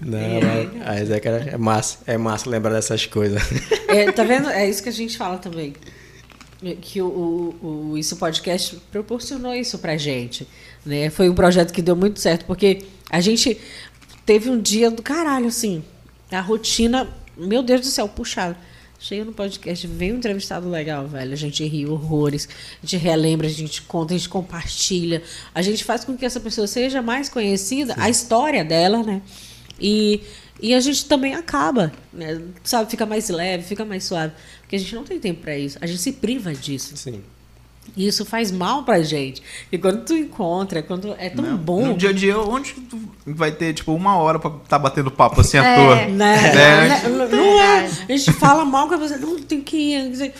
[0.00, 3.40] Não, mas, mas é, cara, é massa, é massa lembrar dessas coisas.
[3.86, 4.48] É, tá vendo?
[4.50, 5.72] É isso que a gente fala também.
[6.82, 10.46] Que o, o, o Isso Podcast proporcionou isso pra gente.
[10.84, 11.08] Né?
[11.08, 13.58] Foi um projeto que deu muito certo, porque a gente
[14.26, 15.82] teve um dia do caralho, assim.
[16.30, 18.56] A rotina, meu Deus do céu, puxada.
[19.02, 21.32] Chega no podcast, vem um entrevistado legal, velho.
[21.32, 22.46] A gente ri horrores,
[22.82, 25.22] a gente relembra, a gente conta, a gente compartilha.
[25.54, 29.22] A gente faz com que essa pessoa seja mais conhecida, a história dela, né?
[29.80, 30.20] E,
[30.62, 32.40] e a gente também acaba, né?
[32.62, 32.90] sabe?
[32.90, 34.32] Fica mais leve, fica mais suave.
[34.62, 35.78] Porque a gente não tem tempo pra isso.
[35.80, 36.96] A gente se priva disso.
[36.96, 37.22] Sim.
[37.96, 39.42] E isso faz mal pra gente.
[39.72, 41.58] E quando tu encontra, quando é tão Né?
[41.60, 41.86] bom.
[41.88, 45.10] No dia a dia, onde que tu vai ter, tipo, uma hora pra tá batendo
[45.10, 45.74] papo assim à É.
[45.76, 45.96] toa?
[46.06, 46.12] Né?
[46.14, 46.54] Né?
[46.88, 47.02] Né?
[47.32, 47.86] Não é.
[48.08, 49.18] A gente fala mal com a pessoa.
[49.18, 50.32] Não, tem que ir.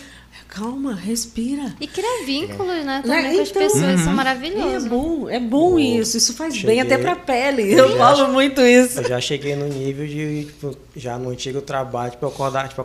[0.52, 1.72] Calma, respira.
[1.80, 3.02] E criar vínculos, né?
[3.04, 3.34] Também Né?
[3.36, 3.82] com as Então- pessoas.
[4.00, 4.88] Isso é E é maravilhoso.
[4.88, 6.16] bom, é bom isso.
[6.16, 7.72] Isso faz Cheguei- bem até pra pele.
[7.72, 8.98] Eu Eu falo acho- muito isso.
[9.00, 12.84] Eu já cheguei no nível de, tipo, já no antigo trabalho, tipo, acordar, tipo,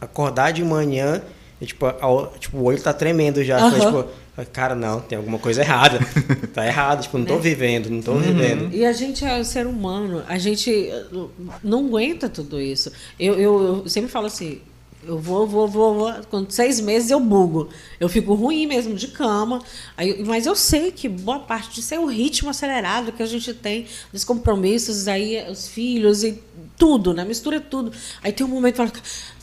[0.00, 1.20] acordar de manhã
[1.60, 3.58] e, tipo, a- tipo, o olho tá tremendo já.
[3.58, 3.78] Aham.
[3.80, 5.98] tipo, cara, não, tem alguma coisa errada.
[6.54, 8.72] tá errado, tipo, não tô vivendo, não tô vivendo.
[8.72, 10.70] E a gente é um ser humano, a gente
[11.12, 11.28] uh,
[11.62, 12.90] não aguenta tudo isso.
[13.18, 14.60] Eu, eu, eu sempre falo assim,
[15.04, 16.12] Eu vou, vou, vou, vou.
[16.30, 17.68] Com seis meses eu bugo.
[17.98, 19.60] Eu fico ruim mesmo de cama.
[19.96, 23.52] Aí, mas eu sei que boa parte disso é o ritmo acelerado que a gente
[23.52, 26.40] tem, dos compromissos, aí os filhos e
[26.76, 27.24] tudo, né?
[27.24, 27.92] Mistura tudo.
[28.22, 28.74] Aí tem um momento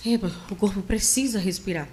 [0.01, 1.89] que fala, o corpo precisa respirar.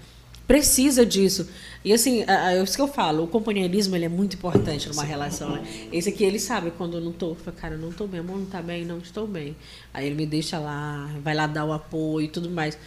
[0.47, 1.49] Precisa disso.
[1.85, 5.51] E assim, é isso que eu falo, o companheirismo ele é muito importante numa relação.
[5.51, 5.89] Né?
[5.93, 8.39] Esse aqui ele sabe quando eu não tô, fala, cara, eu não tô bem, amor,
[8.39, 9.57] não tá bem, não estou bem.
[9.93, 12.79] Aí ele me deixa lá, vai lá dar o apoio e tudo mais.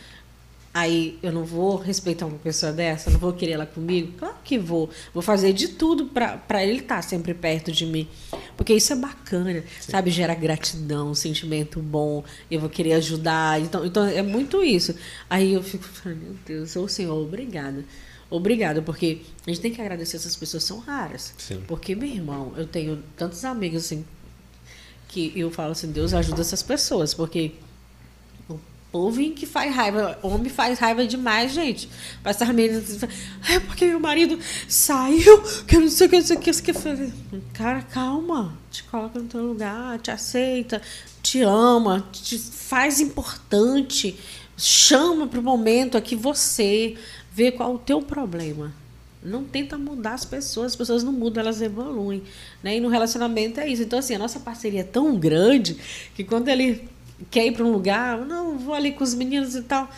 [0.72, 4.14] Aí eu não vou respeitar uma pessoa dessa, não vou querer ela comigo?
[4.20, 4.90] Claro que vou.
[5.14, 8.08] Vou fazer de tudo para ele estar tá sempre perto de mim.
[8.56, 9.92] Porque isso é bacana, Sim.
[9.92, 10.12] sabe?
[10.12, 12.24] Gera gratidão, um sentimento bom.
[12.52, 13.60] Eu vou querer ajudar.
[13.60, 14.94] Então, então é muito isso.
[15.28, 17.84] Aí eu fico falando, meu Deus, ô Senhor, obrigada.
[18.30, 21.34] Obrigada, porque a gente tem que agradecer essas pessoas, são raras.
[21.38, 21.64] Sim.
[21.68, 24.06] Porque, meu irmão, eu tenho tantos amigos assim
[25.08, 27.54] que eu falo assim, Deus ajuda essas pessoas, porque
[28.92, 30.18] povo que faz raiva.
[30.22, 31.90] Homem faz raiva demais, gente.
[32.24, 33.04] Mas as meninas
[33.50, 36.52] é porque meu marido saiu, que eu não sei o que, não sei o que,
[36.52, 37.14] não sei o que.
[37.54, 38.58] Cara, calma.
[38.72, 40.82] Te coloca no teu lugar, te aceita,
[41.22, 44.18] te ama, te faz importante.
[44.58, 46.96] Chama para o momento aqui você
[47.32, 48.74] vê qual é o teu problema.
[49.22, 52.24] Não tenta mudar as pessoas, as pessoas não mudam, elas evoluem.
[52.64, 52.78] Né?
[52.78, 53.84] E no relacionamento é isso.
[53.84, 55.78] Então, assim, a nossa parceria é tão grande
[56.16, 56.88] que quando ele
[57.30, 59.90] quer ir para um lugar, não, vou ali com os meninos e tal.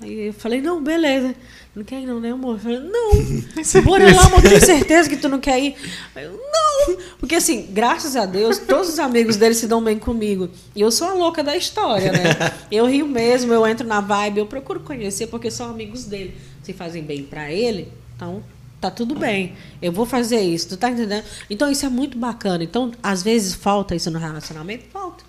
[0.00, 1.34] Aí eu falei, não, beleza.
[1.74, 2.56] Não quer ir não, né, amor?
[2.56, 3.82] Eu falei, não.
[3.82, 5.76] Bora lá, amor, tenho certeza que tu não quer ir.
[6.14, 6.96] Eu, não.
[7.18, 10.48] Porque assim, graças a Deus, todos os amigos dele se dão bem comigo.
[10.74, 12.52] E eu sou a louca da história, né?
[12.70, 16.36] Eu rio mesmo, eu entro na vibe, eu procuro conhecer porque são amigos dele.
[16.62, 18.42] Se fazem bem para ele, então
[18.80, 19.54] tá tudo bem.
[19.80, 21.24] Eu vou fazer isso, tu tá entendendo?
[21.48, 22.62] Então isso é muito bacana.
[22.62, 25.24] Então, às vezes falta isso no relacionamento, falta.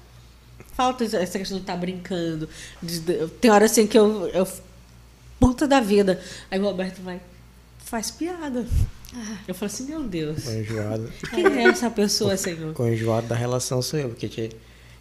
[0.75, 2.49] Falta essa questão de estar tá brincando.
[2.83, 4.47] De, de, tem hora assim que eu, eu.
[5.39, 6.21] Puta da vida.
[6.51, 7.21] Aí o Roberto vai.
[7.79, 8.65] Faz piada.
[9.15, 9.37] Ah.
[9.47, 10.45] Eu falo assim, meu Deus.
[10.47, 11.09] Enjoado.
[11.33, 12.79] Quem é essa pessoa, Senhor?
[12.79, 14.49] O enjoado da relação sou eu, porque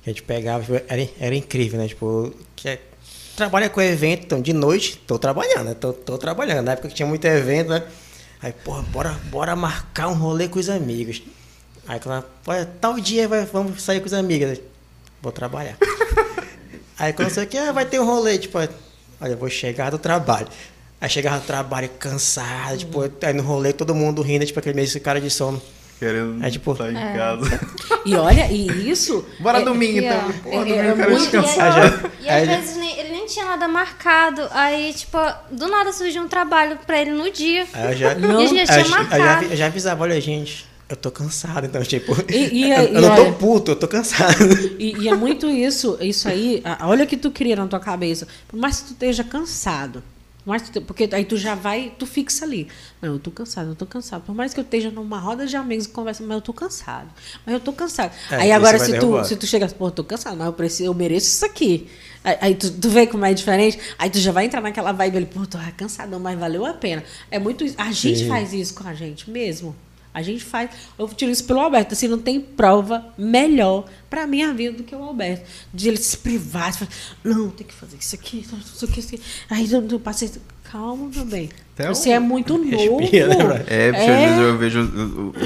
[0.06, 1.88] a gente pegava, tipo, era, era incrível, né?
[1.88, 2.80] Tipo, que é,
[3.36, 5.74] trabalha com evento, então de noite, tô trabalhando, né?
[5.74, 6.66] Tô, tô trabalhando.
[6.66, 7.82] Na época que tinha muito evento, né?
[8.40, 11.20] Aí, porra, bora, bora marcar um rolê com os amigos.
[11.88, 11.98] Aí,
[12.80, 14.60] tal dia vai, vamos sair com os amigos
[15.24, 15.76] vou trabalhar.
[16.98, 18.70] Aí quando você quer, ah, vai ter um rolê, tipo, olha,
[19.22, 20.46] eu vou chegar do trabalho.
[21.00, 25.00] Aí chegava do trabalho cansado, tipo, aí no rolê todo mundo rindo, tipo, aquele mesmo
[25.00, 25.60] cara de sono.
[25.98, 27.16] Querendo é, tipo, estar em é.
[27.16, 27.60] casa.
[28.06, 29.24] E olha, e isso.
[29.40, 30.32] Bora é, domingo então.
[30.42, 32.10] Pô, domingo eu quero descansar já.
[32.20, 34.42] E, às vezes nem, ele nem tinha nada marcado.
[34.50, 35.18] Aí, tipo,
[35.50, 37.66] do nada surgiu um trabalho pra ele no dia.
[37.72, 39.14] Aí eu já, não, e já tinha marcado.
[39.14, 42.14] Eu já, eu já avisava, olha, gente eu tô cansado, então, tipo.
[42.30, 44.44] E, e, eu, e não olha, tô puto, eu tô cansado.
[44.78, 46.62] E, e, é muito isso, isso aí.
[46.82, 48.28] Olha o que tu cria na tua cabeça.
[48.46, 50.02] Por mais que tu esteja cansado.
[50.44, 52.68] Mais tu, porque aí tu já vai, tu fixa ali.
[53.00, 54.24] Não, eu tô cansado, eu tô cansado.
[54.24, 57.08] Por mais que eu esteja numa roda de amigos conversa, mas eu tô cansado.
[57.46, 58.12] Mas eu tô cansado.
[58.30, 60.90] É, aí agora, se tu, se tu chega, pô, eu tô cansado, mas eu, preciso,
[60.90, 61.88] eu mereço isso aqui.
[62.22, 65.16] Aí, aí tu, tu vê como é diferente, aí tu já vai entrar naquela vibe
[65.16, 67.02] ali, pô, tô cansadão, mas valeu a pena.
[67.30, 67.76] É muito isso.
[67.78, 68.28] A gente Sim.
[68.28, 69.74] faz isso com a gente mesmo.
[70.14, 70.70] A gente faz.
[70.96, 71.92] Eu tiro isso pelo Alberto.
[71.92, 75.44] Assim, não tem prova melhor para minha vida do que o Alberto.
[75.74, 76.90] De ele se privar, de falar,
[77.24, 79.24] não, tem que fazer isso aqui, isso aqui, isso aqui.
[79.50, 80.30] Aí eu, eu passei.
[80.70, 81.50] Calma, meu bem.
[81.74, 82.12] Até Você um...
[82.12, 83.00] é muito novo.
[83.00, 84.14] Respira, né, é, porque é...
[84.14, 84.80] às vezes eu vejo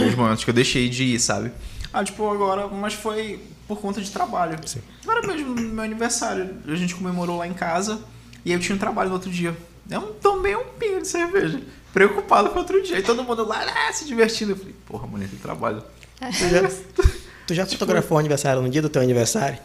[0.08, 1.50] os momentos que eu deixei de ir, sabe?
[1.90, 4.58] Ah, tipo, agora, mas foi por conta de trabalho.
[4.66, 4.80] Sim.
[5.02, 8.00] Agora mesmo, meu aniversário, a gente comemorou lá em casa
[8.44, 9.56] e eu tinha um trabalho no outro dia.
[9.90, 12.98] Eu tomei um pingo de cerveja preocupado com outro dia.
[12.98, 14.52] E todo mundo lá, ah, se divertindo.
[14.52, 15.82] Eu falei, porra, mulher, tem trabalho.
[16.18, 16.68] Tu já,
[17.46, 19.58] tu já tipo, fotografou o aniversário no dia do teu aniversário?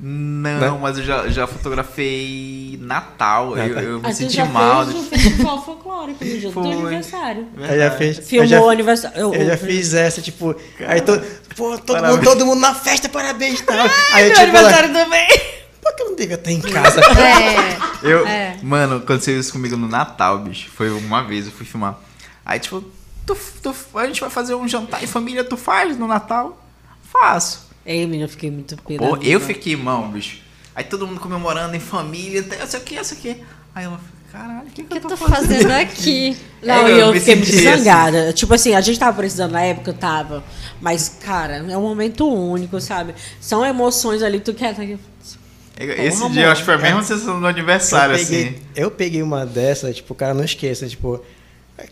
[0.00, 3.54] Não, não, mas eu já, já fotografei Natal.
[3.54, 3.82] Ah, eu, tá.
[3.82, 4.86] eu me ah, senti já mal.
[4.86, 6.62] Fez o festival folclórico no dia Foi.
[6.62, 7.48] do teu aniversário.
[7.56, 8.18] Eu já fiz.
[8.18, 9.18] Filmou já, o aniversário.
[9.18, 10.54] Eu, eu já fiz essa, tipo.
[10.78, 11.20] Cara, aí to,
[11.56, 13.76] pô, todo, mundo, todo mundo na festa, parabéns tal.
[14.14, 15.28] Aí, meu tipo, aniversário lá, também.
[15.80, 17.00] Por que eu não devia estar em casa?
[17.00, 17.78] É.
[18.02, 18.58] Eu, é.
[18.62, 20.70] Mano, aconteceu isso comigo no Natal, bicho.
[20.70, 21.98] Foi uma vez, eu fui filmar.
[22.44, 22.84] Aí, tipo,
[23.26, 26.62] tu, tu, a gente vai fazer um jantar em família, tu faz no Natal?
[27.02, 27.68] Faço.
[27.84, 28.98] Ei, menina, eu fiquei muito pena.
[28.98, 30.40] Pô, eu fiquei mão, bicho.
[30.74, 33.42] Aí todo mundo comemorando em família, essa aqui, essa aqui.
[33.74, 34.00] Aí ela
[34.32, 35.62] caralho, o que, que, que, eu tô, tô fazendo?
[35.62, 36.36] fazendo aqui?
[36.62, 38.24] Não, é, eu, eu fiquei muito zangada.
[38.24, 38.32] Assim.
[38.32, 40.44] Tipo assim, a gente tava precisando na época, eu tava.
[40.80, 43.14] Mas, cara, é um momento único, sabe?
[43.40, 44.74] São emoções ali, tu quer.
[45.78, 47.04] Esse Porra, dia eu acho que foi a mesma é.
[47.04, 48.58] sessão do aniversário, eu peguei, assim.
[48.74, 51.24] Eu peguei uma dessa, tipo, o cara não esqueça, tipo,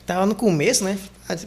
[0.05, 0.98] tava no começo, né?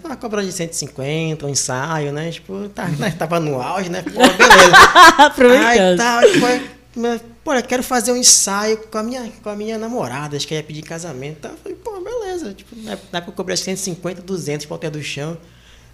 [0.04, 2.32] Uma cobra de 150, um ensaio, né?
[2.32, 3.12] Tipo, tá, né?
[3.18, 4.02] tava no auge, né?
[4.04, 5.68] Pô, beleza.
[5.68, 9.78] Aí tal, tipo, pô, eu quero fazer um ensaio com a minha, com a minha
[9.78, 11.40] namorada, acho que ia pedir casamento.
[11.42, 11.50] Tá?
[11.50, 12.54] Eu falei, pô, beleza.
[12.54, 15.38] Tipo, na época eu cobrei 150, 200 pra ter do chão.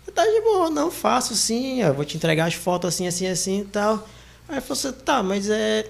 [0.05, 3.25] Eu tá de boa, não, faço sim, eu vou te entregar as fotos assim, assim,
[3.27, 4.07] assim e tal.
[4.47, 5.85] Aí falou assim, tá, mas é,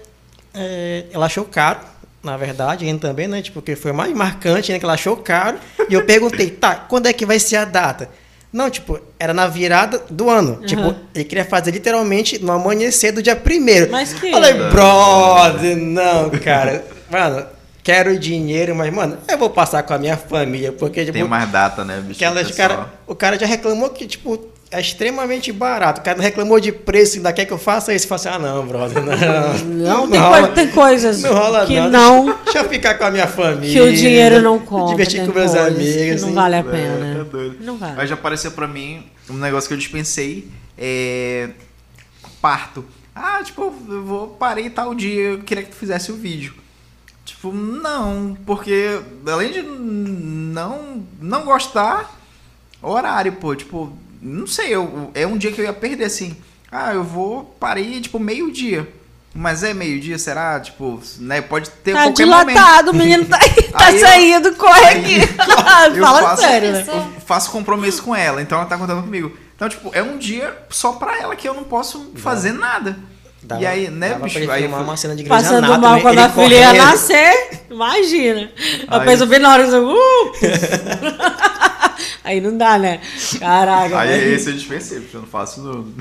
[0.56, 1.04] é.
[1.12, 1.80] Ela achou caro,
[2.22, 3.42] na verdade, ainda também, né?
[3.42, 4.78] Tipo, porque foi mais marcante, né?
[4.78, 5.58] Que ela achou caro.
[5.88, 8.08] E eu perguntei, tá, quando é que vai ser a data?
[8.52, 10.52] Não, tipo, era na virada do ano.
[10.60, 10.66] Uhum.
[10.66, 13.90] Tipo, ele queria fazer literalmente no amanhecer do dia primeiro.
[13.90, 16.84] Mas que- Falei, brother, não, cara.
[17.10, 17.44] Mano,
[17.82, 21.50] quero dinheiro, mas, mano, eu vou passar com a minha família, porque, tipo, Tem mais
[21.50, 22.18] data, né, bicho?
[22.56, 24.38] Cara, o cara já reclamou que, tipo,
[24.76, 26.00] é extremamente barato.
[26.00, 28.06] O cara não reclamou de preço, ainda quer que eu faça isso.
[28.06, 29.64] Fala assim, ah, não, brother, não.
[29.64, 31.90] Não, tem, rola, tem coisas não rola que não.
[32.26, 33.72] não, Deixa eu ficar com a minha família.
[33.72, 34.88] que o dinheiro não compra.
[34.96, 35.94] Divertir com meus amigos.
[35.94, 36.26] que assim.
[36.26, 37.16] não vale a É, pena.
[37.18, 37.56] tá doido.
[37.60, 38.00] Não vale.
[38.00, 40.48] Aí já apareceu pra mim um negócio que eu dispensei.
[40.78, 41.48] É.
[42.40, 42.84] Parto.
[43.14, 46.52] Ah, tipo, eu vou parei tal dia, eu queria que tu fizesse o vídeo.
[47.24, 52.14] Tipo, não, porque além de não não gostar,
[52.82, 53.92] horário, pô, tipo,
[54.26, 56.36] não sei, eu, é um dia que eu ia perder assim.
[56.70, 58.88] Ah, eu vou parei tipo meio-dia.
[59.38, 60.58] Mas é meio-dia, será?
[60.58, 62.48] Tipo, né, pode ter Tá qualquer momento.
[62.48, 63.38] dilatado, o menino tá,
[63.70, 65.18] tá Aí eu- saindo, corre aí aqui.
[65.94, 66.84] eu Fala faço- sério, né?
[66.88, 69.36] Eu faço compromisso com ela, então ela tá contando comigo.
[69.54, 72.98] Então, tipo, é um dia só pra ela que eu não posso fazer nada.
[73.42, 74.38] Dava- e aí, né, bicho?
[74.50, 78.50] Aí filmar uma cena de Grey's Passando Anatomy, mal quando a filha ia nascer, imagina.
[78.88, 80.32] Aí- pessoa bem na hora, assim, uh!
[82.26, 83.00] Aí não dá, né?
[83.38, 83.98] Caraca.
[84.00, 85.84] Aí mas- esse eu dispensei, porque eu não faço no.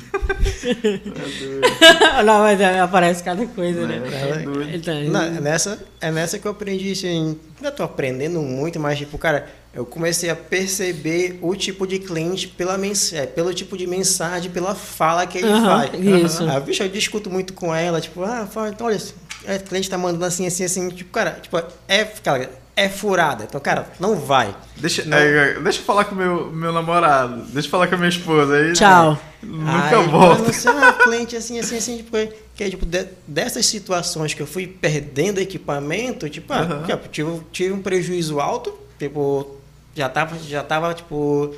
[2.26, 4.00] não, mas é, aparece cada coisa, né?
[4.00, 4.76] Tá doido.
[4.76, 8.98] Então, Não, é nessa, é nessa que eu aprendi, assim, ainda tô aprendendo muito, mas,
[8.98, 13.78] tipo, cara, eu comecei a perceber o tipo de cliente pela mens é, pelo tipo
[13.78, 15.92] de mensagem, pela fala que ele Aham, faz.
[16.34, 16.50] isso.
[16.50, 18.98] Ah, bicho, eu discuto muito com ela, tipo, ah, fala, então, olha,
[19.46, 23.46] é, o cliente tá mandando assim, assim, assim, tipo, cara, tipo, é, cara, é furada.
[23.46, 24.56] Então, cara, não vai.
[24.76, 25.18] Deixa, Não.
[25.18, 28.10] aí, deixa eu falar com o meu, meu namorado, deixa eu falar com a minha
[28.10, 28.56] esposa.
[28.56, 29.18] Aí, Tchau.
[29.42, 30.44] Nunca Aí, volto.
[30.44, 32.18] Não sei, ah, cliente assim, assim, assim, tipo,
[32.56, 36.84] que é, tipo, de- dessas situações que eu fui perdendo equipamento, tipo, ah, Aham.
[36.84, 39.56] tipo, tive, tive um prejuízo alto, tipo,
[39.96, 41.56] já tava, já tava, tipo,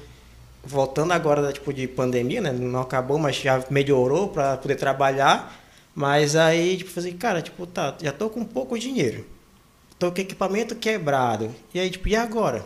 [0.63, 2.51] voltando agora, da, tipo, de pandemia, né?
[2.51, 5.55] Não acabou, mas já melhorou para poder trabalhar.
[5.95, 9.25] Mas aí, tipo, assim, cara, tipo, tá, já tô com pouco dinheiro.
[9.99, 11.53] Tô com equipamento quebrado.
[11.73, 12.63] E aí, tipo, e agora?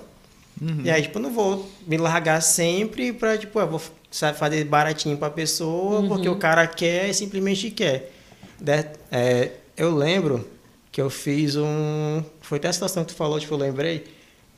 [0.61, 0.81] Uhum.
[0.83, 4.63] E aí, tipo, eu não vou me largar sempre pra, tipo, eu vou sabe, fazer
[4.65, 8.11] baratinho pra pessoa, porque o cara quer e simplesmente quer.
[8.59, 10.47] De- é, eu lembro
[10.91, 12.21] que eu fiz um.
[12.41, 14.03] Foi até a situação que tu falou, tipo, eu lembrei.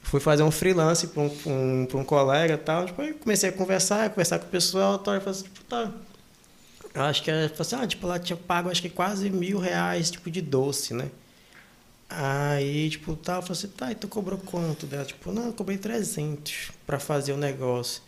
[0.02, 2.85] Fui fazer um freelance pra um, um, pra um colega e tal.
[2.88, 5.92] Tipo, aí comecei a conversar, conversar com o pessoal, tal, e falei assim, tipo, tá.
[6.93, 9.60] Eu acho que é, falei assim, ah, tipo, ela tinha pago acho que quase mil
[9.60, 11.06] reais, tipo, de doce, né?
[12.16, 15.03] Aí, tipo, tá, eu falei assim, tá, e tu cobrou quanto dela?
[15.03, 18.03] Tipo, não, eu cobrei 300 pra fazer o negócio.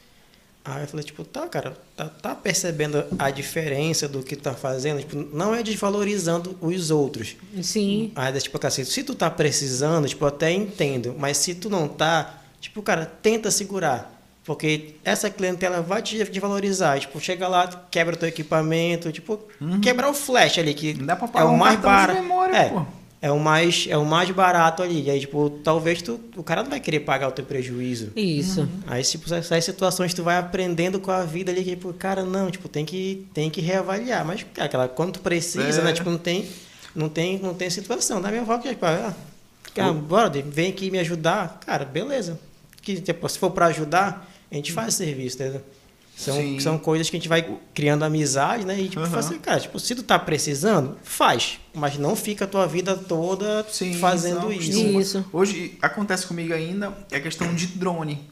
[0.64, 4.53] Aí eu falei, tipo, tá, cara, tá, tá percebendo a diferença do que tu tá
[4.53, 5.00] fazendo?
[5.00, 7.35] Tipo, não é desvalorizando os outros.
[7.64, 8.11] Sim.
[8.16, 11.16] Aí, tipo, assim, se tu tá precisando, tipo, eu até entendo.
[11.17, 14.11] Mas se tu não tá, tipo, cara, tenta segurar.
[14.43, 17.00] Porque essa clientela vai te desvalorizar.
[17.00, 19.40] Tipo, chega lá, quebra o teu equipamento, tipo,
[19.82, 22.19] quebrar o flash ali, que Não dá pra é pagar o um mais barato.
[22.53, 22.85] é, pô.
[23.22, 25.03] É o mais é o mais barato ali.
[25.03, 28.11] E aí, tipo, talvez tu, o cara não vai querer pagar o teu prejuízo.
[28.16, 28.68] Isso.
[28.85, 32.52] Aí, tipo, essas situações tu vai aprendendo com a vida ali, que, tipo, cara, não,
[32.52, 34.24] tipo, tem que, tem que reavaliar.
[34.26, 35.84] Mas, cara, aquela, quando tu precisa, É.
[35.84, 36.45] né, tipo, não tem,
[36.95, 38.22] não tem, não tem situação.
[38.22, 39.14] Da minha avó, que, tipo, ah,
[39.74, 41.60] cara, bora, vem aqui me ajudar.
[41.66, 42.40] Cara, beleza.
[42.82, 45.61] Que, tipo, se for pra ajudar, a gente faz serviço, entendeu?
[46.16, 46.60] São, Sim.
[46.61, 48.80] são coisas que a gente vai criando amizade, né?
[48.80, 51.60] E, tipo, assim, cara, tipo, se tu tá precisando, faz.
[51.74, 54.72] Mas não fica a tua vida toda Sim, fazendo não, isso.
[54.72, 55.26] Isso.
[55.34, 58.26] Hoje acontece comigo ainda é a questão de drone.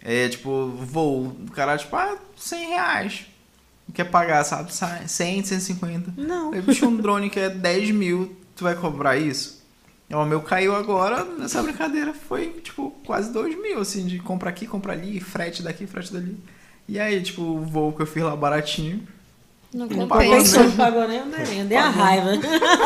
[0.00, 1.36] É tipo, voo.
[1.48, 3.26] O cara, tipo, ah, 100 reais.
[3.92, 4.72] Quer pagar, sabe?
[4.72, 6.14] 100, 150.
[6.16, 6.52] Não.
[6.52, 9.60] Aí, bicho, um drone que é 10 mil, tu vai cobrar isso?
[10.12, 14.48] Ó, O meu caiu agora, nessa brincadeira foi, tipo, quase 2 mil, assim, de compra
[14.48, 16.38] aqui, compra ali, frete daqui, frete dali.
[16.90, 19.06] E aí, tipo, o voo que eu fiz lá baratinho.
[19.72, 20.18] Não compensa.
[20.58, 22.30] Pensou, não pagou nem o merenda, nem a raiva.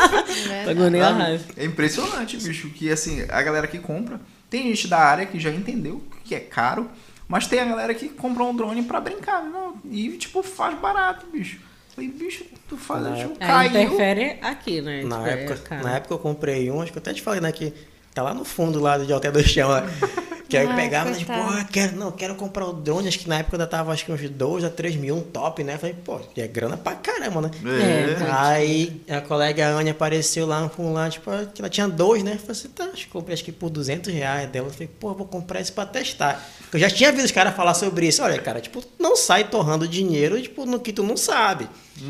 [0.65, 1.43] Pagou nem a raiva.
[1.57, 5.49] É impressionante, bicho, que assim, a galera que compra, tem gente da área que já
[5.49, 6.87] entendeu que é caro,
[7.27, 11.25] mas tem a galera que compra um drone pra brincar, não, e tipo, faz barato,
[11.33, 11.59] bicho.
[11.95, 13.69] Falei, bicho, tu faz, Na tipo, caiu.
[13.69, 15.01] interfere aqui, né?
[15.03, 15.83] Na Tipo, é época, caro.
[15.83, 17.51] na época eu comprei um, acho que eu até te falei, né?
[17.51, 17.73] Que
[18.13, 19.69] tá lá no fundo lá de Alté do Chão.
[20.47, 21.57] Que aí eu pegava, né, tipo, coitado.
[21.57, 24.11] ah, quero, não, quero comprar o drone, acho que na época eu tava acho que
[24.11, 25.77] uns 2 a 3 mil, um top, né?
[25.77, 27.51] Falei, pô, é grana pra caramba, né?
[27.65, 28.31] É.
[28.31, 32.37] Aí a colega Anne apareceu lá com lá, tipo, que ela tinha dois, né?
[32.37, 34.67] Falei assim, tá, acho que comprei acho que por 200 reais dela.
[34.67, 36.43] Eu falei, pô, vou comprar esse pra testar.
[36.71, 38.21] Eu já tinha visto os caras falar sobre isso.
[38.21, 41.67] Olha, cara, tipo, não sai torrando dinheiro, tipo, no que tu não sabe.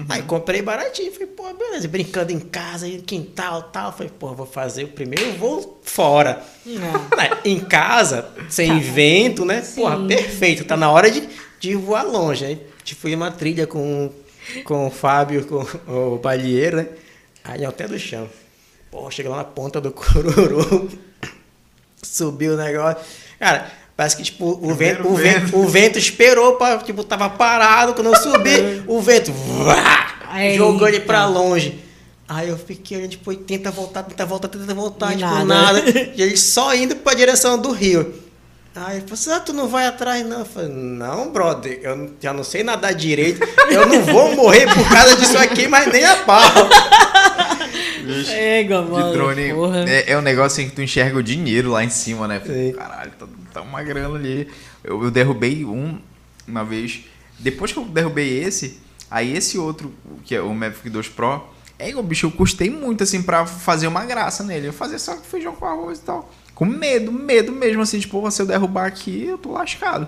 [0.09, 1.11] Aí comprei baratinho.
[1.11, 3.91] Falei, pô, beleza, brincando em casa, em quintal tal.
[3.91, 6.41] Falei, pô, vou fazer o primeiro voo fora.
[6.65, 9.61] Né, em casa, sem vento, né?
[9.75, 10.63] Porra, perfeito.
[10.65, 11.27] Tá na hora de,
[11.59, 12.45] de voar longe.
[12.45, 14.09] Aí tipo, fui uma trilha com,
[14.63, 16.87] com o Fábio, com o balieiro, né?
[17.43, 18.27] Aí até do chão.
[18.91, 20.89] Pô, chega lá na ponta do Cururu.
[22.01, 23.03] Subiu o negócio.
[23.39, 25.39] Cara, parece que tipo, o, Primeiro vento, o, vento.
[25.45, 27.93] vento, o vento esperou, pra, tipo, tava parado.
[27.93, 29.31] Quando eu subi, o vento
[30.35, 30.57] Eita.
[30.57, 31.79] jogou ele pra longe.
[32.27, 35.43] Aí eu fiquei olhando, tipo, tenta voltar, tenta voltar, tenta voltar, E tipo, nada.
[35.45, 35.83] nada.
[36.15, 38.13] E ele só indo pra direção do rio.
[38.75, 40.39] Aí ele falou assim, ah, tu não vai atrás não?
[40.39, 43.39] Eu falei, não, brother, eu já não sei nadar direito,
[43.71, 46.41] eu não vou morrer por causa disso aqui, mas nem a pau.
[48.29, 49.13] É, De mano.
[49.13, 49.89] drone Porra.
[49.89, 52.41] é, é um negócio em que tu enxerga o dinheiro lá em cima, né?
[52.45, 52.73] Sim.
[52.73, 54.47] Caralho, tá, tá uma grana ali.
[54.83, 55.97] Eu, eu derrubei um
[56.47, 57.05] uma vez.
[57.39, 58.79] Depois que eu derrubei esse,
[59.09, 59.91] aí esse outro,
[60.23, 61.43] que é o Mavic 2 Pro,
[61.79, 64.67] é o bicho, eu custei muito assim pra fazer uma graça nele.
[64.67, 66.31] Eu fazia só feijão com arroz e tal.
[66.55, 70.07] Com medo, medo mesmo, assim, tipo, "Pô, se eu derrubar aqui, eu tô lascado.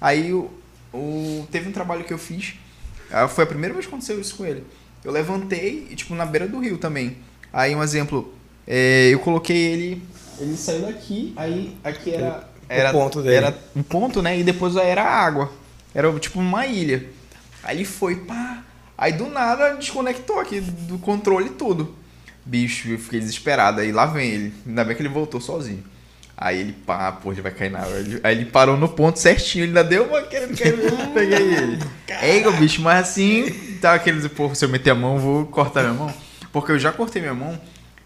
[0.00, 0.50] Aí o,
[0.92, 2.54] o- teve um trabalho que eu fiz.
[3.10, 4.64] ah, Foi a primeira vez que aconteceu isso com ele.
[5.04, 7.16] Eu levantei, e, tipo, na beira do rio também.
[7.52, 8.34] Aí, um exemplo,
[8.66, 10.02] é, eu coloquei ele.
[10.40, 12.46] Ele saiu daqui, aí aqui era.
[12.68, 13.36] Era, ponto dele.
[13.36, 14.40] Era um ponto, né?
[14.40, 15.52] E depois era água.
[15.94, 17.08] Era tipo uma ilha.
[17.62, 18.64] Aí ele foi, pá.
[18.98, 21.94] Aí do nada desconectou aqui do controle tudo.
[22.46, 23.80] Bicho, eu fiquei desesperado.
[23.80, 24.54] Aí lá vem ele.
[24.66, 25.82] Ainda bem que ele voltou sozinho.
[26.38, 27.86] Aí ele, pá, pô, ele vai cair na.
[27.88, 29.64] Ele- Aí ele parou no ponto certinho.
[29.64, 30.78] Ele ainda deu uma querendo cair.
[30.78, 32.48] eu Peguei ele.
[32.48, 33.50] O bicho, mas assim,
[33.80, 36.14] tá aqueles, pô, se eu meter a mão, vou cortar minha mão.
[36.52, 37.58] Porque eu já cortei minha mão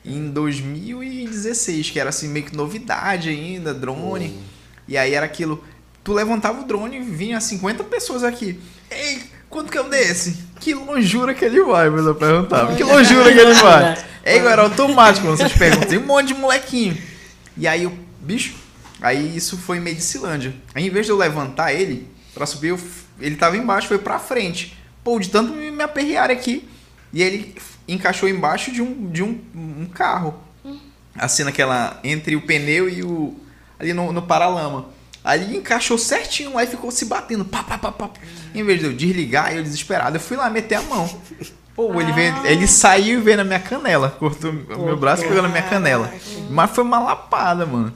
[0.05, 4.39] em 2016, que era assim, meio que novidade ainda, drone.
[4.89, 5.63] E aí era aquilo.
[6.03, 8.59] Tu levantava o drone e vinha 50 pessoas aqui.
[8.91, 10.37] Ei, quanto que é um desse?
[10.59, 12.75] Que longura que ele vai, mas eu perguntava.
[12.75, 13.99] Que longura que ele vai?
[14.25, 15.89] É, igual, era automático quando vocês perguntam.
[15.89, 16.97] Tem um monte de molequinho.
[17.57, 18.55] E aí o bicho,
[19.01, 20.55] aí isso foi em Medicilândia.
[20.75, 22.81] Aí em vez de eu levantar ele pra subir, eu
[23.21, 24.77] ele tava embaixo, foi pra frente.
[25.05, 26.69] Pô, de tanto me, me aperrear aqui.
[27.13, 27.55] E ele
[27.87, 30.35] encaixou embaixo de um, de um, um carro.
[31.15, 31.99] Assim, naquela.
[32.05, 33.37] Entre o pneu e o.
[33.79, 34.89] Ali no, no paralama.
[35.25, 37.45] Ele encaixou certinho lá e ficou se batendo.
[37.45, 38.11] Pá, pá, pá, pá.
[38.55, 41.21] Em vez de eu desligar, eu desesperado, eu fui lá meter a mão.
[41.75, 44.11] Pô, ele, veio, ele saiu e veio na minha canela.
[44.19, 46.11] Cortou o meu braço e pegou na minha canela.
[46.51, 47.93] Mas foi uma lapada, mano.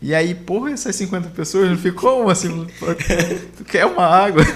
[0.00, 2.66] E aí, porra, essas 50 pessoas não ficou uma assim.
[2.78, 2.86] pô,
[3.56, 4.42] Tu quer uma água?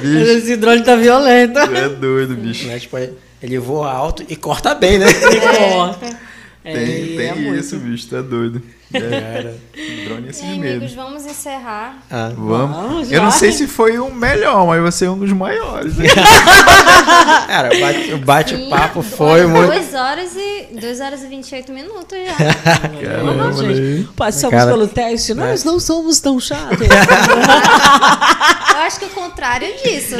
[0.00, 1.54] bicho, Esse drone tá violento.
[1.54, 2.66] tu é doido, bicho.
[2.68, 2.78] Né?
[2.78, 2.96] Tipo,
[3.42, 5.06] ele voa alto e corta bem, né?
[5.12, 6.22] Corta.
[6.64, 7.58] É, Tem, e é tem muito.
[7.58, 8.62] isso, bicho, tu é doido.
[8.94, 9.54] É,
[10.04, 10.76] drone é E medo.
[10.76, 11.98] amigos, vamos encerrar.
[12.10, 12.30] Ah.
[12.36, 12.76] Vamos.
[12.76, 15.96] Vamos, Eu não sei se foi o melhor, mas vai ser um dos maiores.
[15.96, 16.06] né?
[17.46, 19.66] Cara, o bate- o bate-papo foi muito.
[19.72, 22.34] 2 horas e 2 horas e 28 minutos já.
[23.04, 24.08] Caramba, Não, gente.
[24.16, 25.34] Passamos Cara, pelo teste.
[25.34, 26.78] Nós não somos tão chatos.
[28.72, 30.16] Eu acho que o contrário disso.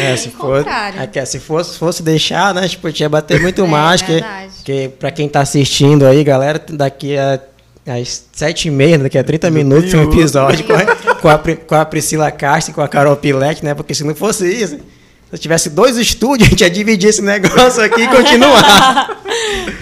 [0.00, 1.08] É, se for, contrário.
[1.14, 2.66] é se fosse, fosse deixar, né?
[2.68, 4.02] Tipo, tinha bater muito É, mais.
[4.02, 4.52] Que, verdade.
[4.64, 7.38] que pra quem tá assistindo aí, galera, daqui a
[7.88, 11.74] às sete e meia, daqui a 30 minutos, um episódio com a, com, a, com
[11.76, 13.74] a Priscila Castro e com a Carol Pilete, né?
[13.74, 14.82] Porque se não fosse isso, se
[15.32, 19.20] eu tivesse dois estúdios, a gente ia dividir esse negócio aqui e continuar.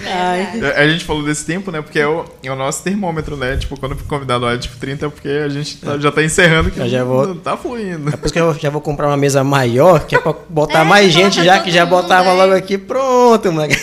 [0.07, 1.81] Ai, A gente falou desse tempo, né?
[1.81, 3.57] Porque é o, é o nosso termômetro, né?
[3.57, 6.69] Tipo, quando o convidado é tipo 30, é porque a gente tá- já tá encerrando
[6.69, 8.09] que Eu já vou- não tá fluindo.
[8.09, 10.81] É por isso que eu já vou comprar uma mesa maior, que é pra botar
[10.81, 12.33] É, mais gente já, que já botava é.
[12.33, 12.77] logo aqui.
[12.77, 13.75] Pronto, moleque.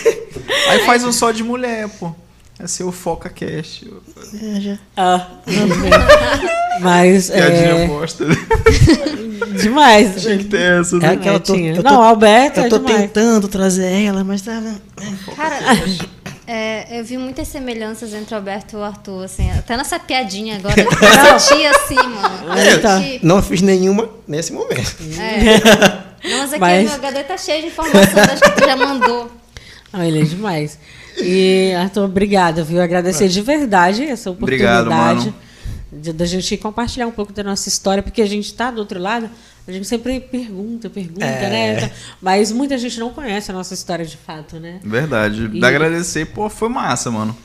[0.69, 2.15] Aí faz um só de mulher, pô.
[2.59, 3.91] É ser o Foca Cast.
[4.95, 5.27] ah,
[6.79, 8.25] mas Piadinha é bosta.
[9.61, 10.21] demais.
[10.21, 11.11] Tinha que ter essa, É né?
[11.13, 12.95] aquela tô- eu tô- Não, Alberto Eu é tô demais.
[13.01, 14.61] tentando trazer ela, mas tá.
[15.35, 15.57] Cara,
[16.47, 20.57] é, eu vi muitas semelhanças entre o Alberto e o Arthur, assim, até nessa piadinha
[20.57, 20.75] agora.
[21.33, 22.59] Eu senti assim, mano.
[22.59, 22.97] Eita.
[22.99, 23.25] senti.
[23.25, 24.95] Não fiz nenhuma nesse momento.
[25.19, 26.29] É.
[26.29, 28.75] Não, mas aqui Mas- o meu HD tá cheio de informações, acho que tu já
[28.77, 29.31] mandou.
[29.91, 30.77] Não, ele é demais.
[31.17, 32.81] E, Arthur, obrigada, viu?
[32.81, 35.35] Agradecer de verdade essa Obrigado, oportunidade mano.
[35.91, 38.99] de- da gente compartilhar um pouco da nossa história, porque a gente está do outro
[38.99, 39.29] lado,
[39.67, 41.81] a gente sempre pergunta, pergunta, É.
[41.81, 41.91] né?
[42.21, 44.79] Mas muita gente não conhece a nossa história de fato, né?
[44.83, 45.49] Verdade.
[45.53, 47.35] E- Da agradecer, pô, foi massa, mano.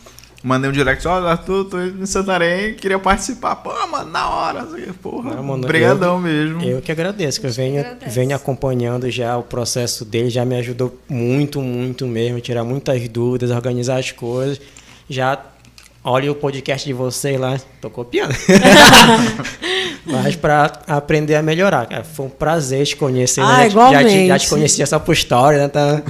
[0.42, 3.56] Mandei um direct, olha, Arthur, tô em Santarém, queria participar.
[3.56, 4.66] Pô, mano, na hora.
[5.02, 6.62] Porra, Não, mano, brigadão mesmo.
[6.62, 8.14] Eu que agradeço, que eu venho, agradece.
[8.14, 13.50] venho acompanhando já o processo dele, já me ajudou muito, muito mesmo, tirar muitas dúvidas,
[13.50, 14.60] organizar as coisas.
[15.10, 15.38] Já
[16.04, 18.34] olha o podcast de vocês lá, tô copiando.
[20.06, 23.42] Mas para aprender a melhorar, cara, foi um prazer te conhecer.
[23.42, 23.70] Ah, né?
[23.70, 25.68] Já te- Já, te, conhecia só por história, né?
[25.68, 26.02] Tá?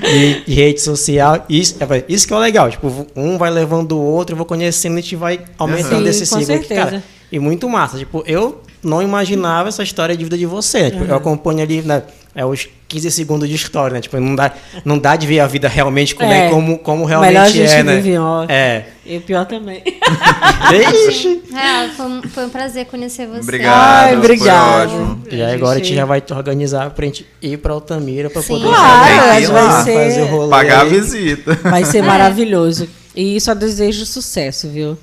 [0.00, 1.44] de, de rede social.
[1.48, 2.70] Isso, é, isso que é o legal.
[2.70, 6.08] Tipo, um vai levando o outro, eu vou conhecendo e a gente vai aumentando Sim,
[6.08, 6.54] esse ciclo.
[6.54, 6.74] aqui.
[6.74, 7.98] Cara, e muito massa.
[7.98, 10.84] Tipo, eu não imaginava essa história de vida de você.
[10.84, 10.90] né?
[10.92, 12.02] Tipo, Eu acompanho ali, né?
[12.34, 14.00] É os 15 segundos de história, né?
[14.00, 14.52] Tipo, não dá,
[14.84, 16.50] não dá de ver a vida realmente como, é, É.
[16.50, 17.96] como, como Melhor a realmente gente é, né?
[18.00, 18.52] vive off.
[18.52, 18.84] É.
[19.06, 19.80] E o pior também.
[21.08, 21.42] Ixi.
[21.54, 23.40] É, foi, um- foi um prazer conhecer você.
[23.40, 23.74] Obrigado.
[23.76, 24.90] Ai, foi obrigado.
[24.90, 25.22] ótimo.
[25.30, 28.48] E aí agora a gente já vai organizar pra gente ir pra Altamira pra Sim.
[28.48, 30.50] poder Claro, ir vai lá, ser, fazer o rolê.
[30.50, 31.54] Pagar a visita.
[31.62, 32.88] vai ser maravilhoso.
[33.14, 34.96] E só desejo sucesso, viu?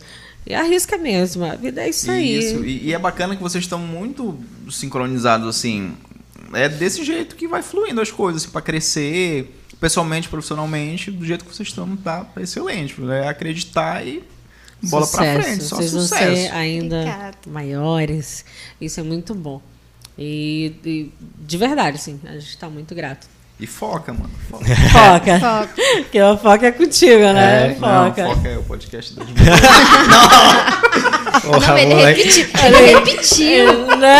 [0.45, 1.43] E arrisca mesmo.
[1.43, 2.38] A vida é isso aí.
[2.40, 2.64] Isso.
[2.64, 4.38] E, e é bacana que vocês estão muito
[4.69, 5.91] sincronizados, assim.
[6.53, 11.43] É desse jeito que vai fluindo as coisas, assim, pra crescer, pessoalmente, profissionalmente, do jeito
[11.45, 12.95] que vocês estão, tá excelente.
[13.11, 14.24] É acreditar e
[14.84, 15.43] bola pra Sucesso.
[15.43, 16.35] frente, só Vocês vão sucesso.
[16.35, 17.38] ser ainda Obrigada.
[17.48, 18.45] maiores.
[18.80, 19.61] Isso é muito bom.
[20.17, 23.27] E, e de verdade, sim, a gente tá muito grato.
[23.59, 24.30] E foca, mano.
[24.50, 24.66] Foca.
[24.93, 25.40] Foca.
[25.67, 25.74] Foco.
[26.03, 27.72] Porque o foca é contigo, né?
[27.72, 28.26] É, Não, foca.
[28.35, 29.27] foca é o podcast das
[31.43, 32.45] Porra, Não, ele repetiu.
[32.65, 33.97] Ele repetiu.
[33.97, 34.19] Né?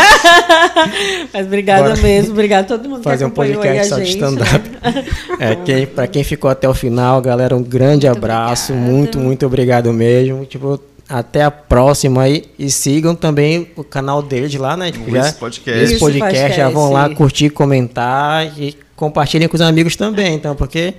[1.34, 2.02] Mas obrigada Bora.
[2.02, 2.32] mesmo.
[2.32, 4.70] Obrigado a todo mundo Fazer que um acompanhou podcast aí só de stand-up.
[5.40, 8.74] É, quem, pra quem ficou até o final, galera, um grande abraço.
[8.74, 8.92] obrigada.
[8.92, 10.46] Muito, muito obrigado mesmo.
[10.46, 12.46] Tipo, até a próxima aí.
[12.58, 14.92] E sigam também o canal deles lá, né?
[14.92, 15.84] Tipo, Esse Podcast.
[15.84, 17.18] esse podcast, já vão lá podcast.
[17.18, 20.96] curtir, comentar e compartilhem com os amigos também, então, porque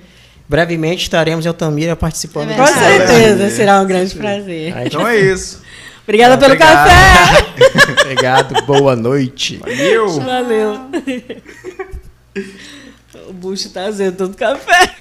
[0.47, 4.73] brevemente estaremos em Altamira participando É Com certeza, será um grande prazer.
[4.85, 5.61] Então é isso.
[6.09, 6.87] Obrigada pelo Obrigado.
[6.87, 8.01] café.
[8.01, 9.57] Obrigado, boa noite.
[9.57, 10.09] Valeu!
[10.19, 10.89] Valeu.
[13.29, 14.95] o bucho tá azedo do café.